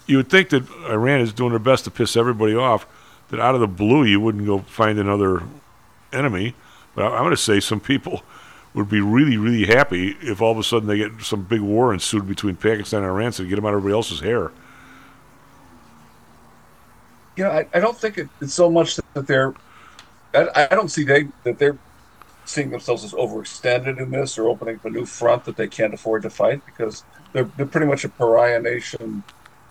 you 0.07 0.17
would 0.19 0.29
think 0.29 0.51
that 0.51 0.69
Iran 0.89 1.21
is 1.21 1.33
doing 1.33 1.51
their 1.51 1.59
best 1.59 1.85
to 1.85 1.91
piss 1.91 2.17
everybody 2.17 2.55
off. 2.55 2.87
That 3.29 3.41
out 3.41 3.55
of 3.55 3.61
the 3.61 3.69
blue 3.69 4.05
you 4.05 4.21
wouldn't 4.21 4.45
go 4.45 4.59
find 4.59 4.99
another 4.99 5.43
enemy. 6.13 6.55
But 6.95 7.05
I, 7.05 7.17
I'm 7.17 7.23
going 7.23 7.31
to 7.31 7.37
say 7.37 7.61
some 7.61 7.81
people 7.81 8.23
would 8.75 8.89
be 8.89 9.01
really, 9.01 9.37
really 9.37 9.67
happy 9.67 10.17
if 10.21 10.41
all 10.41 10.53
of 10.53 10.59
a 10.59 10.63
sudden 10.63 10.89
they 10.89 10.99
get 10.99 11.23
some 11.23 11.45
big 11.45 11.61
war 11.61 11.93
ensued 11.93 12.27
between 12.27 12.57
Pakistan 12.57 13.03
and 13.03 13.11
Iran 13.11 13.33
so 13.33 13.43
they 13.43 13.49
get 13.49 13.57
them 13.57 13.67
out 13.67 13.75
of 13.75 13.79
everybody 13.79 13.95
else's 13.95 14.21
hair. 14.21 14.51
You 17.37 17.45
know, 17.45 17.51
I, 17.51 17.67
I 17.75 17.81
don't 17.81 17.97
think 17.97 18.19
it, 18.19 18.29
it's 18.41 18.55
so 18.55 18.71
much 18.71 18.97
that 19.15 19.27
they're. 19.27 19.55
I, 20.35 20.69
I 20.71 20.75
don't 20.75 20.89
see 20.91 21.05
they 21.05 21.29
that 21.45 21.59
they're 21.59 21.77
seeing 22.45 22.71
themselves 22.71 23.05
as 23.05 23.13
overextended 23.13 23.99
in 23.99 24.11
this 24.11 24.37
or 24.39 24.49
opening 24.49 24.77
up 24.77 24.85
a 24.85 24.91
new 24.91 25.05
front 25.07 25.45
that 25.45 25.57
they 25.57 25.69
can't 25.69 25.95
afford 25.95 26.23
to 26.23 26.31
fight 26.31 26.65
because 26.67 27.05
they're 27.33 27.45
they're 27.57 27.67
pretty 27.67 27.87
much 27.87 28.05
a 28.05 28.09
pariah 28.09 28.61
nation 28.61 29.23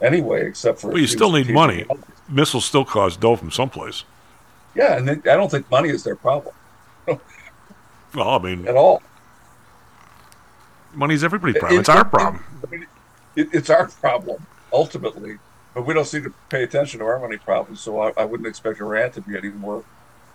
anyway, 0.01 0.45
except 0.47 0.79
for. 0.79 0.89
Well, 0.89 0.99
you 0.99 1.07
still 1.07 1.31
need 1.31 1.49
money. 1.49 1.85
Missiles 2.29 2.65
still 2.65 2.85
cause 2.85 3.17
dough 3.17 3.35
from 3.35 3.51
someplace. 3.51 4.03
Yeah, 4.75 4.97
and 4.97 5.07
they, 5.07 5.31
I 5.31 5.35
don't 5.35 5.51
think 5.51 5.69
money 5.69 5.89
is 5.89 6.03
their 6.03 6.15
problem 6.15 6.55
Well, 7.07 7.19
I 8.29 8.37
mean, 8.39 8.65
at 8.67 8.75
all. 8.77 9.01
money's 10.93 11.23
everybody's 11.23 11.57
problem. 11.57 11.77
It- 11.77 11.79
It's 11.81 11.89
our 11.89 12.05
problem. 12.05 12.43
I 12.65 12.69
mean, 12.69 12.85
it, 13.35 13.49
it's 13.53 13.69
our 13.69 13.87
problem 13.87 14.45
ultimately, 14.71 15.37
but 15.73 15.85
we 15.85 15.93
don't 15.93 16.05
seem 16.05 16.23
to 16.23 16.33
pay 16.49 16.63
attention 16.63 16.99
to 16.99 17.05
our 17.05 17.19
money 17.19 17.37
problems. 17.37 17.81
So 17.81 17.99
I, 17.99 18.13
I 18.17 18.25
wouldn't 18.25 18.47
expect 18.47 18.79
Iran 18.81 19.11
to 19.11 19.21
be 19.21 19.37
any 19.37 19.49
more 19.49 19.83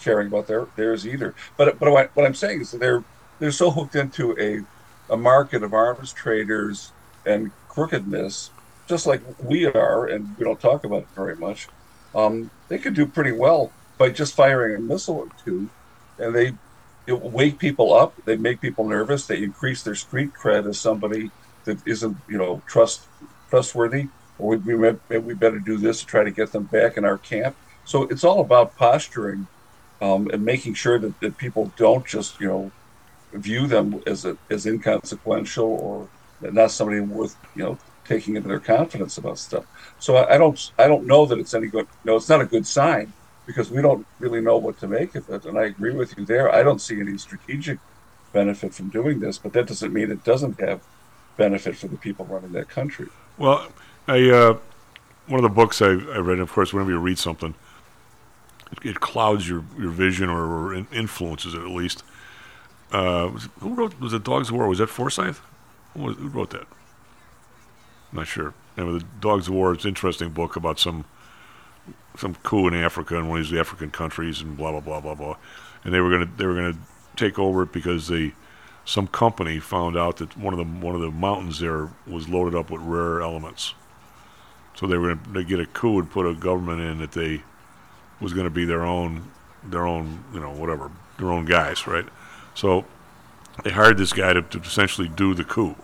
caring 0.00 0.28
about 0.28 0.46
their 0.46 0.66
theirs 0.76 1.06
either. 1.06 1.34
But 1.56 1.78
but 1.78 1.90
what, 1.90 2.10
what 2.14 2.26
I'm 2.26 2.34
saying 2.34 2.62
is 2.62 2.70
that 2.72 2.78
they're 2.78 3.04
they're 3.38 3.52
so 3.52 3.70
hooked 3.70 3.96
into 3.96 4.38
a 4.38 4.64
a 5.12 5.16
market 5.16 5.62
of 5.62 5.72
arms 5.72 6.12
traders 6.12 6.92
and 7.24 7.50
crookedness, 7.68 8.50
just 8.88 9.06
like 9.06 9.20
we 9.42 9.66
are, 9.66 10.06
and 10.06 10.36
we 10.38 10.44
don't 10.44 10.60
talk 10.60 10.84
about 10.84 11.02
it 11.02 11.08
very 11.14 11.36
much. 11.36 11.68
Um, 12.14 12.50
they 12.68 12.78
could 12.78 12.94
do 12.94 13.06
pretty 13.06 13.32
well 13.32 13.72
by 13.98 14.10
just 14.10 14.34
firing 14.34 14.76
a 14.76 14.80
missile 14.80 15.16
or 15.16 15.28
two, 15.44 15.68
and 16.18 16.34
they 16.34 16.52
wake 17.14 17.58
people 17.58 17.92
up. 17.92 18.14
They 18.24 18.36
make 18.36 18.60
people 18.60 18.88
nervous. 18.88 19.26
They 19.26 19.42
increase 19.42 19.82
their 19.82 19.94
street 19.94 20.32
cred 20.34 20.68
as 20.68 20.78
somebody 20.78 21.30
that 21.64 21.86
isn't, 21.86 22.16
you 22.28 22.38
know, 22.38 22.62
trust 22.66 23.06
trustworthy. 23.50 24.08
Or 24.38 24.56
we, 24.56 24.74
we 24.74 25.18
we 25.18 25.34
better 25.34 25.58
do 25.58 25.78
this 25.78 26.00
to 26.00 26.06
try 26.06 26.24
to 26.24 26.30
get 26.30 26.52
them 26.52 26.64
back 26.64 26.96
in 26.96 27.04
our 27.04 27.18
camp. 27.18 27.56
So 27.84 28.02
it's 28.04 28.24
all 28.24 28.40
about 28.40 28.76
posturing 28.76 29.46
um, 30.00 30.28
and 30.32 30.44
making 30.44 30.74
sure 30.74 30.98
that, 30.98 31.20
that 31.20 31.38
people 31.38 31.72
don't 31.76 32.04
just, 32.04 32.40
you 32.40 32.48
know, 32.48 32.70
view 33.32 33.66
them 33.66 34.02
as 34.06 34.24
a, 34.24 34.36
as 34.50 34.66
inconsequential 34.66 35.64
or 35.64 36.08
not 36.40 36.70
somebody 36.70 37.00
worth, 37.00 37.36
you 37.54 37.62
know, 37.62 37.78
taking 38.04 38.36
into 38.36 38.48
their 38.48 38.60
confidence 38.60 39.18
about 39.18 39.38
stuff. 39.38 39.64
So 39.98 40.16
I, 40.16 40.34
I 40.34 40.38
don't 40.38 40.72
I 40.78 40.86
don't 40.86 41.06
know 41.06 41.26
that 41.26 41.38
it's 41.38 41.54
any 41.54 41.68
good. 41.68 41.86
No, 42.04 42.16
it's 42.16 42.28
not 42.28 42.40
a 42.40 42.46
good 42.46 42.66
sign 42.66 43.12
because 43.46 43.70
we 43.70 43.80
don't 43.80 44.06
really 44.18 44.40
know 44.40 44.56
what 44.56 44.78
to 44.80 44.88
make 44.88 45.14
of 45.14 45.28
it. 45.30 45.44
And 45.44 45.58
I 45.58 45.64
agree 45.64 45.94
with 45.94 46.16
you 46.18 46.24
there. 46.24 46.52
I 46.52 46.62
don't 46.62 46.80
see 46.80 47.00
any 47.00 47.16
strategic 47.16 47.78
benefit 48.32 48.74
from 48.74 48.90
doing 48.90 49.20
this, 49.20 49.38
but 49.38 49.52
that 49.54 49.66
doesn't 49.66 49.92
mean 49.92 50.10
it 50.10 50.24
doesn't 50.24 50.60
have 50.60 50.82
benefit 51.36 51.76
for 51.76 51.88
the 51.88 51.96
people 51.96 52.26
running 52.26 52.52
that 52.52 52.68
country. 52.68 53.08
Well, 53.38 53.68
I 54.08 54.30
uh, 54.30 54.58
one 55.26 55.38
of 55.38 55.42
the 55.42 55.54
books 55.54 55.82
I, 55.82 55.88
I 55.88 56.18
read, 56.18 56.38
of 56.38 56.52
course, 56.52 56.72
whenever 56.72 56.90
you 56.90 56.98
read 56.98 57.18
something, 57.18 57.54
it, 58.82 59.00
clouds 59.00 59.48
your, 59.48 59.64
your 59.78 59.90
vision 59.90 60.28
or, 60.28 60.44
or 60.44 60.74
in- 60.74 60.88
influences 60.92 61.54
it 61.54 61.60
at 61.60 61.68
least. 61.68 62.02
Uh, 62.92 63.28
who 63.60 63.74
wrote 63.74 63.98
was 64.00 64.12
it 64.12 64.22
Dogs 64.22 64.48
of 64.48 64.54
War? 64.54 64.68
Was 64.68 64.78
that 64.78 64.88
Forsyth? 64.88 65.40
Who, 65.94 66.04
was, 66.04 66.16
who 66.16 66.28
wrote 66.28 66.50
that? 66.50 66.66
I'm 68.12 68.18
not 68.18 68.28
sure. 68.28 68.54
Anyway, 68.78 69.00
the 69.00 69.04
Dogs 69.20 69.48
of 69.48 69.54
War 69.54 69.74
is 69.74 69.84
an 69.84 69.88
interesting 69.88 70.30
book 70.30 70.56
about 70.56 70.78
some 70.78 71.04
some 72.16 72.34
coup 72.36 72.66
in 72.68 72.74
Africa 72.74 73.16
in 73.16 73.28
one 73.28 73.40
of 73.40 73.48
these 73.48 73.58
African 73.58 73.90
countries 73.90 74.40
and 74.40 74.56
blah 74.56 74.70
blah 74.70 74.80
blah 74.80 75.00
blah 75.00 75.14
blah. 75.14 75.36
And 75.84 75.92
they 75.92 76.00
were 76.00 76.10
gonna 76.10 76.30
they 76.36 76.46
were 76.46 76.54
gonna 76.54 76.78
take 77.16 77.38
over 77.38 77.64
it 77.64 77.72
because 77.72 78.06
they 78.06 78.34
some 78.84 79.08
company 79.08 79.58
found 79.58 79.96
out 79.96 80.18
that 80.18 80.36
one 80.36 80.54
of 80.54 80.58
the 80.58 80.86
one 80.86 80.94
of 80.94 81.00
the 81.00 81.10
mountains 81.10 81.58
there 81.58 81.88
was 82.06 82.28
loaded 82.28 82.56
up 82.56 82.70
with 82.70 82.80
rare 82.82 83.20
elements. 83.20 83.74
So 84.76 84.86
they 84.86 84.96
were 84.98 85.14
going 85.14 85.34
to 85.34 85.44
get 85.44 85.58
a 85.58 85.66
coup 85.66 85.98
and 85.98 86.10
put 86.10 86.26
a 86.26 86.34
government 86.34 86.80
in 86.80 86.98
that 86.98 87.12
they 87.12 87.42
was 88.20 88.32
going 88.32 88.44
to 88.44 88.50
be 88.50 88.64
their 88.64 88.82
own 88.82 89.30
their 89.64 89.86
own 89.86 90.22
you 90.32 90.38
know 90.40 90.50
whatever 90.52 90.90
their 91.18 91.32
own 91.32 91.44
guys, 91.44 91.86
right? 91.86 92.04
So 92.54 92.84
they 93.64 93.70
hired 93.70 93.96
this 93.96 94.12
guy 94.12 94.32
to, 94.34 94.42
to 94.42 94.58
essentially 94.60 95.08
do 95.08 95.34
the 95.34 95.44
coup, 95.44 95.74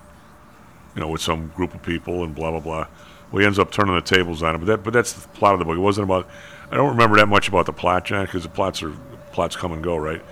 you 0.94 1.00
know, 1.00 1.08
with 1.08 1.22
some 1.22 1.48
group 1.48 1.74
of 1.74 1.82
people 1.82 2.22
and 2.22 2.34
blah 2.34 2.50
blah 2.50 2.60
blah. 2.60 2.86
Well, 3.30 3.40
he 3.40 3.46
ends 3.46 3.58
up 3.58 3.70
turning 3.72 3.94
the 3.94 4.02
tables 4.02 4.42
on 4.42 4.54
him, 4.54 4.60
but 4.60 4.66
that 4.66 4.84
but 4.84 4.92
that's 4.92 5.14
the 5.14 5.26
plot 5.28 5.54
of 5.54 5.58
the 5.58 5.64
book. 5.64 5.76
It 5.76 5.80
wasn't 5.80 6.04
about. 6.04 6.28
I 6.70 6.76
don't 6.76 6.90
remember 6.90 7.16
that 7.16 7.28
much 7.28 7.48
about 7.48 7.66
the 7.66 7.72
plot, 7.72 8.04
John, 8.06 8.24
because 8.26 8.42
the 8.42 8.48
plots 8.50 8.82
are 8.82 8.92
plots 9.32 9.56
come 9.56 9.72
and 9.72 9.82
go, 9.82 9.96
right? 9.96 10.22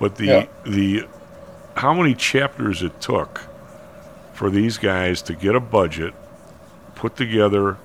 But 0.00 0.16
the 0.16 0.26
Yeah. 0.26 0.46
the 0.64 1.06
how 1.76 1.94
many 1.94 2.14
chapters 2.14 2.82
it 2.82 3.00
took 3.00 3.42
for 4.34 4.50
these 4.50 4.76
guys 4.76 5.22
to 5.22 5.34
get 5.34 5.54
a 5.54 5.60
budget, 5.60 6.14
put 6.96 7.16
together 7.16 7.76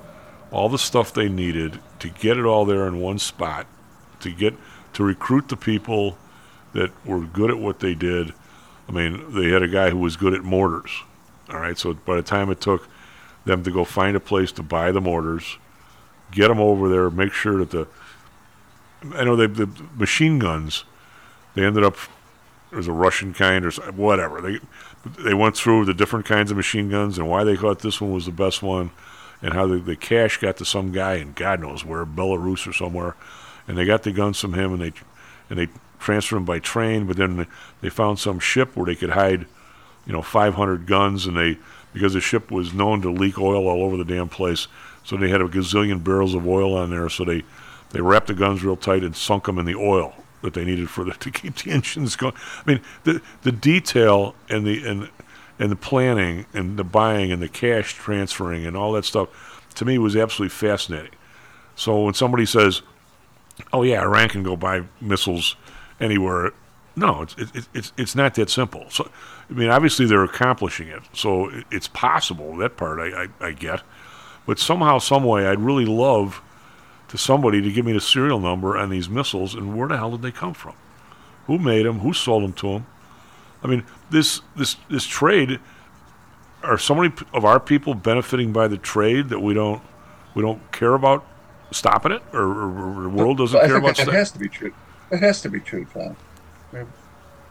all 0.52 0.70
the 0.70 0.78
stuff 0.78 1.14
they 1.14 1.30
needed 1.30 1.80
to 2.00 2.10
get 2.10 2.38
it 2.38 2.46
all 2.46 2.66
there 2.66 2.88
in 2.88 3.00
one 3.00 3.20
spot, 3.20 3.68
to 4.20 4.32
get 4.32 4.54
to 4.94 5.04
recruit 5.04 5.50
the 5.50 5.58
people 5.58 6.18
that 6.74 6.92
were 7.06 7.22
good 7.22 7.50
at 7.50 7.60
what 7.60 7.80
they 7.80 7.94
did. 7.94 8.34
I 8.88 8.92
mean, 8.92 9.34
they 9.34 9.50
had 9.50 9.64
a 9.64 9.68
guy 9.68 9.90
who 9.90 9.98
was 9.98 10.16
good 10.16 10.34
at 10.34 10.44
mortars. 10.44 10.92
All 11.50 11.60
right, 11.60 11.78
so 11.78 11.94
by 11.94 12.16
the 12.16 12.22
time 12.22 12.50
it 12.50 12.62
took 12.62 12.88
them 13.46 13.64
to 13.64 13.72
go 13.72 13.86
find 13.86 14.16
a 14.16 14.20
place 14.20 14.52
to 14.54 14.64
buy 14.64 14.92
the 14.92 15.02
mortars, 15.02 15.58
get 16.32 16.50
them 16.50 16.60
over 16.60 16.90
there, 16.90 17.10
make 17.10 17.34
sure 17.34 17.58
that 17.64 17.72
the 17.72 17.88
I 19.14 19.24
know 19.24 19.36
they, 19.36 19.48
the 19.48 19.70
machine 19.96 20.40
guns. 20.40 20.84
They 21.54 21.64
ended 21.64 21.84
up 21.84 21.98
there 22.70 22.78
was 22.78 22.88
a 22.88 22.94
Russian 22.94 23.34
kind 23.34 23.66
or 23.66 23.72
whatever. 23.92 24.42
They 24.42 24.60
they 25.24 25.34
went 25.34 25.56
through 25.56 25.86
the 25.86 25.94
different 25.94 26.26
kinds 26.26 26.52
of 26.52 26.58
machine 26.58 26.90
guns 26.90 27.18
and 27.18 27.30
why 27.30 27.44
they 27.44 27.56
thought 27.56 27.80
this 27.80 28.02
one 28.02 28.12
was 28.12 28.26
the 28.26 28.32
best 28.32 28.62
one, 28.62 28.92
and 29.42 29.54
how 29.54 29.68
the, 29.68 29.78
the 29.78 29.96
cash 29.96 30.38
got 30.38 30.58
to 30.58 30.66
some 30.66 30.92
guy 30.92 31.16
in 31.16 31.34
God 31.34 31.62
knows 31.62 31.86
where 31.86 32.06
Belarus 32.06 32.68
or 32.68 32.74
somewhere, 32.74 33.16
and 33.68 33.78
they 33.78 33.86
got 33.86 34.04
the 34.04 34.12
guns 34.12 34.40
from 34.40 34.54
him 34.54 34.74
and 34.74 34.82
they 34.82 34.94
and 35.50 35.58
they 35.60 35.68
transferred 36.00 36.38
them 36.38 36.46
by 36.46 36.60
train. 36.60 37.06
But 37.06 37.18
then 37.18 37.48
they- 37.82 37.90
found 37.90 38.20
some 38.20 38.40
ship 38.40 38.76
where 38.76 38.86
they 38.86 38.96
could 38.96 39.12
hide, 39.12 39.46
you 40.06 40.14
know, 40.14 40.22
500 40.22 40.86
guns, 40.86 41.26
and 41.26 41.38
they 41.38 41.58
because 41.94 42.14
the 42.14 42.22
ship 42.22 42.52
was 42.52 42.74
known 42.74 43.02
to 43.02 43.10
leak 43.10 43.40
oil 43.40 43.68
all 43.68 43.84
over 43.84 43.98
the 43.98 44.06
damn 44.06 44.30
place, 44.30 44.68
so 45.04 45.18
they 45.18 45.30
had 45.30 45.42
a 45.42 45.46
gazillion 45.46 46.04
barrels 46.04 46.36
of 46.36 46.46
oil 46.48 46.76
on 46.76 46.90
there. 46.90 47.10
So 47.10 47.24
they 47.24 47.44
they 47.92 48.02
wrapped 48.02 48.28
the 48.28 48.34
guns 48.34 48.64
real 48.64 48.76
tight 48.76 49.04
and 49.04 49.16
sunk 49.16 49.46
them 49.46 49.58
in 49.58 49.66
the 49.66 49.76
oil 49.76 50.14
that 50.42 50.54
they 50.54 50.64
needed 50.66 50.90
for 50.90 51.04
the, 51.04 51.12
to 51.14 51.32
keep 51.32 51.56
the 51.56 51.72
engines 51.78 52.16
going. 52.16 52.34
I 52.66 52.72
mean, 52.72 52.82
the 53.04 53.22
the 53.44 53.52
detail 53.52 54.36
and 54.50 54.66
the 54.66 54.86
and 54.88 55.10
and 55.60 55.72
the 55.72 55.76
planning 55.76 56.46
and 56.54 56.78
the 56.78 56.84
buying 56.84 57.32
and 57.32 57.42
the 57.42 57.50
cash 57.50 57.94
transferring 57.94 58.66
and 58.66 58.78
all 58.78 58.92
that 58.94 59.06
stuff 59.06 59.30
to 59.76 59.86
me 59.86 59.98
was 59.98 60.16
absolutely 60.16 60.50
fascinating. 60.54 61.12
So 61.76 62.04
when 62.04 62.14
somebody 62.14 62.46
says, 62.46 62.82
"Oh 63.74 63.84
yeah, 63.84 64.02
Iran 64.02 64.30
can 64.30 64.44
go 64.44 64.56
buy 64.56 64.84
missiles 65.02 65.56
anywhere," 66.00 66.54
no, 66.96 67.22
it's 67.22 67.36
it's 67.38 67.70
it's 67.74 67.94
it's 67.98 68.16
not 68.16 68.34
that 68.36 68.50
simple. 68.50 68.86
So 68.90 69.10
I 69.50 69.54
mean, 69.54 69.70
obviously 69.70 70.06
they're 70.06 70.24
accomplishing 70.24 70.88
it, 70.88 71.02
so 71.14 71.50
it- 71.50 71.66
it's 71.72 71.88
possible. 71.88 72.56
That 72.58 72.78
part 72.78 73.00
I, 73.00 73.24
I, 73.24 73.48
I 73.48 73.52
get, 73.52 73.82
but 74.46 74.60
somehow, 74.60 74.98
some 75.00 75.24
way, 75.24 75.48
I'd 75.48 75.60
really 75.60 75.86
love 75.86 76.42
to 77.10 77.18
somebody 77.18 77.62
to 77.62 77.72
give 77.72 77.86
me 77.86 77.94
the 77.94 78.02
serial 78.02 78.40
number 78.40 78.78
on 78.78 78.90
these 78.90 79.08
missiles 79.10 79.54
and 79.56 79.78
where 79.78 79.88
the 79.88 79.96
hell 79.98 80.12
did 80.12 80.22
they 80.24 80.32
come 80.32 80.54
from? 80.54 80.74
Who 81.46 81.58
made 81.58 81.86
them? 81.86 82.00
Who 82.00 82.12
sold 82.14 82.44
them 82.44 82.54
to 82.54 82.68
them? 82.74 82.86
I 83.64 83.68
mean, 83.68 83.84
this 84.10 84.42
this 84.56 84.78
this 84.90 85.06
trade. 85.06 85.60
Are 86.64 86.78
so 86.78 86.96
many 86.96 87.14
of 87.34 87.46
our 87.46 87.60
people 87.60 87.94
benefiting 87.94 88.52
by 88.52 88.68
the 88.68 88.78
trade 88.78 89.30
that 89.30 89.40
we 89.40 89.54
don't 89.54 89.82
we 90.34 90.42
don't 90.42 90.72
care 90.72 90.96
about 90.96 91.26
stopping 91.72 92.12
it, 92.12 92.22
or, 92.34 92.42
or, 92.42 93.00
or 93.00 93.04
the 93.04 93.10
world 93.10 93.38
doesn't 93.38 93.60
I 93.60 93.68
care 93.68 93.78
about 93.78 93.90
that 93.90 94.04
stopping? 94.04 94.14
has 94.14 94.32
to 94.32 94.40
be 94.40 94.50
true. 94.50 94.74
It 95.12 95.20
has 95.20 95.42
to 95.42 95.50
be 95.50 95.60
true, 95.60 95.86
Tom. 95.94 96.16
I 96.74 96.78
mean, 96.78 96.88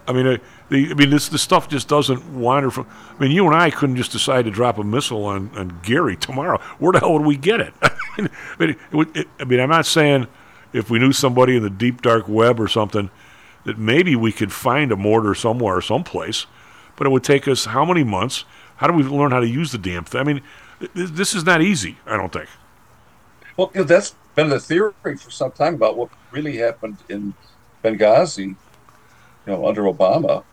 I 0.08 0.12
mean, 0.12 0.26
uh, 0.26 0.36
the, 0.68 0.90
I 0.90 0.94
mean, 0.94 1.10
this 1.10 1.28
the 1.28 1.38
stuff 1.38 1.68
just 1.68 1.88
doesn't 1.88 2.24
wander 2.34 2.70
from. 2.70 2.86
I 3.16 3.22
mean, 3.22 3.30
you 3.30 3.46
and 3.46 3.54
I 3.56 3.70
couldn't 3.70 3.96
just 3.96 4.12
decide 4.12 4.44
to 4.44 4.50
drop 4.50 4.78
a 4.78 4.84
missile 4.84 5.24
on, 5.24 5.50
on 5.56 5.80
Gary 5.82 6.16
tomorrow. 6.16 6.58
Where 6.78 6.92
the 6.92 7.00
hell 7.00 7.12
would 7.14 7.26
we 7.26 7.36
get 7.36 7.60
it? 7.60 7.74
I 7.82 7.90
mean, 8.18 8.28
I 8.58 8.64
mean, 8.64 8.76
it, 8.92 9.16
it, 9.16 9.28
I 9.40 9.44
mean, 9.44 9.60
I'm 9.60 9.70
not 9.70 9.86
saying 9.86 10.26
if 10.72 10.90
we 10.90 10.98
knew 10.98 11.12
somebody 11.12 11.56
in 11.56 11.62
the 11.62 11.70
deep 11.70 12.02
dark 12.02 12.28
web 12.28 12.60
or 12.60 12.68
something 12.68 13.10
that 13.66 13.76
maybe 13.78 14.14
we 14.14 14.30
could 14.30 14.52
find 14.52 14.93
a 14.93 14.97
mortar 14.97 15.34
somewhere, 15.34 15.80
someplace, 15.80 16.47
but 16.94 17.06
it 17.06 17.10
would 17.10 17.24
take 17.24 17.48
us 17.48 17.66
how 17.66 17.84
many 17.84 18.05
months? 18.05 18.44
How 18.76 18.86
do 18.86 18.93
we 18.93 19.02
learn 19.02 19.32
how 19.32 19.40
to 19.40 19.48
use 19.48 19.72
the 19.72 19.78
damn 19.78 20.05
thing? 20.05 20.20
I 20.20 20.24
mean, 20.24 20.43
th- 20.78 21.10
this 21.10 21.34
is 21.34 21.44
not 21.44 21.60
easy. 21.60 21.98
I 22.06 22.16
don't 22.16 22.32
think. 22.32 22.48
Well, 23.56 23.72
you 23.74 23.80
know, 23.80 23.84
that's 23.86 24.14
been 24.36 24.51
the 24.51 24.60
theory 24.60 24.93
for 25.02 25.30
some 25.30 25.51
time 25.51 25.74
about 25.74 25.97
what 25.97 26.10
really 26.30 26.56
happened 26.59 26.98
in 27.09 27.34
Benghazi, 27.82 28.47
you 28.47 28.56
know, 29.47 29.66
under 29.66 29.82
Obama. 29.82 30.44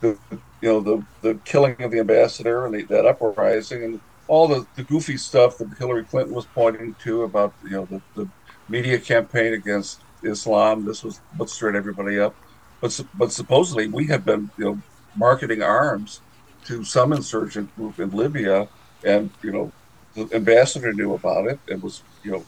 The, 0.00 0.16
you 0.60 0.68
know, 0.68 0.80
the, 0.80 1.04
the 1.22 1.34
killing 1.44 1.82
of 1.82 1.90
the 1.90 1.98
ambassador 1.98 2.66
and 2.66 2.74
the, 2.74 2.82
that 2.84 3.04
uprising 3.04 3.82
and 3.82 4.00
all 4.28 4.46
the, 4.46 4.64
the 4.76 4.84
goofy 4.84 5.16
stuff 5.16 5.58
that 5.58 5.76
Hillary 5.76 6.04
Clinton 6.04 6.34
was 6.34 6.46
pointing 6.46 6.94
to 7.02 7.24
about, 7.24 7.52
you 7.64 7.70
know, 7.70 7.86
the, 7.86 8.00
the 8.14 8.28
media 8.68 8.98
campaign 8.98 9.54
against 9.54 10.02
Islam. 10.22 10.84
This 10.84 11.02
was 11.02 11.20
what 11.36 11.50
stirred 11.50 11.74
everybody 11.74 12.20
up. 12.20 12.36
But, 12.80 12.98
but 13.14 13.32
supposedly 13.32 13.86
we 13.88 14.06
have 14.06 14.24
been, 14.24 14.50
you 14.56 14.64
know, 14.64 14.80
marketing 15.16 15.62
arms 15.62 16.20
to 16.66 16.84
some 16.84 17.12
insurgent 17.12 17.74
group 17.76 17.98
in 17.98 18.10
Libya. 18.10 18.68
And, 19.04 19.30
you 19.42 19.52
know, 19.52 19.72
the 20.14 20.28
ambassador 20.34 20.92
knew 20.92 21.14
about 21.14 21.46
it 21.46 21.58
and 21.68 21.82
was, 21.82 22.02
you 22.22 22.32
know, 22.32 22.44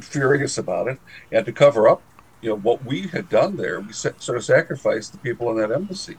furious 0.00 0.58
about 0.58 0.88
it. 0.88 0.98
And 1.32 1.44
to 1.46 1.52
cover 1.52 1.88
up, 1.88 2.02
you 2.40 2.50
know, 2.50 2.56
what 2.56 2.84
we 2.84 3.08
had 3.08 3.28
done 3.28 3.56
there, 3.56 3.80
we 3.80 3.92
sort 3.92 4.28
of 4.28 4.44
sacrificed 4.44 5.12
the 5.12 5.18
people 5.18 5.50
in 5.50 5.56
that 5.58 5.72
embassy. 5.74 6.16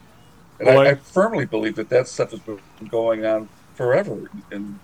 And 0.60 0.68
Well, 0.68 0.80
I, 0.80 0.86
I- 0.86 0.90
I 0.92 0.96
firmly 0.96 1.46
believe 1.46 1.76
that 1.76 1.90
that 1.90 2.08
stuff 2.08 2.32
has 2.32 2.40
been 2.42 2.60
going 2.90 3.26
on 3.26 3.48
forever 3.76 4.30
in 4.52 4.80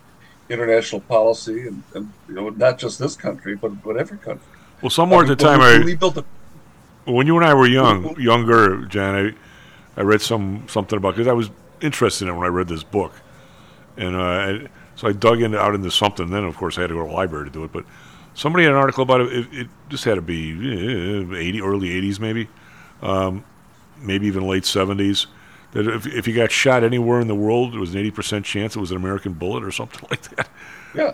international 0.48 1.02
policy 1.02 1.68
and, 1.68 1.84
and 1.94 2.14
you 2.30 2.36
know, 2.36 2.50
not 2.50 2.78
just 2.78 3.00
this 3.00 3.16
country, 3.18 3.56
but, 3.56 3.84
but 3.84 3.98
every 3.98 4.18
country. 4.18 4.46
Well, 4.82 4.90
somewhere 4.90 5.20
I 5.20 5.24
at 5.24 5.28
the 5.28 5.36
time, 5.36 5.60
we, 5.60 5.66
I, 5.66 5.80
we 5.80 5.96
built 5.96 6.16
the 6.16 6.24
when 7.06 7.28
you 7.28 7.36
and 7.38 7.46
I 7.46 7.54
were 7.54 7.68
young, 7.68 8.20
younger, 8.20 8.86
Jan, 8.86 9.36
I, 9.96 10.00
I 10.00 10.04
read 10.04 10.22
some 10.22 10.68
something 10.68 10.98
about 10.98 11.16
because 11.16 11.28
I 11.28 11.34
was 11.34 11.50
interested 11.82 12.28
in 12.28 12.34
it 12.34 12.38
when 12.38 12.46
I 12.46 12.50
read 12.50 12.68
this 12.68 12.84
book, 12.84 13.14
and 13.98 14.16
uh, 14.16 14.20
I, 14.20 14.68
so 14.96 15.08
I 15.08 15.12
dug 15.14 15.42
into 15.42 15.60
out 15.60 15.76
into 15.76 15.92
something. 15.92 16.30
Then, 16.30 16.44
of 16.44 16.58
course, 16.58 16.78
I 16.78 16.82
had 16.82 16.88
to 16.88 16.96
go 16.96 17.04
to 17.04 17.10
the 17.10 17.14
library 17.14 17.46
to 17.46 17.52
do 17.52 17.64
it. 17.64 17.72
But 17.72 17.86
somebody 18.34 18.66
had 18.66 18.74
an 18.74 18.80
article 18.80 19.04
about 19.04 19.22
it. 19.22 19.34
It, 19.34 19.48
it 19.54 19.68
just 19.90 20.04
had 20.04 20.16
to 20.16 20.22
be 20.22 20.52
eh, 20.52 21.38
eighty, 21.38 21.62
early 21.62 21.92
eighties, 21.92 22.20
maybe, 22.20 22.48
um, 23.02 23.44
maybe 24.02 24.28
even 24.28 24.48
late 24.48 24.66
seventies. 24.66 25.28
That 25.72 25.88
if, 25.88 26.08
if 26.08 26.28
you 26.28 26.34
got 26.34 26.52
shot 26.52 26.84
anywhere 26.84 27.20
in 27.20 27.28
the 27.28 27.36
world, 27.36 27.74
there 27.74 27.80
was 27.80 27.94
an 27.94 28.00
eighty 28.00 28.12
percent 28.12 28.46
chance 28.46 28.76
it 28.76 28.80
was 28.80 28.92
an 28.92 28.98
American 28.98 29.34
bullet 29.34 29.64
or 29.64 29.72
something 29.72 30.08
like 30.12 30.22
that. 30.36 30.50
Yeah. 30.94 31.14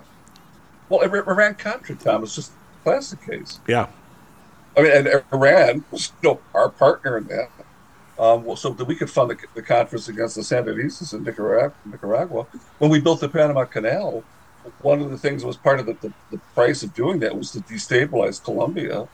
Well, 0.89 1.01
Ira- 1.01 1.27
Iran 1.29 1.55
Contra, 1.55 1.95
Tom, 1.95 2.23
is 2.23 2.35
just 2.35 2.51
a 2.51 2.83
classic 2.83 3.25
case. 3.25 3.59
Yeah. 3.67 3.87
I 4.77 4.81
mean, 4.81 4.91
and 4.91 5.23
Iran 5.33 5.83
was 5.91 6.11
you 6.21 6.29
know, 6.29 6.39
our 6.53 6.69
partner 6.69 7.17
in 7.17 7.25
that. 7.27 7.49
Um, 8.19 8.45
well, 8.45 8.55
so 8.55 8.69
that 8.69 8.85
we 8.85 8.95
could 8.95 9.09
fund 9.09 9.31
the, 9.31 9.37
the 9.55 9.63
Contras 9.63 10.07
against 10.07 10.35
the 10.35 10.41
Sandinistas 10.41 11.13
in 11.13 11.23
Nicaragua, 11.23 11.73
Nicaragua. 11.85 12.45
When 12.77 12.91
we 12.91 12.99
built 12.99 13.19
the 13.19 13.27
Panama 13.29 13.65
Canal, 13.65 14.23
one 14.81 15.01
of 15.01 15.09
the 15.09 15.17
things 15.17 15.41
that 15.41 15.47
was 15.47 15.57
part 15.57 15.79
of 15.79 15.87
the, 15.87 15.93
the, 15.93 16.13
the 16.29 16.37
price 16.53 16.83
of 16.83 16.93
doing 16.93 17.19
that 17.19 17.35
was 17.35 17.51
to 17.51 17.59
destabilize 17.61 18.43
Colombia 18.43 19.07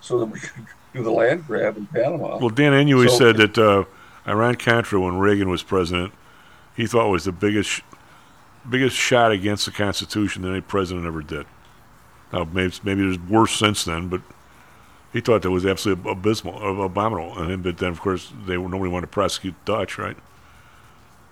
so 0.00 0.18
that 0.18 0.26
we 0.26 0.40
could 0.40 0.64
do 0.94 1.02
the 1.02 1.10
land 1.10 1.46
grab 1.46 1.76
in 1.76 1.86
Panama. 1.86 2.38
Well, 2.38 2.48
Dan 2.48 2.72
Inouye 2.72 3.10
So- 3.10 3.18
said 3.18 3.36
that 3.36 3.58
uh, 3.58 3.84
Iran 4.26 4.54
Contra, 4.54 4.98
when 4.98 5.18
Reagan 5.18 5.50
was 5.50 5.62
president, 5.62 6.14
he 6.74 6.86
thought 6.86 7.08
was 7.10 7.24
the 7.24 7.32
biggest 7.32 7.82
biggest 8.68 8.96
shot 8.96 9.30
against 9.30 9.66
the 9.66 9.70
Constitution 9.70 10.40
that 10.42 10.50
any 10.50 10.62
president 10.62 11.04
ever 11.06 11.20
did. 11.20 11.44
Now, 12.32 12.44
maybe, 12.44 12.72
maybe 12.82 13.02
there's 13.02 13.18
worse 13.18 13.52
since 13.52 13.84
then, 13.84 14.08
but 14.08 14.22
he 15.14 15.20
thought 15.20 15.42
that 15.42 15.50
was 15.52 15.64
absolutely 15.64 16.10
abysmal, 16.10 16.84
abominable. 16.84 17.38
And 17.38 17.48
then, 17.48 17.62
but 17.62 17.78
then, 17.78 17.90
of 17.90 18.00
course, 18.00 18.32
they 18.46 18.56
nobody 18.56 18.90
wanted 18.90 19.06
to 19.06 19.12
prosecute 19.12 19.54
the 19.64 19.72
Dutch, 19.72 19.96
right? 19.96 20.16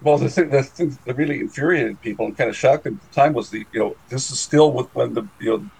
Well, 0.01 0.19
the 0.19 0.29
thing, 0.29 0.51
the 0.51 0.63
thing 0.63 0.97
that 1.05 1.17
really 1.17 1.41
infuriated 1.41 2.01
people 2.01 2.27
and 2.27 2.39
kind 2.39 2.49
of 2.49 2.57
shocked 2.57 2.85
them 2.85 3.01
at 3.03 3.09
the 3.09 3.15
time 3.15 3.33
was 3.33 3.51
the, 3.51 3.67
you 3.73 3.81
know, 3.81 3.97
this 4.09 4.31
is 4.31 4.39
still 4.39 4.73
with 4.73 4.87
when 4.95 5.15
the, 5.15 5.25
you 5.41 5.59
know, 5.59 5.71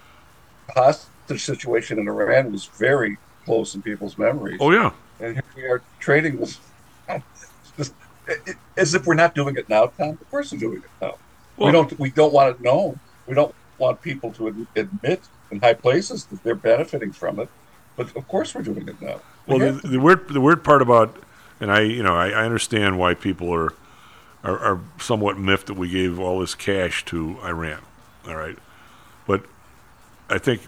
hostage 0.75 1.43
situation 1.43 1.97
in 1.97 2.09
Iran 2.09 2.51
was 2.51 2.65
very 2.65 3.17
close 3.45 3.73
in 3.73 3.81
people's 3.81 4.17
memories. 4.17 4.57
Oh 4.59 4.71
yeah. 4.71 4.91
And 5.21 5.35
here 5.35 5.43
we 5.55 5.63
are 5.63 5.81
trading 5.99 6.37
this, 6.37 6.59
this 7.77 7.93
as 8.75 8.93
if 8.93 9.05
we're 9.05 9.13
not 9.13 9.33
doing 9.33 9.55
it 9.55 9.69
now, 9.69 9.87
Tom. 9.87 10.09
Of 10.09 10.29
course 10.29 10.51
we're 10.51 10.59
doing 10.59 10.79
it 10.79 10.89
now. 11.01 11.15
we 11.57 11.71
don't, 11.71 11.97
we 11.97 12.11
don't 12.11 12.33
want 12.33 12.53
it 12.53 12.61
known. 12.61 12.99
We 13.27 13.33
don't 13.33 13.55
want 13.77 14.01
people 14.01 14.31
to 14.33 14.49
ad- 14.49 14.67
admit 14.75 15.21
in 15.51 15.61
high 15.61 15.73
places 15.73 16.25
that 16.25 16.43
they're 16.43 16.55
benefiting 16.55 17.13
from 17.13 17.39
it. 17.39 17.49
But 17.95 18.15
of 18.15 18.27
course 18.27 18.55
we're 18.55 18.61
doing 18.61 18.87
it 18.87 19.01
now. 19.01 19.21
We 19.47 19.57
Well, 19.57 19.73
the, 19.73 19.87
the 19.87 19.99
weird 19.99 20.29
the 20.29 20.41
weird 20.41 20.63
part 20.63 20.81
about, 20.81 21.15
and 21.59 21.71
I 21.71 21.81
you 21.81 22.03
know 22.03 22.15
I, 22.15 22.29
I 22.29 22.45
understand 22.45 22.97
why 22.97 23.13
people 23.13 23.53
are, 23.53 23.73
are 24.43 24.59
are 24.59 24.79
somewhat 24.99 25.37
miffed 25.37 25.67
that 25.67 25.75
we 25.75 25.89
gave 25.89 26.19
all 26.19 26.39
this 26.39 26.55
cash 26.55 27.05
to 27.05 27.37
Iran, 27.43 27.81
all 28.27 28.35
right, 28.35 28.57
but 29.27 29.43
I 30.29 30.37
think 30.37 30.61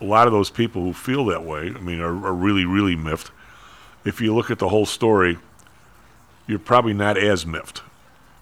a 0.00 0.04
lot 0.04 0.26
of 0.26 0.32
those 0.32 0.50
people 0.50 0.82
who 0.82 0.92
feel 0.92 1.24
that 1.26 1.44
way, 1.44 1.68
I 1.68 1.80
mean, 1.80 2.00
are, 2.00 2.26
are 2.26 2.34
really 2.34 2.64
really 2.64 2.96
miffed. 2.96 3.30
If 4.04 4.20
you 4.20 4.34
look 4.34 4.50
at 4.50 4.58
the 4.58 4.68
whole 4.68 4.86
story, 4.86 5.38
you're 6.46 6.58
probably 6.58 6.94
not 6.94 7.16
as 7.16 7.44
miffed. 7.46 7.82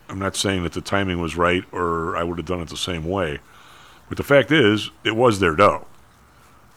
I'm 0.08 0.18
not 0.18 0.36
saying 0.36 0.64
that 0.64 0.74
the 0.74 0.82
timing 0.82 1.20
was 1.20 1.36
right 1.36 1.64
or 1.72 2.14
I 2.16 2.22
would 2.22 2.36
have 2.36 2.46
done 2.46 2.60
it 2.60 2.68
the 2.68 2.76
same 2.76 3.04
way, 3.04 3.38
but 4.08 4.18
the 4.18 4.24
fact 4.24 4.50
is, 4.50 4.90
it 5.04 5.16
was 5.16 5.40
their 5.40 5.54
dough 5.54 5.86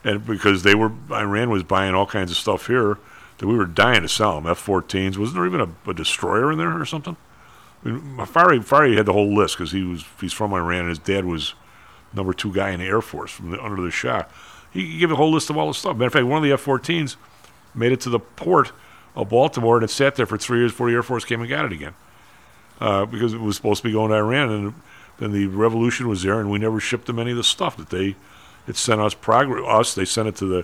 and 0.04 0.24
because 0.24 0.62
they 0.62 0.74
were 0.74 0.92
Iran 1.10 1.50
was 1.50 1.62
buying 1.62 1.94
all 1.94 2.06
kinds 2.06 2.30
of 2.30 2.36
stuff 2.36 2.66
here 2.66 2.98
that 3.38 3.46
we 3.46 3.56
were 3.56 3.66
dying 3.66 4.02
to 4.02 4.08
sell 4.08 4.34
them. 4.34 4.50
F-14s 4.50 5.16
wasn't 5.16 5.36
there 5.36 5.46
even 5.46 5.60
a, 5.60 5.90
a 5.90 5.94
destroyer 5.94 6.50
in 6.50 6.58
there 6.58 6.80
or 6.80 6.84
something? 6.84 7.16
I 7.84 7.88
mean, 7.88 8.16
Fari 8.18 8.58
Fari 8.58 8.96
had 8.96 9.06
the 9.06 9.12
whole 9.12 9.34
list 9.34 9.56
because 9.56 9.72
he 9.72 9.82
was 9.82 10.04
he's 10.20 10.32
from 10.32 10.52
Iran 10.52 10.80
and 10.80 10.88
his 10.88 10.98
dad 10.98 11.24
was 11.24 11.54
number 12.12 12.32
two 12.32 12.52
guy 12.52 12.70
in 12.70 12.80
the 12.80 12.86
Air 12.86 13.00
Force 13.00 13.30
from 13.30 13.50
the, 13.50 13.62
under 13.62 13.82
the 13.82 13.90
Shah. 13.90 14.24
He, 14.72 14.98
gave 14.98 15.10
a 15.10 15.16
whole 15.16 15.30
list 15.30 15.50
of 15.50 15.56
all 15.56 15.68
the 15.68 15.74
stuff. 15.74 15.96
Matter 15.96 16.06
of 16.06 16.12
fact, 16.12 16.26
one 16.26 16.38
of 16.38 16.44
the 16.44 16.52
F-14s 16.52 17.16
made 17.74 17.92
it 17.92 18.00
to 18.02 18.10
the 18.10 18.18
port 18.18 18.72
of 19.16 19.30
Baltimore 19.30 19.76
and 19.76 19.84
it 19.84 19.90
sat 19.90 20.16
there 20.16 20.26
for 20.26 20.36
three 20.36 20.58
years 20.58 20.72
before 20.72 20.90
the 20.90 20.94
Air 20.94 21.02
Force 21.02 21.24
came 21.24 21.40
and 21.40 21.48
got 21.48 21.64
it 21.64 21.72
again 21.72 21.94
uh, 22.80 23.04
because 23.06 23.34
it 23.34 23.40
was 23.40 23.56
supposed 23.56 23.82
to 23.82 23.88
be 23.88 23.92
going 23.92 24.10
to 24.10 24.16
Iran, 24.16 24.50
and 24.50 24.74
then 25.18 25.32
the 25.32 25.46
revolution 25.46 26.08
was 26.08 26.22
there, 26.22 26.40
and 26.40 26.50
we 26.50 26.58
never 26.58 26.80
shipped 26.80 27.06
them 27.06 27.18
any 27.18 27.32
of 27.32 27.36
the 27.36 27.44
stuff 27.44 27.76
that 27.76 27.90
they 27.90 28.16
had 28.68 28.76
sent 28.76 29.00
us. 29.00 29.14
Progress, 29.14 29.64
us, 29.66 29.94
they 29.94 30.04
sent 30.04 30.28
it 30.28 30.36
to 30.36 30.46
the 30.46 30.58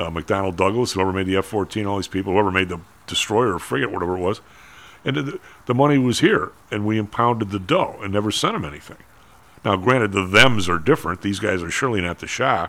uh, 0.00 0.10
McDonnell 0.10 0.54
Douglas, 0.54 0.92
whoever 0.92 1.12
made 1.12 1.26
the 1.26 1.36
F-14, 1.36 1.88
all 1.88 1.96
these 1.96 2.08
people, 2.08 2.32
whoever 2.32 2.50
made 2.50 2.68
the 2.68 2.80
destroyer 3.06 3.54
or 3.54 3.58
frigate, 3.58 3.90
whatever 3.90 4.16
it 4.16 4.20
was, 4.20 4.40
and 5.04 5.16
the, 5.16 5.40
the 5.66 5.74
money 5.74 5.98
was 5.98 6.20
here, 6.20 6.52
and 6.70 6.84
we 6.84 6.98
impounded 6.98 7.50
the 7.50 7.58
dough 7.58 7.98
and 8.02 8.12
never 8.12 8.30
sent 8.30 8.52
them 8.52 8.64
anything. 8.64 8.98
Now, 9.64 9.76
granted, 9.76 10.12
the 10.12 10.26
them's 10.26 10.68
are 10.68 10.78
different. 10.78 11.22
These 11.22 11.38
guys 11.38 11.62
are 11.62 11.70
surely 11.70 12.00
not 12.00 12.18
the 12.18 12.26
Shah, 12.26 12.68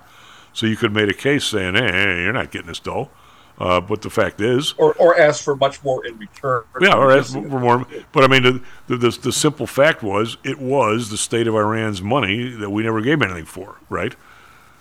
so 0.53 0.65
you 0.65 0.75
could 0.75 0.91
have 0.91 0.95
made 0.95 1.09
a 1.09 1.13
case 1.13 1.45
saying, 1.45 1.75
"Hey, 1.75 1.91
hey 1.91 2.23
you're 2.23 2.33
not 2.33 2.51
getting 2.51 2.67
this 2.67 2.79
dough." 2.79 3.09
Uh, 3.57 3.79
but 3.79 4.01
the 4.01 4.09
fact 4.09 4.41
is, 4.41 4.73
or 4.77 4.93
or 4.95 5.17
ask 5.19 5.43
for 5.43 5.55
much 5.55 5.83
more 5.83 6.05
in 6.05 6.17
return. 6.17 6.63
yeah, 6.81 6.95
or 6.95 7.11
ask 7.11 7.33
for 7.33 7.59
more. 7.59 7.85
But 8.11 8.23
I 8.23 8.27
mean, 8.27 8.43
the, 8.43 8.61
the 8.87 8.97
the 8.97 9.09
the 9.21 9.31
simple 9.31 9.67
fact 9.67 10.01
was, 10.01 10.37
it 10.43 10.59
was 10.59 11.09
the 11.11 11.17
state 11.17 11.47
of 11.47 11.55
Iran's 11.55 12.01
money 12.01 12.49
that 12.49 12.71
we 12.71 12.83
never 12.83 13.01
gave 13.01 13.21
anything 13.21 13.45
for, 13.45 13.77
right? 13.89 14.15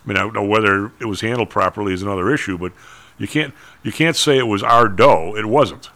I 0.05 0.09
mean, 0.09 0.17
I 0.17 0.21
don't 0.21 0.35
know 0.35 0.45
whether 0.45 0.93
it 0.99 1.07
was 1.07 1.21
handled 1.21 1.51
properly 1.51 1.93
is 1.93 2.03
another 2.03 2.33
issue, 2.33 2.57
but 2.57 2.73
you 3.19 3.29
can't 3.29 3.55
you 3.83 3.93
can't 3.93 4.17
say 4.17 4.39
it 4.39 4.47
was 4.47 4.63
our 4.63 4.89
dough. 4.89 5.37
It 5.37 5.47
wasn't. 5.47 5.91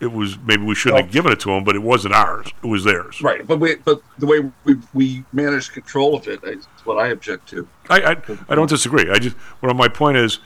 It 0.00 0.12
was 0.12 0.38
maybe 0.38 0.64
we 0.64 0.74
shouldn't 0.74 1.02
have 1.04 1.12
given 1.12 1.30
it 1.30 1.40
to 1.40 1.50
them, 1.50 1.62
but 1.62 1.76
it 1.76 1.82
wasn't 1.82 2.14
ours. 2.14 2.48
It 2.64 2.66
was 2.66 2.84
theirs. 2.84 3.20
Right, 3.20 3.46
but 3.46 3.60
we, 3.60 3.76
but 3.76 4.02
the 4.18 4.26
way 4.26 4.50
we, 4.64 4.76
we 4.94 5.24
managed 5.32 5.72
control 5.72 6.16
of 6.16 6.26
it 6.26 6.42
is 6.42 6.66
what 6.84 6.96
I 6.96 7.08
object 7.08 7.48
to. 7.50 7.68
I, 7.90 8.12
I, 8.12 8.16
I 8.48 8.54
don't 8.54 8.68
disagree. 8.68 9.10
I 9.10 9.18
just 9.18 9.36
well, 9.60 9.74
my 9.74 9.88
point 9.88 10.16
is 10.16 10.38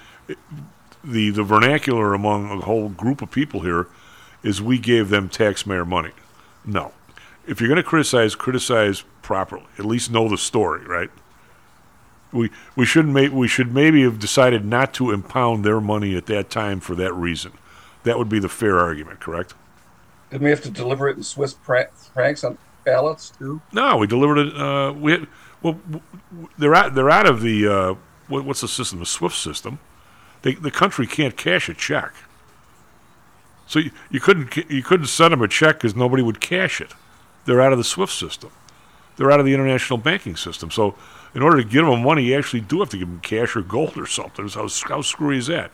the 1.05 1.31
the 1.31 1.45
vernacular 1.45 2.15
among 2.15 2.51
a 2.51 2.65
whole 2.65 2.89
group 2.89 3.23
of 3.23 3.31
people 3.31 3.61
here 3.61 3.87
is 4.43 4.61
we 4.61 4.79
gave 4.79 5.09
them 5.09 5.29
taxpayer 5.29 5.85
money. 5.85 6.13
No, 6.65 6.93
if 7.47 7.61
you're 7.61 7.69
going 7.69 7.77
to 7.77 7.89
criticize, 7.89 8.35
criticize 8.35 9.05
properly. 9.23 9.65
At 9.79 9.85
least 9.85 10.11
know 10.11 10.29
the 10.29 10.39
story, 10.39 10.85
right? 10.85 11.11
We 12.35 12.51
we 12.75 12.85
shouldn't 12.85 13.15
make 13.15 13.33
we 13.33 13.49
should 13.49 13.73
maybe 13.73 14.03
have 14.03 14.19
decided 14.19 14.65
not 14.65 14.93
to 14.95 15.13
impound 15.13 15.65
their 15.65 15.81
money 15.81 16.17
at 16.17 16.27
that 16.27 16.51
time 16.51 16.81
for 16.81 16.95
that 16.97 17.15
reason. 17.15 17.53
That 18.03 18.19
would 18.19 18.29
be 18.29 18.39
the 18.39 18.49
fair 18.49 18.79
argument, 18.81 19.21
correct? 19.21 19.55
Didn't 20.31 20.45
we 20.45 20.51
have 20.51 20.63
to 20.63 20.71
deliver 20.71 21.09
it 21.09 21.17
in 21.17 21.23
Swiss 21.23 21.55
pra- 21.55 21.91
francs 22.13 22.43
on 22.45 22.59
ballots 22.85 23.31
too? 23.31 23.63
No, 23.73 23.97
we 23.97 24.07
delivered 24.07 24.39
it. 24.39 24.57
Uh, 24.57 24.93
we 24.93 25.13
had, 25.13 25.29
well, 25.63 25.79
they're 26.59 26.75
out. 26.75 26.95
They're 26.95 27.11
out 27.11 27.27
of 27.27 27.41
the 27.41 27.67
uh, 27.67 27.95
what, 28.29 28.45
what's 28.45 28.61
the 28.61 28.69
system? 28.69 28.99
The 28.99 29.07
SWIFT 29.07 29.37
system. 29.37 29.79
They, 30.43 30.55
the 30.55 30.71
country 30.71 31.07
can't 31.07 31.37
cash 31.37 31.69
a 31.69 31.75
check, 31.75 32.13
so 33.67 33.79
you, 33.79 33.93
you 34.11 34.21
couldn't 34.21 34.57
you 34.69 34.83
couldn't 34.83 35.07
send 35.07 35.33
them 35.33 35.41
a 35.41 35.49
check 35.49 35.77
because 35.77 35.95
nobody 35.95 36.23
would 36.23 36.41
cash 36.41 36.81
it. 36.81 36.93
They're 37.47 37.61
out 37.61 37.73
of 37.73 37.79
the 37.79 37.85
SWIFT 37.85 38.13
system. 38.13 38.51
They're 39.17 39.31
out 39.31 39.41
of 39.41 39.47
the 39.47 39.55
international 39.55 39.99
banking 39.99 40.37
system. 40.37 40.71
So 40.71 40.97
in 41.35 41.43
order 41.43 41.63
to 41.63 41.69
give 41.69 41.87
him 41.87 42.03
money, 42.03 42.25
you 42.25 42.39
actually 42.39 42.61
do 42.61 42.81
have 42.81 42.91
to 42.91 42.99
give 42.99 43.09
him 43.09 43.21
cash 43.21 43.57
or 43.57 43.63
gold 43.63 43.99
or 43.99 44.07
something. 44.07 44.49
So 44.49 44.69
how, 44.69 44.95
how 44.95 45.03
screwy 45.03 45.39
is 45.39 45.49
that? 45.49 45.71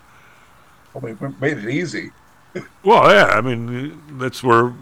Well, 0.95 1.03
we 1.03 1.13
we 1.13 1.35
made 1.41 1.59
it 1.59 1.69
easy. 1.69 2.11
Well, 2.83 3.11
yeah, 3.13 3.27
I 3.27 3.41
mean 3.41 4.19
that's 4.19 4.43
where. 4.43 4.73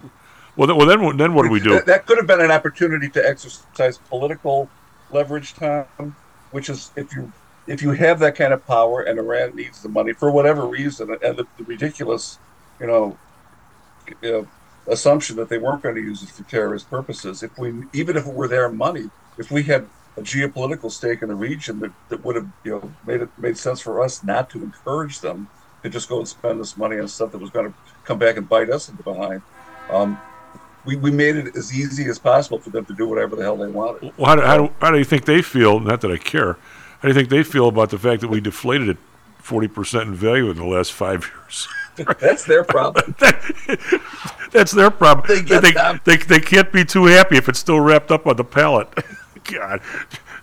Well, 0.56 0.66
then, 0.66 0.76
well, 0.76 0.86
then, 0.86 1.16
then 1.16 1.34
what 1.34 1.44
do 1.44 1.50
we 1.50 1.60
do? 1.60 1.74
That, 1.74 1.86
that 1.86 2.06
could 2.06 2.16
have 2.18 2.26
been 2.26 2.40
an 2.40 2.50
opportunity 2.50 3.08
to 3.10 3.28
exercise 3.28 3.98
political 3.98 4.68
leverage, 5.10 5.54
Tom. 5.54 6.16
Which 6.50 6.68
is 6.70 6.90
if 6.96 7.14
you 7.14 7.30
if 7.66 7.82
you 7.82 7.90
have 7.90 8.18
that 8.20 8.34
kind 8.34 8.52
of 8.52 8.66
power 8.66 9.02
and 9.02 9.18
Iran 9.18 9.54
needs 9.54 9.82
the 9.82 9.88
money 9.88 10.14
for 10.14 10.30
whatever 10.30 10.66
reason, 10.66 11.10
and 11.10 11.36
the, 11.36 11.46
the 11.58 11.64
ridiculous, 11.64 12.38
you 12.80 12.86
know, 12.86 13.18
you 14.22 14.32
know, 14.32 14.48
assumption 14.86 15.36
that 15.36 15.48
they 15.50 15.58
weren't 15.58 15.82
going 15.82 15.94
to 15.94 16.00
use 16.00 16.22
it 16.22 16.30
for 16.30 16.42
terrorist 16.44 16.88
purposes. 16.88 17.42
If 17.42 17.56
we, 17.58 17.84
even 17.92 18.16
if 18.16 18.26
it 18.26 18.32
were 18.32 18.48
their 18.48 18.70
money, 18.70 19.10
if 19.36 19.50
we 19.50 19.62
had 19.62 19.86
a 20.18 20.22
geopolitical 20.22 20.90
stake 20.90 21.22
in 21.22 21.28
the 21.28 21.34
region 21.34 21.78
that, 21.80 21.92
that 22.08 22.24
would 22.24 22.36
have, 22.36 22.48
you 22.64 22.72
know, 22.72 22.92
made 23.06 23.20
it 23.22 23.28
made 23.38 23.56
sense 23.56 23.80
for 23.80 24.02
us 24.02 24.24
not 24.24 24.50
to 24.50 24.62
encourage 24.62 25.20
them 25.20 25.48
to 25.82 25.88
just 25.88 26.08
go 26.08 26.18
and 26.18 26.28
spend 26.28 26.60
this 26.60 26.76
money 26.76 26.98
on 26.98 27.08
stuff 27.08 27.32
that 27.32 27.38
was 27.38 27.50
going 27.50 27.66
to 27.66 27.74
come 28.04 28.18
back 28.18 28.36
and 28.36 28.48
bite 28.48 28.70
us 28.70 28.88
in 28.88 28.96
the 28.96 29.02
behind. 29.02 29.42
Um, 29.90 30.20
we, 30.84 30.96
we 30.96 31.10
made 31.10 31.36
it 31.36 31.56
as 31.56 31.72
easy 31.76 32.06
as 32.06 32.18
possible 32.18 32.58
for 32.58 32.70
them 32.70 32.84
to 32.86 32.94
do 32.94 33.06
whatever 33.06 33.36
the 33.36 33.42
hell 33.42 33.56
they 33.56 33.68
wanted. 33.68 34.12
Well, 34.16 34.26
how 34.26 34.36
do, 34.36 34.42
how, 34.42 34.56
do, 34.56 34.72
how 34.80 34.90
do 34.90 34.98
you 34.98 35.04
think 35.04 35.24
they 35.24 35.42
feel? 35.42 35.80
Not 35.80 36.00
that 36.00 36.10
I 36.10 36.16
care. 36.16 36.54
How 36.54 37.02
do 37.02 37.08
you 37.08 37.14
think 37.14 37.28
they 37.28 37.42
feel 37.42 37.68
about 37.68 37.90
the 37.90 37.98
fact 37.98 38.22
that 38.22 38.28
we 38.28 38.40
deflated 38.40 38.88
it 38.88 38.96
forty 39.38 39.68
percent 39.68 40.08
in 40.08 40.14
value 40.14 40.50
in 40.50 40.56
the 40.56 40.64
last 40.66 40.92
five 40.92 41.30
years? 41.32 41.68
That's 42.20 42.44
their 42.44 42.64
problem. 42.64 43.14
That's 44.52 44.72
their 44.72 44.90
problem. 44.90 45.26
They 45.28 45.42
get 45.42 45.62
they, 45.62 45.72
they, 46.04 46.16
they 46.16 46.40
can't 46.40 46.72
be 46.72 46.84
too 46.84 47.06
happy 47.06 47.36
if 47.36 47.48
it's 47.48 47.58
still 47.58 47.80
wrapped 47.80 48.10
up 48.10 48.26
on 48.26 48.36
the 48.36 48.44
pallet. 48.44 48.88
God, 49.52 49.80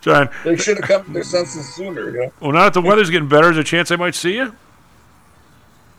John. 0.02 0.30
They 0.44 0.57
should 0.57 0.77
have 0.77 0.88
come 0.88 1.06
to 1.06 1.11
their 1.11 1.23
senses 1.23 1.73
sooner. 1.73 2.10
You 2.10 2.18
know? 2.18 2.34
Well, 2.41 2.52
now 2.52 2.64
that 2.64 2.73
the 2.73 2.82
weather's 2.82 3.10
getting 3.10 3.30
better, 3.30 3.45
there's 3.45 3.57
a 3.57 3.64
chance 3.64 3.91
I 3.91 3.95
might 3.95 4.15
see 4.15 4.36
you. 4.36 4.56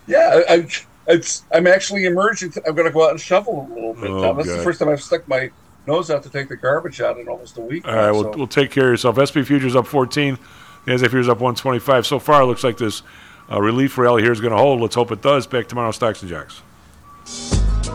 Yeah, 0.06 0.42
I, 0.48 0.54
I, 0.54 0.68
it's, 1.08 1.44
I'm 1.52 1.66
actually 1.66 2.04
emerging. 2.04 2.52
I'm 2.66 2.74
going 2.74 2.86
to 2.86 2.92
go 2.92 3.04
out 3.04 3.10
and 3.10 3.20
shovel 3.20 3.68
a 3.70 3.74
little 3.74 3.94
bit. 3.94 4.10
Oh, 4.10 4.22
Tom. 4.22 4.36
That's 4.36 4.48
God. 4.48 4.58
the 4.58 4.64
first 4.64 4.78
time 4.78 4.88
I've 4.88 5.02
stuck 5.02 5.26
my 5.28 5.50
nose 5.86 6.10
out 6.10 6.22
to 6.24 6.30
take 6.30 6.48
the 6.48 6.56
garbage 6.56 7.00
out 7.00 7.18
in 7.18 7.28
almost 7.28 7.56
a 7.58 7.60
week. 7.60 7.86
All 7.86 7.94
right, 7.94 8.06
now, 8.06 8.12
we'll, 8.12 8.22
so- 8.24 8.38
we'll 8.38 8.46
take 8.46 8.70
care 8.70 8.86
of 8.86 8.90
yourself. 8.90 9.16
SP 9.18 9.42
futures 9.44 9.76
up 9.76 9.86
14. 9.86 10.38
The 10.84 10.92
NASDAQ 10.92 11.00
futures 11.00 11.28
up 11.28 11.38
125. 11.38 12.06
So 12.06 12.18
far, 12.18 12.42
it 12.42 12.46
looks 12.46 12.62
like 12.62 12.76
this 12.76 13.02
uh, 13.50 13.60
relief 13.60 13.98
rally 13.98 14.22
here 14.22 14.32
is 14.32 14.40
going 14.40 14.52
to 14.52 14.58
hold. 14.58 14.80
Let's 14.80 14.94
hope 14.94 15.10
it 15.10 15.22
does. 15.22 15.46
Back 15.46 15.68
tomorrow, 15.68 15.90
Stocks 15.90 16.22
and 16.22 16.30
Jocks. 16.30 16.62